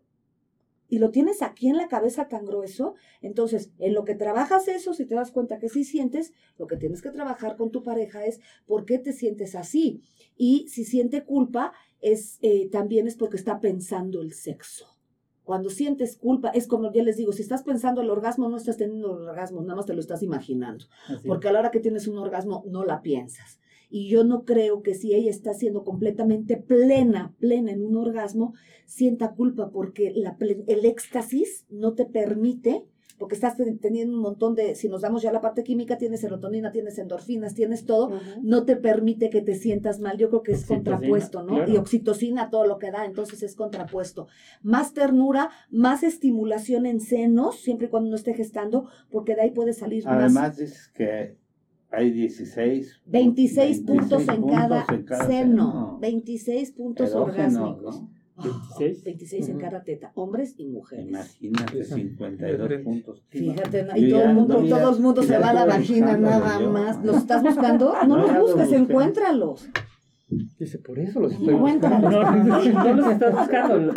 y 0.90 1.00
lo 1.00 1.12
tienes 1.12 1.42
aquí 1.42 1.68
en 1.68 1.78
la 1.78 1.88
cabeza 1.88 2.28
tan 2.30 2.46
grueso, 2.46 2.96
entonces 3.22 3.72
en 3.78 3.94
lo 3.94 4.06
que 4.06 4.16
trabajas 4.16 4.68
eso, 4.68 4.94
si 4.94 5.06
te 5.06 5.16
das 5.16 5.32
cuenta 5.32 5.60
que 5.60 5.70
sí 5.70 5.84
sientes, 5.84 6.34
lo 6.58 6.68
que 6.68 6.78
tienes 6.78 7.02
que 7.02 7.12
trabajar 7.12 7.58
con 7.58 7.72
tu 7.72 7.84
pareja 7.84 8.26
es 8.26 8.40
por 8.66 8.86
qué 8.86 8.98
te 8.98 9.12
sientes 9.12 9.56
así. 9.56 10.02
Y 10.38 10.68
si 10.70 10.86
siente 10.86 11.26
culpa, 11.26 11.74
es, 12.00 12.40
eh, 12.42 12.70
también 12.70 13.08
es 13.08 13.16
porque 13.16 13.38
está 13.38 13.60
pensando 13.60 14.22
el 14.22 14.34
sexo. 14.34 14.88
Cuando 15.44 15.70
sientes 15.70 16.18
culpa, 16.18 16.50
es 16.50 16.68
como 16.68 16.92
ya 16.92 17.04
les 17.04 17.18
digo, 17.18 17.32
si 17.32 17.42
estás 17.42 17.64
pensando 17.64 18.02
el 18.02 18.10
orgasmo, 18.10 18.50
no 18.50 18.58
estás 18.58 18.78
teniendo 18.78 19.18
el 19.18 19.30
orgasmo, 19.30 19.62
nada 19.62 19.76
más 19.76 19.86
te 19.86 19.94
lo 19.94 20.02
estás 20.02 20.22
imaginando. 20.22 20.86
porque 21.26 21.48
a 21.48 21.52
la 21.52 21.60
hora 21.60 21.72
que 21.72 21.80
tienes 21.80 22.08
un 22.08 22.18
orgasmo, 22.18 22.64
no 22.68 22.84
la 22.86 23.02
piensas. 23.02 23.60
Y 23.90 24.10
yo 24.10 24.24
no 24.24 24.44
creo 24.44 24.82
que 24.82 24.94
si 24.94 25.14
ella 25.14 25.30
está 25.30 25.54
siendo 25.54 25.84
completamente 25.84 26.58
plena, 26.58 27.36
plena 27.40 27.72
en 27.72 27.86
un 27.86 27.96
orgasmo, 27.96 28.54
sienta 28.86 29.34
culpa 29.34 29.70
porque 29.72 30.12
la, 30.16 30.38
el 30.40 30.86
éxtasis 30.86 31.66
no 31.70 31.94
te 31.94 32.06
permite, 32.06 32.86
porque 33.18 33.34
estás 33.34 33.56
teniendo 33.82 34.16
un 34.16 34.22
montón 34.22 34.54
de, 34.54 34.76
si 34.76 34.90
nos 34.90 35.02
damos 35.02 35.24
ya 35.24 35.32
la 35.32 35.42
parte 35.42 35.64
química, 35.64 35.98
tienes 35.98 36.22
serotonina, 36.22 36.72
tienes 36.72 37.00
endorfinas, 37.00 37.56
tienes 37.56 37.86
todo, 37.86 38.12
no 38.44 38.64
te 38.64 38.76
permite 38.76 39.32
que 39.32 39.42
te 39.42 39.56
sientas 39.56 40.00
mal. 40.00 40.18
Yo 40.18 40.30
creo 40.30 40.44
que 40.44 40.52
es 40.52 40.66
contrapuesto, 40.66 41.42
¿no? 41.42 41.68
Y 41.68 41.78
oxitocina, 41.78 42.52
todo 42.52 42.68
lo 42.68 42.78
que 42.78 42.92
da, 42.92 43.06
entonces 43.06 43.42
es 43.42 43.56
contrapuesto. 43.56 44.28
Más 44.62 44.94
ternura, 44.94 45.50
más 45.72 46.04
estimulación 46.04 46.86
en 46.86 47.00
senos, 47.00 47.60
siempre 47.60 47.88
y 47.88 47.90
cuando 47.90 48.12
no 48.12 48.16
esté 48.16 48.36
gestando, 48.36 48.88
porque 49.10 49.34
de 49.34 49.42
ahí 49.42 49.52
puede 49.52 49.74
salir 49.74 50.06
más. 50.06 50.16
Además 50.16 50.58
dices 50.58 50.88
que 50.90 51.38
hay 51.92 52.12
16. 52.12 53.02
26, 53.06 53.82
puntos, 53.82 54.28
en, 54.28 54.48
cada 54.48 54.86
seno. 55.26 55.98
26 56.02 56.72
puntos 56.72 57.14
orgásmicos. 57.14 58.04
26, 58.38 59.04
26 59.04 59.50
en 59.50 59.58
cada 59.58 59.82
teta, 59.82 60.12
hombres 60.14 60.54
y 60.58 60.68
mujeres. 60.68 61.08
Imagínate, 61.08 61.84
52 61.84 62.82
puntos. 62.84 63.24
Fíjate, 63.30 63.88
y 63.96 64.10
todo 64.12 64.24
el 64.24 64.34
mundo, 64.36 64.64
todo 64.70 64.96
el 64.96 65.02
mundo 65.02 65.24
se 65.24 65.40
va 65.40 65.50
a 65.50 65.54
la 65.54 65.66
vagina 65.66 66.18
nada 66.18 66.60
más. 66.60 67.04
¿Los 67.04 67.18
estás 67.18 67.42
buscando? 67.42 67.96
No, 68.08 68.18
los 68.18 68.38
busques, 68.38 68.72
encuéntralos. 68.74 69.68
Dice, 70.30 70.78
por 70.80 71.00
eso 71.00 71.22
los 71.22 71.32
estoy 71.32 71.54
buscando. 71.54 72.10
No, 72.10 72.94
los 72.94 73.08
estás 73.12 73.34
buscando. 73.40 73.94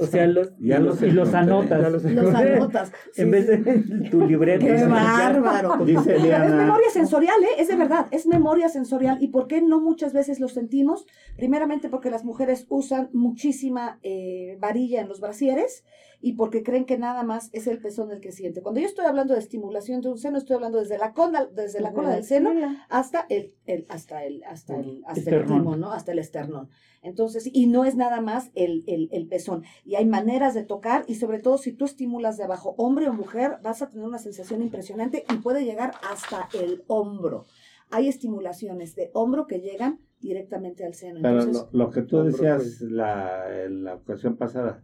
O 0.00 0.06
sea, 0.06 0.26
los, 0.26 0.50
Ya 0.58 0.78
los 0.78 1.02
y 1.02 1.10
los 1.10 1.34
anotas. 1.34 1.82
ya 1.82 1.90
los 1.90 2.04
Los 2.04 2.34
anotas. 2.34 2.92
Sí, 3.12 3.20
en 3.22 3.30
vez 3.30 3.46
sí. 3.46 3.56
de 3.56 4.08
tu 4.08 4.26
libreta. 4.26 4.64
¡Qué 4.64 4.84
bárbaro! 4.86 5.84
Dice 5.84 6.16
Es 6.16 6.54
memoria 6.54 6.88
sensorial, 6.90 7.36
¿eh? 7.44 7.60
Es 7.60 7.68
de 7.68 7.76
verdad, 7.76 8.06
es 8.12 8.26
memoria 8.26 8.70
sensorial. 8.70 9.18
¿Y 9.20 9.28
por 9.28 9.46
qué 9.46 9.60
no 9.60 9.80
muchas 9.80 10.14
veces 10.14 10.40
lo 10.40 10.48
sentimos? 10.48 11.06
Primeramente 11.36 11.90
porque 11.90 12.10
las 12.10 12.24
mujeres 12.24 12.64
usan 12.70 13.10
muchísima 13.12 13.98
eh, 14.02 14.56
varilla 14.60 15.02
en 15.02 15.08
los 15.08 15.20
brasieres 15.20 15.84
y 16.20 16.32
porque 16.32 16.62
creen 16.62 16.84
que 16.84 16.98
nada 16.98 17.22
más 17.22 17.50
es 17.52 17.66
el 17.66 17.80
pezón 17.80 18.10
el 18.10 18.20
que 18.20 18.32
siente. 18.32 18.62
Cuando 18.62 18.80
yo 18.80 18.86
estoy 18.86 19.06
hablando 19.06 19.34
de 19.34 19.40
estimulación 19.40 20.00
de 20.00 20.08
un 20.08 20.18
seno, 20.18 20.38
estoy 20.38 20.56
hablando 20.56 20.78
desde 20.78 20.98
la 20.98 21.12
cola, 21.12 21.46
desde 21.46 21.80
la 21.80 21.92
cola 21.92 22.10
del 22.10 22.24
seno 22.24 22.50
hasta 22.88 23.24
el, 23.28 23.54
el 23.66 23.86
hasta 23.88 24.24
el, 24.24 24.42
hasta 24.44 24.76
el, 24.78 25.02
hasta 25.06 25.30
el 25.30 25.36
Esternón. 25.36 25.58
timo, 25.58 25.76
¿no? 25.76 25.92
Hasta 25.92 26.12
el 26.12 26.18
esternón. 26.18 26.68
Entonces, 27.02 27.48
y 27.52 27.66
no 27.68 27.84
es 27.84 27.94
nada 27.94 28.20
más 28.20 28.50
el, 28.54 28.82
el, 28.88 29.08
el 29.12 29.28
pezón. 29.28 29.62
Y 29.84 29.94
hay 29.94 30.06
maneras 30.06 30.54
de 30.54 30.64
tocar, 30.64 31.04
y 31.06 31.14
sobre 31.14 31.38
todo 31.38 31.56
si 31.58 31.72
tú 31.72 31.84
estimulas 31.84 32.36
de 32.36 32.44
abajo, 32.44 32.74
hombre 32.78 33.08
o 33.08 33.12
mujer, 33.12 33.58
vas 33.62 33.82
a 33.82 33.88
tener 33.88 34.04
una 34.06 34.18
sensación 34.18 34.60
impresionante 34.62 35.24
y 35.32 35.36
puede 35.36 35.64
llegar 35.64 35.92
hasta 36.10 36.48
el 36.52 36.82
hombro. 36.88 37.44
Hay 37.90 38.08
estimulaciones 38.08 38.94
de 38.96 39.10
hombro 39.14 39.46
que 39.46 39.60
llegan 39.60 40.00
directamente 40.20 40.84
al 40.84 40.94
seno. 40.94 41.20
pero 41.22 41.40
Entonces, 41.42 41.68
lo, 41.72 41.84
lo 41.86 41.90
que 41.90 42.02
tú 42.02 42.18
Hombro, 42.18 42.32
decías 42.32 42.62
pues. 42.62 42.80
la, 42.82 43.64
en 43.64 43.84
la 43.84 43.94
ocasión 43.94 44.36
pasada, 44.36 44.82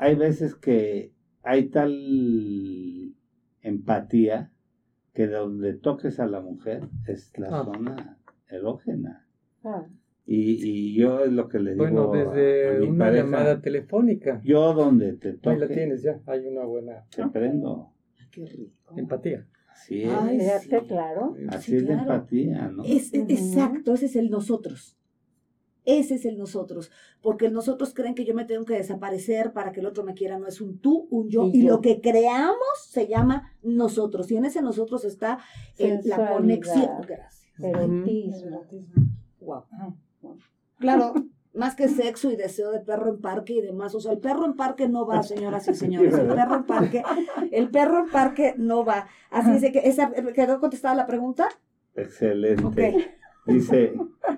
hay 0.00 0.14
veces 0.16 0.54
que 0.54 1.12
hay 1.42 1.68
tal 1.68 3.14
empatía 3.62 4.50
que 5.12 5.26
donde 5.26 5.74
toques 5.74 6.20
a 6.20 6.26
la 6.26 6.40
mujer 6.40 6.88
es 7.06 7.32
la 7.38 7.48
Ah. 7.48 7.64
zona 7.64 8.18
erógena. 8.48 9.26
Ah, 9.64 9.86
Y, 10.26 10.64
y 10.64 10.94
yo 10.94 11.24
es 11.24 11.32
lo 11.32 11.48
que 11.48 11.58
le 11.58 11.72
digo 11.72 11.82
Bueno, 11.84 12.12
a- 12.12 12.16
desde 12.16 12.76
a 12.76 12.80
mi 12.80 12.86
una 12.86 13.04
pareja, 13.06 13.24
llamada 13.24 13.60
telefónica. 13.60 14.40
yo 14.44 14.72
donde 14.74 15.14
te 15.14 15.30
Ahí 15.30 15.38
la 15.42 15.60
toque, 15.66 15.74
tienes 15.74 16.02
ya. 16.02 16.20
Hay 16.26 16.46
una 16.46 16.64
buena 16.64 17.04
te 17.14 17.26
prendo. 17.28 17.90
Ay, 18.18 18.26
qué 18.30 18.46
rico. 18.46 18.94
empatía. 18.96 19.46
Así 19.72 20.02
es. 20.04 20.10
Ay, 20.12 20.40
sí. 20.60 20.68
claro. 20.86 21.34
Así 21.48 21.70
Sí, 21.72 21.76
es 21.78 21.82
la 21.82 21.88
claro. 22.04 22.12
empatía, 22.14 22.68
¿no? 22.68 22.84
Es, 22.84 23.12
es-. 23.12 23.28
Exacto, 23.28 23.94
ese 23.94 24.06
es 24.06 24.16
el 24.16 24.30
nosotros. 24.30 24.96
Ese 25.84 26.14
es 26.16 26.24
el 26.26 26.36
nosotros. 26.38 26.90
Porque 27.22 27.46
el 27.46 27.52
nosotros 27.52 27.94
creen 27.94 28.14
que 28.14 28.24
yo 28.24 28.34
me 28.34 28.44
tengo 28.44 28.64
que 28.64 28.74
desaparecer 28.74 29.52
para 29.52 29.72
que 29.72 29.80
el 29.80 29.86
otro 29.86 30.04
me 30.04 30.14
quiera. 30.14 30.38
No 30.38 30.46
es 30.46 30.60
un 30.60 30.78
tú, 30.78 31.08
un 31.10 31.28
yo. 31.30 31.46
Y 31.46 31.60
Y, 31.60 31.62
yo. 31.64 31.70
lo 31.76 31.80
que 31.80 32.00
creamos 32.00 32.58
se 32.88 33.06
llama 33.06 33.52
nosotros. 33.62 34.30
Y 34.30 34.36
en 34.36 34.44
ese 34.44 34.62
nosotros 34.62 35.04
está 35.04 35.38
el- 35.78 36.00
la 36.04 36.32
conexión. 36.32 36.90
Gracias. 37.06 37.46
Erotismo. 37.62 38.64
Wow. 39.40 39.64
Claro, 40.78 41.14
más 41.54 41.74
que 41.74 41.88
sexo 41.88 42.30
y 42.30 42.36
deseo 42.36 42.70
de 42.70 42.80
perro 42.80 43.10
en 43.10 43.20
parque 43.20 43.54
y 43.54 43.60
demás. 43.60 43.94
O 43.94 44.00
sea, 44.00 44.12
el 44.12 44.18
perro 44.18 44.46
en 44.46 44.54
parque 44.54 44.88
no 44.88 45.06
va, 45.06 45.22
señoras 45.22 45.66
y 45.68 45.74
señores. 45.74 46.14
El 46.14 46.28
perro 46.28 46.56
en 46.56 46.64
parque, 46.64 47.02
el 47.50 47.70
perro 47.70 48.00
en 48.04 48.10
parque 48.10 48.54
no 48.56 48.84
va. 48.84 49.08
Así 49.30 49.64
es 49.64 49.72
que 49.72 49.80
esa, 49.88 50.10
¿quedó 50.34 50.60
contestada 50.60 50.94
la 50.94 51.06
pregunta? 51.06 51.48
Excelente. 51.94 52.64
Ok. 52.64 52.78
Dice, 53.52 53.94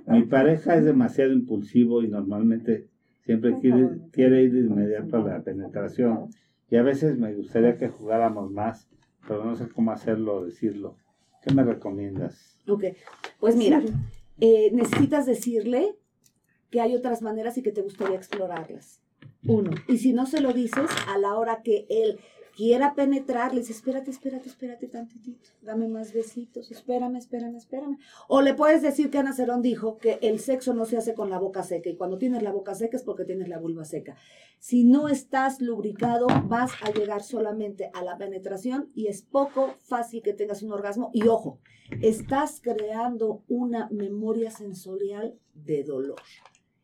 mi 0.06 0.22
pareja 0.24 0.76
es 0.76 0.84
demasiado 0.84 1.32
impulsivo 1.32 2.02
y 2.02 2.08
normalmente 2.08 2.88
siempre 3.24 3.58
quiere, 3.60 3.88
quiere 4.10 4.42
ir 4.42 4.52
de 4.52 4.60
inmediato 4.60 5.18
a 5.18 5.22
la 5.22 5.42
penetración. 5.42 6.28
Y 6.70 6.76
a 6.76 6.82
veces 6.82 7.18
me 7.18 7.34
gustaría 7.34 7.76
que 7.76 7.88
jugáramos 7.88 8.50
más, 8.50 8.88
pero 9.28 9.44
no 9.44 9.54
sé 9.56 9.68
cómo 9.68 9.92
hacerlo, 9.92 10.44
decirlo. 10.44 10.96
¿Qué 11.42 11.52
me 11.52 11.64
recomiendas? 11.64 12.58
Ok, 12.68 12.84
pues 13.40 13.56
mira, 13.56 13.82
eh, 14.40 14.70
necesitas 14.72 15.26
decirle 15.26 15.96
que 16.70 16.80
hay 16.80 16.94
otras 16.94 17.20
maneras 17.20 17.58
y 17.58 17.62
que 17.62 17.72
te 17.72 17.82
gustaría 17.82 18.16
explorarlas. 18.16 19.00
Uno, 19.46 19.72
y 19.88 19.98
si 19.98 20.12
no 20.12 20.26
se 20.26 20.40
lo 20.40 20.52
dices, 20.52 20.88
a 21.08 21.18
la 21.18 21.34
hora 21.34 21.62
que 21.62 21.86
él 21.90 22.20
quiera 22.54 22.94
penetrar, 22.94 23.54
le 23.54 23.60
dices, 23.60 23.76
espérate, 23.76 24.10
espérate, 24.10 24.48
espérate 24.48 24.86
tantitito, 24.86 25.50
dame 25.62 25.88
más 25.88 26.12
besitos, 26.12 26.70
espérame, 26.70 27.16
espérame, 27.16 27.56
espérame. 27.56 27.98
O 28.28 28.42
le 28.42 28.54
puedes 28.54 28.82
decir 28.82 29.10
que 29.10 29.18
Ana 29.18 29.32
Cerón 29.32 29.62
dijo 29.62 29.98
que 29.98 30.18
el 30.22 30.38
sexo 30.38 30.74
no 30.74 30.84
se 30.84 30.96
hace 30.96 31.14
con 31.14 31.30
la 31.30 31.38
boca 31.38 31.62
seca 31.62 31.90
y 31.90 31.96
cuando 31.96 32.18
tienes 32.18 32.42
la 32.42 32.52
boca 32.52 32.74
seca 32.74 32.96
es 32.96 33.02
porque 33.02 33.24
tienes 33.24 33.48
la 33.48 33.58
vulva 33.58 33.84
seca. 33.84 34.16
Si 34.58 34.84
no 34.84 35.08
estás 35.08 35.60
lubricado, 35.60 36.26
vas 36.44 36.72
a 36.82 36.92
llegar 36.92 37.22
solamente 37.22 37.90
a 37.94 38.04
la 38.04 38.16
penetración 38.16 38.90
y 38.94 39.08
es 39.08 39.22
poco 39.22 39.74
fácil 39.78 40.22
que 40.22 40.34
tengas 40.34 40.62
un 40.62 40.72
orgasmo. 40.72 41.10
Y 41.12 41.26
ojo, 41.28 41.58
estás 42.00 42.60
creando 42.60 43.42
una 43.48 43.88
memoria 43.90 44.50
sensorial 44.50 45.38
de 45.54 45.84
dolor. 45.84 46.20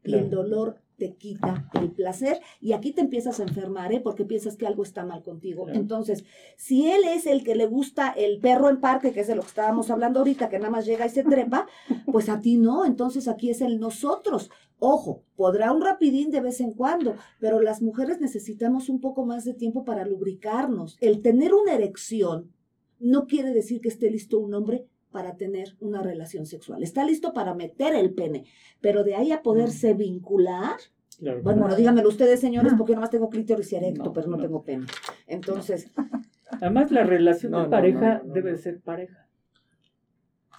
Y 0.04 0.14
el 0.14 0.30
dolor 0.30 0.80
te 0.98 1.14
quita 1.14 1.70
el 1.74 1.92
placer 1.92 2.40
y 2.60 2.72
aquí 2.72 2.92
te 2.92 3.00
empiezas 3.00 3.40
a 3.40 3.44
enfermar, 3.44 3.92
¿eh? 3.92 4.00
Porque 4.00 4.24
piensas 4.24 4.56
que 4.56 4.66
algo 4.66 4.82
está 4.82 5.04
mal 5.04 5.22
contigo. 5.22 5.64
Claro. 5.64 5.78
Entonces, 5.78 6.24
si 6.56 6.90
él 6.90 7.02
es 7.04 7.26
el 7.26 7.44
que 7.44 7.54
le 7.54 7.66
gusta 7.66 8.10
el 8.10 8.40
perro 8.40 8.68
en 8.68 8.80
parque, 8.80 9.12
que 9.12 9.20
es 9.20 9.28
de 9.28 9.36
lo 9.36 9.42
que 9.42 9.48
estábamos 9.48 9.90
hablando 9.90 10.18
ahorita, 10.18 10.48
que 10.48 10.58
nada 10.58 10.70
más 10.70 10.84
llega 10.84 11.06
y 11.06 11.10
se 11.10 11.22
trepa, 11.22 11.66
pues 12.12 12.28
a 12.28 12.40
ti 12.40 12.56
no. 12.56 12.84
Entonces 12.84 13.28
aquí 13.28 13.50
es 13.50 13.60
el 13.60 13.78
nosotros. 13.78 14.50
Ojo, 14.80 15.22
podrá 15.36 15.72
un 15.72 15.82
rapidín 15.82 16.30
de 16.30 16.40
vez 16.40 16.60
en 16.60 16.72
cuando, 16.72 17.14
pero 17.40 17.60
las 17.60 17.80
mujeres 17.80 18.20
necesitamos 18.20 18.88
un 18.88 19.00
poco 19.00 19.24
más 19.24 19.44
de 19.44 19.54
tiempo 19.54 19.84
para 19.84 20.04
lubricarnos. 20.04 20.96
El 21.00 21.22
tener 21.22 21.54
una 21.54 21.74
erección 21.74 22.52
no 23.00 23.26
quiere 23.26 23.52
decir 23.52 23.80
que 23.80 23.88
esté 23.88 24.10
listo 24.10 24.38
un 24.38 24.54
hombre 24.54 24.86
para 25.18 25.36
tener 25.36 25.74
una 25.80 26.00
relación 26.00 26.46
sexual. 26.46 26.80
Está 26.84 27.04
listo 27.04 27.32
para 27.32 27.52
meter 27.52 27.92
el 27.96 28.14
pene, 28.14 28.44
pero 28.80 29.02
de 29.02 29.16
ahí 29.16 29.32
a 29.32 29.42
poderse 29.42 29.92
vincular, 29.94 30.76
Claro. 31.18 31.42
bueno, 31.42 31.58
bueno, 31.62 31.74
díganmelo 31.74 32.08
ustedes, 32.08 32.38
señores, 32.38 32.74
porque 32.78 32.92
yo 32.92 32.94
nomás 32.94 33.10
tengo 33.10 33.28
clítoris 33.28 33.72
erecto, 33.72 34.04
No, 34.04 34.12
pero 34.12 34.28
no, 34.28 34.36
no. 34.36 34.42
tengo 34.44 34.62
pene. 34.62 34.86
Entonces, 35.26 35.90
Además, 36.52 36.92
la 36.92 37.02
relación 37.02 37.50
No, 37.50 37.64
de 37.64 37.68
pareja 37.68 38.18
no, 38.18 38.24
no, 38.28 38.32
debe 38.34 38.52
no. 38.52 38.58
ser 38.58 38.80
pareja. 38.80 39.26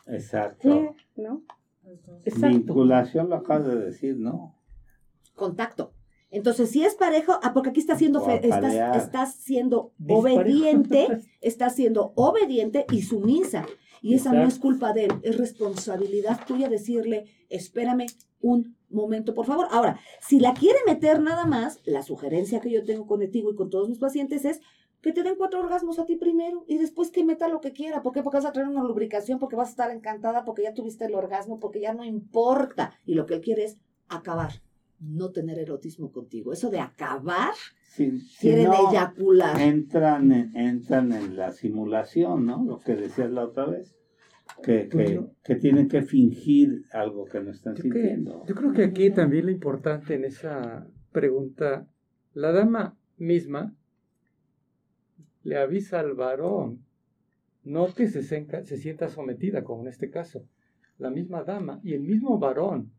Exacto. 0.07 0.69
Sí, 1.15 1.21
¿no? 1.21 1.43
Exacto. 2.25 2.47
Vinculación 2.49 3.29
lo 3.29 3.35
acabas 3.37 3.65
de 3.65 3.75
decir, 3.77 4.17
¿no? 4.17 4.55
contacto. 5.35 5.93
Entonces, 6.31 6.69
si 6.69 6.83
es 6.83 6.95
pareja, 6.95 7.39
ah, 7.41 7.53
porque 7.53 7.69
aquí 7.69 7.79
está 7.79 7.95
siendo, 7.97 8.19
fe- 8.21 8.41
estás, 8.43 8.73
estás 9.03 9.35
siendo 9.35 9.93
obediente, 10.09 11.07
estás 11.41 11.75
siendo 11.75 12.11
obediente 12.15 12.85
y 12.91 13.01
sumisa. 13.03 13.65
Y 14.01 14.13
esa 14.15 14.33
no 14.33 14.47
es 14.47 14.59
culpa 14.59 14.93
de 14.93 15.05
él, 15.05 15.13
es 15.23 15.37
responsabilidad 15.37 16.39
tuya 16.45 16.69
decirle, 16.69 17.25
espérame 17.49 18.05
un 18.41 18.77
momento, 18.89 19.33
por 19.33 19.45
favor. 19.45 19.67
Ahora, 19.71 19.99
si 20.21 20.39
la 20.39 20.53
quiere 20.53 20.79
meter 20.85 21.21
nada 21.21 21.45
más, 21.45 21.81
la 21.85 22.03
sugerencia 22.03 22.59
que 22.59 22.71
yo 22.71 22.83
tengo 22.83 23.05
contigo 23.05 23.51
y 23.51 23.55
con 23.55 23.69
todos 23.69 23.89
mis 23.89 23.99
pacientes 23.99 24.45
es 24.45 24.61
que 25.01 25.13
te 25.13 25.23
den 25.23 25.35
cuatro 25.37 25.59
orgasmos 25.59 25.99
a 25.99 26.05
ti 26.05 26.15
primero 26.15 26.65
y 26.67 26.77
después 26.77 27.09
que 27.09 27.23
meta 27.23 27.47
lo 27.47 27.61
que 27.61 27.71
quiera. 27.71 28.01
¿Por 28.01 28.13
qué? 28.13 28.21
Porque 28.21 28.37
vas 28.37 28.45
a 28.45 28.51
traer 28.51 28.67
una 28.67 28.83
lubricación, 28.83 29.39
porque 29.39 29.55
vas 29.55 29.69
a 29.69 29.71
estar 29.71 29.91
encantada, 29.91 30.43
porque 30.43 30.63
ya 30.63 30.73
tuviste 30.73 31.05
el 31.05 31.15
orgasmo, 31.15 31.59
porque 31.59 31.79
ya 31.79 31.93
no 31.93 32.03
importa. 32.03 32.93
Y 33.05 33.13
lo 33.13 33.25
que 33.25 33.35
él 33.35 33.41
quiere 33.41 33.63
es 33.65 33.77
acabar, 34.09 34.61
no 34.99 35.31
tener 35.31 35.57
erotismo 35.59 36.11
contigo. 36.11 36.51
Eso 36.53 36.69
de 36.69 36.79
acabar, 36.79 37.53
Si, 37.87 38.19
si 38.19 38.39
quieren 38.47 38.65
no, 38.65 38.89
eyacular. 38.91 39.59
entran 39.61 40.31
en, 40.31 40.55
entran 40.55 41.11
en 41.13 41.35
la 41.37 41.51
simulación, 41.51 42.45
¿no? 42.45 42.63
Lo 42.65 42.79
que 42.79 42.95
decías 42.95 43.31
la 43.31 43.45
otra 43.45 43.65
vez. 43.65 43.95
Que, 44.63 44.89
Pues 44.91 45.07
que, 45.09 45.15
yo- 45.15 45.31
que 45.43 45.55
tienen 45.55 45.87
que 45.87 46.01
fingir 46.01 46.83
algo 46.91 47.25
que 47.25 47.39
no 47.39 47.51
están 47.51 47.75
Yo, 47.75 47.83
que- 47.83 47.89
sintiendo. 47.91 48.43
yo 48.47 48.55
creo 48.55 48.73
que 48.73 48.83
aquí 48.83 49.09
también 49.11 49.45
lo 49.45 49.51
importante 49.51 50.15
en 50.15 50.25
esa 50.25 50.87
pregunta, 51.11 51.87
la 52.33 52.51
dama 52.51 52.97
misma 53.17 53.73
le 55.43 55.57
avisa 55.57 55.99
al 55.99 56.13
varón, 56.13 56.83
no 57.63 57.93
que 57.93 58.07
se, 58.07 58.21
senca- 58.23 58.63
se 58.63 58.77
sienta 58.77 59.07
sometida, 59.07 59.63
como 59.63 59.83
en 59.83 59.89
este 59.89 60.09
caso, 60.09 60.43
la 60.97 61.09
misma 61.09 61.43
dama 61.43 61.79
y 61.83 61.93
el 61.93 62.01
mismo 62.01 62.37
varón, 62.39 62.91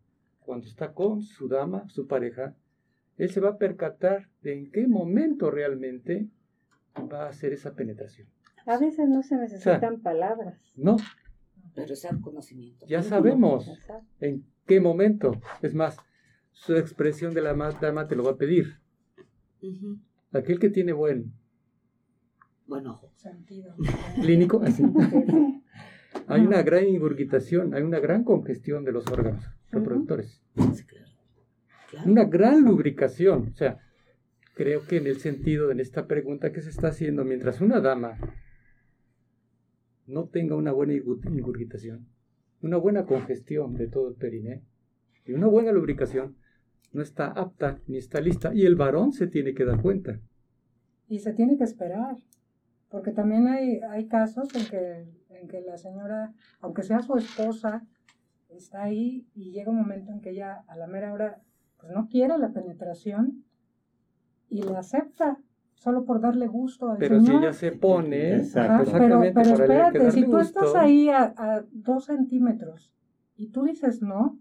cuando 0.50 0.66
está 0.66 0.92
con 0.94 1.22
su 1.22 1.46
dama, 1.46 1.88
su 1.90 2.08
pareja, 2.08 2.56
él 3.18 3.30
se 3.30 3.40
va 3.40 3.50
a 3.50 3.56
percatar 3.56 4.28
de 4.42 4.52
en 4.58 4.72
qué 4.72 4.88
momento 4.88 5.48
realmente 5.48 6.26
va 6.96 7.26
a 7.26 7.28
hacer 7.28 7.52
esa 7.52 7.76
penetración. 7.76 8.26
A 8.66 8.76
veces 8.76 9.08
no 9.08 9.22
se 9.22 9.36
necesitan 9.36 10.00
palabras. 10.00 10.60
No, 10.74 10.96
Pero 11.76 11.92
ese 11.92 12.08
conocimiento. 12.20 12.84
ya 12.88 13.00
sabemos. 13.04 13.70
¿En 14.20 14.44
qué 14.66 14.80
momento? 14.80 15.40
Es 15.62 15.72
más, 15.72 15.98
su 16.50 16.74
expresión 16.74 17.32
de 17.32 17.42
la 17.42 17.54
ma- 17.54 17.70
dama 17.70 18.08
te 18.08 18.16
lo 18.16 18.24
va 18.24 18.32
a 18.32 18.36
pedir. 18.36 18.80
Aquel 20.32 20.58
que 20.58 20.70
tiene 20.70 20.92
buen 20.92 21.32
Bueno, 22.66 22.94
ojo. 22.94 23.12
Sentido. 23.14 23.76
clínico, 24.20 24.60
así. 24.64 24.82
hay 26.26 26.40
una 26.40 26.62
gran 26.62 26.88
ingurgitación, 26.88 27.72
hay 27.72 27.82
una 27.84 28.00
gran 28.00 28.24
congestión 28.24 28.84
de 28.84 28.90
los 28.90 29.06
órganos 29.06 29.44
reproductores. 29.70 30.42
Sí, 30.74 30.84
claro. 30.84 31.10
Claro. 31.90 32.10
Una 32.10 32.24
gran 32.24 32.62
lubricación. 32.64 33.48
O 33.52 33.56
sea, 33.56 33.78
creo 34.54 34.86
que 34.86 34.96
en 34.98 35.06
el 35.06 35.18
sentido, 35.18 35.70
en 35.70 35.80
esta 35.80 36.06
pregunta 36.06 36.52
que 36.52 36.60
se 36.62 36.70
está 36.70 36.88
haciendo, 36.88 37.24
mientras 37.24 37.60
una 37.60 37.80
dama 37.80 38.16
no 40.06 40.26
tenga 40.28 40.56
una 40.56 40.72
buena 40.72 40.94
ingu- 40.94 41.20
ingurgitación, 41.30 42.06
una 42.62 42.76
buena 42.76 43.06
congestión 43.06 43.74
de 43.76 43.86
todo 43.88 44.08
el 44.08 44.14
periné, 44.16 44.62
Y 45.26 45.32
una 45.32 45.46
buena 45.46 45.70
lubricación 45.70 46.36
no 46.92 47.02
está 47.02 47.26
apta 47.26 47.78
ni 47.86 47.98
está 47.98 48.20
lista 48.20 48.52
y 48.54 48.64
el 48.66 48.74
varón 48.74 49.12
se 49.12 49.26
tiene 49.28 49.54
que 49.54 49.64
dar 49.64 49.80
cuenta. 49.80 50.18
Y 51.08 51.18
se 51.20 51.32
tiene 51.32 51.56
que 51.56 51.64
esperar, 51.64 52.16
porque 52.88 53.12
también 53.12 53.46
hay, 53.46 53.80
hay 53.90 54.08
casos 54.08 54.48
en 54.54 54.66
que, 54.66 55.06
en 55.40 55.46
que 55.48 55.60
la 55.60 55.76
señora, 55.76 56.32
aunque 56.60 56.82
sea 56.82 57.02
su 57.02 57.16
esposa, 57.16 57.86
está 58.56 58.82
ahí 58.82 59.26
y 59.34 59.52
llega 59.52 59.70
un 59.70 59.78
momento 59.78 60.12
en 60.12 60.20
que 60.20 60.30
ella 60.30 60.64
a 60.66 60.76
la 60.76 60.86
mera 60.86 61.12
hora 61.12 61.40
pues 61.78 61.92
no 61.92 62.08
quiere 62.08 62.36
la 62.38 62.52
penetración 62.52 63.44
y 64.48 64.62
la 64.62 64.80
acepta 64.80 65.38
solo 65.74 66.04
por 66.04 66.20
darle 66.20 66.46
gusto 66.46 66.90
al 66.90 66.98
pero 66.98 67.20
si 67.20 67.32
ella 67.32 67.52
se 67.52 67.72
pone 67.72 68.36
Exacto. 68.36 68.90
pero, 68.92 69.20
pero 69.20 69.40
espérate 69.40 70.10
si 70.10 70.24
tú 70.24 70.38
estás 70.38 70.74
ahí 70.74 71.08
a, 71.08 71.32
a, 71.36 71.64
dos 71.72 72.06
centímetros 72.06 72.92
y 73.36 73.48
tú 73.48 73.64
dices 73.64 74.02
no 74.02 74.38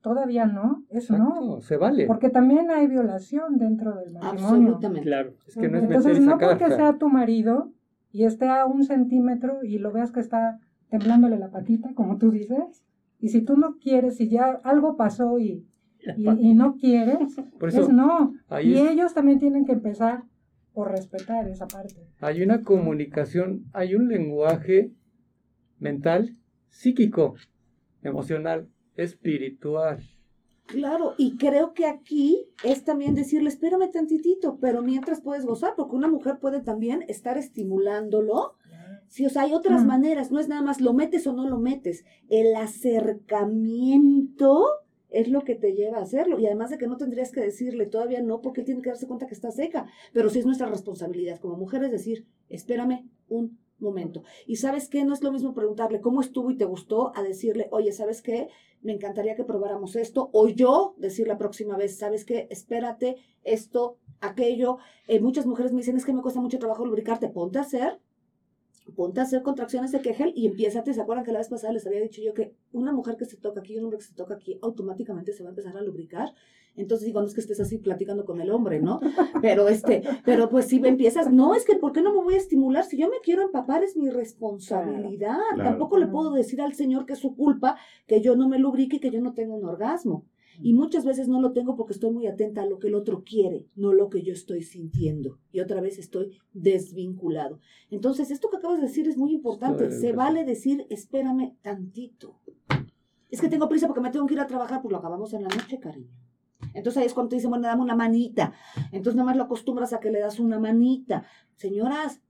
todavía 0.00 0.46
no 0.46 0.84
es 0.88 1.10
no. 1.10 1.60
Se 1.60 1.76
vale. 1.76 2.06
Porque 2.06 2.30
también 2.30 2.70
hay 2.70 2.86
violación 2.86 3.58
dentro 3.58 3.94
del 3.96 4.14
matrimonio. 4.14 4.46
Absolutamente. 4.46 5.02
Claro 5.02 5.32
es 5.46 5.54
que 5.54 5.68
no 5.68 5.78
es 5.78 5.84
entonces 5.84 6.20
no 6.20 6.38
porque 6.38 6.68
sea 6.68 6.96
tu 6.98 7.08
marido 7.08 7.72
y 8.10 8.24
esté 8.24 8.48
a 8.48 8.64
un 8.64 8.84
centímetro 8.84 9.62
y 9.62 9.78
lo 9.78 9.92
veas 9.92 10.12
que 10.12 10.20
está 10.20 10.58
temblándole 10.90 11.38
la 11.38 11.50
patita 11.50 11.94
como 11.94 12.18
tú 12.18 12.30
dices 12.30 12.84
y 13.20 13.28
si 13.28 13.42
tú 13.42 13.56
no 13.56 13.78
quieres 13.78 14.20
y 14.20 14.28
ya 14.28 14.60
algo 14.64 14.96
pasó 14.96 15.38
y 15.38 15.66
y, 16.16 16.54
no 16.54 16.76
quieres, 16.76 17.38
es 17.60 17.88
no. 17.88 18.34
Y 18.62 18.78
ellos 18.78 19.14
también 19.14 19.38
tienen 19.38 19.64
que 19.66 19.72
empezar 19.72 20.24
por 20.72 20.90
respetar 20.90 21.48
esa 21.48 21.66
parte. 21.66 22.06
Hay 22.20 22.42
una 22.42 22.62
comunicación, 22.62 23.64
hay 23.72 23.94
un 23.94 24.08
lenguaje 24.08 24.92
mental, 25.78 26.36
psíquico, 26.68 27.34
emocional, 28.02 28.68
espiritual. 28.96 30.00
Claro, 30.66 31.14
y 31.16 31.36
creo 31.38 31.72
que 31.72 31.86
aquí 31.86 32.46
es 32.62 32.84
también 32.84 33.14
decirle, 33.14 33.48
espérame 33.48 33.90
tantitito, 33.90 34.58
pero 34.60 34.82
mientras 34.82 35.22
puedes 35.22 35.46
gozar, 35.46 35.72
porque 35.76 35.96
una 35.96 36.08
mujer 36.08 36.38
puede 36.40 36.60
también 36.60 37.04
estar 37.08 37.38
estimulándolo. 37.38 38.54
Sí, 39.08 39.24
o 39.24 39.30
sea, 39.30 39.42
hay 39.42 39.54
otras 39.54 39.84
maneras, 39.84 40.30
no 40.30 40.38
es 40.38 40.48
nada 40.48 40.62
más 40.62 40.82
lo 40.82 40.92
metes 40.92 41.26
o 41.26 41.32
no 41.32 41.48
lo 41.48 41.58
metes. 41.58 42.04
El 42.28 42.54
acercamiento 42.54 44.66
es 45.10 45.28
lo 45.28 45.44
que 45.44 45.54
te 45.54 45.72
lleva 45.72 45.98
a 45.98 46.02
hacerlo. 46.02 46.38
Y 46.38 46.46
además 46.46 46.70
de 46.70 46.78
que 46.78 46.86
no 46.86 46.96
tendrías 46.96 47.32
que 47.32 47.40
decirle 47.40 47.86
todavía 47.86 48.22
no, 48.22 48.40
porque 48.40 48.60
él 48.60 48.66
tiene 48.66 48.82
que 48.82 48.90
darse 48.90 49.06
cuenta 49.06 49.26
que 49.26 49.34
está 49.34 49.50
seca. 49.50 49.86
Pero 50.12 50.28
sí 50.28 50.38
es 50.38 50.46
nuestra 50.46 50.68
responsabilidad 50.68 51.40
como 51.40 51.56
mujeres 51.56 51.90
decir, 51.90 52.26
espérame 52.48 53.08
un 53.28 53.58
momento. 53.78 54.22
Y 54.46 54.56
sabes 54.56 54.88
qué, 54.88 55.04
no 55.04 55.14
es 55.14 55.22
lo 55.22 55.32
mismo 55.32 55.54
preguntarle 55.54 56.00
cómo 56.00 56.20
estuvo 56.20 56.50
y 56.50 56.56
te 56.56 56.64
gustó 56.64 57.16
a 57.16 57.22
decirle, 57.22 57.68
oye, 57.70 57.92
¿sabes 57.92 58.22
qué? 58.22 58.48
Me 58.82 58.92
encantaría 58.92 59.36
que 59.36 59.44
probáramos 59.44 59.96
esto. 59.96 60.30
O 60.32 60.48
yo 60.48 60.94
decir 60.98 61.28
la 61.28 61.38
próxima 61.38 61.76
vez, 61.76 61.96
¿sabes 61.96 62.24
qué? 62.24 62.46
Espérate, 62.50 63.16
esto, 63.44 63.98
aquello. 64.20 64.78
Eh, 65.06 65.20
muchas 65.20 65.46
mujeres 65.46 65.72
me 65.72 65.78
dicen, 65.78 65.96
es 65.96 66.04
que 66.04 66.12
me 66.12 66.22
cuesta 66.22 66.40
mucho 66.40 66.58
trabajo 66.58 66.84
lubricarte. 66.84 67.28
Ponte 67.28 67.58
a 67.58 67.62
hacer 67.62 68.00
ponte 68.94 69.20
a 69.20 69.24
hacer 69.24 69.42
contracciones 69.42 69.92
de 69.92 70.00
Kegel 70.00 70.32
y 70.34 70.46
empieza, 70.46 70.82
¿se 70.82 71.00
acuerdan 71.00 71.24
que 71.24 71.32
la 71.32 71.38
vez 71.38 71.48
pasada 71.48 71.72
les 71.72 71.86
había 71.86 72.00
dicho 72.00 72.22
yo 72.22 72.34
que 72.34 72.54
una 72.72 72.92
mujer 72.92 73.16
que 73.16 73.24
se 73.24 73.36
toca 73.36 73.60
aquí 73.60 73.74
y 73.74 73.78
un 73.78 73.84
hombre 73.84 73.98
que 73.98 74.04
se 74.04 74.14
toca 74.14 74.34
aquí 74.34 74.58
automáticamente 74.62 75.32
se 75.32 75.42
va 75.42 75.48
a 75.48 75.52
empezar 75.52 75.76
a 75.76 75.82
lubricar? 75.82 76.32
Entonces 76.78 77.06
digo, 77.06 77.20
no 77.20 77.26
es 77.26 77.34
que 77.34 77.40
estés 77.40 77.58
así 77.58 77.78
platicando 77.78 78.24
con 78.24 78.40
el 78.40 78.50
hombre, 78.52 78.80
¿no? 78.80 79.00
Pero 79.42 79.68
este, 79.68 80.02
pero 80.24 80.48
pues 80.48 80.66
si 80.66 80.76
empiezas, 80.76 81.30
no, 81.30 81.54
es 81.54 81.64
que 81.64 81.74
¿por 81.74 81.92
qué 81.92 82.02
no 82.02 82.12
me 82.12 82.22
voy 82.22 82.34
a 82.34 82.38
estimular? 82.38 82.84
Si 82.84 82.96
yo 82.96 83.08
me 83.08 83.20
quiero 83.20 83.42
empapar 83.42 83.82
es 83.82 83.96
mi 83.96 84.10
responsabilidad. 84.10 85.38
Tampoco 85.56 85.98
le 85.98 86.06
puedo 86.06 86.32
decir 86.32 86.60
al 86.60 86.74
Señor 86.74 87.04
que 87.04 87.14
es 87.14 87.18
su 87.18 87.34
culpa 87.34 87.76
que 88.06 88.20
yo 88.20 88.36
no 88.36 88.48
me 88.48 88.58
lubrique 88.58 88.96
y 88.96 89.00
que 89.00 89.10
yo 89.10 89.20
no 89.20 89.34
tenga 89.34 89.54
un 89.54 89.64
orgasmo. 89.64 90.24
Y 90.60 90.74
muchas 90.74 91.04
veces 91.04 91.28
no 91.28 91.40
lo 91.40 91.52
tengo 91.52 91.76
porque 91.76 91.92
estoy 91.92 92.10
muy 92.10 92.26
atenta 92.26 92.62
a 92.62 92.66
lo 92.66 92.78
que 92.78 92.88
el 92.88 92.94
otro 92.94 93.22
quiere, 93.24 93.66
no 93.76 93.92
lo 93.92 94.08
que 94.08 94.22
yo 94.22 94.32
estoy 94.32 94.62
sintiendo. 94.62 95.38
Y 95.52 95.60
otra 95.60 95.80
vez 95.80 95.98
estoy 95.98 96.38
desvinculado. 96.52 97.60
Entonces, 97.90 98.30
esto 98.30 98.50
que 98.50 98.56
acabas 98.56 98.80
de 98.80 98.86
decir 98.86 99.08
es 99.08 99.16
muy 99.16 99.32
importante. 99.32 99.90
Se 99.90 100.12
vale 100.12 100.44
decir, 100.44 100.86
espérame 100.90 101.56
tantito. 101.62 102.40
Es 103.30 103.40
que 103.40 103.48
tengo 103.48 103.68
prisa 103.68 103.86
porque 103.86 104.00
me 104.00 104.10
tengo 104.10 104.26
que 104.26 104.34
ir 104.34 104.40
a 104.40 104.46
trabajar, 104.46 104.80
pues 104.82 104.92
lo 104.92 104.98
acabamos 104.98 105.32
en 105.34 105.42
la 105.42 105.48
noche, 105.48 105.78
cariño. 105.78 106.10
Entonces 106.74 107.00
ahí 107.00 107.06
es 107.06 107.14
cuando 107.14 107.30
te 107.30 107.36
dicen, 107.36 107.50
bueno, 107.50 107.66
dame 107.66 107.82
una 107.82 107.94
manita. 107.94 108.52
Entonces 108.92 109.14
nada 109.14 109.26
más 109.26 109.36
lo 109.36 109.44
acostumbras 109.44 109.92
a 109.92 110.00
que 110.00 110.10
le 110.10 110.20
das 110.20 110.40
una 110.40 110.58
manita. 110.58 111.24
Señoras, 111.56 112.20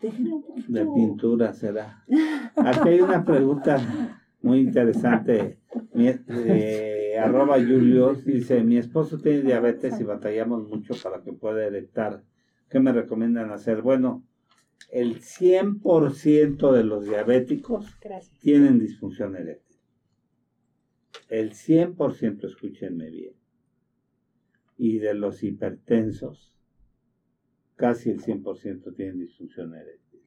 déjenlo 0.00 0.36
un 0.36 0.42
poquito. 0.42 0.72
De 0.72 0.86
pintura 0.86 1.52
será. 1.52 2.04
Aquí 2.56 2.88
hay 2.88 3.00
una 3.00 3.24
pregunta 3.24 3.78
muy 4.42 4.60
interesante. 4.60 5.60
Eh, 5.94 6.99
arroba 7.20 7.56
Julius 7.56 8.24
dice, 8.24 8.62
mi 8.62 8.76
esposo 8.76 9.18
tiene 9.18 9.42
diabetes 9.42 10.00
y 10.00 10.04
batallamos 10.04 10.68
mucho 10.68 10.94
para 11.02 11.22
que 11.22 11.32
pueda 11.32 11.64
erectar. 11.64 12.22
¿Qué 12.68 12.80
me 12.80 12.92
recomiendan 12.92 13.50
hacer? 13.50 13.82
Bueno, 13.82 14.24
el 14.90 15.20
100% 15.20 16.72
de 16.72 16.84
los 16.84 17.04
diabéticos 17.04 17.86
tienen 18.40 18.78
disfunción 18.78 19.36
eréctil. 19.36 19.78
El 21.28 21.52
100%, 21.52 22.44
escúchenme 22.44 23.10
bien. 23.10 23.34
Y 24.76 24.98
de 24.98 25.14
los 25.14 25.42
hipertensos, 25.42 26.52
casi 27.76 28.10
el 28.10 28.20
100% 28.20 28.96
tienen 28.96 29.18
disfunción 29.18 29.74
eréctil. 29.74 30.22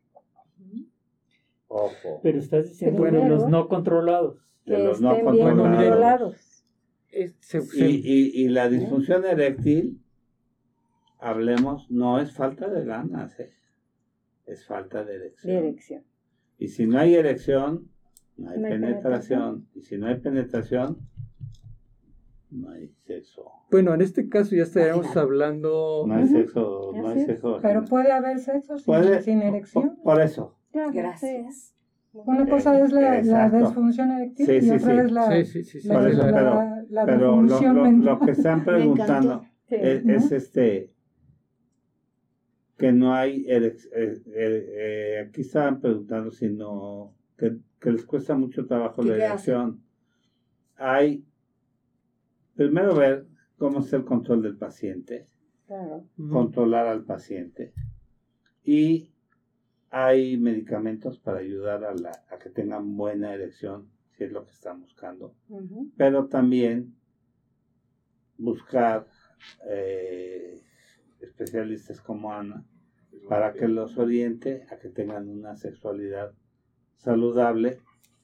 Ojo. 1.67 2.19
Pero 2.21 2.39
estás 2.39 2.69
diciendo 2.69 2.99
bueno, 2.99 3.27
los 3.27 3.47
no 3.47 3.67
controlados. 3.67 4.47
De 4.65 4.77
los 4.77 5.01
no 5.01 5.19
controlados. 5.21 6.52
Y, 7.13 8.43
y, 8.43 8.47
la 8.49 8.69
disfunción 8.69 9.23
eréctil, 9.25 10.01
hablemos, 11.19 11.89
no 11.91 12.19
es 12.19 12.33
falta 12.33 12.67
de 12.67 12.85
ganas, 12.85 13.39
¿eh? 13.39 13.53
es 14.45 14.65
falta 14.65 15.03
de 15.03 15.15
erección. 15.15 16.03
Y 16.57 16.67
si 16.67 16.85
no 16.85 16.99
hay 16.99 17.15
erección, 17.15 17.89
no 18.37 18.49
hay, 18.49 18.61
penetración. 18.61 19.67
Y 19.73 19.81
si 19.81 19.97
no 19.97 20.07
hay 20.07 20.15
penetración, 20.15 20.97
no 22.51 22.69
hay 22.71 22.87
sexo. 23.05 23.51
Bueno, 23.71 23.93
en 23.93 24.01
este 24.01 24.29
caso 24.29 24.55
ya 24.55 24.63
estaríamos 24.63 25.15
hablando. 25.17 26.05
No 26.07 26.15
hay 26.15 26.27
sexo, 26.27 26.91
no 26.95 27.07
hay 27.09 27.25
sexo. 27.25 27.59
Pero 27.61 27.85
puede 27.85 28.11
haber 28.11 28.39
sexo 28.39 28.77
sin, 28.77 29.41
erección. 29.41 29.97
Por, 30.03 30.21
eso. 30.21 30.55
Gracias. 30.71 31.75
Una 32.13 32.47
cosa 32.47 32.79
es 32.79 32.91
la, 32.91 33.21
la 33.23 33.49
disfunción 33.49 34.11
eréctil 34.11 34.63
y 34.63 34.69
otra 34.69 35.03
es 35.03 35.11
la, 35.11 35.45
sí, 35.45 35.63
sí, 35.63 35.87
la, 35.87 35.99
pero, 35.99 36.82
la, 36.93 37.05
pero 37.05 37.41
lo, 37.41 37.91
lo, 37.91 38.19
que 38.19 38.31
están 38.31 38.63
preguntando 38.65 39.45
es, 39.67 40.31
este 40.31 40.91
que 42.77 42.91
no 42.91 43.13
hay 43.13 43.45
eh, 43.47 43.75
eh, 43.95 44.21
eh, 44.27 45.25
aquí 45.27 45.41
estaban 45.41 45.79
preguntando 45.79 46.31
si 46.31 46.49
no 46.49 47.15
que, 47.37 47.57
que 47.79 47.91
les 47.91 48.05
cuesta 48.05 48.35
mucho 48.35 48.65
trabajo 48.65 49.01
la 49.03 49.15
erección 49.15 49.81
hay 50.75 51.25
primero 52.55 52.95
ver 52.95 53.25
cómo 53.57 53.79
es 53.79 53.91
el 53.93 54.03
control 54.03 54.41
del 54.43 54.57
paciente 54.57 55.27
controlar 56.29 56.87
al 56.87 57.03
paciente 57.03 57.73
y 58.63 59.13
hay 59.95 60.37
medicamentos 60.37 61.19
para 61.19 61.37
ayudar 61.37 61.83
a, 61.83 61.93
la, 61.93 62.11
a 62.31 62.39
que 62.39 62.49
tengan 62.49 62.97
buena 62.97 63.31
erección, 63.31 63.91
es 64.25 64.31
lo 64.31 64.45
que 64.45 64.51
están 64.51 64.81
buscando. 64.81 65.35
Pero 65.97 66.27
también 66.27 66.95
buscar 68.37 69.07
eh, 69.69 70.61
especialistas 71.19 72.01
como 72.01 72.33
Ana 72.33 72.65
para 73.29 73.53
que 73.53 73.67
los 73.67 73.97
oriente 73.97 74.65
a 74.69 74.77
que 74.77 74.89
tengan 74.89 75.29
una 75.29 75.55
sexualidad 75.55 76.33
saludable, 76.97 77.79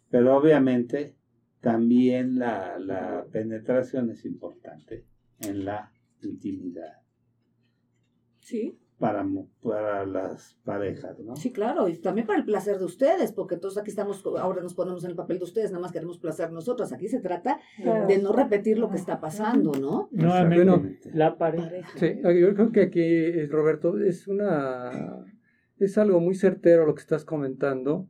pero 0.09 0.35
obviamente 0.35 1.15
también 1.61 2.39
la, 2.39 2.79
la 2.79 3.25
penetración 3.31 4.09
es 4.09 4.25
importante 4.25 5.05
en 5.39 5.65
la 5.65 5.91
intimidad. 6.21 7.01
Sí 8.39 8.77
para, 8.99 9.25
para 9.63 10.05
las 10.05 10.57
parejas, 10.65 11.17
¿no? 11.19 11.35
Sí, 11.37 11.53
claro, 11.53 11.87
y 11.87 11.97
también 11.97 12.27
para 12.27 12.37
el 12.37 12.45
placer 12.45 12.77
de 12.77 12.85
ustedes, 12.85 13.31
porque 13.31 13.55
todos 13.55 13.77
aquí 13.77 13.89
estamos, 13.89 14.23
ahora 14.37 14.61
nos 14.61 14.73
ponemos 14.73 15.05
en 15.05 15.11
el 15.11 15.15
papel 15.15 15.39
de 15.39 15.45
ustedes, 15.45 15.71
nada 15.71 15.81
más 15.81 15.93
queremos 15.93 16.19
placer 16.19 16.51
nosotros. 16.51 16.91
Aquí 16.91 17.07
se 17.07 17.21
trata 17.21 17.59
de 18.07 18.17
no 18.17 18.33
repetir 18.33 18.77
lo 18.77 18.89
que 18.89 18.97
está 18.97 19.21
pasando, 19.21 19.71
¿no? 19.71 20.09
No, 20.11 20.47
bueno, 20.47 20.83
la 21.13 21.37
pareja. 21.37 21.87
Sí, 21.95 22.19
yo 22.21 22.53
creo 22.53 22.71
que 22.71 22.81
aquí, 22.81 23.01
eh, 23.01 23.47
Roberto, 23.49 23.97
es 23.97 24.27
una, 24.27 25.25
es 25.79 25.97
algo 25.97 26.19
muy 26.19 26.35
certero 26.35 26.85
lo 26.85 26.93
que 26.93 27.01
estás 27.01 27.23
comentando, 27.23 28.09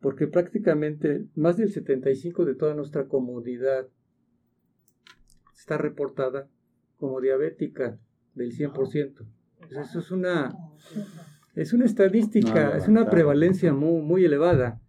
porque 0.00 0.26
prácticamente 0.26 1.26
más 1.36 1.56
del 1.56 1.70
75 1.70 2.44
de 2.44 2.56
toda 2.56 2.74
nuestra 2.74 3.06
comunidad 3.06 3.86
está 5.56 5.78
reportada 5.78 6.48
como 6.98 7.20
diabética 7.20 7.98
del 8.34 8.52
100%. 8.52 9.35
Pues 9.58 9.72
eso 9.72 9.98
es 9.98 10.10
una, 10.10 10.56
es 11.54 11.72
una 11.72 11.84
estadística, 11.84 12.76
es 12.76 12.88
una 12.88 13.08
prevalencia 13.10 13.72
muy, 13.72 14.02
muy 14.02 14.24
elevada. 14.24 14.80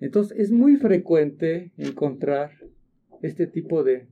Entonces 0.00 0.38
es 0.38 0.50
muy 0.50 0.76
frecuente 0.76 1.72
encontrar 1.76 2.52
este 3.22 3.46
tipo 3.46 3.84
de, 3.84 4.08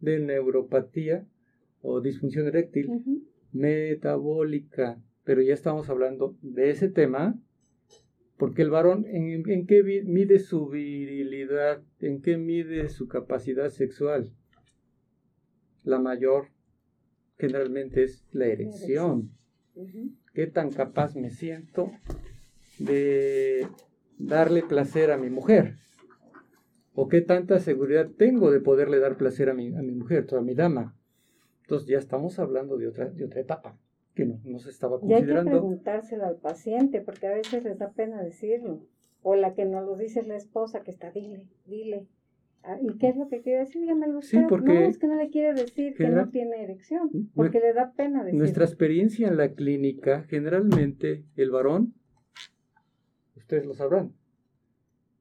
neuropatía 0.00 1.26
o 1.82 2.00
disfunción 2.00 2.46
eréctil 2.46 3.24
metabólica. 3.52 5.00
Pero 5.24 5.42
ya 5.42 5.54
estamos 5.54 5.88
hablando 5.88 6.36
de 6.42 6.70
ese 6.70 6.88
tema 6.88 7.38
porque 8.36 8.62
el 8.62 8.70
varón, 8.70 9.04
¿en, 9.06 9.48
¿en, 9.50 9.66
qué 9.66 9.82
mide 10.04 10.38
su 10.38 10.68
virilidad? 10.68 11.82
¿En 12.00 12.22
qué 12.22 12.38
mide 12.38 12.88
su 12.88 13.06
capacidad 13.06 13.68
sexual? 13.68 14.32
La 15.84 15.98
mayor 15.98 16.48
generalmente 17.38 18.02
es 18.02 18.24
la 18.32 18.46
erección. 18.46 19.30
¿Qué 20.34 20.46
tan 20.46 20.70
capaz 20.70 21.16
me 21.16 21.30
siento 21.30 21.90
de 22.78 23.66
darle 24.18 24.62
placer 24.62 25.10
a 25.10 25.16
mi 25.16 25.30
mujer? 25.30 25.74
¿O 26.94 27.08
qué 27.08 27.20
tanta 27.20 27.58
seguridad 27.60 28.08
tengo 28.16 28.50
de 28.50 28.60
poderle 28.60 28.98
dar 28.98 29.16
placer 29.16 29.48
a 29.48 29.54
mi, 29.54 29.74
a 29.74 29.82
mi 29.82 29.92
mujer, 29.92 30.26
a 30.36 30.40
mi 30.40 30.54
dama? 30.54 30.96
Entonces 31.62 31.88
ya 31.88 31.98
estamos 31.98 32.38
hablando 32.38 32.76
de 32.76 32.88
otra, 32.88 33.10
de 33.10 33.24
otra 33.24 33.40
etapa 33.40 33.78
que 34.14 34.26
no, 34.26 34.58
se 34.58 34.70
estaba 34.70 34.98
considerando. 34.98 35.34
Y 35.34 35.38
hay 35.38 35.44
que 35.44 35.50
preguntárselo 35.50 36.26
al 36.26 36.36
paciente, 36.36 37.00
porque 37.00 37.26
a 37.26 37.34
veces 37.34 37.64
les 37.64 37.78
da 37.78 37.92
pena 37.92 38.22
decirlo. 38.22 38.80
O 39.22 39.34
la 39.34 39.54
que 39.54 39.64
nos 39.64 39.84
lo 39.84 39.96
dice 39.96 40.20
es 40.20 40.26
la 40.26 40.36
esposa 40.36 40.82
que 40.82 40.90
está, 40.90 41.10
dile, 41.10 41.46
dile. 41.66 42.06
Ah, 42.62 42.76
¿Y 42.82 42.98
qué 42.98 43.08
es 43.08 43.16
lo 43.16 43.28
que 43.28 43.40
quiere 43.40 43.60
decir? 43.60 43.80
Dígamelo 43.80 44.18
usted. 44.18 44.46
porque 44.48 44.74
no, 44.74 44.80
es 44.80 44.98
que 44.98 45.06
no 45.06 45.16
le 45.16 45.30
quiere 45.30 45.54
decir 45.54 45.94
que 45.94 46.08
no 46.08 46.28
tiene 46.28 46.62
erección, 46.62 47.10
porque 47.34 47.58
le 47.58 47.72
da 47.72 47.92
pena 47.92 48.22
decirlo. 48.22 48.40
Nuestra 48.40 48.64
experiencia 48.64 49.28
en 49.28 49.38
la 49.38 49.54
clínica, 49.54 50.24
generalmente 50.24 51.24
el 51.36 51.50
varón, 51.50 51.94
ustedes 53.36 53.64
lo 53.64 53.72
sabrán, 53.72 54.12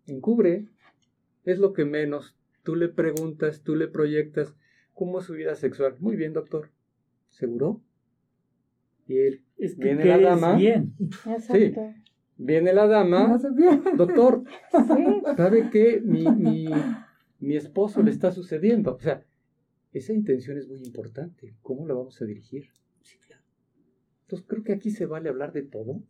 encubre, 0.05 0.67
es 1.45 1.59
lo 1.59 1.73
que 1.73 1.85
menos. 1.85 2.35
Tú 2.63 2.75
le 2.75 2.89
preguntas, 2.89 3.61
tú 3.63 3.75
le 3.75 3.87
proyectas, 3.87 4.53
¿cómo 4.93 5.19
es 5.19 5.25
su 5.25 5.33
vida 5.33 5.55
sexual? 5.55 5.95
Muy 5.99 6.17
bien, 6.17 6.33
doctor. 6.33 6.69
¿Seguro? 7.29 7.81
Y 9.07 9.17
él, 9.17 9.43
viene 9.77 10.05
la 10.05 10.17
dama. 10.19 10.55
Bien. 10.55 10.93
Sí, 11.39 11.73
viene 12.37 12.73
la 12.73 12.85
dama. 12.85 13.39
Doctor, 13.95 14.43
¿sabe 15.35 15.69
qué? 15.71 16.01
Mi, 16.03 16.67
esposo 17.41 18.01
le 18.03 18.11
está 18.11 18.31
sucediendo. 18.31 18.95
O 18.95 18.99
sea, 18.99 19.25
esa 19.93 20.13
intención 20.13 20.57
es 20.57 20.67
muy 20.67 20.81
importante. 20.83 21.55
¿Cómo 21.61 21.87
la 21.87 21.93
vamos 21.93 22.21
a 22.21 22.25
dirigir? 22.25 22.69
Entonces 24.21 24.45
creo 24.47 24.63
que 24.63 24.73
aquí 24.73 24.91
se 24.91 25.05
vale 25.05 25.29
hablar 25.29 25.53
de 25.53 25.63
todo. 25.63 26.03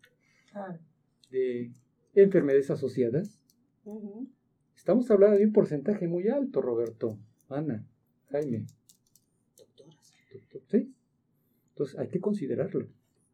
De 1.31 1.71
enfermedades 2.15 2.69
asociadas. 2.69 3.41
Estamos 4.75 5.09
hablando 5.11 5.37
de 5.37 5.45
un 5.45 5.53
porcentaje 5.53 6.07
muy 6.07 6.27
alto, 6.27 6.61
Roberto, 6.61 7.17
Ana, 7.47 7.85
Jaime. 8.29 8.65
Doctoras. 9.57 10.13
¿Sí? 10.67 10.93
Entonces 11.69 11.97
hay 11.97 12.09
que 12.09 12.19
considerarlo. 12.19 12.87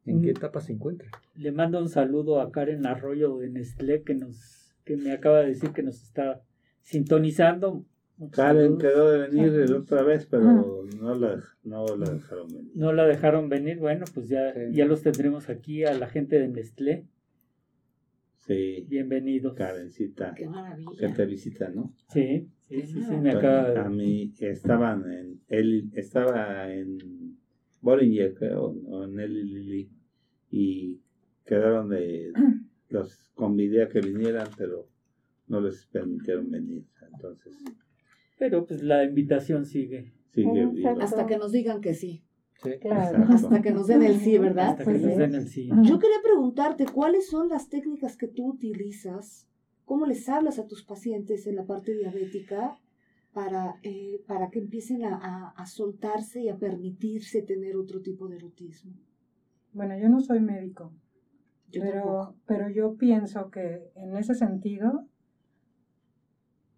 ¿En 0.05 0.21
qué 0.21 0.29
etapa 0.29 0.61
se 0.61 0.73
encuentra? 0.73 1.09
Le 1.33 1.51
mando 1.51 1.79
un 1.79 1.89
saludo 1.89 2.39
a 2.39 2.51
Karen 2.51 2.85
Arroyo 2.85 3.37
de 3.37 3.49
Nestlé 3.49 4.03
que 4.03 4.13
nos 4.13 4.75
que 4.85 4.97
me 4.97 5.11
acaba 5.11 5.39
de 5.39 5.47
decir 5.47 5.71
que 5.71 5.81
nos 5.81 6.03
está 6.03 6.43
sintonizando. 6.85 7.83
Karen 8.31 8.77
quedó 8.77 9.11
de 9.11 9.27
venir 9.27 9.73
otra 9.73 10.03
vez, 10.03 10.25
pero 10.25 10.85
no 11.01 11.15
la, 11.15 11.43
no 11.63 11.85
la 11.97 12.09
dejaron 12.09 12.47
venir. 12.47 12.71
No 12.73 12.93
la 12.93 13.05
dejaron 13.05 13.49
venir, 13.49 13.77
bueno, 13.77 14.05
pues 14.13 14.29
ya, 14.29 14.53
ya 14.71 14.85
los 14.85 15.01
tendremos 15.01 15.49
aquí 15.49 15.83
a 15.83 15.93
la 15.93 16.07
gente 16.07 16.39
de 16.39 16.47
Nestlé. 16.47 17.05
Sí. 18.37 18.85
Bienvenidos. 18.87 19.55
Karencita. 19.55 20.33
Qué 20.35 20.47
maravilla. 20.47 20.91
Que 20.97 21.09
te 21.09 21.25
visita, 21.25 21.67
¿no? 21.69 21.93
Sí, 22.13 22.47
sí, 22.69 22.83
sí, 22.83 23.01
sí, 23.03 23.17
me 23.17 23.31
acaba 23.31 23.71
de... 23.71 23.79
A 23.79 23.89
mí 23.89 24.31
estaban 24.39 25.11
en, 25.11 25.41
él 25.49 25.89
estaba 25.95 26.71
en 26.71 27.37
Bollinger, 27.81 28.35
creo, 28.35 28.67
o 28.87 29.03
en 29.03 29.15
Lili, 29.15 29.89
y 30.51 31.01
quedaron 31.43 31.89
de, 31.89 32.31
los 32.89 33.31
convidé 33.33 33.83
a 33.83 33.89
que 33.89 33.99
vinieran, 33.99 34.47
pero 34.55 34.87
no 35.47 35.61
les 35.61 35.85
permitieron 35.87 36.49
venir, 36.49 36.85
entonces. 37.13 37.55
Pero 38.37 38.65
pues 38.65 38.81
la 38.81 39.03
invitación 39.03 39.65
sigue. 39.65 40.13
Sigue 40.31 40.69
Hasta 41.01 41.25
que 41.25 41.37
nos 41.37 41.51
digan 41.51 41.81
que 41.81 41.93
sí. 41.93 42.23
Sí, 42.61 42.71
claro. 42.79 43.25
Hasta 43.29 43.61
que 43.61 43.71
nos 43.71 43.87
den 43.87 44.03
el 44.03 44.19
sí, 44.19 44.37
¿verdad? 44.37 44.69
Hasta 44.69 44.85
que 44.85 44.99
nos 44.99 45.17
den 45.17 45.35
el 45.35 45.47
sí. 45.47 45.69
Yo 45.83 45.99
quería 45.99 46.21
preguntarte, 46.23 46.85
¿cuáles 46.85 47.27
son 47.27 47.49
las 47.49 47.69
técnicas 47.69 48.17
que 48.17 48.27
tú 48.27 48.47
utilizas? 48.47 49.47
¿Cómo 49.85 50.05
les 50.05 50.27
hablas 50.29 50.57
a 50.57 50.67
tus 50.67 50.83
pacientes 50.83 51.47
en 51.47 51.55
la 51.55 51.65
parte 51.65 51.93
diabética 51.93 52.79
para, 53.33 53.75
eh, 53.83 54.21
para 54.25 54.49
que 54.49 54.59
empiecen 54.59 55.03
a, 55.03 55.49
a, 55.49 55.65
soltarse 55.65 56.41
y 56.41 56.49
a 56.49 56.57
permitirse 56.57 57.41
tener 57.41 57.75
otro 57.75 58.01
tipo 58.01 58.27
de 58.27 58.37
erotismo? 58.37 58.93
Bueno, 59.73 59.97
yo 59.97 60.09
no 60.09 60.21
soy 60.21 60.39
médico, 60.39 60.93
pero, 61.71 62.35
pero 62.47 62.69
yo 62.69 62.95
pienso 62.95 63.51
que 63.51 63.91
en 63.95 64.15
ese 64.15 64.33
sentido, 64.33 65.05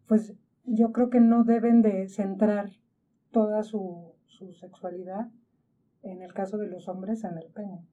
pues 0.07 0.33
yo 0.65 0.91
creo 0.91 1.09
que 1.09 1.19
no 1.19 1.43
deben 1.43 1.81
de 1.81 2.07
centrar 2.09 2.69
toda 3.31 3.63
su, 3.63 4.13
su 4.25 4.53
sexualidad, 4.53 5.29
en 6.03 6.21
el 6.21 6.33
caso 6.33 6.57
de 6.57 6.67
los 6.67 6.87
hombres, 6.87 7.23
en 7.23 7.37
el 7.37 7.47
pene. 7.51 7.85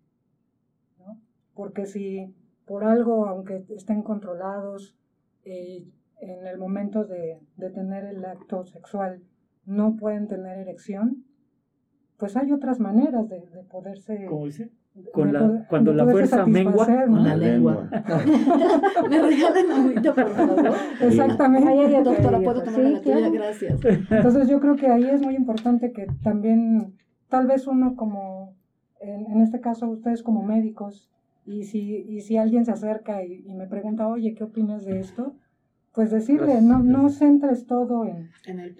¿no? 0.99 1.20
Porque 1.55 1.86
si 1.86 2.35
por 2.65 2.85
algo, 2.85 3.27
aunque 3.27 3.65
estén 3.70 4.03
controlados, 4.03 4.97
eh, 5.45 5.86
en 6.20 6.47
el 6.47 6.59
momento 6.59 7.05
de, 7.05 7.41
tener 7.74 8.05
el 8.05 8.24
acto 8.24 8.65
sexual 8.65 9.23
no 9.66 9.97
pueden 9.97 10.28
tener 10.28 10.59
erección, 10.59 11.24
pues 12.19 12.36
hay 12.36 12.53
otras 12.53 12.81
maneras 12.81 13.28
de, 13.28 13.41
poderse... 13.70 14.27
¿Cómo 14.27 14.47
dice? 14.47 14.70
Con 15.12 15.32
la, 15.32 15.66
cuando 15.68 15.92
la 15.92 16.06
fuerza 16.06 16.46
mengua 16.46 16.86
con 16.86 17.24
la 17.24 17.36
lengua. 17.36 17.88
Me 19.10 19.22
regalan 19.22 19.72
agüita, 19.72 20.14
por 20.14 20.28
favor. 20.30 20.74
Exactamente. 21.00 22.02
doctora, 22.02 22.40
puedo 22.40 22.62
tomar 22.62 22.80
la 22.80 23.00
tuya, 23.00 23.28
gracias. 23.28 23.80
Entonces 23.84 24.48
yo 24.48 24.60
creo 24.60 24.76
que 24.76 24.86
ahí 24.86 25.04
es 25.04 25.20
muy 25.20 25.34
importante 25.34 25.92
que 25.92 26.06
también, 26.22 26.94
tal 27.28 27.48
vez 27.48 27.66
uno 27.66 27.96
como, 27.96 28.54
en, 29.00 29.40
este 29.40 29.60
caso 29.60 29.88
ustedes 29.88 30.22
como 30.22 30.44
médicos, 30.44 31.10
y 31.44 31.64
si, 31.64 31.96
y 32.08 32.20
si 32.20 32.36
alguien 32.36 32.64
se 32.64 32.70
acerca 32.70 33.24
y, 33.24 33.42
y 33.46 33.54
me 33.54 33.66
pregunta, 33.66 34.06
oye, 34.06 34.34
¿qué 34.34 34.44
opinas 34.44 34.84
de 34.84 35.00
esto? 35.00 35.34
Pues 35.94 36.10
decirle, 36.10 36.60
no, 36.60 36.82
no 36.82 37.08
centres 37.08 37.66
todo 37.66 38.04
en, 38.04 38.30
en, 38.46 38.58
el 38.58 38.74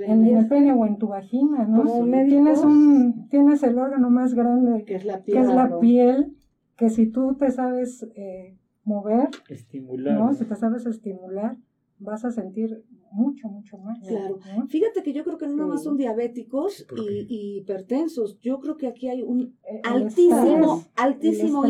pene. 0.49 0.73
o 0.73 0.85
en 0.85 0.99
tu 0.99 1.09
vagina, 1.09 1.65
¿no? 1.65 1.85
tienes, 2.27 2.65
un, 2.65 3.29
tienes 3.29 3.63
el 3.63 3.79
órgano 3.79 4.11
más 4.11 4.35
grande, 4.35 4.85
que 4.85 4.97
es 4.97 5.05
la 5.05 5.23
piel, 5.23 5.37
que, 5.37 5.43
es 5.43 5.55
la 5.55 5.79
piel, 5.79 6.37
que 6.77 6.91
si 6.91 7.07
tú 7.07 7.37
te 7.37 7.53
sabes 7.53 8.05
eh, 8.17 8.59
mover, 8.83 9.29
estimular, 9.49 10.19
¿no? 10.19 10.35
si 10.35 10.45
te 10.45 10.57
sabes 10.57 10.87
estimular, 10.87 11.57
vas 11.99 12.25
a 12.25 12.33
sentir 12.33 12.85
mucho, 13.13 13.47
mucho 13.49 13.79
más. 13.79 14.01
Claro. 14.01 14.41
Fíjate 14.67 15.05
que 15.05 15.13
yo 15.13 15.23
creo 15.23 15.39
que 15.39 15.47
no 15.47 15.55
nada 15.55 15.69
más 15.69 15.85
son 15.85 15.97
diabéticos 15.97 16.85
y, 16.97 17.59
hipertensos. 17.59 18.41
Yo 18.41 18.59
creo 18.59 18.77
que 18.77 18.89
aquí 18.89 19.09
hay 19.09 19.23
un 19.23 19.57
eh, 19.71 19.81
altísimo, 19.85 20.83
altísimo 20.97 21.63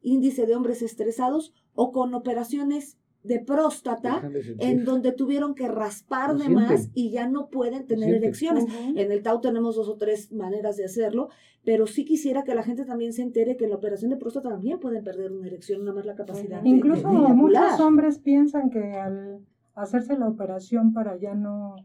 índice 0.00 0.44
de 0.44 0.56
hombres 0.56 0.82
estresados 0.82 1.54
o 1.74 1.92
con 1.92 2.14
operaciones 2.14 2.98
de 3.22 3.38
próstata 3.38 4.22
en 4.58 4.84
donde 4.84 5.12
tuvieron 5.12 5.54
que 5.54 5.68
raspar 5.68 6.36
de 6.36 6.48
más 6.48 6.90
y 6.94 7.10
ya 7.10 7.28
no 7.28 7.48
pueden 7.48 7.86
tener 7.86 8.14
erecciones. 8.14 8.66
En 8.96 9.12
el 9.12 9.22
TAU 9.22 9.40
tenemos 9.40 9.76
dos 9.76 9.88
o 9.88 9.96
tres 9.96 10.32
maneras 10.32 10.76
de 10.76 10.84
hacerlo, 10.84 11.28
pero 11.64 11.86
sí 11.86 12.04
quisiera 12.04 12.42
que 12.42 12.54
la 12.54 12.62
gente 12.62 12.84
también 12.84 13.12
se 13.12 13.22
entere 13.22 13.56
que 13.56 13.64
en 13.64 13.70
la 13.70 13.76
operación 13.76 14.10
de 14.10 14.16
próstata 14.16 14.48
también 14.50 14.80
pueden 14.80 15.04
perder 15.04 15.32
una 15.32 15.46
erección, 15.46 15.84
nada 15.84 15.94
más 15.94 16.06
la 16.06 16.16
capacidad. 16.16 16.64
Incluso 16.64 17.08
muchos 17.08 17.80
hombres 17.80 18.18
piensan 18.18 18.70
que 18.70 18.94
al 18.94 19.40
hacerse 19.74 20.18
la 20.18 20.28
operación 20.28 20.92
para 20.92 21.16
ya 21.16 21.34
no 21.34 21.76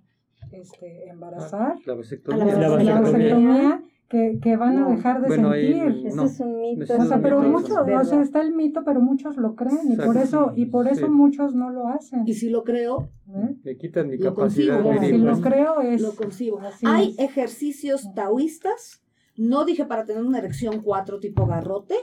este, 0.52 1.08
embarazar, 1.10 1.76
la 1.86 1.94
vasectomía 1.94 3.82
que, 4.10 4.40
que 4.42 4.56
van 4.56 4.78
a 4.78 4.90
dejar 4.90 5.22
de 5.22 5.36
sentir. 5.36 6.08
Ese 6.08 6.24
es 6.24 6.40
un 6.40 6.62
mito. 6.62 6.94
O 6.98 7.06
sea, 7.06 7.22
pero 7.22 7.42
muchos, 7.42 7.78
o 7.78 8.04
sea, 8.04 8.22
está 8.22 8.42
el 8.42 8.54
mito, 8.54 8.84
pero 8.86 9.02
muchos 9.02 9.38
lo 9.38 9.56
creen 9.56 9.92
y 9.92 9.96
por 9.98 10.18
eso 10.18 10.54
y 10.56 10.66
por 10.68 10.88
eso 10.88 11.10
muchos 11.10 11.54
no 11.54 11.70
lo 11.70 11.88
hacen. 11.88 12.24
Y 12.26 12.34
si 12.34 12.50
lo 12.50 12.64
creo, 12.64 13.10
¿Eh? 13.30 13.56
me 13.64 13.78
quitan 13.78 14.10
mi 14.10 14.18
capacidad. 14.18 14.82
si 15.02 15.18
lo 15.18 15.42
creo 15.42 15.82
es 15.82 16.02
lo 16.02 16.16
consigo. 16.16 16.60
Hay 16.84 17.16
ejercicios 17.18 18.14
taoístas, 18.16 19.04
no 19.36 19.66
dije 19.66 19.86
para 19.86 20.06
tener 20.06 20.24
una 20.24 20.40
erección 20.40 20.82
cuatro 20.82 21.20
tipo 21.20 21.46
garrote, 21.46 21.96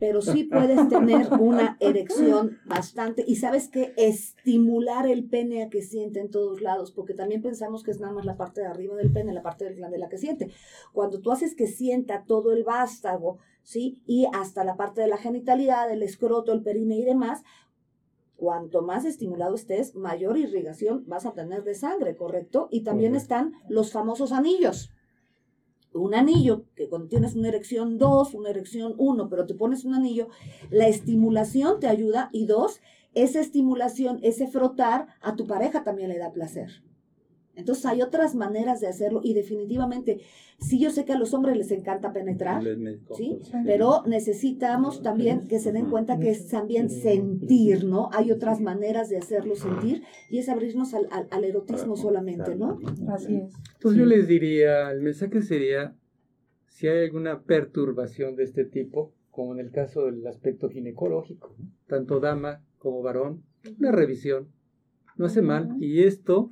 pero 0.00 0.22
sí 0.22 0.44
puedes 0.44 0.88
tener 0.88 1.28
una 1.38 1.76
erección 1.78 2.58
bastante 2.64 3.22
y 3.26 3.36
sabes 3.36 3.68
que 3.68 3.92
estimular 3.96 5.06
el 5.06 5.28
pene 5.28 5.62
a 5.62 5.68
que 5.68 5.82
siente 5.82 6.20
en 6.20 6.30
todos 6.30 6.62
lados, 6.62 6.90
porque 6.90 7.14
también 7.14 7.42
pensamos 7.42 7.84
que 7.84 7.90
es 7.90 8.00
nada 8.00 8.14
más 8.14 8.24
la 8.24 8.38
parte 8.38 8.62
de 8.62 8.66
arriba 8.66 8.96
del 8.96 9.12
pene, 9.12 9.34
la 9.34 9.42
parte 9.42 9.66
del 9.66 9.76
glande 9.76 9.98
la 9.98 10.08
que 10.08 10.16
siente. 10.18 10.50
Cuando 10.92 11.20
tú 11.20 11.30
haces 11.30 11.54
que 11.54 11.66
sienta 11.66 12.24
todo 12.26 12.52
el 12.52 12.64
vástago, 12.64 13.38
¿sí? 13.62 14.02
Y 14.06 14.26
hasta 14.32 14.64
la 14.64 14.76
parte 14.76 15.02
de 15.02 15.06
la 15.06 15.18
genitalidad, 15.18 15.92
el 15.92 16.02
escroto, 16.02 16.52
el 16.52 16.62
perine 16.62 16.96
y 16.96 17.04
demás, 17.04 17.42
Cuanto 18.36 18.80
más 18.80 19.04
estimulado 19.04 19.54
estés, 19.54 19.94
mayor 19.94 20.38
irrigación 20.38 21.04
vas 21.06 21.26
a 21.26 21.34
tener 21.34 21.62
de 21.62 21.74
sangre, 21.74 22.16
¿correcto? 22.16 22.68
Y 22.70 22.84
también 22.84 23.14
están 23.14 23.52
los 23.68 23.92
famosos 23.92 24.32
anillos. 24.32 24.90
Un 25.92 26.14
anillo 26.14 26.64
que 26.76 26.88
cuando 26.88 27.08
tienes 27.08 27.34
una 27.34 27.48
erección 27.48 27.98
2, 27.98 28.34
una 28.34 28.50
erección 28.50 28.94
1, 28.96 29.28
pero 29.28 29.46
te 29.46 29.54
pones 29.54 29.84
un 29.84 29.94
anillo, 29.94 30.28
la 30.70 30.86
estimulación 30.86 31.80
te 31.80 31.88
ayuda 31.88 32.30
y 32.32 32.46
dos, 32.46 32.80
esa 33.14 33.40
estimulación, 33.40 34.20
ese 34.22 34.46
frotar 34.46 35.08
a 35.20 35.34
tu 35.34 35.46
pareja 35.46 35.82
también 35.82 36.10
le 36.10 36.18
da 36.18 36.32
placer. 36.32 36.82
Entonces 37.60 37.86
hay 37.86 38.02
otras 38.02 38.34
maneras 38.34 38.80
de 38.80 38.88
hacerlo 38.88 39.20
y 39.22 39.34
definitivamente, 39.34 40.20
sí 40.58 40.80
yo 40.80 40.90
sé 40.90 41.04
que 41.04 41.12
a 41.12 41.18
los 41.18 41.32
hombres 41.34 41.56
les 41.56 41.70
encanta 41.70 42.12
penetrar, 42.12 42.62
¿sí? 43.16 43.38
pero 43.64 44.02
necesitamos 44.06 45.02
también 45.02 45.46
que 45.46 45.58
se 45.58 45.72
den 45.72 45.90
cuenta 45.90 46.18
que 46.18 46.30
es 46.30 46.48
también 46.48 46.90
sentir, 46.90 47.84
¿no? 47.84 48.10
Hay 48.12 48.32
otras 48.32 48.60
maneras 48.60 49.08
de 49.08 49.18
hacerlo 49.18 49.54
sentir 49.54 50.02
y 50.30 50.38
es 50.38 50.48
abrirnos 50.48 50.94
al, 50.94 51.08
al, 51.30 51.44
erotismo 51.44 51.96
solamente, 51.96 52.56
¿no? 52.56 52.78
Así 53.08 53.36
es. 53.36 53.54
Entonces 53.74 53.98
yo 53.98 54.06
les 54.06 54.26
diría, 54.26 54.90
el 54.90 55.00
mensaje 55.02 55.42
sería, 55.42 55.94
si 56.66 56.88
hay 56.88 57.04
alguna 57.04 57.42
perturbación 57.42 58.36
de 58.36 58.44
este 58.44 58.64
tipo, 58.64 59.12
como 59.30 59.54
en 59.54 59.60
el 59.60 59.70
caso 59.70 60.06
del 60.06 60.26
aspecto 60.26 60.68
ginecológico, 60.68 61.54
tanto 61.86 62.20
dama 62.20 62.62
como 62.78 63.02
varón, 63.02 63.42
una 63.78 63.92
revisión, 63.92 64.48
no 65.16 65.26
hace 65.26 65.42
mal, 65.42 65.76
y 65.80 66.02
esto 66.02 66.48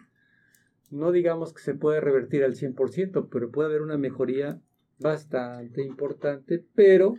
no 0.91 1.13
digamos 1.13 1.53
que 1.53 1.61
se 1.61 1.75
puede 1.75 2.01
revertir 2.01 2.45
al 2.45 2.55
100%, 2.55 3.29
pero 3.31 3.51
puede 3.51 3.69
haber 3.69 3.83
una 3.83 3.99
mejoría 3.99 4.61
bastante 4.99 5.83
importante, 5.83 6.65
pero 6.75 7.17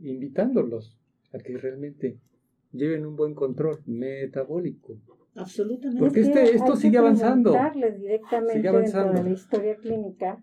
invitándolos 0.00 0.98
a 1.32 1.38
que 1.38 1.56
realmente 1.56 2.18
lleven 2.72 3.06
un 3.06 3.16
buen 3.16 3.34
control 3.34 3.78
metabólico. 3.86 4.98
Absolutamente. 5.34 6.00
Porque 6.00 6.20
este, 6.20 6.54
esto 6.54 6.76
sigue 6.76 6.98
avanzando. 6.98 7.56
directamente 7.96 8.54
sigue 8.54 8.68
avanzando. 8.68 9.12
dentro 9.12 9.22
de 9.22 9.30
la 9.30 9.34
historia 9.34 9.76
clínica 9.76 10.42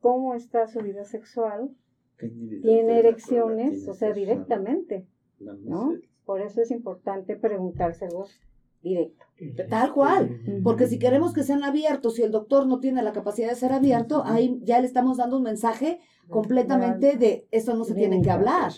cómo 0.00 0.34
está 0.34 0.68
su 0.68 0.80
vida 0.80 1.04
sexual, 1.04 1.70
tiene 2.18 3.00
erecciones, 3.00 3.88
o 3.88 3.94
sea, 3.94 4.12
directamente, 4.12 5.04
¿no? 5.40 5.94
Por 6.24 6.40
eso 6.40 6.62
es 6.62 6.70
importante 6.70 7.36
preguntárselos 7.36 8.40
directo. 8.88 9.24
Tal 9.68 9.92
cual, 9.92 10.40
porque 10.62 10.86
si 10.86 10.98
queremos 10.98 11.34
que 11.34 11.42
sean 11.42 11.62
abiertos, 11.62 12.14
si 12.14 12.22
el 12.22 12.30
doctor 12.30 12.66
no 12.66 12.80
tiene 12.80 13.02
la 13.02 13.12
capacidad 13.12 13.50
de 13.50 13.54
ser 13.54 13.72
abierto, 13.72 14.22
ahí 14.24 14.60
ya 14.62 14.80
le 14.80 14.86
estamos 14.86 15.18
dando 15.18 15.36
un 15.36 15.42
mensaje 15.42 16.00
completamente 16.28 17.16
de 17.16 17.46
eso 17.50 17.74
no 17.76 17.84
se 17.84 17.94
tiene 17.94 18.22
que 18.22 18.30
hablar. 18.30 18.72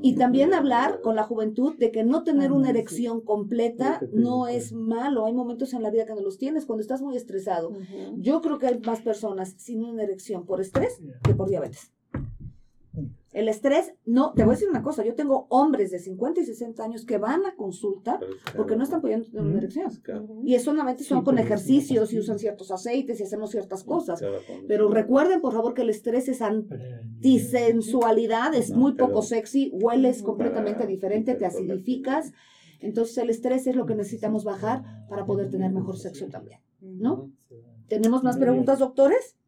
Y 0.00 0.14
también 0.16 0.54
hablar 0.54 1.00
con 1.00 1.16
la 1.16 1.24
juventud 1.24 1.76
de 1.78 1.90
que 1.90 2.04
no 2.04 2.22
tener 2.22 2.52
una 2.52 2.70
erección 2.70 3.20
completa 3.20 4.00
no 4.12 4.46
es 4.46 4.72
malo. 4.72 5.26
Hay 5.26 5.32
momentos 5.32 5.72
en 5.74 5.82
la 5.82 5.90
vida 5.90 6.06
que 6.06 6.14
no 6.14 6.20
los 6.20 6.38
tienes 6.38 6.66
cuando 6.66 6.82
estás 6.82 7.02
muy 7.02 7.16
estresado. 7.16 7.72
Yo 8.16 8.40
creo 8.40 8.58
que 8.58 8.66
hay 8.66 8.78
más 8.80 9.00
personas 9.00 9.54
sin 9.58 9.84
una 9.84 10.02
erección 10.02 10.44
por 10.44 10.60
estrés 10.60 11.00
que 11.22 11.34
por 11.34 11.48
diabetes. 11.48 11.92
El 13.32 13.48
estrés, 13.48 13.94
no, 14.04 14.34
te 14.34 14.44
voy 14.44 14.52
a 14.52 14.56
decir 14.56 14.68
una 14.68 14.82
cosa, 14.82 15.02
yo 15.02 15.14
tengo 15.14 15.46
hombres 15.48 15.90
de 15.90 15.98
50 15.98 16.42
y 16.42 16.44
60 16.44 16.84
años 16.84 17.06
que 17.06 17.16
van 17.16 17.46
a 17.46 17.56
consulta 17.56 18.20
porque 18.54 18.76
no 18.76 18.84
están 18.84 19.00
pudiendo 19.00 19.26
tener 19.26 19.42
una 19.42 19.56
erección. 19.56 19.90
Y 20.44 20.54
eso 20.54 20.66
solamente 20.66 21.02
son 21.02 21.24
con 21.24 21.38
ejercicios 21.38 22.12
y 22.12 22.18
usan 22.18 22.38
ciertos 22.38 22.70
aceites 22.70 23.20
y 23.20 23.22
hacemos 23.22 23.50
ciertas 23.50 23.84
cosas. 23.84 24.22
Pero 24.68 24.90
recuerden, 24.90 25.40
por 25.40 25.54
favor, 25.54 25.72
que 25.72 25.80
el 25.80 25.88
estrés 25.88 26.28
es 26.28 26.42
antisensualidad, 26.42 28.54
es 28.54 28.70
muy 28.70 28.92
poco 28.92 29.22
sexy, 29.22 29.70
hueles 29.72 30.22
completamente 30.22 30.86
diferente, 30.86 31.34
te 31.34 31.46
acidificas. 31.46 32.34
Entonces 32.80 33.16
el 33.16 33.30
estrés 33.30 33.66
es 33.66 33.76
lo 33.76 33.86
que 33.86 33.94
necesitamos 33.94 34.44
bajar 34.44 34.82
para 35.08 35.24
poder 35.24 35.48
tener 35.48 35.72
mejor 35.72 35.96
sexo 35.96 36.26
también, 36.26 36.60
¿no? 36.80 37.30
¿Tenemos 37.88 38.22
más 38.22 38.36
preguntas, 38.36 38.78
doctores? 38.78 39.38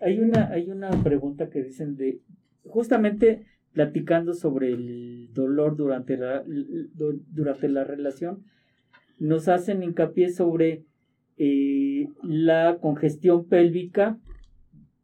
Hay 0.00 0.18
una, 0.20 0.48
hay 0.50 0.70
una 0.70 0.90
pregunta 1.02 1.50
que 1.50 1.62
dicen 1.62 1.96
de 1.96 2.20
justamente 2.64 3.46
platicando 3.72 4.34
sobre 4.34 4.72
el 4.72 5.28
dolor 5.32 5.76
durante 5.76 6.16
la, 6.16 6.42
durante 6.44 7.68
la 7.68 7.84
relación, 7.84 8.44
nos 9.18 9.48
hacen 9.48 9.82
hincapié 9.82 10.30
sobre 10.30 10.84
eh, 11.36 12.08
la 12.22 12.78
congestión 12.80 13.46
pélvica 13.46 14.18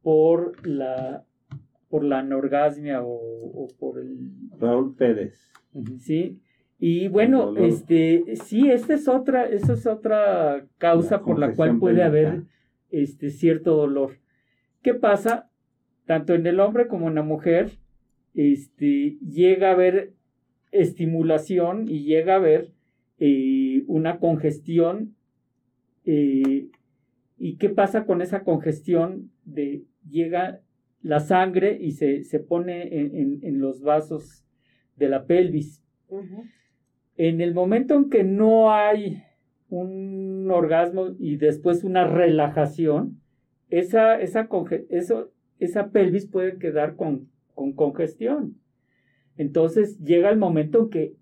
por 0.02 0.66
la 0.66 1.24
por 1.89 2.02
la 2.02 2.18
anorgasmia 2.18 3.01
o, 3.02 3.68
por 3.78 4.01
el 4.01 4.18
Raúl 4.59 4.94
Pérez. 4.97 5.51
Sí. 5.98 6.40
Y 6.78 7.09
bueno 7.09 7.56
este 7.56 8.36
sí 8.44 8.70
esta 8.70 8.94
es 8.94 9.09
otra 9.09 9.47
esa 9.47 9.74
es 9.74 9.86
otra 9.86 10.66
causa 10.78 11.23
por 11.23 11.39
la 11.39 11.55
cual 11.55 11.78
puede 11.78 12.02
haber 12.02 12.43
este 12.90 13.31
cierto 13.31 13.77
dolor 13.77 14.18
qué 14.87 14.95
pasa 14.95 15.51
tanto 16.05 16.33
en 16.33 16.47
el 16.47 16.61
hombre 16.61 16.87
como 16.87 17.09
en 17.09 17.17
la 17.17 17.25
mujer, 17.25 17.73
este, 18.35 19.19
llega 19.19 19.71
a 19.71 19.73
haber 19.73 20.13
estimulación 20.71 21.89
y 21.89 22.05
llega 22.05 22.35
a 22.35 22.37
haber 22.37 22.71
eh, 23.19 23.83
una 23.89 24.21
congestión. 24.21 25.17
Eh, 26.05 26.69
¿Y 27.37 27.57
qué 27.57 27.69
pasa 27.69 28.07
con 28.07 28.23
esa 28.23 28.45
congestión? 28.45 29.33
De, 29.45 29.83
llega 30.09 30.61
la 31.03 31.19
sangre 31.19 31.77
y 31.81 31.91
se, 31.91 32.23
pone 32.39 33.01
en, 33.01 33.59
los 33.59 33.83
vasos 33.83 34.45
de 34.95 35.09
la 35.09 35.27
pelvis. 35.27 35.83
En 37.17 37.41
el 37.41 37.55
momento 37.55 37.97
en 37.97 38.09
que 38.09 38.23
no 38.23 38.73
hay 38.73 39.25
un 39.69 40.49
orgasmo 40.49 41.09
y 41.19 41.39
después 41.39 41.83
una 41.83 42.07
relajación, 42.07 43.21
esa, 43.71 44.21
esa 44.21 44.49
eso, 44.91 45.31
esa 45.59 45.91
pelvis 45.91 46.27
puede 46.27 46.59
quedar 46.59 46.97
con, 46.97 47.29
congestión. 47.75 48.57
Entonces 49.37 49.99
llega 49.99 50.31
el 50.31 50.39
momento 50.39 50.83
en 50.83 50.91
que 50.91 51.15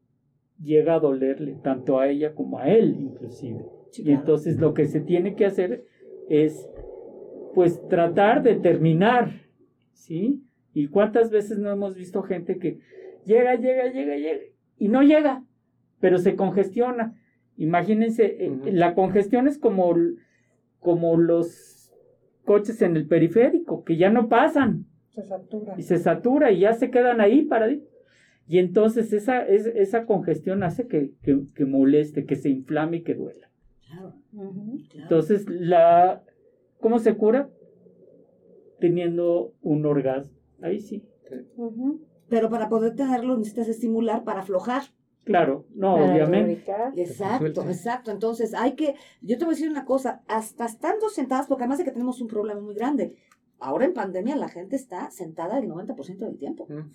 llega 0.63 0.95
a 0.95 1.01
dolerle 1.01 1.59
tanto 1.63 1.99
a 1.99 2.09
ella 2.09 2.35
como 2.35 2.59
a 2.59 2.69
él 2.69 2.97
inclusive. 2.99 3.65
Y 3.97 4.11
entonces 4.11 4.59
lo 4.59 4.75
que 4.75 4.87
se 4.87 5.01
tiene 5.01 5.35
que 5.37 5.47
hacer 5.47 5.85
es 6.29 6.69
pues 7.55 7.81
tratar 7.89 8.43
de 8.43 8.57
terminar, 8.57 9.31
¿sí? 9.93 10.43
¿Y 10.73 10.89
cuántas 10.89 11.31
veces 11.31 11.59
no 11.59 11.71
hemos 11.71 11.95
visto 11.95 12.23
gente 12.23 12.59
que 12.59 12.81
llega, 13.25 13.55
llega, 13.55 13.93
llega, 13.93 14.17
llega 14.17 14.41
y 14.77 14.89
no 14.89 15.03
llega, 15.03 15.45
pero 16.01 16.19
se 16.19 16.35
congestiona? 16.35 17.17
Imagínense, 17.57 18.45
eh, 18.45 18.59
la 18.73 18.95
congestión 18.95 19.47
es 19.47 19.59
como, 19.59 19.95
como 20.81 21.17
los 21.17 21.74
coches 22.45 22.83
en 22.83 22.97
el 22.97 23.07
periférico 23.07 23.85
que 23.85 23.97
ya 23.97 24.11
no 24.11 24.29
pasan. 24.29 24.87
Se 25.15 25.23
satura. 25.23 25.75
Y 25.79 25.83
se 25.83 25.99
satura 25.99 26.53
y 26.53 26.61
ya 26.61 26.73
se 26.73 26.91
quedan 26.91 27.21
ahí 27.21 27.43
para... 27.43 27.71
Y 28.47 28.59
entonces 28.59 29.13
esa, 29.13 29.47
esa 29.47 30.05
congestión 30.05 30.63
hace 30.63 30.87
que, 30.87 31.13
moleste, 31.65 32.27
que 32.27 32.37
se 32.37 32.51
inflame 32.51 32.99
y 32.99 33.03
que 33.03 33.15
duela. 33.15 33.51
Entonces, 34.95 35.49
la, 35.49 36.23
¿cómo 36.81 36.99
se 36.99 37.17
cura? 37.17 37.49
Teniendo 38.81 39.55
un 39.63 39.87
orgasmo. 39.87 40.37
Ahí 40.61 40.81
sí. 40.81 41.05
Pero 42.29 42.51
para 42.51 42.69
poder 42.69 42.95
tenerlo 42.95 43.37
necesitas 43.37 43.69
estimular 43.69 44.25
para 44.25 44.41
aflojar. 44.41 44.83
Claro, 45.25 45.65
no, 45.75 45.95
obviamente. 45.95 46.65
Exacto, 46.97 47.63
exacto. 47.63 48.11
Entonces 48.11 48.55
hay 48.55 48.75
que, 48.75 48.95
yo 49.23 49.39
te 49.39 49.45
voy 49.45 49.55
a 49.55 49.57
decir 49.57 49.71
una 49.71 49.85
cosa, 49.85 50.23
hasta 50.29 50.67
estando 50.67 51.09
sentadas, 51.09 51.47
porque 51.47 51.65
además 51.65 51.79
de 51.79 51.85
que 51.85 51.93
tenemos 51.93 52.21
un 52.21 52.29
problema 52.29 52.61
muy 52.61 52.75
grande, 52.75 53.17
ahora 53.59 53.87
en 53.87 53.95
pandemia 53.95 54.37
la 54.37 54.49
gente 54.49 54.77
está 54.77 55.11
sentada 55.11 55.59
el 55.59 55.69
90% 55.69 56.19
del 56.19 56.37
tiempo. 56.37 56.67
Mm. 56.69 56.91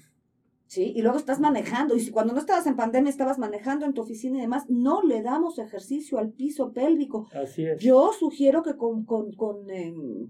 ¿Sí? 0.68 0.94
Y 0.96 1.02
luego 1.02 1.18
estás 1.18 1.40
manejando, 1.40 1.96
y 1.96 2.00
si 2.00 2.12
cuando 2.12 2.32
no 2.32 2.40
estabas 2.40 2.68
en 2.68 2.76
pandemia 2.76 3.10
estabas 3.10 3.40
manejando 3.40 3.88
en 3.88 3.94
tu 3.94 4.02
oficina 4.02 4.38
y 4.38 4.42
demás, 4.42 4.70
no 4.70 5.02
le 5.02 5.24
damos 5.24 5.58
ejercicio 5.58 6.20
al 6.20 6.30
piso 6.30 6.72
pélvico. 6.74 7.28
Así 7.34 7.66
es. 7.66 7.82
Yo 7.82 8.12
sugiero 8.14 8.62
que 8.62 8.76
con, 8.76 9.04
con, 9.04 9.34
con 9.34 9.68
em, 9.72 10.28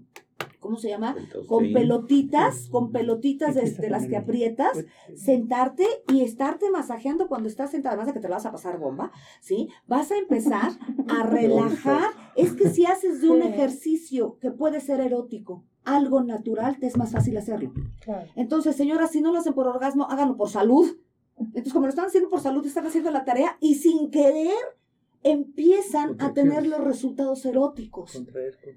¿cómo 0.60 0.76
se 0.76 0.88
llama? 0.88 1.16
Con 1.48 1.72
pelotitas, 1.72 2.68
con 2.70 2.92
pelotitas 2.92 3.54
de, 3.54 3.90
las 3.90 4.06
que 4.06 4.16
aprietas, 4.18 4.72
pues, 4.74 5.20
sentarte 5.20 5.86
y 6.12 6.22
estarte 6.22 6.70
masajeando 6.70 7.28
cuando 7.28 7.48
estás 7.48 7.70
sentada, 7.70 7.94
además 7.94 8.08
de 8.08 8.12
que 8.14 8.20
te 8.20 8.28
vas 8.28 8.46
a 8.46 8.52
pasar 8.52 8.78
bomba, 8.78 9.10
¿sí? 9.40 9.68
Vas 9.86 10.12
a 10.12 10.18
empezar 10.18 10.72
a 11.08 11.22
relajar. 11.26 12.10
Es 12.36 12.52
que 12.52 12.68
si 12.68 12.86
haces 12.86 13.20
de 13.20 13.30
un 13.30 13.42
ejercicio 13.42 14.38
que 14.38 14.50
puede 14.50 14.80
ser 14.80 15.00
erótico, 15.00 15.64
algo 15.84 16.22
natural, 16.22 16.78
te 16.78 16.86
es 16.86 16.96
más 16.96 17.12
fácil 17.12 17.36
hacerlo. 17.36 17.72
Entonces, 18.36 18.76
señoras, 18.76 19.10
si 19.10 19.20
no 19.20 19.32
lo 19.32 19.38
hacen 19.38 19.54
por 19.54 19.66
orgasmo, 19.66 20.04
háganlo 20.04 20.36
por 20.36 20.50
salud. 20.50 20.98
Entonces, 21.38 21.72
como 21.72 21.86
lo 21.86 21.90
están 21.90 22.06
haciendo 22.06 22.28
por 22.28 22.40
salud, 22.40 22.64
están 22.66 22.86
haciendo 22.86 23.10
la 23.10 23.24
tarea 23.24 23.56
y 23.60 23.76
sin 23.76 24.10
querer 24.10 24.58
empiezan 25.22 26.16
a 26.18 26.32
tener 26.32 26.66
los 26.66 26.82
resultados 26.82 27.44
eróticos. 27.44 28.22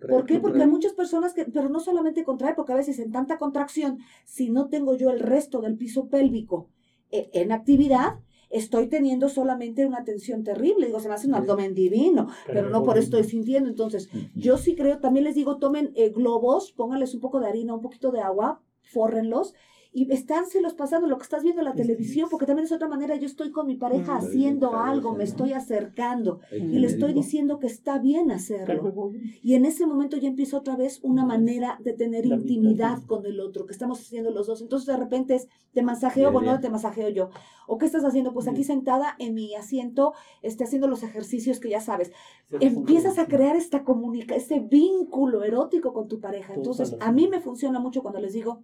¿Por 0.09 0.25
qué? 0.25 0.39
Porque 0.39 0.61
hay 0.61 0.67
muchas 0.67 0.93
personas 0.93 1.33
que, 1.33 1.45
pero 1.45 1.69
no 1.69 1.79
solamente 1.79 2.23
contraer, 2.23 2.55
porque 2.55 2.73
a 2.73 2.77
veces 2.77 2.99
en 2.99 3.11
tanta 3.11 3.37
contracción, 3.37 3.99
si 4.25 4.49
no 4.49 4.67
tengo 4.67 4.95
yo 4.95 5.09
el 5.09 5.19
resto 5.19 5.61
del 5.61 5.77
piso 5.77 6.09
pélvico 6.09 6.69
eh, 7.11 7.29
en 7.33 7.51
actividad, 7.51 8.19
estoy 8.49 8.87
teniendo 8.87 9.29
solamente 9.29 9.85
una 9.85 10.03
tensión 10.03 10.43
terrible, 10.43 10.87
digo, 10.87 10.99
se 10.99 11.07
me 11.07 11.15
hace 11.15 11.27
un 11.27 11.35
abdomen 11.35 11.73
divino, 11.73 12.27
pero 12.45 12.69
no 12.69 12.83
por 12.83 12.97
eso 12.97 13.05
estoy 13.05 13.23
sintiendo. 13.23 13.69
Entonces, 13.69 14.09
yo 14.35 14.57
sí 14.57 14.75
creo, 14.75 14.99
también 14.99 15.23
les 15.23 15.35
digo, 15.35 15.57
tomen 15.57 15.91
eh, 15.95 16.09
globos, 16.09 16.71
pónganles 16.71 17.13
un 17.15 17.21
poco 17.21 17.39
de 17.39 17.47
harina, 17.47 17.73
un 17.73 17.81
poquito 17.81 18.11
de 18.11 18.21
agua, 18.21 18.61
fórrenlos 18.81 19.53
y 19.93 20.11
estánselos 20.11 20.73
pasando 20.73 21.07
lo 21.07 21.17
que 21.17 21.23
estás 21.23 21.43
viendo 21.43 21.61
en 21.61 21.65
la 21.65 21.75
televisión, 21.75 22.27
porque 22.29 22.47
también 22.47 22.65
es 22.65 22.71
otra 22.71 22.87
manera, 22.87 23.15
yo 23.15 23.27
estoy 23.27 23.51
con 23.51 23.67
mi 23.67 23.75
pareja 23.75 24.15
haciendo 24.15 24.75
algo, 24.75 25.13
me 25.13 25.23
estoy 25.23 25.53
acercando 25.53 26.39
y 26.51 26.79
le 26.79 26.87
estoy 26.87 27.13
diciendo 27.13 27.59
que 27.59 27.67
está 27.67 27.99
bien 27.99 28.31
hacerlo. 28.31 29.11
Y 29.43 29.53
en 29.53 29.65
ese 29.65 29.85
momento 29.85 30.17
ya 30.17 30.27
empieza 30.27 30.57
otra 30.57 30.75
vez 30.75 30.99
una 31.03 31.25
manera 31.25 31.77
de 31.83 31.93
tener 31.93 32.25
intimidad 32.25 33.03
con 33.05 33.25
el 33.27 33.39
otro, 33.39 33.67
que 33.67 33.73
estamos 33.73 33.99
haciendo 33.99 34.31
los 34.31 34.47
dos. 34.47 34.61
Entonces 34.61 34.87
de 34.87 34.97
repente 34.97 35.35
es, 35.35 35.47
te 35.73 35.83
masajeo, 35.83 36.31
bueno, 36.31 36.59
te 36.59 36.71
masajeo 36.71 37.09
yo. 37.09 37.29
¿O 37.67 37.77
qué 37.77 37.85
estás 37.85 38.03
haciendo? 38.03 38.33
Pues 38.33 38.47
aquí 38.47 38.63
sentada 38.63 39.15
en 39.19 39.35
mi 39.35 39.53
asiento, 39.53 40.13
este, 40.41 40.63
haciendo 40.63 40.87
los 40.87 41.03
ejercicios 41.03 41.59
que 41.59 41.69
ya 41.69 41.81
sabes. 41.81 42.11
Empiezas 42.59 43.19
a 43.19 43.27
crear 43.27 43.55
esta 43.55 43.83
comunicación, 43.83 44.39
este 44.39 44.59
vínculo 44.59 45.43
erótico 45.43 45.93
con 45.93 46.07
tu 46.07 46.19
pareja. 46.19 46.55
Entonces, 46.55 46.95
a 46.99 47.11
mí 47.11 47.27
me 47.27 47.39
funciona 47.39 47.79
mucho 47.79 48.01
cuando 48.01 48.19
les 48.19 48.33
digo, 48.33 48.63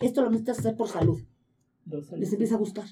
esto 0.00 0.22
lo 0.22 0.30
necesitas 0.30 0.58
hacer 0.60 0.76
por 0.76 0.88
salud. 0.88 1.20
Les 2.16 2.32
empieza 2.32 2.54
a 2.54 2.58
gustar. 2.58 2.86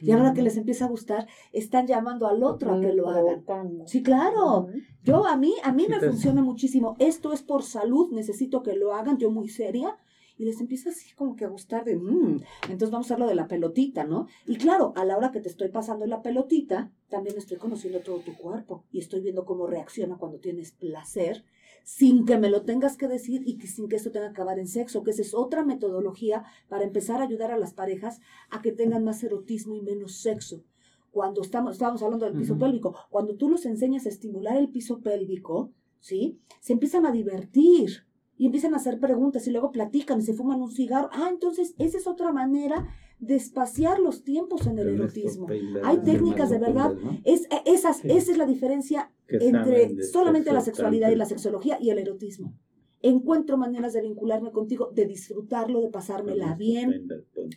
Y 0.00 0.12
ahora 0.12 0.32
que 0.32 0.42
les 0.42 0.56
empieza 0.56 0.84
a 0.86 0.88
gustar, 0.88 1.26
están 1.52 1.86
llamando 1.86 2.26
al 2.26 2.42
otro 2.42 2.74
a 2.74 2.80
que 2.80 2.92
lo 2.92 3.08
hagan. 3.08 3.44
Sí, 3.86 4.02
claro. 4.02 4.68
Yo 5.02 5.26
a 5.26 5.36
mí, 5.36 5.54
a 5.62 5.72
mí 5.72 5.86
me 5.88 6.00
funciona 6.00 6.42
muchísimo. 6.42 6.96
Esto 6.98 7.32
es 7.32 7.42
por 7.42 7.62
salud, 7.62 8.10
necesito 8.12 8.62
que 8.62 8.76
lo 8.76 8.94
hagan, 8.94 9.18
yo 9.18 9.30
muy 9.30 9.48
seria. 9.48 9.96
Y 10.38 10.44
les 10.46 10.58
empieza 10.58 10.88
así 10.88 11.12
como 11.14 11.36
que 11.36 11.44
a 11.44 11.48
gustar 11.48 11.84
de, 11.84 11.96
mmm, 11.96 12.40
entonces 12.62 12.90
vamos 12.90 13.10
a 13.10 13.14
hacer 13.14 13.18
lo 13.18 13.26
de 13.26 13.34
la 13.34 13.46
pelotita, 13.46 14.04
¿no? 14.04 14.26
Y 14.46 14.56
claro, 14.56 14.94
a 14.96 15.04
la 15.04 15.18
hora 15.18 15.32
que 15.32 15.40
te 15.40 15.50
estoy 15.50 15.68
pasando 15.68 16.06
la 16.06 16.22
pelotita, 16.22 16.90
también 17.10 17.36
estoy 17.36 17.58
conociendo 17.58 18.00
todo 18.00 18.20
tu 18.20 18.34
cuerpo 18.34 18.86
y 18.90 19.00
estoy 19.00 19.20
viendo 19.20 19.44
cómo 19.44 19.66
reacciona 19.66 20.16
cuando 20.16 20.38
tienes 20.38 20.72
placer 20.72 21.44
sin 21.84 22.24
que 22.24 22.38
me 22.38 22.50
lo 22.50 22.62
tengas 22.62 22.96
que 22.96 23.08
decir 23.08 23.42
y 23.46 23.58
que 23.58 23.66
sin 23.66 23.88
que 23.88 23.96
esto 23.96 24.10
tenga 24.10 24.26
que 24.26 24.32
acabar 24.32 24.58
en 24.58 24.68
sexo, 24.68 25.02
que 25.02 25.10
esa 25.10 25.22
es 25.22 25.34
otra 25.34 25.64
metodología 25.64 26.44
para 26.68 26.84
empezar 26.84 27.20
a 27.20 27.24
ayudar 27.24 27.50
a 27.50 27.58
las 27.58 27.74
parejas 27.74 28.20
a 28.50 28.62
que 28.62 28.72
tengan 28.72 29.04
más 29.04 29.22
erotismo 29.22 29.74
y 29.74 29.82
menos 29.82 30.16
sexo. 30.16 30.62
Cuando 31.10 31.42
estamos, 31.42 31.72
estábamos 31.72 32.02
hablando 32.02 32.26
del 32.26 32.36
piso 32.36 32.56
pélvico, 32.56 32.94
cuando 33.10 33.34
tú 33.34 33.48
los 33.48 33.66
enseñas 33.66 34.06
a 34.06 34.10
estimular 34.10 34.56
el 34.56 34.68
piso 34.68 35.00
pélvico, 35.00 35.72
¿sí? 35.98 36.38
Se 36.60 36.72
empiezan 36.72 37.04
a 37.04 37.12
divertir 37.12 38.04
y 38.38 38.46
empiezan 38.46 38.74
a 38.74 38.78
hacer 38.78 39.00
preguntas 39.00 39.46
y 39.46 39.50
luego 39.50 39.72
platican 39.72 40.20
y 40.20 40.22
se 40.22 40.34
fuman 40.34 40.62
un 40.62 40.70
cigarro. 40.70 41.10
Ah, 41.12 41.28
entonces 41.30 41.74
esa 41.78 41.98
es 41.98 42.06
otra 42.06 42.32
manera 42.32 42.88
de 43.18 43.34
espaciar 43.34 43.98
los 43.98 44.24
tiempos 44.24 44.66
en 44.66 44.78
el 44.78 44.88
erotismo. 44.88 45.46
Hay 45.84 45.98
técnicas 45.98 46.48
de 46.48 46.58
verdad. 46.58 46.94
Es, 47.24 47.46
esas, 47.66 48.04
esa 48.04 48.32
es 48.32 48.38
la 48.38 48.46
diferencia 48.46 49.10
entre 49.32 50.02
solamente 50.02 50.52
la 50.52 50.60
sexualidad 50.60 51.10
y 51.10 51.16
la 51.16 51.26
sexología 51.26 51.78
y 51.80 51.90
el 51.90 51.98
erotismo. 51.98 52.54
Encuentro 53.02 53.56
maneras 53.56 53.94
de 53.94 54.02
vincularme 54.02 54.52
contigo, 54.52 54.90
de 54.92 55.06
disfrutarlo, 55.06 55.80
de 55.80 55.88
pasármela 55.88 56.54
bien. 56.54 57.08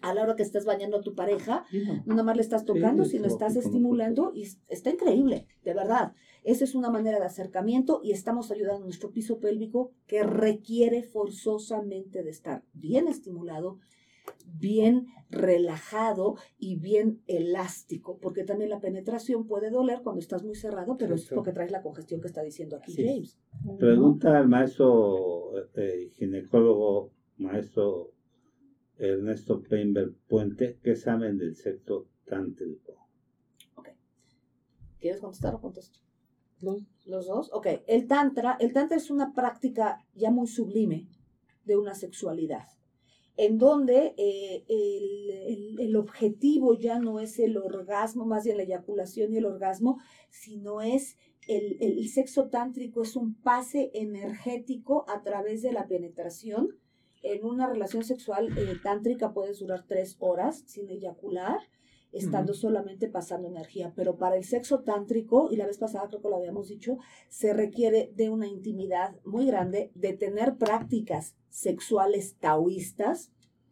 A 0.02 0.14
la 0.14 0.24
hora 0.24 0.36
que 0.38 0.44
estás 0.44 0.64
bañando 0.64 0.98
a 0.98 1.02
tu 1.02 1.16
pareja, 1.16 1.66
no 2.06 2.14
nada 2.14 2.24
más 2.24 2.38
le 2.38 2.44
estás 2.44 2.64
tocando, 2.64 3.04
sino 3.04 3.28
estás 3.28 3.58
estimulando 3.58 4.32
y 4.34 4.48
está 4.70 4.90
increíble, 4.90 5.48
de 5.64 5.74
verdad. 5.74 6.14
Esa 6.44 6.64
es 6.64 6.76
una 6.76 6.90
manera 6.90 7.20
de 7.20 7.26
acercamiento 7.26 8.00
y 8.04 8.12
estamos 8.12 8.52
ayudando 8.52 8.84
a 8.84 8.86
nuestro 8.86 9.12
piso 9.12 9.40
pélvico 9.40 9.92
que 10.08 10.24
requiere 10.24 11.04
forzosamente 11.04 12.24
de 12.24 12.30
estar 12.30 12.64
bien 12.74 13.10
estimulado 13.10 13.80
bien 14.46 15.08
relajado 15.30 16.36
y 16.58 16.78
bien 16.78 17.22
elástico, 17.28 18.18
porque 18.20 18.44
también 18.44 18.70
la 18.70 18.80
penetración 18.80 19.46
puede 19.48 19.70
doler 19.70 20.02
cuando 20.04 20.20
estás 20.20 20.44
muy 20.44 20.56
cerrado, 20.56 20.98
pero 20.98 21.16
es 21.16 21.28
porque 21.28 21.52
traes 21.52 21.72
la 21.72 21.82
congestión 21.82 22.22
que 22.22 22.28
está 22.28 22.42
diciendo 22.42 22.78
aquí 22.78 22.94
James. 22.96 23.38
Pregunta 23.80 24.38
al 24.38 24.48
maestro 24.48 25.52
eh, 25.76 26.12
ginecólogo, 26.14 27.12
maestro 27.38 28.12
Ernesto 28.98 29.62
Peinberg 29.64 30.14
Puente, 30.28 30.80
¿qué 30.84 30.96
saben 30.96 31.38
del 31.38 31.56
sexo 31.56 32.08
tántrico? 32.26 33.08
Ok. 33.76 33.90
¿Quieres 35.00 35.20
contestar 35.20 35.56
o 35.56 35.62
contesto? 35.62 36.00
Los 37.06 37.28
dos. 37.28 37.50
Ok. 37.52 37.68
El 37.88 38.08
tantra, 38.08 38.56
el 38.60 38.72
tantra 38.72 38.96
es 38.96 39.12
una 39.12 39.34
práctica 39.34 39.98
ya 40.14 40.32
muy 40.32 40.48
sublime 40.48 41.10
de 41.66 41.76
una 41.76 41.94
sexualidad 41.94 42.64
en 43.38 43.58
donde 43.58 44.14
eh, 44.18 44.64
el, 45.80 45.96
objetivo 45.96 46.78
ya 46.78 47.00
no 47.00 47.20
es 47.20 47.40
el 47.40 47.58
orgasmo, 47.58 48.26
más 48.26 48.44
bien 48.44 48.58
la 48.58 48.64
eyaculación 48.64 49.34
y 49.34 49.38
el 49.38 49.46
orgasmo, 49.46 50.00
sino 50.30 50.82
es 50.82 51.18
el, 51.48 51.78
el 51.82 52.08
sexo 52.10 52.50
tántrico, 52.50 53.04
es 53.04 53.16
un 53.16 53.36
pase 53.36 53.92
energético 53.94 55.06
a 55.08 55.22
través 55.24 55.62
de 55.62 55.72
la 55.72 55.88
penetración. 55.88 56.78
En 57.22 57.46
una 57.46 57.68
relación 57.68 58.04
sexual 58.04 58.58
eh, 58.58 58.76
tántrica 58.84 59.34
puedes 59.34 59.60
durar 59.60 59.86
tres 59.88 60.18
horas 60.20 60.64
sin 60.66 60.90
eyacular 60.90 61.60
estando 62.14 62.54
solamente 62.54 63.10
pasando 63.10 63.48
energía. 63.48 63.92
Pero 63.96 64.18
para 64.18 64.38
el 64.38 64.46
sexo 64.46 64.82
tántrico, 64.82 65.50
y 65.52 65.58
la 65.58 65.66
vez 65.66 65.78
pasada 65.78 66.08
creo 66.08 66.22
que 66.22 66.30
lo 66.30 66.38
habíamos 66.38 66.70
dicho, 66.70 66.98
se 67.28 67.54
requiere 67.54 68.12
de 68.16 68.30
una 68.30 68.48
intimidad 68.48 69.16
muy 69.26 69.46
grande, 69.46 69.92
de 69.96 70.14
tener 70.14 70.58
prácticas 70.58 71.36
sexuales 71.50 72.38
taoístas, 72.40 73.32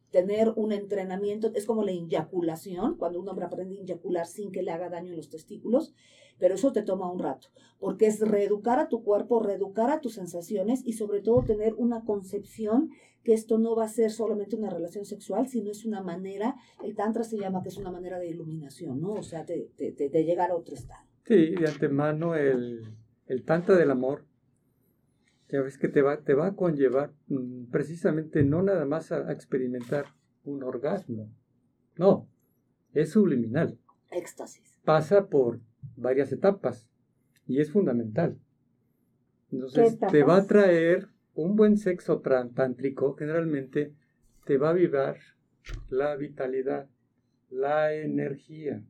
tener 0.09 0.49
un 0.55 0.73
entrenamiento, 0.73 1.51
es 1.55 1.65
como 1.65 1.83
la 1.83 1.93
inyaculación, 1.93 2.97
cuando 2.97 3.19
un 3.19 3.29
hombre 3.29 3.45
aprende 3.45 3.75
a 3.75 3.79
inyacular 3.79 4.27
sin 4.27 4.51
que 4.51 4.61
le 4.61 4.71
haga 4.71 4.89
daño 4.89 5.11
en 5.11 5.17
los 5.17 5.29
testículos, 5.29 5.93
pero 6.41 6.55
eso 6.55 6.73
te 6.73 6.81
toma 6.81 7.11
un 7.11 7.19
rato, 7.19 7.49
porque 7.79 8.07
es 8.07 8.19
reeducar 8.19 8.79
a 8.79 8.89
tu 8.89 9.03
cuerpo, 9.03 9.39
reeducar 9.39 9.91
a 9.91 10.01
tus 10.01 10.15
sensaciones 10.15 10.81
y 10.83 10.93
sobre 10.93 11.21
todo 11.21 11.43
tener 11.43 11.75
una 11.75 12.03
concepción 12.03 12.89
que 13.23 13.33
esto 13.33 13.59
no 13.59 13.75
va 13.75 13.85
a 13.85 13.89
ser 13.89 14.09
solamente 14.09 14.55
una 14.55 14.71
relación 14.71 15.05
sexual, 15.05 15.47
sino 15.47 15.69
es 15.69 15.85
una 15.85 16.01
manera, 16.01 16.55
el 16.83 16.95
tantra 16.95 17.23
se 17.23 17.37
llama 17.37 17.61
que 17.61 17.69
es 17.69 17.77
una 17.77 17.91
manera 17.91 18.17
de 18.17 18.27
iluminación, 18.27 18.99
¿no? 18.99 19.13
O 19.13 19.21
sea, 19.21 19.43
de, 19.43 19.69
llegar 20.25 20.49
a 20.49 20.55
otro 20.55 20.73
estado. 20.73 21.05
Sí, 21.25 21.51
de 21.51 21.67
antemano 21.67 22.33
el, 22.33 22.91
el 23.27 23.43
tantra 23.43 23.75
del 23.75 23.91
amor, 23.91 24.25
ya 25.47 25.61
ves 25.61 25.77
que 25.77 25.89
te 25.89 26.01
va, 26.01 26.23
te 26.23 26.33
va 26.33 26.47
a 26.47 26.55
conllevar 26.55 27.13
mm, 27.27 27.65
precisamente 27.65 28.41
no 28.41 28.63
nada 28.63 28.85
más 28.85 29.11
a, 29.11 29.31
experimentar 29.31 30.05
un 30.43 30.63
orgasmo, 30.63 31.31
no, 31.97 32.27
es 32.93 33.11
subliminal. 33.11 33.77
Éxtasis. 34.09 34.79
Pasa 34.83 35.29
por 35.29 35.61
varias 35.95 36.31
etapas 36.31 36.87
y 37.47 37.59
es 37.59 37.71
fundamental. 37.71 38.37
Entonces, 39.51 39.97
te 40.11 40.23
va 40.23 40.37
a 40.37 40.47
traer 40.47 41.09
un 41.33 41.55
buen 41.55 41.77
sexo 41.77 42.21
tántrico 42.21 43.15
generalmente 43.15 43.93
te 44.45 44.57
va 44.57 44.67
a 44.67 44.71
avivar 44.71 45.17
la 45.89 46.15
vitalidad, 46.15 46.89
la 47.49 47.93
energía, 47.93 48.83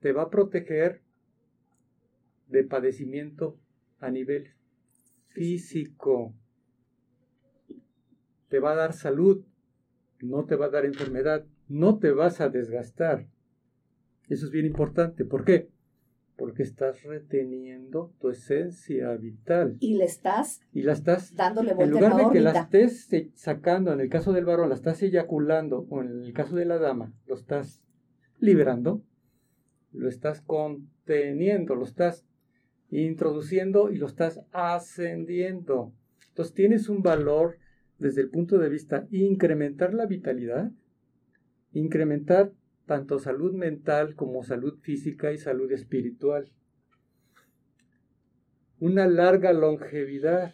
te 0.00 0.12
va 0.12 0.22
a 0.22 0.30
proteger 0.30 1.02
de 2.48 2.64
padecimiento 2.64 3.58
a 4.00 4.10
nivel 4.10 4.54
físico, 5.28 6.34
te 8.48 8.58
va 8.58 8.72
a 8.72 8.76
dar 8.76 8.92
salud, 8.92 9.44
no 10.20 10.46
te 10.46 10.56
va 10.56 10.66
a 10.66 10.70
dar 10.70 10.84
enfermedad, 10.84 11.44
no 11.68 11.98
te 11.98 12.10
vas 12.10 12.40
a 12.40 12.48
desgastar. 12.48 13.28
Eso 14.30 14.46
es 14.46 14.50
bien 14.50 14.64
importante. 14.64 15.26
¿Por 15.26 15.44
qué? 15.44 15.68
porque 16.40 16.62
estás 16.62 17.02
reteniendo 17.02 18.14
tu 18.18 18.30
esencia 18.30 19.14
vital. 19.18 19.76
Y 19.78 19.98
le 19.98 20.04
estás, 20.04 20.62
y 20.72 20.80
la 20.80 20.94
estás 20.94 21.36
dándole 21.36 21.74
vuelta 21.74 21.98
En 21.98 22.02
lugar 22.02 22.16
de 22.16 22.32
que 22.32 22.40
la 22.40 22.52
estés 22.52 23.10
sacando, 23.34 23.92
en 23.92 24.00
el 24.00 24.08
caso 24.08 24.32
del 24.32 24.46
varón 24.46 24.70
la 24.70 24.74
estás 24.74 25.02
eyaculando, 25.02 25.86
o 25.90 26.00
en 26.00 26.24
el 26.24 26.32
caso 26.32 26.56
de 26.56 26.64
la 26.64 26.78
dama 26.78 27.12
lo 27.26 27.34
estás 27.34 27.82
liberando, 28.38 29.04
lo 29.92 30.08
estás 30.08 30.40
conteniendo, 30.40 31.74
lo 31.74 31.84
estás 31.84 32.24
introduciendo 32.88 33.90
y 33.90 33.98
lo 33.98 34.06
estás 34.06 34.40
ascendiendo. 34.50 35.92
Entonces 36.28 36.54
tienes 36.54 36.88
un 36.88 37.02
valor 37.02 37.58
desde 37.98 38.22
el 38.22 38.30
punto 38.30 38.56
de 38.56 38.70
vista 38.70 39.06
incrementar 39.10 39.92
la 39.92 40.06
vitalidad, 40.06 40.70
incrementar 41.74 42.50
tanto 42.90 43.20
salud 43.20 43.52
mental 43.52 44.16
como 44.16 44.42
salud 44.42 44.80
física 44.80 45.32
y 45.32 45.38
salud 45.38 45.70
espiritual. 45.70 46.50
Una 48.80 49.06
larga 49.06 49.52
longevidad 49.52 50.52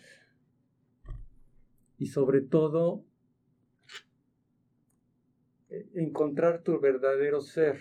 y 1.96 2.08
sobre 2.08 2.42
todo 2.42 3.06
eh, 5.70 5.88
encontrar 5.94 6.62
tu 6.62 6.78
verdadero 6.78 7.40
ser. 7.40 7.78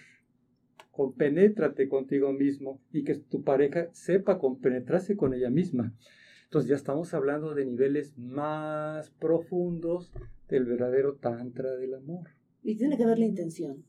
Compenétrate 0.90 1.90
contigo 1.90 2.32
mismo 2.32 2.80
y 2.94 3.04
que 3.04 3.16
tu 3.16 3.44
pareja 3.44 3.90
sepa 3.92 4.40
compenetrarse 4.40 5.18
con 5.18 5.34
ella 5.34 5.50
misma. 5.50 5.94
Entonces 6.46 6.70
ya 6.70 6.78
estamos 6.78 7.14
hablando 7.14 7.54
de 7.56 7.66
niveles 7.66 8.18
más 8.18 9.10
profundos 9.10 10.14
del 10.48 10.64
verdadero 10.64 11.16
tantra 11.16 11.76
del 11.76 11.96
amor. 11.96 12.30
Y 12.64 12.78
tiene 12.78 12.96
que 12.96 13.06
ver 13.06 13.20
la 13.20 13.26
intención 13.26 13.84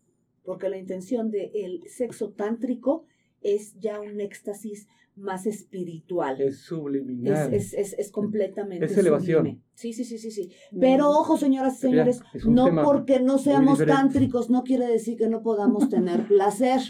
porque 0.47 0.71
la 0.71 0.79
intención 0.79 1.31
del 1.31 1.83
sexo 1.89 2.31
tántrico 2.31 3.05
es 3.43 3.79
ya 3.79 4.01
un 4.01 4.21
éxtasis 4.21 4.89
más 5.17 5.47
espiritual. 5.47 6.41
Es 6.41 6.61
subliminal. 6.61 7.53
Es, 7.53 7.73
es, 7.73 7.95
es, 7.95 8.11
completamente 8.11 8.85
Es 8.85 8.97
elevación. 8.97 9.39
sublime. 9.39 9.63
Sí, 9.75 9.93
sí, 9.93 10.05
sí, 10.05 10.19
sí, 10.19 10.31
sí. 10.31 10.51
Pero 10.79 11.11
ojo, 11.11 11.39
señoras 11.39 11.79
y 11.79 11.81
señores, 11.81 12.21
es 12.35 12.47
no 12.47 12.83
porque 12.85 13.21
no 13.21 13.39
seamos 13.39 13.85
tántricos 13.85 14.51
no 14.51 14.63
quiere 14.63 14.87
decir 14.87 15.17
que 15.17 15.29
no 15.29 15.43
podamos 15.43 15.89
tener 15.89 16.27
placer. 16.29 16.81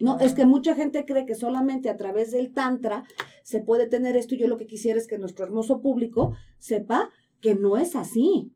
No, 0.00 0.18
es 0.18 0.34
que 0.34 0.44
mucha 0.44 0.74
gente 0.74 1.04
cree 1.04 1.24
que 1.24 1.34
solamente 1.34 1.88
a 1.88 1.96
través 1.96 2.32
del 2.32 2.52
tantra 2.52 3.04
se 3.42 3.60
puede 3.60 3.86
tener 3.86 4.16
esto 4.16 4.34
y 4.34 4.38
yo 4.38 4.48
lo 4.48 4.56
que 4.56 4.66
quisiera 4.66 4.98
es 4.98 5.06
que 5.06 5.18
nuestro 5.18 5.44
hermoso 5.44 5.80
público 5.80 6.34
sepa 6.58 7.10
que 7.40 7.54
no 7.54 7.76
es 7.76 7.94
así. 7.94 8.53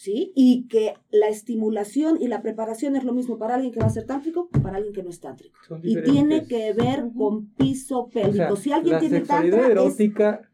¿Sí? 0.00 0.32
Y 0.34 0.66
que 0.68 0.94
la 1.10 1.28
estimulación 1.28 2.16
y 2.22 2.28
la 2.28 2.40
preparación 2.40 2.96
es 2.96 3.04
lo 3.04 3.12
mismo 3.12 3.36
para 3.36 3.56
alguien 3.56 3.70
que 3.70 3.80
va 3.80 3.86
a 3.86 3.90
ser 3.90 4.06
tántrico 4.06 4.48
que 4.48 4.58
para 4.58 4.78
alguien 4.78 4.94
que 4.94 5.02
no 5.02 5.10
es 5.10 5.20
tántrico. 5.20 5.58
Son 5.68 5.78
Y 5.84 6.00
tiene 6.00 6.46
que 6.46 6.72
ver 6.72 7.04
con 7.14 7.50
piso 7.50 7.98
O 8.04 8.08
pélvico. 8.08 8.32
sea, 8.32 8.56
si 8.56 8.72
alguien 8.72 8.94
la 8.94 9.00
tiene 9.00 9.18
sexualidad 9.18 9.58
tantra, 9.58 9.66
es... 9.66 9.72
erótica 9.72 10.50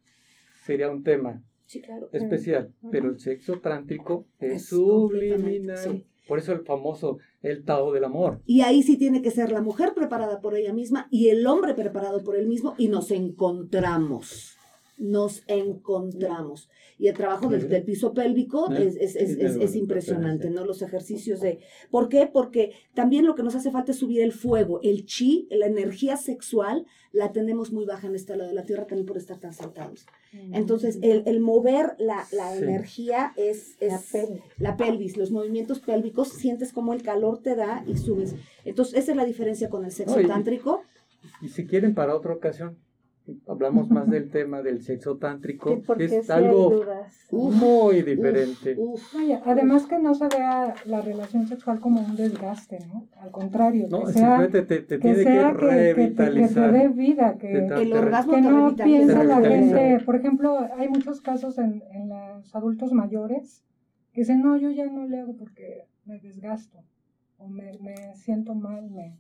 sería 0.64 0.90
un 0.90 1.05
tema 1.05 1.44
Sí, 1.64 1.81
claro. 1.81 2.09
especial, 2.12 2.73
pero 2.90 3.09
el 3.10 3.20
sexo 3.20 3.60
trántrico 3.60 4.27
es, 4.40 4.62
Es 4.62 4.66
subliminal. 4.70 5.78
sí. 5.78 6.05
Por 6.27 6.40
eso 6.40 6.52
el 6.52 6.62
famoso 6.64 7.18
el 7.40 7.64
Tao 7.64 7.93
del 7.93 8.02
amor. 8.02 8.40
Y 8.47 8.62
ahí 8.62 8.82
sí 8.82 8.97
tiene 8.97 9.23
que 9.23 9.31
ser 9.31 9.52
la 9.52 9.60
mujer 9.62 9.94
preparada 9.94 10.40
por 10.40 10.56
ella 10.56 10.73
misma 10.73 11.06
y 11.09 11.28
el 11.28 11.47
hombre 11.47 11.73
preparado 11.74 12.24
por 12.24 12.35
él 12.35 12.48
mismo 12.48 12.74
y 12.78 12.89
nos 12.89 13.12
encontramos. 13.12 14.55
Nos 14.98 15.43
encontramos. 15.47 16.70
Y 16.98 17.09
el 17.09 17.14
trabajo 17.14 17.48
del, 17.48 17.68
del 17.68 17.82
piso 17.85 18.14
pélvico 18.14 18.73
Eh, 18.73 18.86
es, 18.86 18.97
es- 18.97 19.16
es- 19.16 19.56
es- 19.56 19.77
impresionante. 19.77 20.48
¿no? 20.51 20.64
Los 20.64 20.81
ejercicios 20.82 21.40
de... 21.40 21.60
¿Por 21.90 22.09
qué? 22.09 22.27
Porque 22.32 22.73
también 22.94 23.27
lo 23.27 23.35
que 23.35 23.43
nos 23.43 23.55
hace 23.55 23.70
falta 23.70 23.93
es 23.93 23.98
subir 23.98 24.23
el 24.23 24.32
fuego, 24.32 24.81
el 24.82 25.05
chi, 25.05 25.47
la 25.51 25.66
energía 25.66 26.16
sexual, 26.16 26.86
la 27.12 27.32
tenemos 27.32 27.73
muy 27.73 27.85
baja 27.85 28.06
en 28.06 28.14
esta 28.14 28.36
lado 28.36 28.48
de 28.48 28.55
la 28.55 28.64
Tierra 28.64 28.86
también 28.86 29.06
por 29.06 29.16
estar 29.18 29.39
tan 29.39 29.52
sentados. 29.52 30.06
Entonces, 30.52 30.98
el, 31.02 31.23
el 31.27 31.40
mover 31.40 31.94
la, 31.98 32.27
la 32.32 32.52
Sí. 32.55 32.62
energía 32.64 33.32
es, 33.36 33.77
es 33.81 33.93
La 33.93 33.98
pelvis. 34.12 34.43
la 34.59 34.77
pelvis, 34.77 35.16
los 35.16 35.31
movimientos 35.31 35.81
pélvicos, 35.81 36.28
sientes 36.28 36.73
como 36.73 36.93
el 36.93 37.02
calor 37.02 37.43
te 37.43 37.55
da 37.55 37.85
y 37.86 37.97
subes. 37.97 38.35
Entonces, 38.64 38.98
esa 38.98 39.12
es 39.12 39.16
la 39.16 39.24
diferencia 39.24 39.68
con 39.70 39.85
el 39.85 39.93
sexo 39.93 40.16
No, 40.16 40.23
y- 40.23 40.27
tántrico. 40.27 40.82
Y 41.43 41.48
si 41.48 41.66
quieren 41.66 41.94
para 41.94 42.14
otra 42.14 42.32
ocasión, 42.35 42.77
hablamos 43.48 43.90
más 43.90 44.08
del 44.08 44.30
tema 44.30 44.62
del 44.62 44.82
sexo 44.82 45.16
tántrico, 45.16 45.76
Sí, 45.76 45.82
que 45.96 46.04
es 46.18 46.30
algo 46.30 46.70
dudas. 46.70 47.26
muy 47.32 48.02
diferente. 48.02 48.74
Uf, 48.78 49.14
Vaya, 49.14 49.42
además 49.44 49.86
que 49.86 49.98
no 49.98 50.14
se 50.14 50.28
vea 50.28 50.74
la 50.84 51.00
relación 51.00 51.46
sexual 51.46 51.80
como 51.80 52.00
un 52.00 52.16
desgaste, 52.16 52.78
¿no? 52.86 53.06
Al 53.20 53.30
contrario, 53.30 53.88
no, 53.90 54.04
que 54.04 54.12
sea, 54.12 54.38
simplemente 54.38 54.62
te, 54.62 54.82
te 54.82 54.98
que, 54.98 55.14
tiene 55.14 55.22
sea 55.22 55.52
que 55.52 55.58
que, 55.58 55.66
que 55.66 55.66
te, 55.66 55.94
que 55.94 55.94
te 55.94 55.94
revitalizar. 55.94 56.72
dé 56.72 56.88
vida, 56.88 57.36
que, 57.38 57.52
el 57.52 57.92
orgasmo 57.92 58.34
que 58.34 58.40
no 58.42 58.74
piensa 58.76 59.24
la 59.24 59.40
gente, 59.40 60.00
por 60.04 60.16
ejemplo, 60.16 60.58
hay 60.76 60.88
muchos 60.88 61.20
casos 61.20 61.58
en, 61.58 61.82
en 61.92 62.08
los 62.08 62.54
adultos 62.54 62.92
mayores 62.92 63.62
que 64.12 64.22
dicen, 64.22 64.40
no, 64.42 64.56
yo 64.56 64.70
ya 64.70 64.86
no 64.86 65.06
le 65.06 65.20
hago 65.20 65.34
porque 65.36 65.84
me 66.04 66.18
desgasto 66.20 66.78
o 67.38 67.48
me, 67.48 67.72
me 67.80 68.14
siento 68.14 68.54
mal, 68.54 68.90
me, 68.90 69.18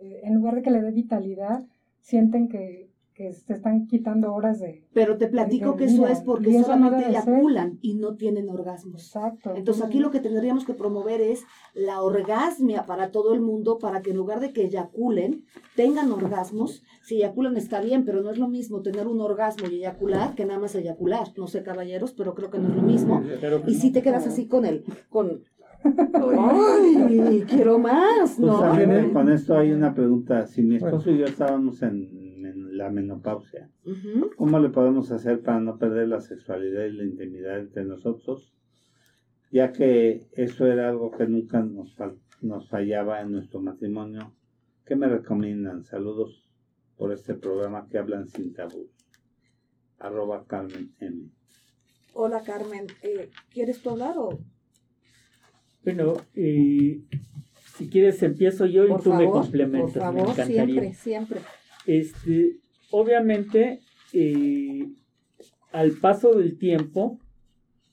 eh, 0.00 0.20
en 0.24 0.34
lugar 0.34 0.56
de 0.56 0.62
que 0.62 0.70
le 0.70 0.82
dé 0.82 0.90
vitalidad, 0.90 1.64
sienten 2.00 2.48
que, 2.48 2.88
que 3.16 3.32
se 3.32 3.54
están 3.54 3.86
quitando 3.86 4.34
horas 4.34 4.60
de... 4.60 4.84
Pero 4.92 5.16
te 5.16 5.26
platico 5.26 5.72
de 5.72 5.78
que 5.78 5.84
eso 5.84 6.06
es 6.06 6.20
porque 6.20 6.50
eso 6.50 6.58
no 6.58 6.64
solamente 6.64 7.00
ser. 7.00 7.10
eyaculan 7.10 7.78
y 7.80 7.94
no 7.94 8.14
tienen 8.16 8.50
orgasmos. 8.50 9.06
Exacto. 9.06 9.54
Entonces 9.56 9.82
aquí 9.82 10.00
lo 10.00 10.10
que 10.10 10.20
tendríamos 10.20 10.66
que 10.66 10.74
promover 10.74 11.22
es 11.22 11.44
la 11.72 12.02
orgasmia 12.02 12.84
para 12.84 13.10
todo 13.10 13.32
el 13.32 13.40
mundo, 13.40 13.78
para 13.78 14.02
que 14.02 14.10
en 14.10 14.18
lugar 14.18 14.40
de 14.40 14.52
que 14.52 14.64
eyaculen, 14.64 15.44
tengan 15.74 16.12
orgasmos. 16.12 16.82
Si 17.04 17.16
eyaculan 17.16 17.56
está 17.56 17.80
bien, 17.80 18.04
pero 18.04 18.20
no 18.20 18.30
es 18.30 18.36
lo 18.36 18.48
mismo 18.48 18.82
tener 18.82 19.06
un 19.06 19.22
orgasmo 19.22 19.66
y 19.66 19.76
eyacular 19.76 20.34
que 20.34 20.44
nada 20.44 20.60
más 20.60 20.74
eyacular. 20.74 21.28
No 21.38 21.46
sé, 21.46 21.62
caballeros, 21.62 22.12
pero 22.12 22.34
creo 22.34 22.50
que 22.50 22.58
no 22.58 22.68
es 22.68 22.76
lo 22.76 22.82
mismo. 22.82 23.22
Pero 23.40 23.62
Y 23.66 23.76
si 23.76 23.92
te 23.92 24.02
quedas 24.02 24.26
así 24.26 24.46
con 24.46 24.66
el, 24.66 24.84
con, 25.08 25.42
¡ay, 26.38 27.44
quiero 27.48 27.78
más! 27.78 28.38
¿no? 28.38 28.56
Justamente 28.58 29.10
con 29.10 29.30
esto 29.30 29.56
hay 29.56 29.72
una 29.72 29.94
pregunta. 29.94 30.46
Si 30.46 30.62
mi 30.62 30.76
esposo 30.76 31.10
y 31.10 31.18
yo 31.18 31.24
estábamos 31.24 31.80
en 31.82 32.25
la 32.76 32.90
menopausia. 32.90 33.70
¿cómo 34.36 34.58
le 34.58 34.68
podemos 34.70 35.10
hacer 35.10 35.40
para 35.42 35.60
no 35.60 35.78
perder 35.78 36.08
la 36.08 36.20
sexualidad 36.20 36.84
y 36.84 36.92
la 36.92 37.04
intimidad 37.04 37.58
entre 37.58 37.84
nosotros? 37.84 38.52
Ya 39.50 39.72
que 39.72 40.26
eso 40.32 40.66
era 40.66 40.88
algo 40.88 41.10
que 41.10 41.26
nunca 41.26 41.60
nos, 41.62 41.96
fal- 41.96 42.18
nos 42.42 42.68
fallaba 42.68 43.20
en 43.20 43.32
nuestro 43.32 43.60
matrimonio. 43.60 44.34
¿Qué 44.84 44.96
me 44.96 45.08
recomiendan? 45.08 45.84
Saludos 45.84 46.48
por 46.96 47.12
este 47.12 47.34
programa 47.34 47.86
que 47.88 47.98
hablan 47.98 48.28
sin 48.28 48.52
tabú. 48.54 48.88
Arroba 49.98 50.44
Carmen 50.46 50.94
M. 51.00 51.30
Hola 52.12 52.42
Carmen, 52.42 52.86
eh, 53.02 53.30
¿quieres 53.52 53.80
tú 53.82 53.90
hablar 53.90 54.14
o...? 54.18 54.38
Bueno, 55.84 56.14
eh, 56.34 57.00
si 57.76 57.88
quieres 57.88 58.22
empiezo 58.22 58.66
yo 58.66 58.84
y 58.86 59.02
tú 59.02 59.12
me 59.14 59.30
complementas. 59.30 59.92
por 59.92 60.14
me 60.14 60.20
favor, 60.20 60.30
encantaría. 60.32 60.64
siempre, 60.66 60.94
siempre. 60.94 61.40
Este, 61.86 62.58
obviamente, 62.90 63.80
eh, 64.12 64.88
al 65.72 65.92
paso 65.92 66.34
del 66.34 66.58
tiempo, 66.58 67.18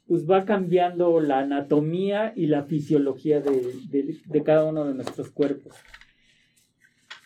pues 0.07 0.29
va 0.29 0.45
cambiando 0.45 1.19
la 1.21 1.39
anatomía 1.39 2.33
y 2.35 2.47
la 2.47 2.63
fisiología 2.63 3.41
de, 3.41 4.43
cada 4.43 4.65
uno 4.69 4.85
de 4.85 4.93
nuestros 4.93 5.31
cuerpos. 5.31 5.75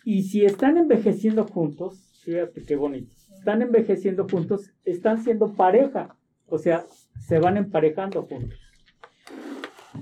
Y 0.06 0.24
si 0.24 0.46
están 0.46 0.78
envejeciendo 0.78 1.46
juntos, 1.46 2.22
fíjate 2.24 2.64
qué 2.64 2.76
bonito, 2.76 3.14
están 3.38 3.62
envejeciendo 3.62 4.28
juntos, 4.30 4.72
están 4.86 5.22
siendo 5.24 5.54
pareja, 5.54 6.16
o 6.48 6.58
sea, 6.58 6.86
se 7.20 7.40
van 7.40 7.58
emparejando 7.58 8.24
juntos. 8.24 8.60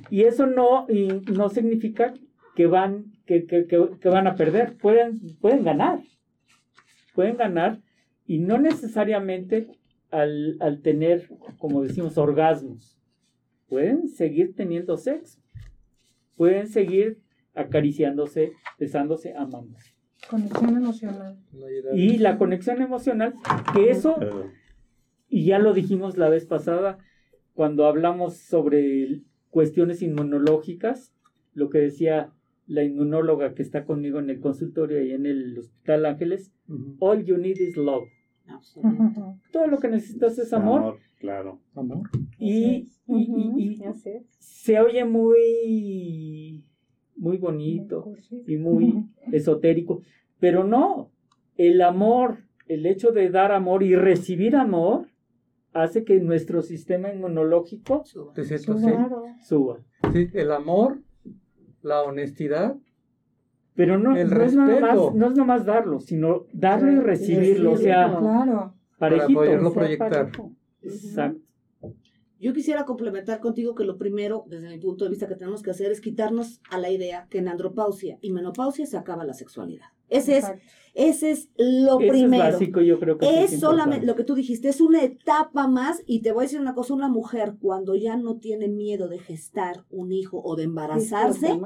Y 0.09 0.23
eso 0.23 0.45
no, 0.45 0.85
no 1.33 1.49
significa 1.49 2.13
que 2.55 2.67
van, 2.67 3.13
que- 3.25 3.45
que 3.45 4.09
van 4.09 4.27
a 4.27 4.35
perder, 4.35 4.77
pueden, 4.77 5.19
pueden 5.39 5.63
ganar 5.63 6.01
pueden 7.15 7.37
ganar 7.37 7.81
y 8.27 8.39
no 8.39 8.59
necesariamente 8.59 9.69
al, 10.11 10.57
al 10.59 10.81
tener, 10.81 11.29
como 11.57 11.81
decimos, 11.81 12.17
orgasmos. 12.17 12.99
Pueden 13.67 14.07
seguir 14.07 14.55
teniendo 14.55 14.97
sexo. 14.97 15.39
Pueden 16.35 16.67
seguir 16.67 17.21
acariciándose, 17.55 18.53
besándose, 18.77 19.33
amándose. 19.35 19.95
Conexión 20.29 20.77
emocional. 20.77 21.39
Y 21.93 22.17
la 22.17 22.37
conexión 22.37 22.81
emocional, 22.81 23.35
que 23.73 23.89
eso, 23.89 24.17
y 25.29 25.45
ya 25.45 25.59
lo 25.59 25.73
dijimos 25.73 26.17
la 26.17 26.29
vez 26.29 26.45
pasada, 26.45 26.97
cuando 27.53 27.85
hablamos 27.85 28.35
sobre 28.37 29.21
cuestiones 29.49 30.01
inmunológicas, 30.01 31.13
lo 31.53 31.69
que 31.69 31.77
decía 31.77 32.33
la 32.67 32.83
inmunóloga 32.83 33.53
que 33.53 33.61
está 33.61 33.85
conmigo 33.85 34.19
en 34.19 34.29
el 34.29 34.39
consultorio 34.39 35.01
y 35.03 35.11
en 35.11 35.25
el 35.25 35.57
Hospital 35.59 36.05
Ángeles, 36.05 36.51
all 36.99 37.23
you 37.23 37.37
need 37.37 37.57
is 37.57 37.77
love. 37.77 38.05
Todo 39.51 39.67
lo 39.67 39.77
que 39.79 39.87
necesitas 39.87 40.37
es 40.39 40.51
amor. 40.53 40.97
claro. 41.19 41.59
Amor. 41.75 42.09
Y, 42.37 42.87
y- 43.07 43.25
y- 43.57 43.77
se 44.39 44.79
oye 44.79 45.03
muy, 45.05 46.63
muy 47.15 47.37
bonito 47.37 48.03
y 48.47 48.57
muy 48.57 49.05
esotérico, 49.31 50.01
pero 50.39 50.63
no, 50.63 51.11
el 51.57 51.81
amor, 51.81 52.39
el 52.67 52.85
hecho 52.85 53.11
de 53.11 53.29
dar 53.29 53.51
amor 53.51 53.83
y 53.83 53.95
recibir 53.95 54.55
amor 54.55 55.07
hace 55.73 56.03
que 56.03 56.19
nuestro 56.19 56.61
sistema 56.61 57.11
inmunológico 57.13 58.03
suba. 59.41 59.79
sí, 60.13 60.27
el 60.33 60.51
amor, 60.51 60.99
la 61.85 62.01
honestidad, 62.03 62.75
Pero 63.75 63.97
no, 63.99 64.15
El 64.15 64.29
no, 64.29 64.41
es 64.43 64.55
nada 64.55 64.79
más, 64.79 65.13
no 65.15 65.27
es 65.27 65.35
nomás 65.37 65.65
darlo, 65.65 65.99
sino 65.99 66.45
darlo 66.53 66.91
y 66.91 66.99
recibirlo, 66.99 67.73
o 67.73 67.77
sea, 67.77 68.07
Claro. 68.07 68.73
para 68.97 69.17
parejito. 69.17 69.39
poderlo 69.39 69.69
Sea 69.71 69.79
proyectar. 69.81 70.09
parejo. 70.31 70.51
Exacto. 70.81 71.39
Yo 72.39 72.53
quisiera 72.53 72.85
complementar 72.85 73.39
contigo 73.39 73.75
que 73.75 73.85
lo 73.85 73.97
primero, 73.97 74.45
desde 74.47 74.69
mi 74.69 74.77
punto 74.77 75.05
de 75.05 75.09
vista, 75.09 75.27
que 75.27 75.35
tenemos 75.35 75.63
que 75.63 75.71
hacer 75.71 75.91
es 75.91 76.01
quitarnos 76.01 76.61
a 76.69 76.77
la 76.77 76.89
idea 76.89 77.27
que 77.29 77.37
en 77.37 77.47
andropausia 77.47 78.17
y 78.21 78.31
menopausia 78.31 78.85
se 78.85 78.97
acaba 78.97 79.23
la 79.25 79.33
sexualidad. 79.33 79.87
Ese 80.09 80.37
es, 80.37 80.45
ese 80.93 81.31
es 81.31 81.49
lo 81.57 81.99
Eso 81.99 82.11
primero. 82.11 82.43
es 82.43 82.53
básico, 82.53 82.81
yo 82.81 82.99
creo 82.99 83.17
que 83.17 83.25
sí 83.25 83.55
Es 83.55 83.59
solamente 83.59 84.05
lo 84.05 84.15
que 84.15 84.23
tú 84.23 84.35
dijiste, 84.35 84.69
es 84.69 84.81
una 84.81 85.03
etapa 85.03 85.67
más 85.67 86.03
y 86.05 86.21
te 86.21 86.31
voy 86.31 86.43
a 86.43 86.47
decir 86.47 86.59
una 86.59 86.75
cosa, 86.75 86.93
una 86.93 87.09
mujer 87.09 87.55
cuando 87.59 87.95
ya 87.95 88.15
no 88.17 88.37
tiene 88.37 88.67
miedo 88.67 89.07
de 89.07 89.19
gestar 89.19 89.85
un 89.89 90.11
hijo 90.11 90.41
o 90.43 90.55
de 90.55 90.63
embarazarse. 90.63 91.59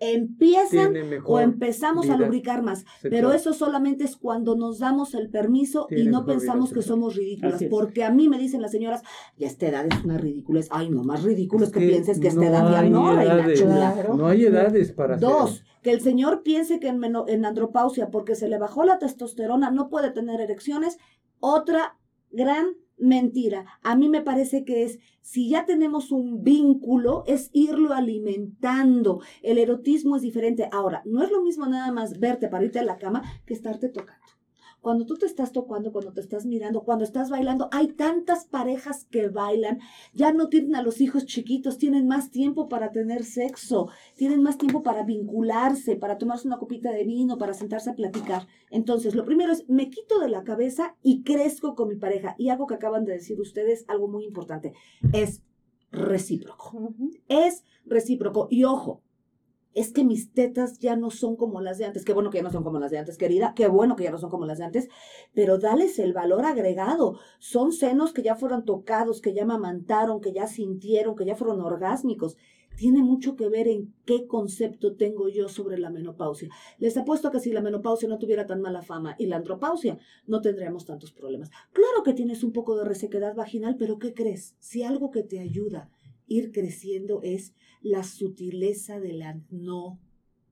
Empiezan 0.00 0.94
o 1.24 1.40
empezamos 1.40 2.10
a 2.10 2.16
lubricar 2.16 2.62
más. 2.62 2.80
sexual. 2.80 3.10
Pero 3.10 3.32
eso 3.32 3.52
solamente 3.52 4.04
es 4.04 4.16
cuando 4.16 4.56
nos 4.56 4.78
damos 4.78 5.14
el 5.14 5.30
permiso 5.30 5.86
y 5.90 6.06
no 6.06 6.24
pensamos 6.24 6.70
que 6.70 6.82
sexual. 6.82 6.98
somos 6.98 7.16
ridículas. 7.16 7.62
Porque 7.70 8.04
a 8.04 8.10
mí 8.10 8.28
me 8.28 8.38
dicen 8.38 8.60
las 8.60 8.72
señoras, 8.72 9.02
ya 9.36 9.46
esta 9.46 9.68
edad 9.68 9.86
es 9.86 10.04
una 10.04 10.18
ridícula. 10.18 10.60
Ay, 10.70 10.90
no, 10.90 11.04
más 11.04 11.22
ridículo 11.22 11.64
es 11.64 11.72
que, 11.72 11.80
que 11.80 11.88
pienses 11.88 12.20
que 12.20 12.28
esta 12.28 12.40
no 12.40 12.46
edad 12.46 12.70
ya 12.70 12.82
no, 12.82 13.14
reina 13.14 13.54
chula. 13.54 14.06
No 14.16 14.26
hay 14.28 14.44
edades 14.44 14.92
para 14.92 15.14
hacer. 15.14 15.28
Dos, 15.28 15.64
Que 15.82 15.92
el 15.92 16.00
señor 16.00 16.42
piense 16.42 16.80
que 16.80 16.88
en, 16.88 17.02
en 17.04 17.44
andropausia, 17.44 18.10
porque 18.10 18.34
se 18.34 18.48
le 18.48 18.58
bajó 18.58 18.84
la 18.84 18.98
testosterona, 18.98 19.70
no 19.70 19.88
puede 19.88 20.10
tener 20.10 20.40
erecciones, 20.40 20.98
otra 21.40 21.98
gran 22.30 22.76
mentira. 22.96 23.66
A 23.82 23.96
mí 23.96 24.08
me 24.08 24.22
parece 24.22 24.64
que 24.64 24.84
es, 24.84 24.98
si 25.20 25.48
ya 25.48 25.64
tenemos 25.64 26.12
un 26.12 26.42
vínculo, 26.42 27.24
es 27.26 27.50
irlo 27.52 27.94
alimentando. 27.94 29.20
El 29.42 29.58
erotismo 29.58 30.16
es 30.16 30.22
diferente. 30.22 30.68
Ahora, 30.72 31.02
no 31.04 31.22
es 31.22 31.30
lo 31.30 31.42
mismo 31.42 31.66
nada 31.66 31.92
más 31.92 32.18
verte 32.20 32.48
para 32.48 32.64
irte 32.64 32.78
a 32.78 32.84
la 32.84 32.98
cama 32.98 33.22
que 33.46 33.54
estarte 33.54 33.88
tocando 33.88 34.33
cuando 34.84 35.06
tú 35.06 35.16
te 35.16 35.24
estás 35.24 35.50
tocando, 35.50 35.92
cuando 35.92 36.12
te 36.12 36.20
estás 36.20 36.44
mirando, 36.44 36.84
cuando 36.84 37.04
estás 37.04 37.30
bailando, 37.30 37.70
hay 37.72 37.88
tantas 37.88 38.44
parejas 38.44 39.06
que 39.06 39.28
bailan, 39.28 39.80
ya 40.12 40.30
no 40.30 40.50
tienen 40.50 40.76
a 40.76 40.82
los 40.82 41.00
hijos 41.00 41.24
chiquitos, 41.24 41.78
tienen 41.78 42.06
más 42.06 42.30
tiempo 42.30 42.68
para 42.68 42.92
tener 42.92 43.24
sexo, 43.24 43.88
tienen 44.14 44.42
más 44.42 44.58
tiempo 44.58 44.82
para 44.82 45.02
vincularse, 45.02 45.96
para 45.96 46.18
tomarse 46.18 46.46
una 46.46 46.58
copita 46.58 46.92
de 46.92 47.02
vino, 47.04 47.38
para 47.38 47.54
sentarse 47.54 47.88
a 47.88 47.94
platicar. 47.94 48.46
Entonces, 48.70 49.14
lo 49.14 49.24
primero 49.24 49.52
es, 49.52 49.66
me 49.70 49.88
quito 49.88 50.18
de 50.20 50.28
la 50.28 50.44
cabeza 50.44 50.96
y 51.02 51.22
crezco 51.22 51.74
con 51.74 51.88
mi 51.88 51.96
pareja. 51.96 52.34
Y 52.36 52.50
algo 52.50 52.66
que 52.66 52.74
acaban 52.74 53.06
de 53.06 53.14
decir 53.14 53.40
ustedes, 53.40 53.86
algo 53.88 54.06
muy 54.06 54.26
importante, 54.26 54.74
es 55.14 55.42
recíproco. 55.90 56.92
Es 57.28 57.64
recíproco. 57.86 58.48
Y 58.50 58.64
ojo, 58.64 59.02
es 59.74 59.92
que 59.92 60.04
mis 60.04 60.32
tetas 60.32 60.78
ya 60.78 60.96
no 60.96 61.10
son 61.10 61.36
como 61.36 61.60
las 61.60 61.78
de 61.78 61.84
antes. 61.84 62.04
Qué 62.04 62.12
bueno 62.12 62.30
que 62.30 62.38
ya 62.38 62.44
no 62.44 62.50
son 62.50 62.62
como 62.62 62.78
las 62.78 62.90
de 62.90 62.98
antes, 62.98 63.18
querida. 63.18 63.54
Qué 63.54 63.66
bueno 63.66 63.96
que 63.96 64.04
ya 64.04 64.10
no 64.10 64.18
son 64.18 64.30
como 64.30 64.46
las 64.46 64.58
de 64.58 64.64
antes. 64.64 64.88
Pero 65.34 65.58
dales 65.58 65.98
el 65.98 66.12
valor 66.12 66.44
agregado. 66.44 67.18
Son 67.40 67.72
senos 67.72 68.12
que 68.12 68.22
ya 68.22 68.36
fueron 68.36 68.64
tocados, 68.64 69.20
que 69.20 69.34
ya 69.34 69.44
mamantaron, 69.44 70.20
que 70.20 70.32
ya 70.32 70.46
sintieron, 70.46 71.16
que 71.16 71.26
ya 71.26 71.34
fueron 71.34 71.60
orgásmicos. 71.60 72.36
Tiene 72.76 73.02
mucho 73.02 73.36
que 73.36 73.48
ver 73.48 73.68
en 73.68 73.94
qué 74.04 74.26
concepto 74.26 74.96
tengo 74.96 75.28
yo 75.28 75.48
sobre 75.48 75.78
la 75.78 75.90
menopausia. 75.90 76.48
Les 76.78 76.96
apuesto 76.96 77.30
que 77.30 77.38
si 77.38 77.52
la 77.52 77.60
menopausia 77.60 78.08
no 78.08 78.18
tuviera 78.18 78.46
tan 78.46 78.60
mala 78.60 78.82
fama 78.82 79.14
y 79.18 79.26
la 79.26 79.36
andropausia, 79.36 79.98
no 80.26 80.40
tendríamos 80.40 80.84
tantos 80.84 81.12
problemas. 81.12 81.50
Claro 81.72 82.02
que 82.04 82.14
tienes 82.14 82.42
un 82.42 82.52
poco 82.52 82.76
de 82.76 82.84
resequedad 82.84 83.34
vaginal, 83.34 83.76
pero 83.78 83.98
¿qué 83.98 84.12
crees? 84.12 84.56
Si 84.58 84.82
algo 84.82 85.10
que 85.10 85.22
te 85.22 85.38
ayuda 85.38 85.90
ir 86.26 86.52
creciendo 86.52 87.20
es 87.22 87.54
la 87.84 88.02
sutileza 88.02 88.98
de 88.98 89.12
las 89.12 89.36
no 89.52 90.00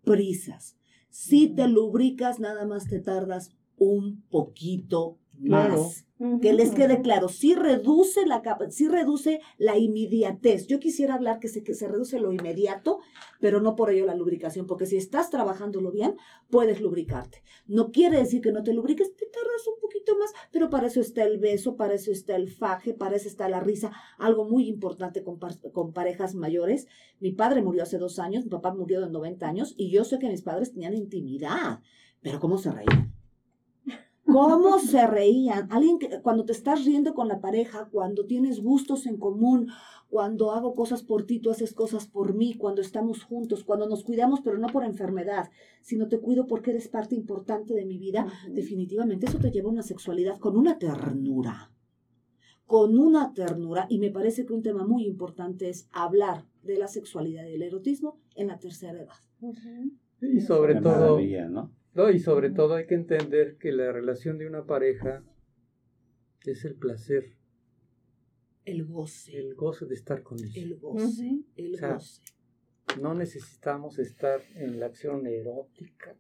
prisas. 0.05 0.77
Si 1.09 1.49
te 1.49 1.67
lubricas, 1.67 2.39
nada 2.39 2.67
más 2.67 2.89
te 2.89 3.01
tardas 3.01 3.51
un 3.77 4.23
poquito 4.31 5.19
más. 5.39 6.05
Que 6.41 6.53
les 6.53 6.71
quede 6.71 7.03
claro, 7.03 7.29
sí 7.29 7.57
reduce 7.57 8.25
la 8.27 8.43
sí 8.71 8.87
reduce 8.87 9.41
la 9.59 9.77
inmediatez. 9.77 10.69
Yo 10.69 10.79
quisiera 10.79 11.15
hablar 11.15 11.41
que 11.41 11.49
se, 11.49 11.65
que 11.65 11.75
se 11.75 11.89
reduce 11.89 12.21
lo 12.21 12.33
inmediato, 12.33 13.01
pero 13.41 13.61
no 13.61 13.75
por 13.75 13.91
ello 13.91 14.07
la 14.07 14.15
lubricación, 14.15 14.69
porque 14.69 14.87
si 14.87 14.97
estás 14.97 15.31
trabajándolo 15.31 15.91
bien, 15.91 16.15
puedes 16.49 16.81
lubricarte. 16.81 17.43
No 17.67 17.91
quiere 17.91 18.19
decir 18.19 18.41
que 18.41 18.53
no 18.53 18.63
te 18.63 18.73
lubriques, 18.73 19.17
te 19.17 19.27
tardas 19.27 19.67
un 19.67 19.81
poquito 19.81 20.17
más, 20.17 20.33
pero 20.53 20.71
para 20.71 20.87
eso 20.87 21.01
está 21.01 21.25
el 21.25 21.39
beso, 21.39 21.75
para 21.75 21.95
eso 21.95 22.13
está 22.13 22.37
el 22.37 22.49
faje, 22.49 22.95
para 22.95 23.17
eso 23.17 23.27
está 23.27 23.49
la 23.49 23.59
risa, 23.59 23.91
algo 24.17 24.45
muy 24.45 24.69
importante 24.69 25.25
con, 25.25 25.41
con 25.73 25.93
parejas 25.93 26.37
mayores. 26.37 26.87
Mi 27.19 27.33
padre 27.33 27.63
murió 27.63 27.83
hace 27.83 27.99
dos 27.99 28.21
años, 28.21 28.45
mi 28.45 28.51
papá 28.51 28.73
murió 28.73 29.01
de 29.01 29.11
90 29.11 29.45
años, 29.45 29.75
y 29.77 29.91
yo 29.91 30.05
sé 30.05 30.21
que 30.21 30.29
mis 30.29 30.43
padres 30.43 30.73
tenían 30.73 30.95
intimidad, 30.95 31.81
pero 32.21 32.39
¿cómo 32.39 32.59
se 32.59 32.71
reían? 32.71 33.13
¿Cómo 34.25 34.79
se 34.79 35.07
reían? 35.07 35.71
Alguien 35.71 35.99
que 35.99 36.21
cuando 36.23 36.45
te 36.45 36.53
estás 36.53 36.85
riendo 36.85 37.13
con 37.15 37.29
la 37.29 37.41
pareja, 37.41 37.89
cuando 37.91 38.25
tienes 38.25 38.63
gustos 38.63 39.07
en 39.07 39.17
común, 39.17 39.69
cuando 40.09 40.53
hago 40.53 40.75
cosas 40.75 41.03
por 41.03 41.25
ti, 41.25 41.41
tú 41.41 41.51
haces 41.51 41.73
cosas 41.73 42.07
por 42.07 42.35
mí, 42.35 42.55
cuando 42.55 42.83
estamos 42.83 43.25
juntos, 43.25 43.65
cuando 43.65 43.89
nos 43.89 44.05
cuidamos, 44.05 44.41
pero 44.43 44.59
no 44.59 44.69
por 44.69 44.85
enfermedad, 44.85 45.51
sino 45.81 46.09
te 46.09 46.21
cuido 46.21 46.47
porque 46.47 46.71
eres 46.71 46.89
parte 46.89 47.15
importante 47.15 47.75
de 47.75 47.85
mi 47.85 47.99
vida, 47.99 48.27
definitivamente 48.51 49.27
eso 49.27 49.39
te 49.39 49.51
lleva 49.51 49.69
a 49.69 49.73
una 49.73 49.83
sexualidad 49.83 50.39
con 50.39 50.57
una 50.57 50.79
ternura. 50.79 51.73
Con 52.67 52.99
una 52.99 53.33
ternura, 53.33 53.87
y 53.89 53.99
me 53.99 54.11
parece 54.11 54.47
que 54.47 54.53
un 54.53 54.63
tema 54.63 54.87
muy 54.87 55.05
importante 55.05 55.69
es 55.69 55.89
hablar 55.93 56.47
de 56.63 56.79
la 56.79 56.89
sexualidad 56.89 57.47
y 57.47 57.55
el 57.55 57.63
erotismo 57.63 58.19
en 58.37 58.49
la 58.49 58.59
tercera 58.59 59.03
edad. 59.03 59.17
Y 60.21 60.41
sobre 60.41 60.81
todo, 60.81 61.19
¿no? 61.51 61.73
No, 61.95 62.11
y 62.11 62.19
sobre 62.19 62.51
todo 62.51 62.75
hay 62.75 62.87
que 62.87 62.95
entender 62.95 63.59
que 63.59 63.73
la 63.73 63.93
relación 63.93 64.39
de 64.39 64.47
una 64.47 64.65
pareja 64.65 65.23
es 66.45 66.65
el 66.65 66.75
placer. 66.77 67.37
El 68.65 68.87
goce. 68.87 69.37
El 69.37 69.55
goce 69.55 69.87
de 69.87 69.95
estar 69.95 70.23
con 70.23 70.39
ellos. 70.39 70.57
El 70.57 70.79
goce. 70.79 71.45
El 71.57 71.81
goce. 71.81 72.23
No 73.01 73.15
necesitamos 73.15 73.99
estar 73.99 74.41
en 74.55 74.81
la 74.81 74.87
acción 74.87 75.27
erótica 75.27 76.17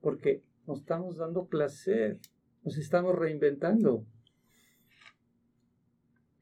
porque 0.00 0.44
nos 0.66 0.80
estamos 0.80 1.16
dando 1.16 1.46
placer, 1.46 2.20
nos 2.62 2.76
estamos 2.76 3.14
reinventando, 3.14 4.06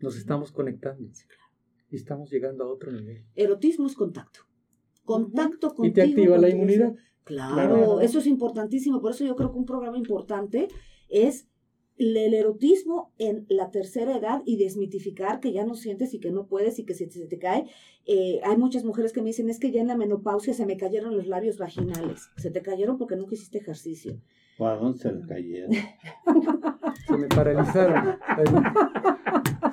nos 0.00 0.16
estamos 0.16 0.50
conectando 0.50 1.08
y 1.90 1.96
estamos 1.96 2.30
llegando 2.30 2.64
a 2.64 2.68
otro 2.68 2.90
nivel. 2.90 3.24
Erotismo 3.34 3.86
es 3.86 3.94
contacto. 3.94 4.40
Contacto 5.04 5.74
contigo. 5.74 5.86
Y 5.86 5.92
te 5.92 6.02
activa 6.02 6.38
la 6.38 6.48
inmunidad. 6.48 6.94
Claro, 7.24 8.00
eso 8.00 8.18
es 8.18 8.26
importantísimo. 8.26 9.00
Por 9.00 9.12
eso 9.12 9.24
yo 9.24 9.36
creo 9.36 9.52
que 9.52 9.58
un 9.58 9.66
programa 9.66 9.96
importante 9.96 10.68
es 11.08 11.46
el 11.98 12.34
erotismo 12.34 13.12
en 13.18 13.46
la 13.48 13.70
tercera 13.70 14.16
edad 14.16 14.42
y 14.44 14.56
desmitificar 14.56 15.40
que 15.40 15.52
ya 15.52 15.64
no 15.64 15.74
sientes 15.74 16.14
y 16.14 16.20
que 16.20 16.30
no 16.30 16.46
puedes 16.46 16.78
y 16.78 16.84
que 16.84 16.94
se, 16.94 17.10
se 17.10 17.26
te 17.26 17.38
cae. 17.38 17.66
Eh, 18.06 18.40
hay 18.44 18.56
muchas 18.56 18.84
mujeres 18.84 19.12
que 19.12 19.20
me 19.20 19.28
dicen, 19.28 19.48
es 19.48 19.60
que 19.60 19.70
ya 19.70 19.80
en 19.80 19.88
la 19.88 19.96
menopausia 19.96 20.54
se 20.54 20.66
me 20.66 20.76
cayeron 20.76 21.16
los 21.16 21.26
labios 21.26 21.58
vaginales. 21.58 22.30
Se 22.36 22.50
te 22.50 22.62
cayeron 22.62 22.98
porque 22.98 23.16
nunca 23.16 23.34
hiciste 23.34 23.58
ejercicio. 23.58 24.20
¿A 24.58 24.74
dónde 24.74 24.98
se 24.98 25.12
le 25.12 25.26
cayeron? 25.26 25.72
se 27.06 27.16
me 27.16 27.26
paralizaron. 27.28 28.18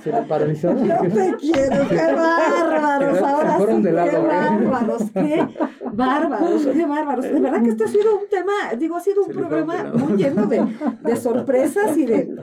Se 0.04 0.12
me 0.12 0.22
paralizaron. 0.24 0.88
No 0.88 1.02
te 1.02 1.36
quiero, 1.40 1.88
qué 1.90 1.96
bárbaros. 2.16 3.22
Ahora 3.22 3.58
sí, 3.58 3.82
qué 3.84 3.92
bárbaros, 3.92 5.12
qué 5.12 5.48
bárbaros, 5.94 6.66
qué 6.66 6.86
bárbaros. 6.86 7.26
De 7.26 7.40
verdad 7.40 7.64
que 7.64 7.70
este 7.70 7.84
ha 7.84 7.88
sido 7.88 8.18
un 8.18 8.28
tema, 8.30 8.52
digo, 8.78 8.96
ha 8.96 9.00
sido 9.00 9.24
un 9.24 9.32
programa 9.32 9.92
muy 9.94 10.18
lleno 10.18 10.46
de, 10.48 10.66
de, 11.04 11.16
sorpresas 11.16 11.98
y 11.98 12.06
de, 12.06 12.36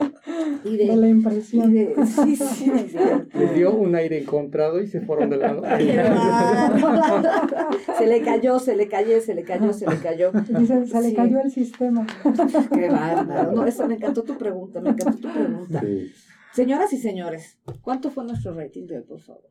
y 0.63 0.77
de, 0.77 0.95
la 0.95 1.07
impresión. 1.07 1.71
Y 1.71 1.79
de, 1.79 1.95
sí, 2.05 2.35
sí, 2.35 2.71
Les 3.33 3.55
dio 3.55 3.73
un 3.73 3.95
aire 3.95 4.21
encontrado 4.21 4.81
y 4.81 4.87
se 4.87 5.01
fueron 5.01 5.29
de 5.29 5.37
lado. 5.37 5.63
se 7.97 8.07
le 8.07 8.21
cayó, 8.21 8.59
se 8.59 8.75
le 8.75 8.87
cayó, 8.87 9.21
se 9.21 9.35
le 9.35 9.43
cayó, 9.43 9.73
se 9.73 9.87
le 9.87 9.97
cayó. 9.97 10.31
se, 10.31 10.87
se 10.87 11.01
le 11.01 11.13
cayó 11.13 11.39
el 11.41 11.51
sistema. 11.51 12.05
Qué 12.73 12.89
bárbaro. 12.89 13.51
No, 13.53 13.65
eso 13.65 13.87
me 13.87 13.95
encantó 13.95 14.23
tu 14.23 14.37
pregunta, 14.37 14.81
me 14.81 14.89
encantó 14.89 15.27
tu 15.27 15.33
pregunta. 15.33 15.81
Señoras 16.53 16.91
y 16.93 16.97
señores, 16.97 17.59
¿cuánto 17.81 18.09
fue 18.09 18.23
nuestro 18.23 18.53
rating 18.53 18.87
de 18.87 18.97
hoy, 18.97 19.03
por 19.03 19.19
favor? 19.19 19.43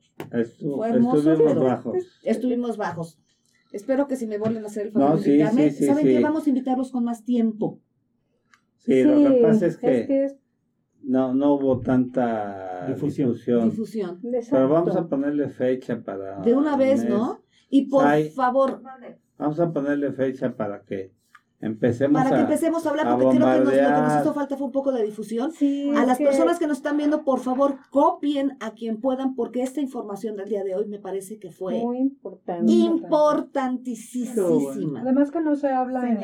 fue 0.77 0.89
hermoso, 0.89 1.31
estuvimos 1.31 1.63
bajos. 1.63 1.97
Estuvimos 2.25 2.77
bajos. 2.77 3.19
Espero 3.73 4.07
que 4.07 4.17
si 4.17 4.27
me 4.27 4.39
vuelven 4.39 4.65
a 4.65 4.67
hacer 4.67 4.87
el 4.87 4.93
favor 4.93 5.21
de 5.21 5.31
invitarme, 5.31 5.71
¿saben 5.71 6.07
qué? 6.07 6.21
Vamos 6.21 6.47
a 6.47 6.49
invitarlos 6.49 6.91
con 6.91 7.05
más 7.05 7.25
tiempo. 7.25 7.81
Sí, 8.77 9.03
lo 9.03 9.17
que 9.17 9.41
pasa 9.43 9.67
es 9.67 9.77
que, 9.77 10.37
no, 11.03 11.35
no 11.35 11.55
hubo 11.55 11.81
tanta 11.81 12.87
difusión. 12.89 13.33
difusión. 13.33 14.21
Pero 14.51 14.69
vamos 14.69 14.97
a 14.97 15.09
ponerle 15.09 15.49
fecha 15.49 16.03
para... 16.03 16.41
De 16.41 16.55
una 16.55 16.77
vez, 16.77 17.09
¿no? 17.09 17.43
Y 17.69 17.89
por 17.89 18.05
favor... 18.31 18.83
Vamos 19.39 19.61
a 19.61 19.73
ponerle 19.73 20.13
fecha 20.13 20.57
para 20.57 20.83
que 20.83 21.13
Empecemos 21.61 22.23
para 22.23 22.37
que 22.37 22.43
empecemos 22.43 22.87
a 22.87 22.91
hablar, 22.91 23.19
porque 23.19 23.39
creo 23.39 23.55
que 23.55 23.61
lo 23.65 23.71
que 23.71 23.81
nos 23.81 24.21
hizo 24.21 24.35
falta 24.35 24.59
fue 24.59 24.67
un 24.67 24.73
poco 24.73 24.93
de 24.93 25.05
difusión. 25.05 25.53
a 25.97 26.05
las 26.05 26.19
personas 26.19 26.59
que 26.59 26.67
nos 26.67 26.77
están 26.79 26.97
viendo, 26.99 27.23
por 27.25 27.41
favor, 27.41 27.77
copien 27.91 28.59
a 28.61 28.73
quien 28.73 29.01
puedan, 29.01 29.35
porque 29.35 29.63
esta 29.63 29.81
información 29.81 30.37
del 30.37 30.51
día 30.51 30.63
de 30.65 30.75
hoy 30.75 30.85
me 30.87 30.99
parece 30.99 31.39
que 31.39 31.51
fue 31.51 31.83
muy 31.83 31.97
importante. 31.99 32.71
importantísima. 32.71 35.01
Además 35.01 35.31
que 35.31 35.41
no 35.41 35.57
se 35.57 35.69
habla 35.69 36.07
en, 36.09 36.19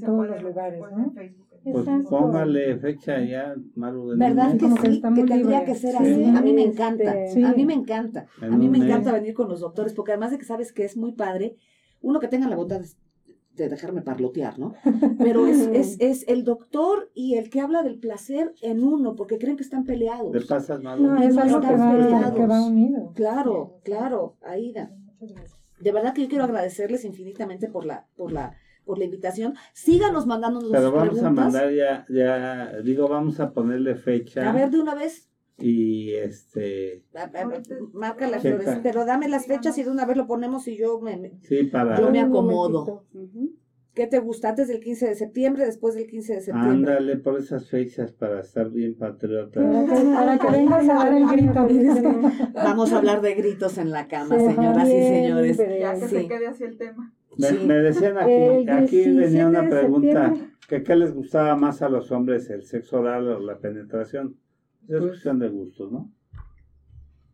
todos 0.00 0.26
los 0.26 0.42
lugares, 0.42 0.82
¿no? 0.96 1.14
Pues 1.62 1.86
póngale 2.10 2.76
fecha 2.78 3.20
ya, 3.20 3.54
Maru. 3.76 4.16
¿Verdad 4.16 4.56
que 4.56 4.68
sí? 4.68 5.00
Que, 5.00 5.24
tendría 5.24 5.64
que 5.64 5.76
ser 5.76 5.94
así. 5.96 6.24
A 6.24 6.42
mí 6.42 6.52
me 6.52 6.64
encanta. 6.64 7.12
A 7.12 7.52
mí 7.52 7.64
me 7.64 7.74
encanta. 7.74 8.26
A 8.40 8.48
mí 8.48 8.68
me 8.68 8.78
encanta 8.78 9.12
venir 9.12 9.32
con 9.32 9.48
los 9.48 9.60
doctores, 9.60 9.94
porque 9.94 10.10
además 10.10 10.32
de 10.32 10.38
que 10.38 10.44
sabes 10.44 10.72
que 10.72 10.84
es 10.84 10.96
muy 10.96 11.12
padre, 11.12 11.54
uno 12.00 12.18
que 12.18 12.26
tenga 12.26 12.48
la 12.48 12.56
bondad 12.56 12.80
de 13.56 13.62
de 13.62 13.68
dejarme 13.68 14.02
parlotear, 14.02 14.58
¿no? 14.58 14.74
Pero 15.18 15.46
es, 15.46 15.58
es, 15.72 15.96
es, 16.00 16.24
el 16.28 16.44
doctor 16.44 17.10
y 17.14 17.34
el 17.34 17.50
que 17.50 17.60
habla 17.60 17.82
del 17.82 17.98
placer 17.98 18.54
en 18.62 18.82
uno, 18.82 19.14
porque 19.14 19.38
creen 19.38 19.56
que 19.56 19.62
están 19.62 19.84
peleados. 19.84 20.32
¿Te 20.32 20.40
pasas 20.40 20.82
mal? 20.82 21.02
No, 21.02 21.22
es 21.22 21.36
algo 21.36 21.60
que 21.60 21.76
va, 21.76 22.34
que 22.34 22.46
va, 22.46 22.62
unido. 22.62 23.12
Claro, 23.14 23.80
claro, 23.84 24.36
Aida. 24.42 24.90
De 25.80 25.92
verdad 25.92 26.14
que 26.14 26.22
yo 26.22 26.28
quiero 26.28 26.44
agradecerles 26.44 27.04
infinitamente 27.04 27.68
por 27.68 27.84
la, 27.84 28.06
por 28.16 28.32
la, 28.32 28.56
por 28.84 28.98
la 28.98 29.04
invitación. 29.04 29.54
Síganos 29.72 30.26
mandándonos 30.26 30.70
Pero 30.70 30.92
vamos 30.92 31.22
a 31.22 31.30
mandar 31.30 31.72
ya, 31.72 32.06
ya, 32.08 32.80
digo, 32.82 33.08
vamos 33.08 33.38
a 33.40 33.52
ponerle 33.52 33.96
fecha. 33.96 34.48
A 34.48 34.52
ver, 34.52 34.70
de 34.70 34.80
una 34.80 34.94
vez. 34.94 35.31
Y 35.62 36.14
este. 36.14 37.04
Marca 37.92 38.28
las 38.28 38.42
flores, 38.42 38.78
pero 38.82 39.04
dame 39.04 39.28
las 39.28 39.46
fechas 39.46 39.76
y 39.78 39.84
de 39.84 39.90
una 39.90 40.04
vez 40.04 40.16
lo 40.16 40.26
ponemos 40.26 40.66
y 40.68 40.76
yo 40.76 41.00
me, 41.00 41.32
sí, 41.42 41.64
para, 41.64 41.98
yo 41.98 42.10
me 42.10 42.20
acomodo. 42.20 43.04
¿Qué 43.94 44.06
te 44.06 44.20
gusta? 44.20 44.48
¿Antes 44.48 44.68
del 44.68 44.80
15 44.80 45.08
de 45.08 45.14
septiembre? 45.14 45.66
¿Después 45.66 45.94
del 45.94 46.06
15 46.06 46.36
de 46.36 46.40
septiembre? 46.40 46.92
Ándale 46.94 47.16
por 47.18 47.38
esas 47.38 47.68
fechas 47.68 48.10
para 48.12 48.40
estar 48.40 48.70
bien 48.70 48.94
patriota. 48.96 49.60
Para 49.60 50.38
que, 50.38 50.50
vengas 50.50 50.88
a 50.88 50.94
dar 50.94 51.12
el 51.12 51.26
grito. 51.26 51.68
Vamos 52.54 52.90
a 52.92 52.96
hablar 52.98 53.20
de 53.20 53.34
gritos 53.34 53.76
en 53.76 53.90
la 53.90 54.08
cama, 54.08 54.38
señoras 54.38 54.88
y 54.88 54.92
señores. 54.92 55.58
Ya 55.58 55.92
que 55.92 56.08
Sí. 56.08 56.16
se 56.16 56.26
quede 56.28 56.46
así 56.46 56.64
el 56.64 56.78
tema. 56.78 57.12
Me, 57.36 57.48
Sí. 57.48 57.58
me 57.66 57.74
decían 57.74 58.16
aquí, 58.16 58.32
aquí 58.70 58.96
17 58.96 59.20
venía 59.20 59.46
una 59.46 59.68
pregunta, 59.68 60.34
que 60.68 60.82
qué 60.82 60.96
les 60.96 61.12
gustaba 61.12 61.54
más 61.56 61.82
a 61.82 61.90
los 61.90 62.10
hombres, 62.12 62.48
el 62.48 62.62
sexo 62.64 63.00
oral 63.00 63.28
o 63.28 63.40
la 63.40 63.58
penetración. 63.58 64.36
Es 64.82 64.88
Pues- 64.88 65.02
cuestión 65.02 65.38
de 65.38 65.48
gustos, 65.48 65.92
¿no? 65.92 66.12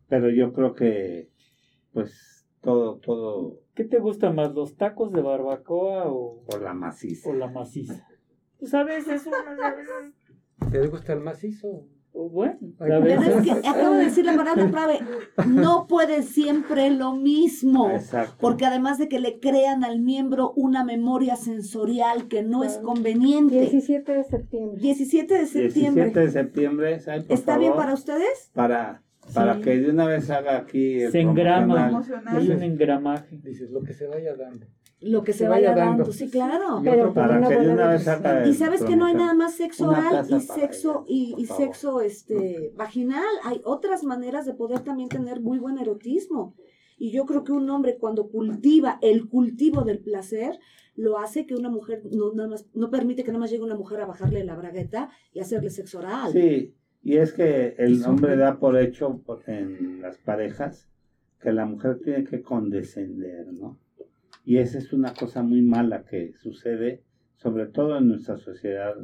Pero 0.07 0.29
yo 0.29 0.53
creo 0.53 0.73
que, 0.73 1.29
pues, 1.93 2.47
todo, 2.61 2.97
todo 2.99 3.61
¿Qué 3.75 3.85
te 3.85 3.99
gusta 3.99 4.29
más, 4.31 4.53
los 4.53 4.75
tacos 4.75 5.11
de 5.13 5.21
barbacoa 5.21 6.05
o, 6.07 6.43
por 6.45 6.61
la 6.61 6.73
maciza. 6.73 7.29
o 7.29 7.33
la 7.33 7.47
maciza? 7.47 8.05
Pues 8.59 8.73
a 8.73 8.83
veces 8.83 9.25
uno, 9.25 9.63
a 9.63 9.73
veces... 9.73 10.13
¿Te 10.71 10.85
gusta 10.87 11.13
el 11.13 11.21
macizo? 11.21 11.85
Bueno, 12.13 12.57
Pero 12.77 13.05
es 13.05 13.43
que 13.43 13.51
acabo 13.67 13.93
de 13.95 14.05
decir 14.05 14.25
la 14.25 14.35
palabra 14.35 14.69
clave. 14.69 14.99
No 15.47 15.87
puede 15.87 16.23
siempre 16.23 16.89
lo 16.91 17.13
mismo. 17.15 17.89
Exacto. 17.91 18.35
Porque 18.39 18.65
además 18.65 18.97
de 18.97 19.07
que 19.07 19.19
le 19.19 19.39
crean 19.39 19.83
al 19.83 19.99
miembro 20.01 20.51
una 20.55 20.83
memoria 20.83 21.35
sensorial 21.37 22.27
que 22.27 22.43
no 22.43 22.63
es 22.63 22.73
Claro. 22.73 22.87
conveniente. 22.87 23.59
17 23.61 24.11
de 24.11 24.23
septiembre. 24.25 24.79
17 24.81 25.33
de 25.33 25.45
septiembre. 25.45 26.03
17 26.03 26.19
de 26.19 26.31
septiembre, 26.31 26.99
¿saben, 26.99 27.23
por 27.23 27.33
¿Está 27.37 27.57
bien 27.57 27.71
favor? 27.71 27.83
para 27.85 27.93
ustedes? 27.93 28.51
Para, 28.53 29.01
para 29.33 29.55
Sí. 29.55 29.61
que 29.61 29.77
de 29.77 29.89
una 29.89 30.05
vez 30.05 30.29
haga 30.29 30.57
aquí 30.57 31.01
el 31.01 31.11
Se 31.11 31.21
engrama. 31.21 32.03
Hay 32.27 32.49
un 32.49 32.63
engramaje. 32.63 33.39
Dices, 33.43 33.69
lo 33.71 33.81
que 33.81 33.93
se 33.93 34.07
vaya 34.07 34.35
dando. 34.35 34.65
Lo 35.01 35.23
que 35.23 35.31
se, 35.31 35.39
Se 35.39 35.47
vaya, 35.47 35.71
vaya 35.71 35.85
dando. 35.85 36.03
dando. 36.03 36.13
Sí, 36.13 36.29
claro. 36.29 36.81
Y 36.81 36.83
Pero 36.83 37.13
Para 37.13 37.37
Una 37.37 37.47
que 37.47 37.55
buena 37.55 37.73
una 37.73 37.87
vez 37.87 38.47
Y 38.47 38.53
sabes 38.53 38.83
que 38.83 38.95
no 38.97 39.05
hay 39.05 39.13
nada 39.13 39.33
más 39.33 39.55
sexo 39.55 39.89
oral 39.89 40.25
y 40.29 40.41
sexo 40.41 41.05
ella, 41.07 41.35
y, 41.35 41.35
y 41.37 41.45
sexo 41.45 42.01
este 42.01 42.73
vaginal. 42.75 43.23
Hay 43.43 43.61
otras 43.63 44.03
maneras 44.03 44.45
de 44.45 44.53
poder 44.53 44.81
también 44.81 45.07
tener 45.07 45.39
muy 45.39 45.57
buen 45.59 45.77
erotismo. 45.77 46.55
Y 46.97 47.11
yo 47.11 47.25
creo 47.25 47.45
que 47.45 47.53
un 47.53 47.69
hombre 47.69 47.97
cuando 47.97 48.27
cultiva 48.29 48.99
el 49.01 49.29
cultivo 49.29 49.83
del 49.83 49.99
placer, 49.99 50.59
lo 50.95 51.17
hace 51.17 51.45
que 51.45 51.55
una 51.55 51.69
mujer 51.69 52.03
no 52.11 52.33
nada 52.33 52.49
más, 52.49 52.67
no 52.73 52.89
permite 52.89 53.23
que 53.23 53.31
nada 53.31 53.39
más 53.39 53.51
llegue 53.51 53.63
una 53.63 53.77
mujer 53.77 54.01
a 54.01 54.05
bajarle 54.05 54.43
la 54.43 54.55
bragueta 54.55 55.09
y 55.31 55.39
hacerle 55.39 55.69
sexo 55.69 55.99
oral. 55.99 56.33
Sí, 56.33 56.75
y 57.01 57.17
es 57.17 57.31
que 57.31 57.75
el 57.77 58.03
hombre 58.03 58.35
da 58.35 58.59
por 58.59 58.77
hecho 58.77 59.21
en 59.47 60.01
las 60.01 60.17
parejas 60.17 60.89
que 61.41 61.53
la 61.53 61.65
mujer 61.65 62.01
tiene 62.03 62.25
que 62.25 62.41
condescender, 62.41 63.47
¿no? 63.53 63.79
Y 64.45 64.57
esa 64.57 64.77
es 64.77 64.93
una 64.93 65.13
cosa 65.13 65.43
muy 65.43 65.61
mala 65.61 66.05
que 66.05 66.33
sucede, 66.33 67.03
sobre 67.37 67.67
todo 67.67 67.97
en 67.97 68.07
nuestra 68.07 68.37
sociedad 68.37 68.95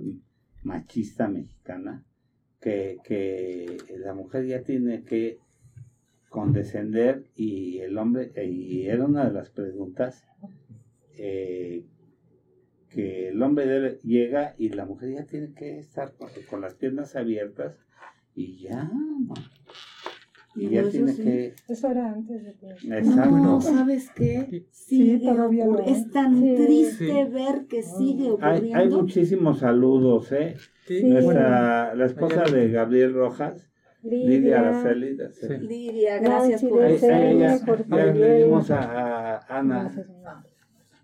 machista 0.63 1.27
mexicana, 1.27 2.03
que, 2.59 2.97
que 3.03 3.77
la 3.97 4.13
mujer 4.13 4.45
ya 4.47 4.63
tiene 4.63 5.03
que 5.03 5.39
condescender 6.35 7.23
y 7.35 7.79
el 7.79 7.97
hombre, 7.97 8.31
y 8.45 8.87
era 8.87 9.05
una 9.05 9.25
de 9.25 9.31
las 9.31 9.49
preguntas, 9.51 10.27
eh, 11.17 11.85
que 12.89 13.29
el 13.29 13.41
hombre 13.41 13.65
debe, 13.65 13.99
llega 14.03 14.53
y 14.57 14.69
la 14.69 14.85
mujer 14.85 15.13
ya 15.13 15.25
tiene 15.25 15.53
que 15.53 15.79
estar 15.79 16.13
con, 16.13 16.29
con 16.49 16.59
las 16.61 16.75
piernas 16.75 17.15
abiertas 17.15 17.77
y 18.35 18.57
ya. 18.57 18.91
Y 20.57 20.65
No, 20.67 20.71
ya 20.71 20.81
eso 20.81 20.89
tiene 20.91 21.11
sí. 21.13 21.23
que... 21.23 21.53
Eso 21.67 21.91
era 21.91 22.11
antes 22.13 22.43
de 22.45 22.53
que... 22.53 22.67
Exacto. 22.97 23.29
No, 23.37 23.59
¿sabes 23.61 24.09
qué? 24.15 24.65
Sigue 24.71 25.19
todavía 25.19 25.65
ocurri- 25.65 25.85
no. 25.85 25.91
Es 25.95 26.11
tan 26.11 26.39
Sí. 26.39 26.55
triste 26.55 27.05
Sí. 27.25 27.31
ver 27.31 27.65
que 27.67 27.83
sigue 27.83 28.29
Hay, 28.41 28.53
hay 28.53 28.61
ocurriendo. 28.63 29.01
muchísimos 29.01 29.59
saludos, 29.59 30.31
¿eh? 30.31 30.55
Sí, 30.87 30.99
Sí. 30.99 31.03
Nuestra, 31.05 31.93
la 31.95 32.05
esposa 32.05 32.43
Hay 32.45 32.51
de 32.53 32.69
Gabriel 32.69 33.13
Rojas, 33.13 33.69
Lidia 34.03 34.59
Araceli, 34.59 35.17
Sí. 35.31 35.47
Lidia, 35.59 36.19
gracias 36.19 36.63
por 36.63 36.83
Ahí- 36.83 36.99
ya, 37.39 37.59
por 37.65 37.87
ya 37.87 38.05
le 38.05 38.43
dimos 38.43 38.69
a, 38.71 39.37
a 39.37 39.57
Ana, 39.59 39.83
Gracias, 39.83 40.07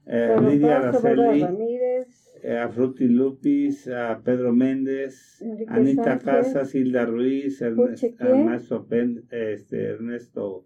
eh, 0.05 0.35
Lidia 0.49 0.77
Araceli, 0.77 1.41
Ramírez, 1.43 2.07
eh, 2.07 2.20
a 2.43 2.67
Fruti 2.69 3.07
Lupis, 3.07 3.87
a 3.87 4.19
Pedro 4.23 4.51
Méndez, 4.53 5.41
Enrique 5.41 5.71
Anita 5.71 6.03
Sánchez, 6.19 6.23
Casas, 6.25 6.75
Hilda 6.75 7.05
Ruiz, 7.05 7.61
Ernest-. 7.61 8.19
Ernesto, 8.19 8.85
Pen- 8.87 9.23
este, 9.31 9.83
Ernesto 9.91 10.65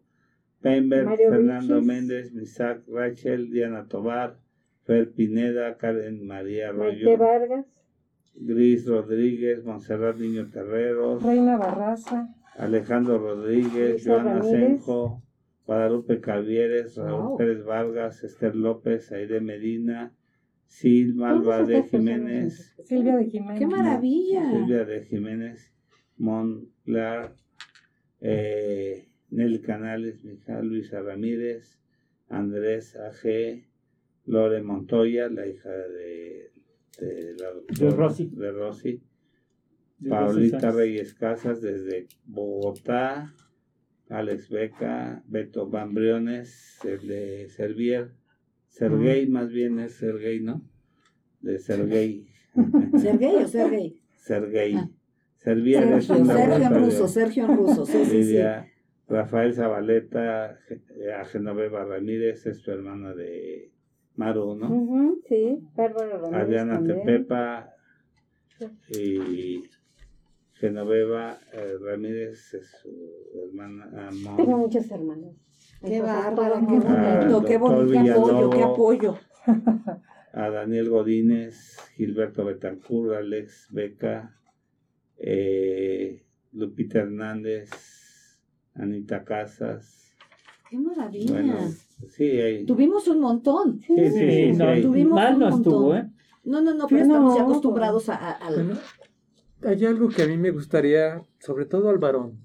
Pember, 0.62 1.06
Mario 1.06 1.30
Fernando. 1.30 1.82
Méndez, 1.82 2.34
Misak 2.34 2.82
Rachel, 2.88 3.50
Diana 3.52 3.88
Tobar, 3.88 4.38
Fer 4.86 5.12
Pineda, 5.12 5.78
Karen 5.78 6.26
María 6.26 6.70
Arroyo, 6.70 7.18
Vargas, 7.18 7.66
Gris 8.36 8.86
Rodríguez, 8.88 9.64
Monserrat 9.64 10.18
Niño 10.18 10.50
Terreros, 10.52 11.24
Reina 11.24 11.58
Barraza. 11.58 12.30
Alejandro 12.58 13.18
Rodríguez, 13.20 13.92
Luisa 14.06 14.12
Joana 14.14 14.40
Ramírez. 14.40 14.52
Senjo, 14.80 15.22
Guadalupe 15.68 16.22
Cavieres, 16.22 16.96
Raúl 16.96 17.22
Wow. 17.30 17.38
Pérez 17.38 17.64
Vargas, 17.66 18.24
Esther 18.24 18.56
López, 18.56 19.12
Aide 19.12 19.42
Medina, 19.42 20.14
Sil 20.68 21.16
Malva 21.16 21.58
Todas 21.64 21.68
de 21.68 21.84
Jiménez, 21.84 22.76
Silvia 22.84 23.16
de 23.18 23.26
Jiménez. 23.30 23.60
¡Qué 23.60 23.68
maravilla! 23.68 24.52
Silvia 24.52 24.86
de 24.86 25.06
Jiménez, 25.06 25.74
Monclar, 26.18 27.36
eh, 28.22 29.08
Nelly 29.30 29.62
Canales, 29.62 30.24
Mija, 30.24 30.62
Luisa 30.62 31.02
Ramírez, 31.02 31.80
Andrés 32.30 32.96
A.G., 32.96 33.66
Lore 34.26 34.62
Montoya, 34.64 35.30
la 35.30 35.46
hija 35.48 35.70
de, 35.70 36.52
de 37.00 37.36
la 37.40 37.52
doctora- 37.54 37.80
De 37.90 37.96
Rosy. 37.96 38.30
de 38.34 38.52
Rosy, 38.52 39.04
de 40.00 40.10
Paulita. 40.10 40.72
Reyes 40.72 41.14
Casas 41.14 41.62
desde 41.62 42.08
Bogotá, 42.26 43.34
Alex 44.10 44.50
Beca, 44.50 45.24
Beto 45.28 45.68
Bambriones, 45.70 46.80
el 46.84 47.08
de 47.08 47.50
Servier, 47.50 48.12
Sergey 48.78 49.28
más 49.28 49.50
bien 49.52 49.80
es 49.80 49.94
Sergey, 49.94 50.42
¿no? 50.42 50.62
De 51.42 51.60
Sergey. 51.60 52.28
¿Sergey 53.00 53.36
o 53.36 53.48
Sergey? 53.48 54.00
Sergey. 54.18 54.76
Ah. 54.76 54.90
Sergio, 55.38 56.02
Sergio 56.02 56.16
en 56.16 56.74
ruso, 56.74 57.08
Sergio 57.08 57.46
en 57.46 57.58
ruso, 57.58 57.86
sí, 57.86 58.04
sí, 58.06 58.24
sí. 58.24 58.38
Rafael 59.08 59.54
Zabaleta, 59.54 60.58
Ge- 60.68 61.12
a 61.14 61.24
Genoveva 61.26 61.86
Ramírez, 61.86 62.46
es 62.48 62.60
su 62.62 62.72
hermana 62.72 63.14
de 63.14 63.72
Maru, 64.16 64.56
¿no? 64.56 64.68
ujú, 64.74 65.22
sí, 65.30 65.60
Bárbara 65.76 66.18
Ramírez 66.18 66.42
Adriana. 66.42 66.84
Tepepa 66.84 67.70
y 68.98 69.62
Genoveva 70.54 71.38
eh, 71.54 71.76
Ramírez 71.80 72.54
es 72.56 72.72
su 72.82 72.90
hermana 73.48 74.08
Amor. 74.08 74.38
Tengo 74.38 74.58
muchas 74.58 74.90
hermanas. 74.90 75.36
Qué 75.84 76.02
bárbaro, 76.02 76.56
qué 76.68 76.80
bonito, 76.80 77.46
qué 77.46 77.58
bonito 77.58 78.00
apoyo, 78.00 78.50
qué 78.50 78.64
apoyo. 78.64 79.18
a 80.34 80.50
Daniel 80.50 80.90
Godínez, 80.90 81.78
Gilberto 81.96 82.44
Betancur, 82.46 83.16
Alex 83.16 83.68
Beca, 83.72 84.36
eh, 85.18 86.26
Lupita 86.54 87.00
Hernández, 87.00 87.70
Anita 88.74 89.24
Casas. 89.24 90.14
Qué 90.70 90.78
maravilla. 90.78 91.32
Bueno, 91.32 91.58
sí, 92.08 92.24
hay- 92.24 92.66
Tuvimos 92.66 93.08
un 93.08 93.20
montón. 93.20 93.80
sí, 93.82 93.94
sí, 93.96 94.12
sí, 94.12 94.20
Sí, 94.20 94.32
sí, 94.32 94.52
no, 94.58 94.68
hay- 94.70 94.82
Tuvimos 94.82 95.14
mal 95.14 95.34
un 95.36 95.40
no 95.40 95.50
estuvo, 95.50 95.80
montón. 95.90 95.98
¿eh? 95.98 96.12
No, 96.44 96.62
no, 96.62 96.74
no, 96.74 96.88
pero 96.88 97.02
Sí, 97.04 97.08
estamos 97.08 97.40
acostumbrados 97.40 98.10
a, 98.10 98.32
a- 98.32 98.52
Bueno, 98.52 98.78
hay 99.64 99.86
algo 99.86 100.10
que 100.10 100.24
a 100.24 100.28
mí 100.28 100.38
me 100.38 100.52
gustaría, 100.52 101.22
sobre 101.40 101.66
todo 101.66 101.90
al 101.90 101.98
varón, 101.98 102.40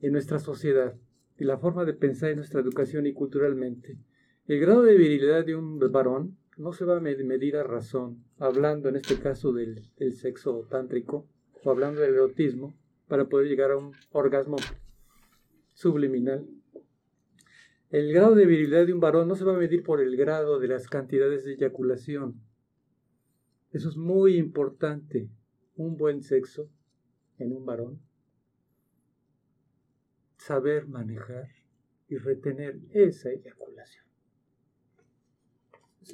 en 0.00 0.12
nuestra 0.12 0.38
sociedad 0.38 0.94
y 1.38 1.44
la 1.44 1.58
forma 1.58 1.84
de 1.84 1.94
pensar 1.94 2.30
en 2.30 2.36
nuestra 2.36 2.60
educación 2.60 3.06
y 3.06 3.12
culturalmente. 3.12 3.98
El 4.46 4.60
grado 4.60 4.82
de 4.82 4.96
virilidad 4.96 5.44
de 5.44 5.54
un 5.56 5.78
varón 5.92 6.36
no 6.56 6.72
se 6.72 6.84
va 6.84 6.96
a 6.96 7.00
med- 7.00 7.24
medir 7.24 7.56
a 7.56 7.62
razón, 7.62 8.24
hablando 8.38 8.88
en 8.88 8.96
este 8.96 9.18
caso 9.20 9.52
del, 9.52 9.90
del 9.96 10.12
sexo 10.12 10.66
tántrico 10.70 11.26
o 11.62 11.70
hablando 11.70 12.00
del 12.00 12.14
erotismo, 12.14 12.74
para 13.06 13.28
poder 13.28 13.48
llegar 13.48 13.70
a 13.70 13.76
un 13.78 13.92
orgasmo 14.10 14.56
subliminal. 15.74 16.46
El 17.90 18.12
grado 18.12 18.34
de 18.34 18.44
virilidad 18.44 18.86
de 18.86 18.92
un 18.92 19.00
varón 19.00 19.28
no 19.28 19.34
se 19.34 19.44
va 19.44 19.54
a 19.54 19.58
medir 19.58 19.82
por 19.82 20.00
el 20.00 20.14
grado 20.16 20.58
de 20.58 20.68
las 20.68 20.88
cantidades 20.88 21.44
de 21.44 21.54
eyaculación. 21.54 22.40
Eso 23.72 23.88
es 23.88 23.96
muy 23.96 24.36
importante. 24.36 25.30
Un 25.76 25.96
buen 25.96 26.22
sexo 26.22 26.68
en 27.38 27.52
un 27.52 27.64
varón. 27.64 28.00
Saber 30.48 30.88
manejar 30.88 31.46
y 32.08 32.16
retener 32.16 32.80
esa 32.92 33.28
eyaculación. 33.28 34.06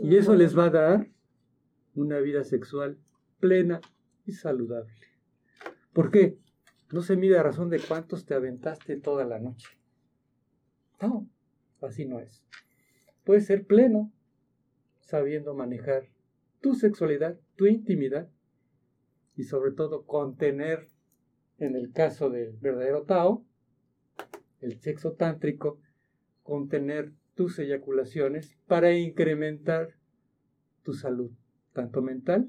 Y 0.00 0.16
eso 0.16 0.34
les 0.34 0.58
va 0.58 0.64
a 0.64 0.70
dar 0.70 1.10
una 1.94 2.18
vida 2.18 2.42
sexual 2.42 2.98
plena 3.38 3.80
y 4.26 4.32
saludable. 4.32 4.92
¿Por 5.92 6.10
qué? 6.10 6.36
No 6.92 7.02
se 7.02 7.16
mide 7.16 7.38
a 7.38 7.44
razón 7.44 7.70
de 7.70 7.78
cuántos 7.78 8.26
te 8.26 8.34
aventaste 8.34 8.96
toda 8.96 9.24
la 9.24 9.38
noche. 9.38 9.68
No, 11.00 11.30
así 11.80 12.04
no 12.04 12.18
es. 12.18 12.44
Puede 13.22 13.40
ser 13.40 13.68
pleno 13.68 14.12
sabiendo 14.98 15.54
manejar 15.54 16.08
tu 16.60 16.74
sexualidad, 16.74 17.38
tu 17.54 17.66
intimidad 17.66 18.28
y 19.36 19.44
sobre 19.44 19.70
todo 19.70 20.06
contener, 20.06 20.88
en 21.58 21.76
el 21.76 21.92
caso 21.92 22.30
del 22.30 22.56
verdadero 22.56 23.04
Tao, 23.04 23.46
el 24.64 24.80
sexo 24.80 25.12
tántrico, 25.12 25.78
contener 26.42 27.12
tus 27.34 27.58
eyaculaciones 27.58 28.56
para 28.66 28.96
incrementar 28.96 29.94
tu 30.82 30.92
salud, 30.92 31.30
tanto 31.72 32.02
mental 32.02 32.48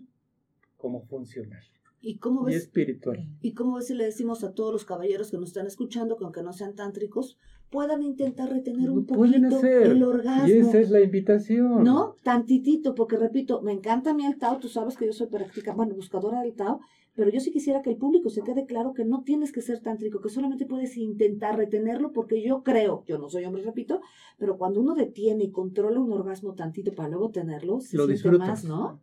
como 0.78 1.02
funcional. 1.02 1.64
¿Y 2.02 2.18
cómo 2.20 2.44
ves? 2.44 2.54
Y 2.54 2.58
espiritual. 2.58 3.28
¿Y 3.42 3.54
cómo 3.54 3.78
ves 3.78 3.88
si 3.88 3.96
le 3.96 4.06
decimos 4.06 4.44
a 4.44 4.54
todos 4.54 4.72
los 4.72 4.86
caballeros 4.86 5.32
que 5.32 5.38
nos 5.38 5.48
están 5.48 5.66
escuchando, 5.66 6.18
que 6.18 6.24
aunque 6.24 6.44
no 6.44 6.54
sean 6.54 6.76
tántricos, 6.76 7.40
puedan 7.72 8.04
intentar 8.04 8.52
retener 8.52 8.92
un 8.92 9.08
poquito 9.08 9.66
el 9.66 10.04
orgasmo? 10.04 10.48
Y 10.48 10.52
esa 10.52 10.80
es 10.80 10.92
la 10.92 11.02
invitación. 11.02 11.84
¿No? 11.84 12.16
Tantitito, 12.22 12.94
porque 12.94 13.18
repito, 13.18 13.64
me 13.64 13.72
encanta 13.72 14.12
a 14.12 14.14
mí 14.14 14.24
el 14.24 14.38
Tao, 14.38 14.60
tú 14.60 14.68
sabes 14.70 14.98
que 14.98 15.08
yo 15.08 15.14
soy 15.14 15.28
práctica, 15.28 15.74
bueno, 15.74 15.96
buscadora 15.96 16.42
del 16.42 16.54
Tao, 16.54 16.80
pero 17.16 17.32
yo 17.32 17.40
sí 17.40 17.52
quisiera 17.52 17.82
que 17.82 17.90
el 17.90 17.98
público 17.98 18.30
se 18.30 18.42
quede 18.42 18.66
claro 18.66 18.94
que 18.94 19.06
no 19.06 19.24
tienes 19.24 19.52
que 19.52 19.62
ser 19.62 19.80
tántrico, 19.80 20.22
que 20.22 20.30
solamente 20.30 20.66
puedes 20.66 20.98
intentar 20.98 21.58
retenerlo, 21.58 22.12
porque 22.12 22.42
yo 22.42 22.64
creo, 22.64 23.04
yo 23.08 23.18
no 23.18 23.30
soy 23.30 23.46
hombre, 23.46 23.64
repito, 23.64 24.02
pero 24.38 24.58
cuando 24.58 24.82
uno 24.82 24.96
detiene 24.96 25.46
y 25.46 25.52
controla 25.52 26.00
un 26.00 26.12
orgasmo 26.12 26.54
tantito 26.54 26.94
para 26.94 27.10
luego 27.10 27.30
tenerlo, 27.30 27.80
se 27.80 27.98
lo 27.98 28.08
siente 28.08 28.38
más, 28.38 28.66
¿no? 28.66 29.02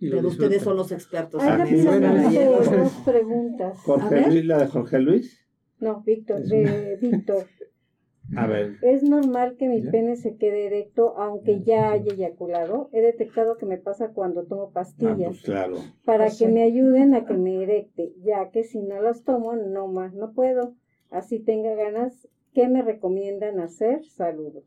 pero 0.00 0.28
ustedes 0.28 0.62
son 0.62 0.76
los 0.76 0.92
expertos. 0.92 1.42
Hay 1.42 1.74
dos 1.82 2.92
preguntas. 3.04 3.78
Jorge 3.78 4.30
Luis, 4.30 4.44
la 4.44 4.58
de 4.58 4.66
Jorge 4.66 4.98
Luis. 5.00 5.46
No, 5.80 6.02
Víctor, 6.02 6.42
de 6.42 6.98
Víctor. 7.00 7.46
A 8.36 8.46
ver. 8.46 8.76
¿Es 8.82 9.02
normal 9.02 9.56
que 9.56 9.68
mi 9.68 9.82
pene 9.82 10.16
se 10.16 10.36
quede 10.36 10.66
erecto 10.66 11.14
aunque 11.16 11.62
ya 11.62 11.90
haya 11.90 12.12
eyaculado? 12.12 12.88
He 12.92 13.00
detectado 13.00 13.56
que 13.56 13.66
me 13.66 13.78
pasa 13.78 14.12
cuando 14.12 14.44
tomo 14.44 14.70
pastillas. 14.70 15.20
Ah, 15.20 15.26
pues 15.26 15.42
claro. 15.42 15.76
Para 16.04 16.26
pues 16.26 16.38
que 16.38 16.48
me 16.48 16.62
ayuden 16.62 17.14
a 17.14 17.26
que 17.26 17.34
me 17.34 17.62
erecte, 17.62 18.12
ya 18.22 18.50
que 18.50 18.64
si 18.64 18.80
no 18.80 19.00
las 19.00 19.24
tomo, 19.24 19.56
no 19.56 19.88
más 19.88 20.14
no 20.14 20.32
puedo. 20.32 20.74
Así 21.10 21.40
tenga 21.40 21.74
ganas, 21.74 22.28
¿qué 22.54 22.68
me 22.68 22.82
recomiendan 22.82 23.58
hacer? 23.58 24.04
Saludos. 24.04 24.64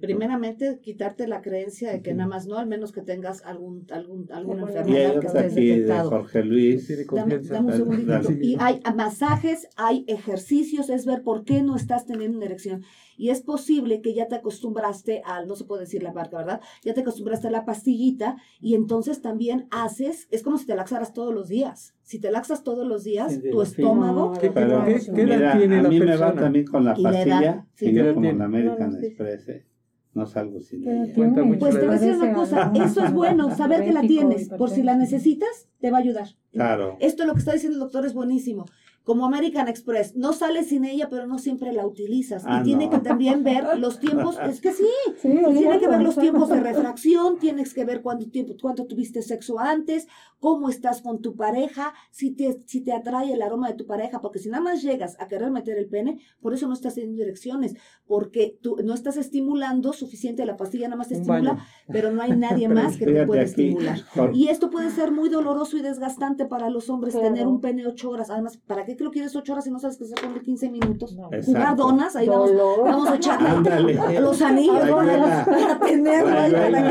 Primeramente, 0.00 0.80
quitarte 0.82 1.28
la 1.28 1.40
creencia 1.40 1.92
de 1.92 2.02
que 2.02 2.14
nada 2.14 2.28
más 2.28 2.46
no, 2.46 2.58
al 2.58 2.66
menos 2.66 2.90
que 2.90 3.00
tengas 3.00 3.44
algún, 3.44 3.86
algún, 3.92 4.28
alguna 4.32 4.62
enfermedad 4.62 5.20
que 5.20 5.26
estés 5.28 5.54
detectado. 5.54 6.10
Jorge 6.10 6.42
Luis. 6.42 7.06
Dame, 7.12 7.36
un 7.36 7.72
segundito. 7.72 8.32
Y 8.40 8.56
hay 8.58 8.80
masajes, 8.96 9.68
hay 9.76 10.04
ejercicios, 10.08 10.90
es 10.90 11.06
ver 11.06 11.22
por 11.22 11.44
qué 11.44 11.62
no 11.62 11.76
estás 11.76 12.06
teniendo 12.06 12.38
una 12.38 12.46
erección. 12.46 12.84
Y 13.16 13.30
es 13.30 13.42
posible 13.42 14.00
que 14.00 14.14
ya 14.14 14.26
te 14.26 14.34
acostumbraste 14.34 15.22
al, 15.24 15.46
no 15.46 15.54
se 15.54 15.64
puede 15.64 15.82
decir 15.82 16.02
la 16.02 16.12
marca, 16.12 16.38
¿verdad? 16.38 16.60
Ya 16.82 16.92
te 16.92 17.02
acostumbraste 17.02 17.46
a 17.46 17.52
la 17.52 17.64
pastillita 17.64 18.36
y 18.60 18.74
entonces 18.74 19.22
también 19.22 19.68
haces, 19.70 20.26
es 20.32 20.42
como 20.42 20.58
si 20.58 20.66
te 20.66 20.74
laxaras 20.74 21.12
todos 21.12 21.32
los 21.32 21.48
días. 21.48 21.94
Si 22.12 22.18
te 22.18 22.30
laxas 22.30 22.62
todos 22.62 22.86
los 22.86 23.04
días, 23.04 23.40
tu 23.50 23.62
estómago... 23.62 24.32
¿Qué, 24.38 24.50
pero, 24.50 24.84
¿qué, 24.84 25.00
mira, 25.12 25.56
tiene 25.56 25.78
a 25.78 25.82
mí 25.84 25.98
me 25.98 26.14
va 26.14 26.34
también 26.34 26.66
con 26.66 26.84
la 26.84 26.94
pastilla, 26.94 27.66
y 27.80 27.90
yo 27.90 28.12
como 28.12 28.30
la 28.30 28.44
American 28.44 29.02
Express, 29.02 29.48
¿eh? 29.48 29.66
no 30.12 30.26
salgo 30.26 30.60
sin 30.60 30.86
ella. 30.86 31.10
Pues 31.16 31.32
te 31.32 31.86
voy 31.86 31.88
a 31.88 31.98
decir 31.98 32.12
una 32.16 32.34
cosa, 32.34 32.70
eso 32.74 33.02
es 33.02 33.14
bueno, 33.14 33.56
saber 33.56 33.82
que 33.82 33.94
la 33.94 34.02
tienes, 34.02 34.50
por 34.50 34.68
si 34.68 34.82
la 34.82 34.94
necesitas, 34.94 35.70
te 35.80 35.90
va 35.90 35.96
a 35.96 36.00
ayudar. 36.02 36.28
Claro. 36.50 36.98
Esto 37.00 37.24
lo 37.24 37.32
que 37.32 37.38
está 37.38 37.54
diciendo 37.54 37.76
el 37.76 37.80
doctor 37.80 38.04
es 38.04 38.12
buenísimo 38.12 38.66
como 39.04 39.26
American 39.26 39.68
Express, 39.68 40.14
no 40.14 40.32
sales 40.32 40.68
sin 40.68 40.84
ella, 40.84 41.08
pero 41.10 41.26
no 41.26 41.38
siempre 41.38 41.72
la 41.72 41.86
utilizas. 41.86 42.44
y 42.44 42.46
ah, 42.48 42.62
tiene 42.62 42.88
que 42.88 42.98
también 42.98 43.42
ver 43.42 43.78
los 43.78 43.98
tiempos, 43.98 44.36
es 44.48 44.60
que 44.60 44.72
sí, 44.72 44.86
tiene 45.20 45.78
que 45.78 45.88
ver 45.88 46.02
los 46.02 46.16
tiempos 46.16 46.48
de 46.48 46.60
refracción, 46.60 47.38
tienes 47.38 47.74
que 47.74 47.84
ver 47.84 48.02
cuánto 48.02 48.30
tiempo, 48.30 48.54
cuánto 48.60 48.86
tuviste 48.86 49.22
sexo 49.22 49.58
antes, 49.58 50.06
cómo 50.38 50.68
estás 50.68 51.02
con 51.02 51.20
tu 51.20 51.34
pareja, 51.34 51.94
si 52.10 52.30
te, 52.32 52.60
si 52.66 52.80
te 52.80 52.92
atrae 52.92 53.32
el 53.32 53.42
aroma 53.42 53.68
de 53.68 53.74
tu 53.74 53.86
pareja, 53.86 54.20
porque 54.20 54.38
si 54.38 54.48
nada 54.48 54.62
más 54.62 54.82
llegas 54.82 55.16
a 55.20 55.26
querer 55.26 55.50
meter 55.50 55.78
el 55.78 55.88
pene, 55.88 56.18
por 56.40 56.54
eso 56.54 56.68
no 56.68 56.74
estás 56.74 56.94
teniendo 56.94 57.22
direcciones, 57.22 57.74
porque 58.06 58.58
tú 58.60 58.76
no 58.84 58.94
estás 58.94 59.16
estimulando 59.16 59.92
suficiente, 59.92 60.46
la 60.46 60.56
pastilla 60.56 60.86
nada 60.86 60.96
más 60.96 61.08
te 61.08 61.14
estimula, 61.14 61.64
pero 61.88 62.12
no 62.12 62.22
hay 62.22 62.36
nadie 62.36 62.68
más 62.68 62.96
que 62.96 63.06
te 63.06 63.26
pueda 63.26 63.42
estimular. 63.42 64.00
Y 64.32 64.48
esto 64.48 64.70
puede 64.70 64.90
ser 64.90 65.10
muy 65.10 65.28
doloroso 65.28 65.76
y 65.76 65.82
desgastante 65.82 66.46
para 66.46 66.70
los 66.70 66.88
hombres, 66.88 67.18
tener 67.18 67.46
un 67.46 67.60
pene 67.60 67.86
ocho 67.86 68.10
horas, 68.10 68.30
además, 68.30 68.56
¿para 68.56 68.84
qué 68.84 68.91
que 68.96 69.04
lo 69.04 69.10
quieres 69.10 69.34
ocho 69.34 69.52
horas 69.52 69.66
y 69.66 69.70
no 69.70 69.78
sabes 69.78 69.96
que 69.96 70.04
se 70.04 70.14
pone 70.14 70.40
15 70.40 70.70
minutos? 70.70 71.16
Jugar 71.44 71.76
donas, 71.76 72.16
ahí 72.16 72.28
vamos, 72.28 72.52
vamos 72.54 73.08
a 73.08 73.16
echarle 73.16 74.20
los 74.20 74.42
anillos 74.42 74.80
para 75.46 75.78
tenerlo. 75.80 76.38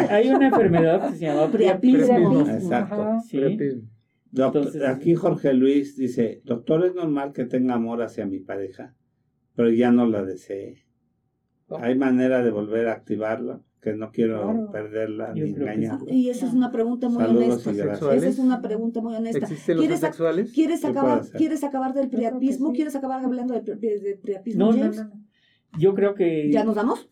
Hay, 0.09 0.29
una 0.29 0.47
enfermedad 0.47 1.09
que 1.09 1.17
se 1.17 1.25
llama 1.25 1.51
priapismo. 1.51 2.41
Exacto. 2.41 3.17
aquí 4.87 5.15
Jorge 5.15 5.53
Luis 5.53 5.97
dice, 5.97 6.41
doctor, 6.43 6.85
es 6.85 6.95
normal 6.95 7.33
que 7.33 7.45
tenga 7.45 7.75
amor 7.75 8.01
hacia 8.01 8.25
mi 8.25 8.39
pareja, 8.39 8.95
pero 9.55 9.69
ya 9.69 9.91
no 9.91 10.05
la 10.05 10.23
desee. 10.23 10.85
¿Hay 11.79 11.95
manera 11.95 12.43
de 12.43 12.51
volver 12.51 12.87
a 12.87 12.93
activarla? 12.93 13.61
Que 13.81 13.93
no 13.93 14.11
quiero 14.11 14.69
perderla 14.71 15.33
ni 15.33 15.41
engañarla. 15.41 16.13
Y 16.13 16.29
esa 16.29 16.45
es 16.45 16.53
una 16.53 16.71
pregunta 16.71 17.09
muy 17.09 17.23
honesta. 17.23 17.71
Esa 17.71 18.15
es 18.27 18.37
una 18.37 18.61
pregunta 18.61 19.01
muy 19.01 19.15
honesta. 19.15 19.39
¿Existen 19.39 19.77
los 19.77 19.83
¿Quieres, 19.83 19.99
sexuales? 19.99 20.51
¿quieres 20.51 20.85
acabar, 20.85 21.21
¿Quieres 21.31 21.63
acabar 21.63 21.93
del 21.93 22.09
priapismo? 22.09 22.73
¿Quieres 22.73 22.95
acabar 22.95 23.25
hablando 23.25 23.59
del, 23.59 24.19
priapismo, 24.21 24.71
no, 24.71 24.77
No, 24.77 24.91
no, 24.91 25.11
Yo 25.79 25.95
creo 25.95 26.13
que... 26.13 26.51
¿Ya 26.51 26.63
nos 26.63 26.75
damos? 26.75 27.09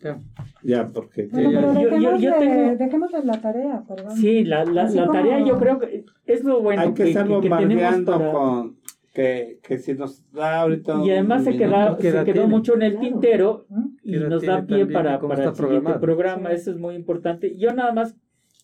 Ya, 0.62 0.88
porque... 0.88 1.28
Bueno, 1.32 1.50
pero 1.54 1.74
dejemos, 1.74 2.22
yo, 2.22 2.40
yo 2.40 2.76
dejemos 2.78 3.12
la 3.24 3.42
tarea, 3.42 3.84
perdón. 3.88 4.16
Sí, 4.16 4.44
la, 4.44 4.64
la, 4.66 4.88
la 4.90 5.12
tarea 5.12 5.44
yo 5.44 5.58
creo 5.58 5.80
que 5.80 6.06
es 6.26 6.44
lo 6.44 6.62
bueno 6.62 6.84
Hay 6.84 6.94
que, 6.94 7.04
que 7.04 7.10
estar 7.10 7.28
bombardeando 7.28 8.12
para... 8.12 8.32
con 8.32 8.79
que, 9.14 9.60
que 9.64 9.78
si 9.78 9.94
nos 9.94 10.24
da 10.32 10.62
ahorita. 10.62 11.02
Y 11.04 11.12
además 11.12 11.44
se, 11.44 11.58
queda, 11.58 11.98
se 11.98 12.24
quedó 12.24 12.48
mucho 12.48 12.76
en 12.76 12.84
el 12.84 13.00
tintero 13.00 13.66
y 14.04 14.18
nos 14.18 14.44
da 14.44 14.66
pie 14.66 14.86
para, 14.86 15.20
para 15.20 15.46
el 15.46 15.56
siguiente 15.56 15.94
programa. 16.00 16.52
Eso 16.52 16.72
es 16.72 16.78
muy 16.78 16.96
importante. 16.96 17.56
Yo 17.58 17.74
nada 17.74 17.94
más, 17.94 18.16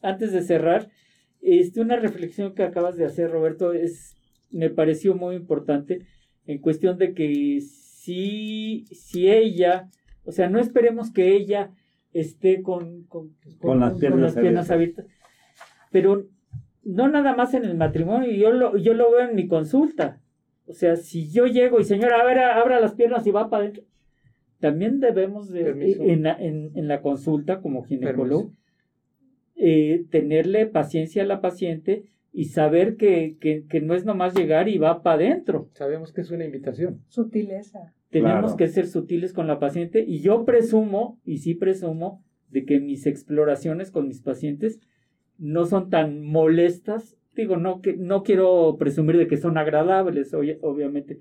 antes 0.02 0.32
de 0.32 0.42
cerrar, 0.42 0.90
este, 1.42 1.82
una 1.82 1.96
reflexión 1.96 2.54
que 2.54 2.64
acabas 2.64 2.98
de 2.98 3.06
hacer, 3.06 3.32
Roberto, 3.32 3.74
es 3.74 4.16
me 4.52 4.70
pareció 4.70 5.16
muy 5.16 5.36
importante 5.36 6.06
en 6.46 6.60
cuestión 6.60 6.98
de 6.98 7.14
que 7.14 7.60
si, 7.62 8.86
si 8.92 9.30
ella, 9.30 9.90
o 10.24 10.32
sea, 10.32 10.50
no 10.50 10.60
esperemos 10.60 11.12
que 11.12 11.36
ella 11.36 11.72
esté 12.14 12.62
con, 12.62 13.04
con, 13.04 13.36
con, 13.60 13.80
las 13.82 14.00
piernas, 14.00 14.36
piernas 14.36 14.72
abiertas, 14.72 15.06
pero 15.92 16.26
no 16.84 17.10
nada 17.10 17.36
más 17.36 17.54
en 17.54 17.66
el 17.66 17.76
matrimonio, 17.76 18.32
yo 18.32 18.52
lo, 18.52 18.78
yo 18.78 18.94
lo 18.94 19.12
veo 19.12 19.28
en 19.28 19.36
mi 19.36 19.48
consulta. 19.48 20.22
O 20.68 20.74
sea, 20.74 20.96
si 20.96 21.30
yo 21.30 21.46
llego 21.46 21.80
y 21.80 21.84
señora, 21.84 22.22
a 22.22 22.26
ver, 22.26 22.40
abra 22.40 22.80
las 22.80 22.96
piernas 22.96 23.26
y 23.28 23.32
va 23.32 23.50
para 23.50 23.64
adentro, 23.64 23.84
también 24.60 25.00
debemos 25.00 25.50
de, 25.52 25.96
en, 26.00 26.24
la, 26.24 26.38
en, 26.40 26.88
la 26.88 27.02
consulta 27.02 27.62
como 27.62 27.84
ginecólogo 27.84 28.52
eh, 29.56 30.06
tenerle 30.10 30.66
paciencia 30.66 31.24
a 31.24 31.26
la 31.26 31.42
paciente 31.42 32.06
y 32.32 32.46
saber 32.46 32.98
que, 32.98 33.38
que, 33.40 33.66
que, 33.68 33.80
no 33.80 33.94
es 33.94 34.06
nomás 34.06 34.36
llegar 34.36 34.68
y 34.68 34.78
va 34.78 35.02
para 35.02 35.16
adentro. 35.16 35.70
Sabemos 35.74 36.12
que 36.12 36.22
es 36.22 36.32
una 36.32 36.46
invitación. 36.46 37.02
Sutileza. 37.08 37.94
Tenemos 38.10 38.56
que 38.56 38.68
ser 38.68 38.88
sutiles 38.88 39.34
con 39.34 39.48
la 39.48 39.60
paciente 39.60 40.04
y 40.06 40.20
yo 40.20 40.46
presumo, 40.46 41.20
y 41.26 41.38
sí 41.40 41.54
presumo, 41.54 42.24
de 42.50 42.66
que 42.66 42.80
mis 42.80 43.06
exploraciones 43.08 43.92
con 43.92 44.08
mis 44.08 44.22
pacientes 44.22 44.80
no 45.38 45.66
son 45.66 45.90
tan 45.90 46.22
molestas 46.22 47.18
digo, 47.44 47.58
no, 47.58 47.82
que, 47.82 47.96
no 47.96 48.24
quiero 48.24 48.78
presumir 48.78 49.18
de 49.18 49.28
que 49.28 49.38
son 49.38 49.58
agradables, 49.58 50.34
obviamente, 50.34 51.20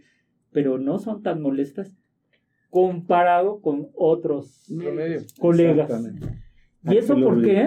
pero 0.52 0.78
no 0.78 0.98
son 0.98 1.22
tan 1.22 1.42
molestas 1.42 1.96
comparado 2.70 3.60
con 3.60 3.88
otros 3.94 4.66
colegas. 5.38 5.90
¿Y 6.86 6.96
eso 6.98 7.14
por 7.18 7.42
qué? 7.42 7.66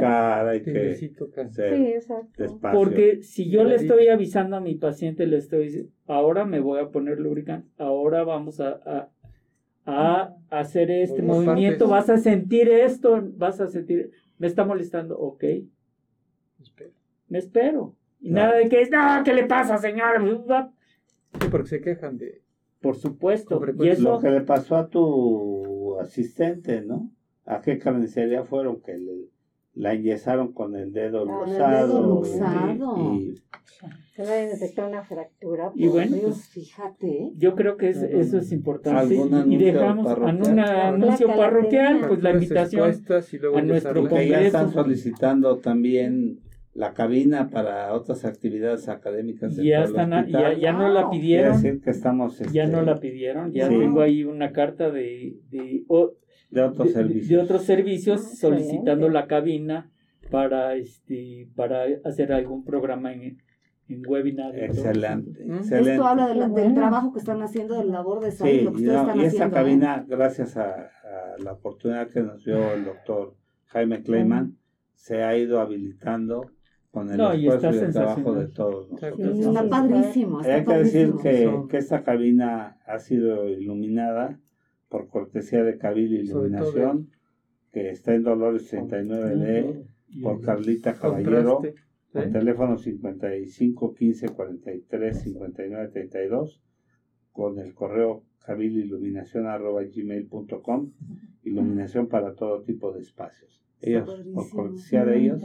sí, 1.50 1.88
exacto. 1.94 2.60
Porque 2.74 3.24
si 3.24 3.50
yo 3.50 3.64
le 3.64 3.76
estoy 3.76 4.10
avisando 4.10 4.58
a 4.58 4.62
mi 4.62 4.76
paciente, 4.76 5.26
le 5.26 5.38
estoy 5.38 5.66
diciendo, 5.66 5.92
ahora 6.06 6.46
me 6.46 6.60
voy 6.60 6.80
a 6.80 6.90
poner 6.90 7.20
lubricante, 7.20 7.68
ahora 7.78 8.24
vamos 8.24 8.60
a, 8.60 9.10
a, 9.86 10.36
hacer 10.50 10.92
este 10.92 11.22
movimiento, 11.22 11.88
vas 11.88 12.10
a 12.10 12.18
sentir 12.18 12.70
esto, 12.70 13.24
vas 13.38 13.60
a 13.60 13.68
sentir, 13.68 14.12
me 14.38 14.48
está 14.48 14.66
molestando, 14.66 15.18
ok. 15.18 15.44
Me 17.30 17.40
espero. 17.40 17.96
Y 18.20 18.32
nada 18.32 18.56
de 18.56 18.68
que, 18.70 18.90
no, 18.90 19.24
¿qué 19.24 19.34
le 19.34 19.46
pasa, 19.46 19.78
señor? 19.78 20.22
Sí, 21.40 21.48
porque 21.52 21.68
se 21.68 21.82
quejan 21.82 22.18
de... 22.18 22.42
Por 22.82 22.96
supuesto. 22.96 23.62
Y 23.80 23.90
eso... 23.90 24.04
Lo 24.14 24.20
que 24.20 24.30
le 24.32 24.42
pasó 24.42 24.76
a 24.78 24.88
tu 24.88 25.98
asistente, 26.00 26.82
¿no? 26.82 27.10
¿A 27.46 27.62
qué 27.62 27.78
carnicería 27.80 28.44
fueron? 28.44 28.82
Que 28.82 28.98
le, 28.98 29.30
la 29.76 29.94
enyesaron 29.94 30.54
con 30.54 30.76
el 30.76 30.92
dedo 30.92 31.26
luxado. 31.26 32.24
Y, 33.14 33.36
Se 34.16 34.24
va 34.24 34.32
a 34.32 34.36
detectar 34.36 34.88
una 34.90 35.04
fractura. 35.04 35.72
Y 35.76 35.88
bueno, 35.88 36.16
Dios, 36.18 36.24
pues, 36.34 36.50
fíjate. 36.50 37.32
yo 37.38 37.56
creo 37.56 37.78
que 37.78 37.90
es- 37.90 38.02
eso 38.02 38.38
es 38.40 38.52
importante. 38.52 39.00
¿Algún 39.20 39.52
Y 39.52 39.58
dejamos 39.58 40.12
en 40.28 40.52
un 40.52 40.60
anuncio 40.60 41.28
parroquial, 41.28 42.02
pues 42.08 42.22
la 42.24 42.32
invitación. 42.32 42.90
expuestas 42.90 43.34
y 43.34 43.38
luego 43.40 43.58
a 43.58 43.62
nuestro 43.62 43.94
la- 43.94 44.10
Porque 44.10 44.28
ya 44.28 44.42
están 44.42 44.66
Congreso. 44.66 44.84
solicitando 44.84 45.58
también 45.58 46.40
la 46.78 46.94
cabina 46.94 47.50
para 47.50 47.92
otras 47.94 48.24
actividades 48.24 48.88
académicas. 48.88 49.56
Ya 49.56 49.84
están, 49.84 50.14
a- 50.14 50.28
ya, 50.28 50.54
ya 50.54 50.72
no 50.74 50.88
la. 50.90 51.10
Quiere 51.10 51.22
pidieron, 51.24 51.54
decir 51.54 51.82
que 51.82 51.90
estamos 51.90 52.38
ya 52.54 52.64
este, 52.66 52.76
no 52.76 52.84
la 52.84 53.00
pidieron, 53.00 53.52
ya 53.52 53.68
Sí. 53.68 53.78
tengo 53.80 54.02
ahí 54.02 54.24
una 54.24 54.52
carta 54.52 54.92
de, 54.92 55.38
de, 55.50 55.84
de 56.52 56.62
otros 56.62 56.88
de- 56.88 56.94
servicios. 56.94 57.30
de 57.30 57.38
otros 57.40 57.64
servicios 57.64 58.22
Ah, 58.24 58.36
solicitando 58.36 59.08
excelente. 59.08 59.14
la 59.14 59.28
cabina 59.28 59.92
para 60.30 60.76
este 60.76 61.50
para 61.56 61.86
hacer 62.06 62.32
algún 62.32 62.64
programa 62.64 63.12
en, 63.12 63.42
en 63.90 64.02
webinar. 64.08 64.56
Excelente, 64.56 65.46
¿Mm? 65.46 65.56
excelente. 65.56 65.92
Esto 65.94 66.06
habla 66.06 66.28
de 66.28 66.36
la- 66.36 66.46
Qué 66.48 66.54
del 66.54 66.64
bueno. 66.66 66.76
trabajo 66.76 67.12
que 67.14 67.20
están 67.20 67.42
haciendo, 67.42 67.76
de 67.80 67.86
la 67.86 67.94
labor 67.94 68.20
de 68.24 68.32
salud, 68.32 68.52
Sí, 68.52 68.62
lo 68.62 68.72
que 68.74 68.82
y, 68.82 68.86
ustedes 68.88 68.94
no, 68.94 69.02
están 69.02 69.18
y 69.18 69.24
esta 69.26 69.28
haciendo. 69.46 69.56
¿eh? 69.56 69.60
cabina, 69.60 70.06
gracias 70.08 70.58
a, 70.58 70.74
a 70.76 71.44
la 71.44 71.54
oportunidad 71.54 72.10
que 72.12 72.22
nos 72.22 72.46
dio 72.46 72.72
el 72.74 72.86
doctor 72.86 73.36
Jaime 73.66 74.04
Kleiman, 74.04 74.58
se 74.94 75.24
ha 75.24 75.36
ido 75.36 75.60
habilitando 75.60 76.52
con 76.92 77.10
el 77.12 77.18
No, 77.18 77.34
y 77.36 77.48
esfuerzo 77.48 77.68
y, 77.68 77.70
está 77.76 77.86
el 77.86 77.94
trabajo 77.94 78.34
de 78.34 78.48
todos 78.48 78.90
nosotros. 78.90 79.38
Está 79.40 79.70
padrísimo, 79.70 80.42
está 80.42 80.56
Hay 80.56 80.66
que 80.66 80.74
decir 80.78 81.14
que, 81.22 81.52
que 81.70 81.78
esta 81.78 82.04
cabina 82.04 82.78
ha 82.86 83.00
sido 83.00 83.48
iluminada 83.50 84.40
por 84.90 85.08
cortesía 85.10 85.64
de 85.64 85.78
Cabil 85.78 86.14
Iluminación, 86.14 87.10
que 87.72 87.90
está 87.90 88.16
en 88.16 88.24
Dolores 88.24 88.72
39D, 88.74 89.84
Y- 90.10 90.22
por 90.22 90.40
Carlita 90.42 90.94
Caballero, 90.94 91.62
con 92.14 92.24
¿eh? 92.24 92.28
teléfono 92.32 92.78
55 92.78 93.94
15 93.94 94.30
43 94.30 95.22
59 95.22 95.90
32, 95.90 96.62
con 97.34 97.60
el 97.60 97.74
correo 97.74 98.24
cabililuminación.gmail.com, 98.46 100.92
iluminación 101.44 102.08
para 102.08 102.34
todo 102.34 102.62
tipo 102.62 102.94
de 102.94 103.02
espacios. 103.02 103.62
Ellos, 103.82 104.10
por 104.34 104.50
cortesía 104.50 105.04
de 105.04 105.18
ellos, 105.20 105.44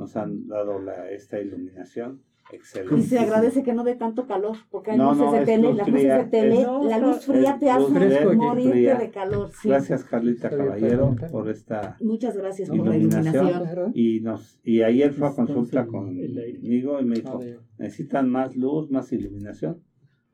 nos 0.00 0.16
han 0.16 0.46
dado 0.48 0.80
la, 0.80 1.10
esta 1.10 1.38
iluminación 1.40 2.22
excelente. 2.52 2.96
Y 2.98 3.02
se 3.02 3.18
agradece 3.20 3.62
que 3.62 3.72
no 3.72 3.84
dé 3.84 3.94
tanto 3.94 4.26
calor, 4.26 4.56
porque 4.72 4.90
hay 4.90 4.98
No, 4.98 5.10
luces 5.12 5.26
no, 5.26 5.32
de 5.32 5.44
tele, 5.44 5.68
luz 5.72 5.82
fría, 5.82 5.92
luces 5.92 6.16
de 6.16 6.24
tele, 6.40 6.60
es- 6.62 6.66
la 6.88 6.98
luz 6.98 7.24
fría 7.24 7.58
te 7.60 7.70
hace 7.70 7.80
luz 7.80 8.36
morirte 8.36 8.70
fría. 8.72 8.94
de 8.98 9.10
calor. 9.10 9.50
sí. 9.62 9.68
Gracias 9.68 10.04
Carlita 10.04 10.50
Caballero 10.50 11.14
por 11.30 11.48
esta 11.48 11.96
Muchas 12.00 12.36
gracias 12.36 12.68
por 12.68 12.88
la 12.88 12.96
iluminación. 12.96 13.92
y 13.94 14.20
nos 14.20 14.58
y 14.64 14.82
ayer 14.82 15.12
fue 15.12 15.28
a 15.28 15.32
consulta 15.34 15.86
conmigo 15.86 17.00
y 17.00 17.04
me 17.04 17.14
dijo 17.16 17.38
necesitan 17.78 18.28
más 18.28 18.56
luz 18.56 18.90
más 18.90 19.12
iluminación 19.12 19.80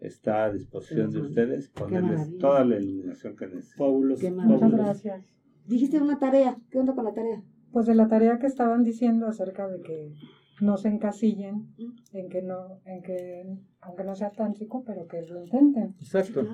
está 0.01 0.45
a 0.45 0.53
disposición 0.53 1.11
de 1.11 1.21
ustedes 1.21 1.69
ponerles 1.69 2.39
toda 2.39 2.65
la 2.65 2.79
iluminación 2.79 3.37
que 3.37 3.47
necesitan 3.47 3.79
Fabuloso. 3.79 4.21
Qué 4.23 4.31
Muchas 4.31 4.73
gracias. 4.73 5.25
Dijiste 5.67 6.01
una 6.01 6.19
tarea, 6.19 6.57
¿qué 6.71 6.79
onda 6.79 6.95
con 6.95 7.05
la 7.05 7.13
tarea? 7.13 7.43
Pues 7.77 7.85
de 7.85 7.95
la 7.95 8.09
tarea 8.09 8.39
que 8.39 8.47
estaban 8.47 8.85
diciendo 8.85 9.27
acerca 9.27 9.69
de 9.69 9.83
que 9.83 10.15
no 10.63 10.79
se 10.79 10.89
encasillen, 10.89 11.75
en 12.15 12.31
que 12.31 12.41
no, 12.41 12.81
en 12.87 13.03
que, 13.03 13.45
aunque 13.83 14.03
no 14.03 14.17
sea 14.17 14.31
tántrico, 14.31 14.83
pero 14.83 15.07
que 15.07 15.21
lo 15.27 15.43
intenten, 15.43 15.95
Exacto. 16.01 16.47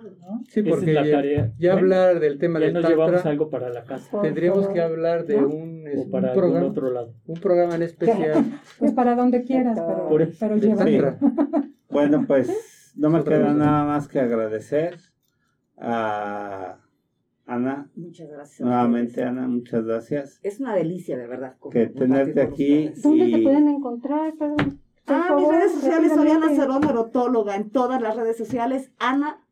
Sí, 0.48 0.58
Esa 0.58 0.68
porque 0.68 0.90
es 0.90 0.94
la 0.96 1.04
ya, 1.06 1.16
tarea. 1.16 1.52
ya 1.60 1.72
Bueno, 1.74 1.78
hablar 1.94 2.18
del 2.18 2.38
tema 2.40 2.58
Ya 2.58 2.64
del 2.64 2.74
nos 2.74 2.88
llevamos 2.88 3.24
algo 3.24 3.50
para 3.50 3.68
la 3.68 3.84
casa 3.84 4.20
tendríamos 4.20 4.66
que 4.66 4.80
hablar 4.80 5.24
de 5.24 5.40
¿No? 5.40 5.46
un, 5.46 5.86
es- 5.86 6.06
un 6.06 6.10
para 6.10 6.32
programa, 6.32 6.66
otro 6.66 6.90
lado. 6.90 7.14
un 7.28 7.38
programa 7.40 7.76
en 7.76 7.82
especial 7.82 8.44
Pues 8.80 8.90
para 8.92 9.14
donde 9.14 9.44
quieras, 9.44 9.78
pero, 9.86 10.08
Por 10.08 10.22
eso. 10.22 10.36
pero 10.40 11.16
bueno 11.88 12.24
pues 12.26 12.92
no 12.96 13.10
me 13.10 13.22
queda 13.22 13.54
nada 13.54 13.84
más 13.84 14.08
que 14.08 14.18
agradecer 14.18 14.96
a 15.78 16.78
Ana 17.46 17.90
Muchas 17.96 18.28
gracias. 18.30 18.60
nuevamente. 18.60 19.22
Ana 19.22 19.48
muchas 19.48 19.84
gracias 19.84 20.38
Es 20.42 20.60
una 20.60 20.74
delicia, 20.74 21.16
de 21.18 21.26
verdad. 21.26 21.56
que 21.70 21.86
tenerte 21.86 22.40
aquí. 22.40 22.90
¿Dónde 23.02 23.24
y 23.26 23.32
te 23.32 23.42
pueden 23.42 23.68
encontrar? 23.68 24.32
Perdón. 24.38 24.80
Ah, 25.06 25.34
mis 25.36 25.48
redes 25.48 25.72
sociales, 25.72 26.12
Oriana 26.12 26.46
rápidamente. 26.46 26.62
Cerón, 26.62 26.84
erotóloga, 26.84 27.56
en 27.56 27.70
todas 27.70 28.00
las 28.00 28.14
redes 28.16 28.36
sociales. 28.38 28.92
Ana, 29.00 29.44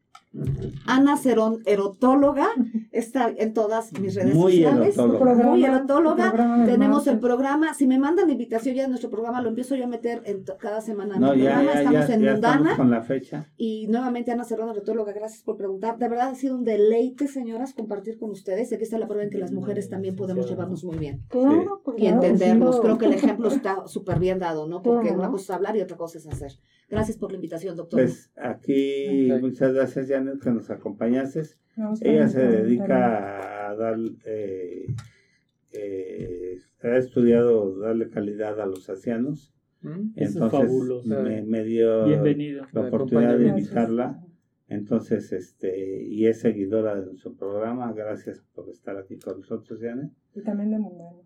Ana 0.86 1.16
Cerón, 1.16 1.61
erotóloga, 1.66 2.48
está 2.93 3.31
en 3.36 3.52
todas 3.52 3.93
mis 4.01 4.15
redes 4.15 4.35
muy 4.35 4.52
sociales. 4.52 4.94
Erotóloga 4.97 5.19
programa- 5.19 5.51
Muy 5.51 5.65
erotóloga. 5.65 6.65
Tenemos 6.66 7.07
el 7.09 7.19
programa, 7.19 7.74
si 7.74 7.86
me 7.89 7.98
mandan 7.98 8.27
la 8.27 8.32
invitación 8.32 8.74
ya 8.77 8.82
de 8.82 8.89
nuestro 8.89 9.11
programa, 9.11 9.43
lo 9.43 9.48
empiezo 9.48 9.74
yo 9.74 9.85
a 9.85 9.89
meter 9.89 10.23
en 10.27 10.44
cada 10.59 10.81
semana 10.81 11.16
en 11.16 11.20
no 11.20 11.32
el 11.32 11.43
ya 11.43 11.55
programa. 11.55 11.73
ya 11.74 11.78
estamos 11.81 12.09
ya, 12.09 12.15
en 12.15 12.23
ya 12.23 12.32
Mundana. 12.32 12.57
estamos 12.59 12.77
con 12.77 12.90
la 12.90 13.02
fecha 13.02 13.47
Y 13.57 13.86
nuevamente 13.89 14.31
Ana 14.31 14.44
Serrano, 14.44 14.70
erotóloga, 14.73 15.12
gracias 15.12 15.43
por 15.43 15.57
preguntar. 15.57 15.98
De 15.98 16.09
verdad 16.09 16.28
ha 16.28 16.35
sido 16.36 16.55
un 16.55 16.65
deleite, 16.65 17.27
señoras, 17.27 17.74
compartir 17.74 18.16
con 18.19 18.31
ustedes. 18.31 18.70
Y 18.70 18.74
aquí 18.77 18.85
está 18.85 18.98
la 18.98 19.07
prueba 19.07 19.24
en 19.24 19.31
que 19.31 19.39
las 19.39 19.51
mujeres 19.52 19.89
también 19.89 20.15
podemos 20.16 20.48
llevarnos 20.48 20.85
muy 20.85 20.97
bien 20.98 21.23
Claro, 21.28 21.81
porque 21.85 22.05
y 22.05 22.07
entendernos. 22.07 22.77
sí. 22.77 22.82
Creo 22.82 22.98
que 22.98 23.07
el 23.07 23.15
ejemplo 23.15 23.48
está 23.48 23.86
súper 23.89 24.19
bien 24.20 24.39
dado, 24.39 24.66
¿no? 24.69 24.81
Porque 24.82 25.09
Claro. 25.09 25.19
una 25.23 25.31
cosa 25.31 25.43
es 25.44 25.51
hablar 25.51 25.77
y 25.77 25.81
otra 25.81 25.97
cosa 25.97 26.19
es 26.19 26.27
hacer. 26.27 26.52
Gracias 26.91 27.17
por 27.17 27.31
la 27.31 27.37
invitación, 27.37 27.77
doctor. 27.77 28.01
pues 28.01 28.31
aquí 28.37 29.31
muchas 29.41 29.73
gracias 29.73 30.09
Janet 30.09 30.41
que 30.43 30.51
nos 30.51 30.71
acompañaste 30.71 31.43
Ella 32.01 32.29
se 32.29 32.47
dedica 32.47 33.71
a 33.71 33.77
dar, 33.77 33.97
eh, 34.25 34.87
eh, 35.73 36.59
ha 36.83 36.97
estudiado 36.97 37.79
darle 37.79 38.11
calidad 38.11 38.61
a 38.61 38.67
los 38.67 38.91
ancianos, 38.91 39.55
¿Mm? 39.83 40.11
Eso 40.17 40.47
es 40.47 41.07
me, 41.07 41.43
me 41.43 41.65
dio 41.65 42.05
Bienvenido. 42.05 42.67
la 42.73 42.81
oportunidad 42.83 43.39
de 43.39 43.47
invitarla, 43.49 44.23
entonces 44.69 45.33
este 45.33 46.03
y 46.05 46.27
es 46.27 46.41
seguidora 46.41 46.97
de 46.97 47.07
nuestro 47.07 47.35
programa, 47.35 47.93
gracias 47.93 48.43
por 48.55 48.69
estar 48.69 48.97
aquí 48.99 49.17
con 49.19 49.39
nosotros, 49.41 49.81
Janet. 49.81 50.11
Y 50.35 50.43
también 50.43 50.71
de 50.73 50.79
mundano. 50.79 51.23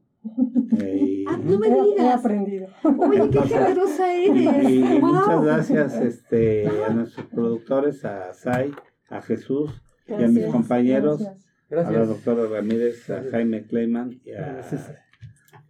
Eh, 0.79 0.99
y, 1.01 1.25
Ah, 1.29 1.37
no 1.43 1.59
me 1.59 1.69
He- 1.69 1.71
He 1.73 1.85
digas. 1.85 2.19
aprendido. 2.21 2.69
Oye, 2.99 3.31
qué 3.31 3.41
generosa 3.43 4.13
eres. 4.15 4.71
y 4.71 5.01
Wow. 5.01 5.13
muchas 5.13 5.45
gracias 5.45 5.95
este, 6.01 6.69
a 6.69 6.91
nuestros 6.95 7.27
productores, 7.27 8.05
a 8.05 8.33
Sai, 8.35 8.73
a 9.09 9.21
Jesús 9.23 9.83
y 10.09 10.15
a 10.15 10.29
mis 10.29 10.47
compañeros. 10.47 11.23
Gracias. 11.71 11.95
a 11.97 11.99
la 11.99 12.07
doctora 12.07 12.47
Ramírez, 12.47 13.09
a. 13.11 13.23
Jaime 13.31 13.67
Kleiman 13.67 14.21
y 14.25 14.33
a 14.33 14.53
Gracias. 14.55 14.93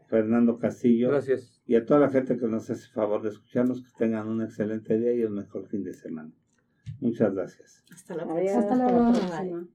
Fernando 0.09 0.59
Castillo 0.59 1.09
Gracias. 1.11 1.63
y 1.67 1.77
a 1.77 1.85
toda 1.87 2.01
la 2.01 2.11
gente 2.11 2.37
que 2.37 2.47
nos 2.47 2.69
hace 2.71 2.89
favor 2.93 3.23
de 3.23 3.31
escucharnos, 3.31 3.83
que 3.83 3.91
tengan 3.97 4.29
un 4.29 4.43
excelente 4.43 4.99
día 4.99 5.15
y 5.15 5.25
un 5.25 5.35
mejor 5.35 5.67
fin 5.67 5.83
de 5.83 5.95
semana. 5.95 6.31
Muchas 7.01 7.35
gracias. 7.35 7.83
Hasta 7.93 8.15
la 8.17 8.25
próxima. 8.25 8.59
Hasta 8.61 8.77
la 8.77 8.87
próxima. 8.89 9.67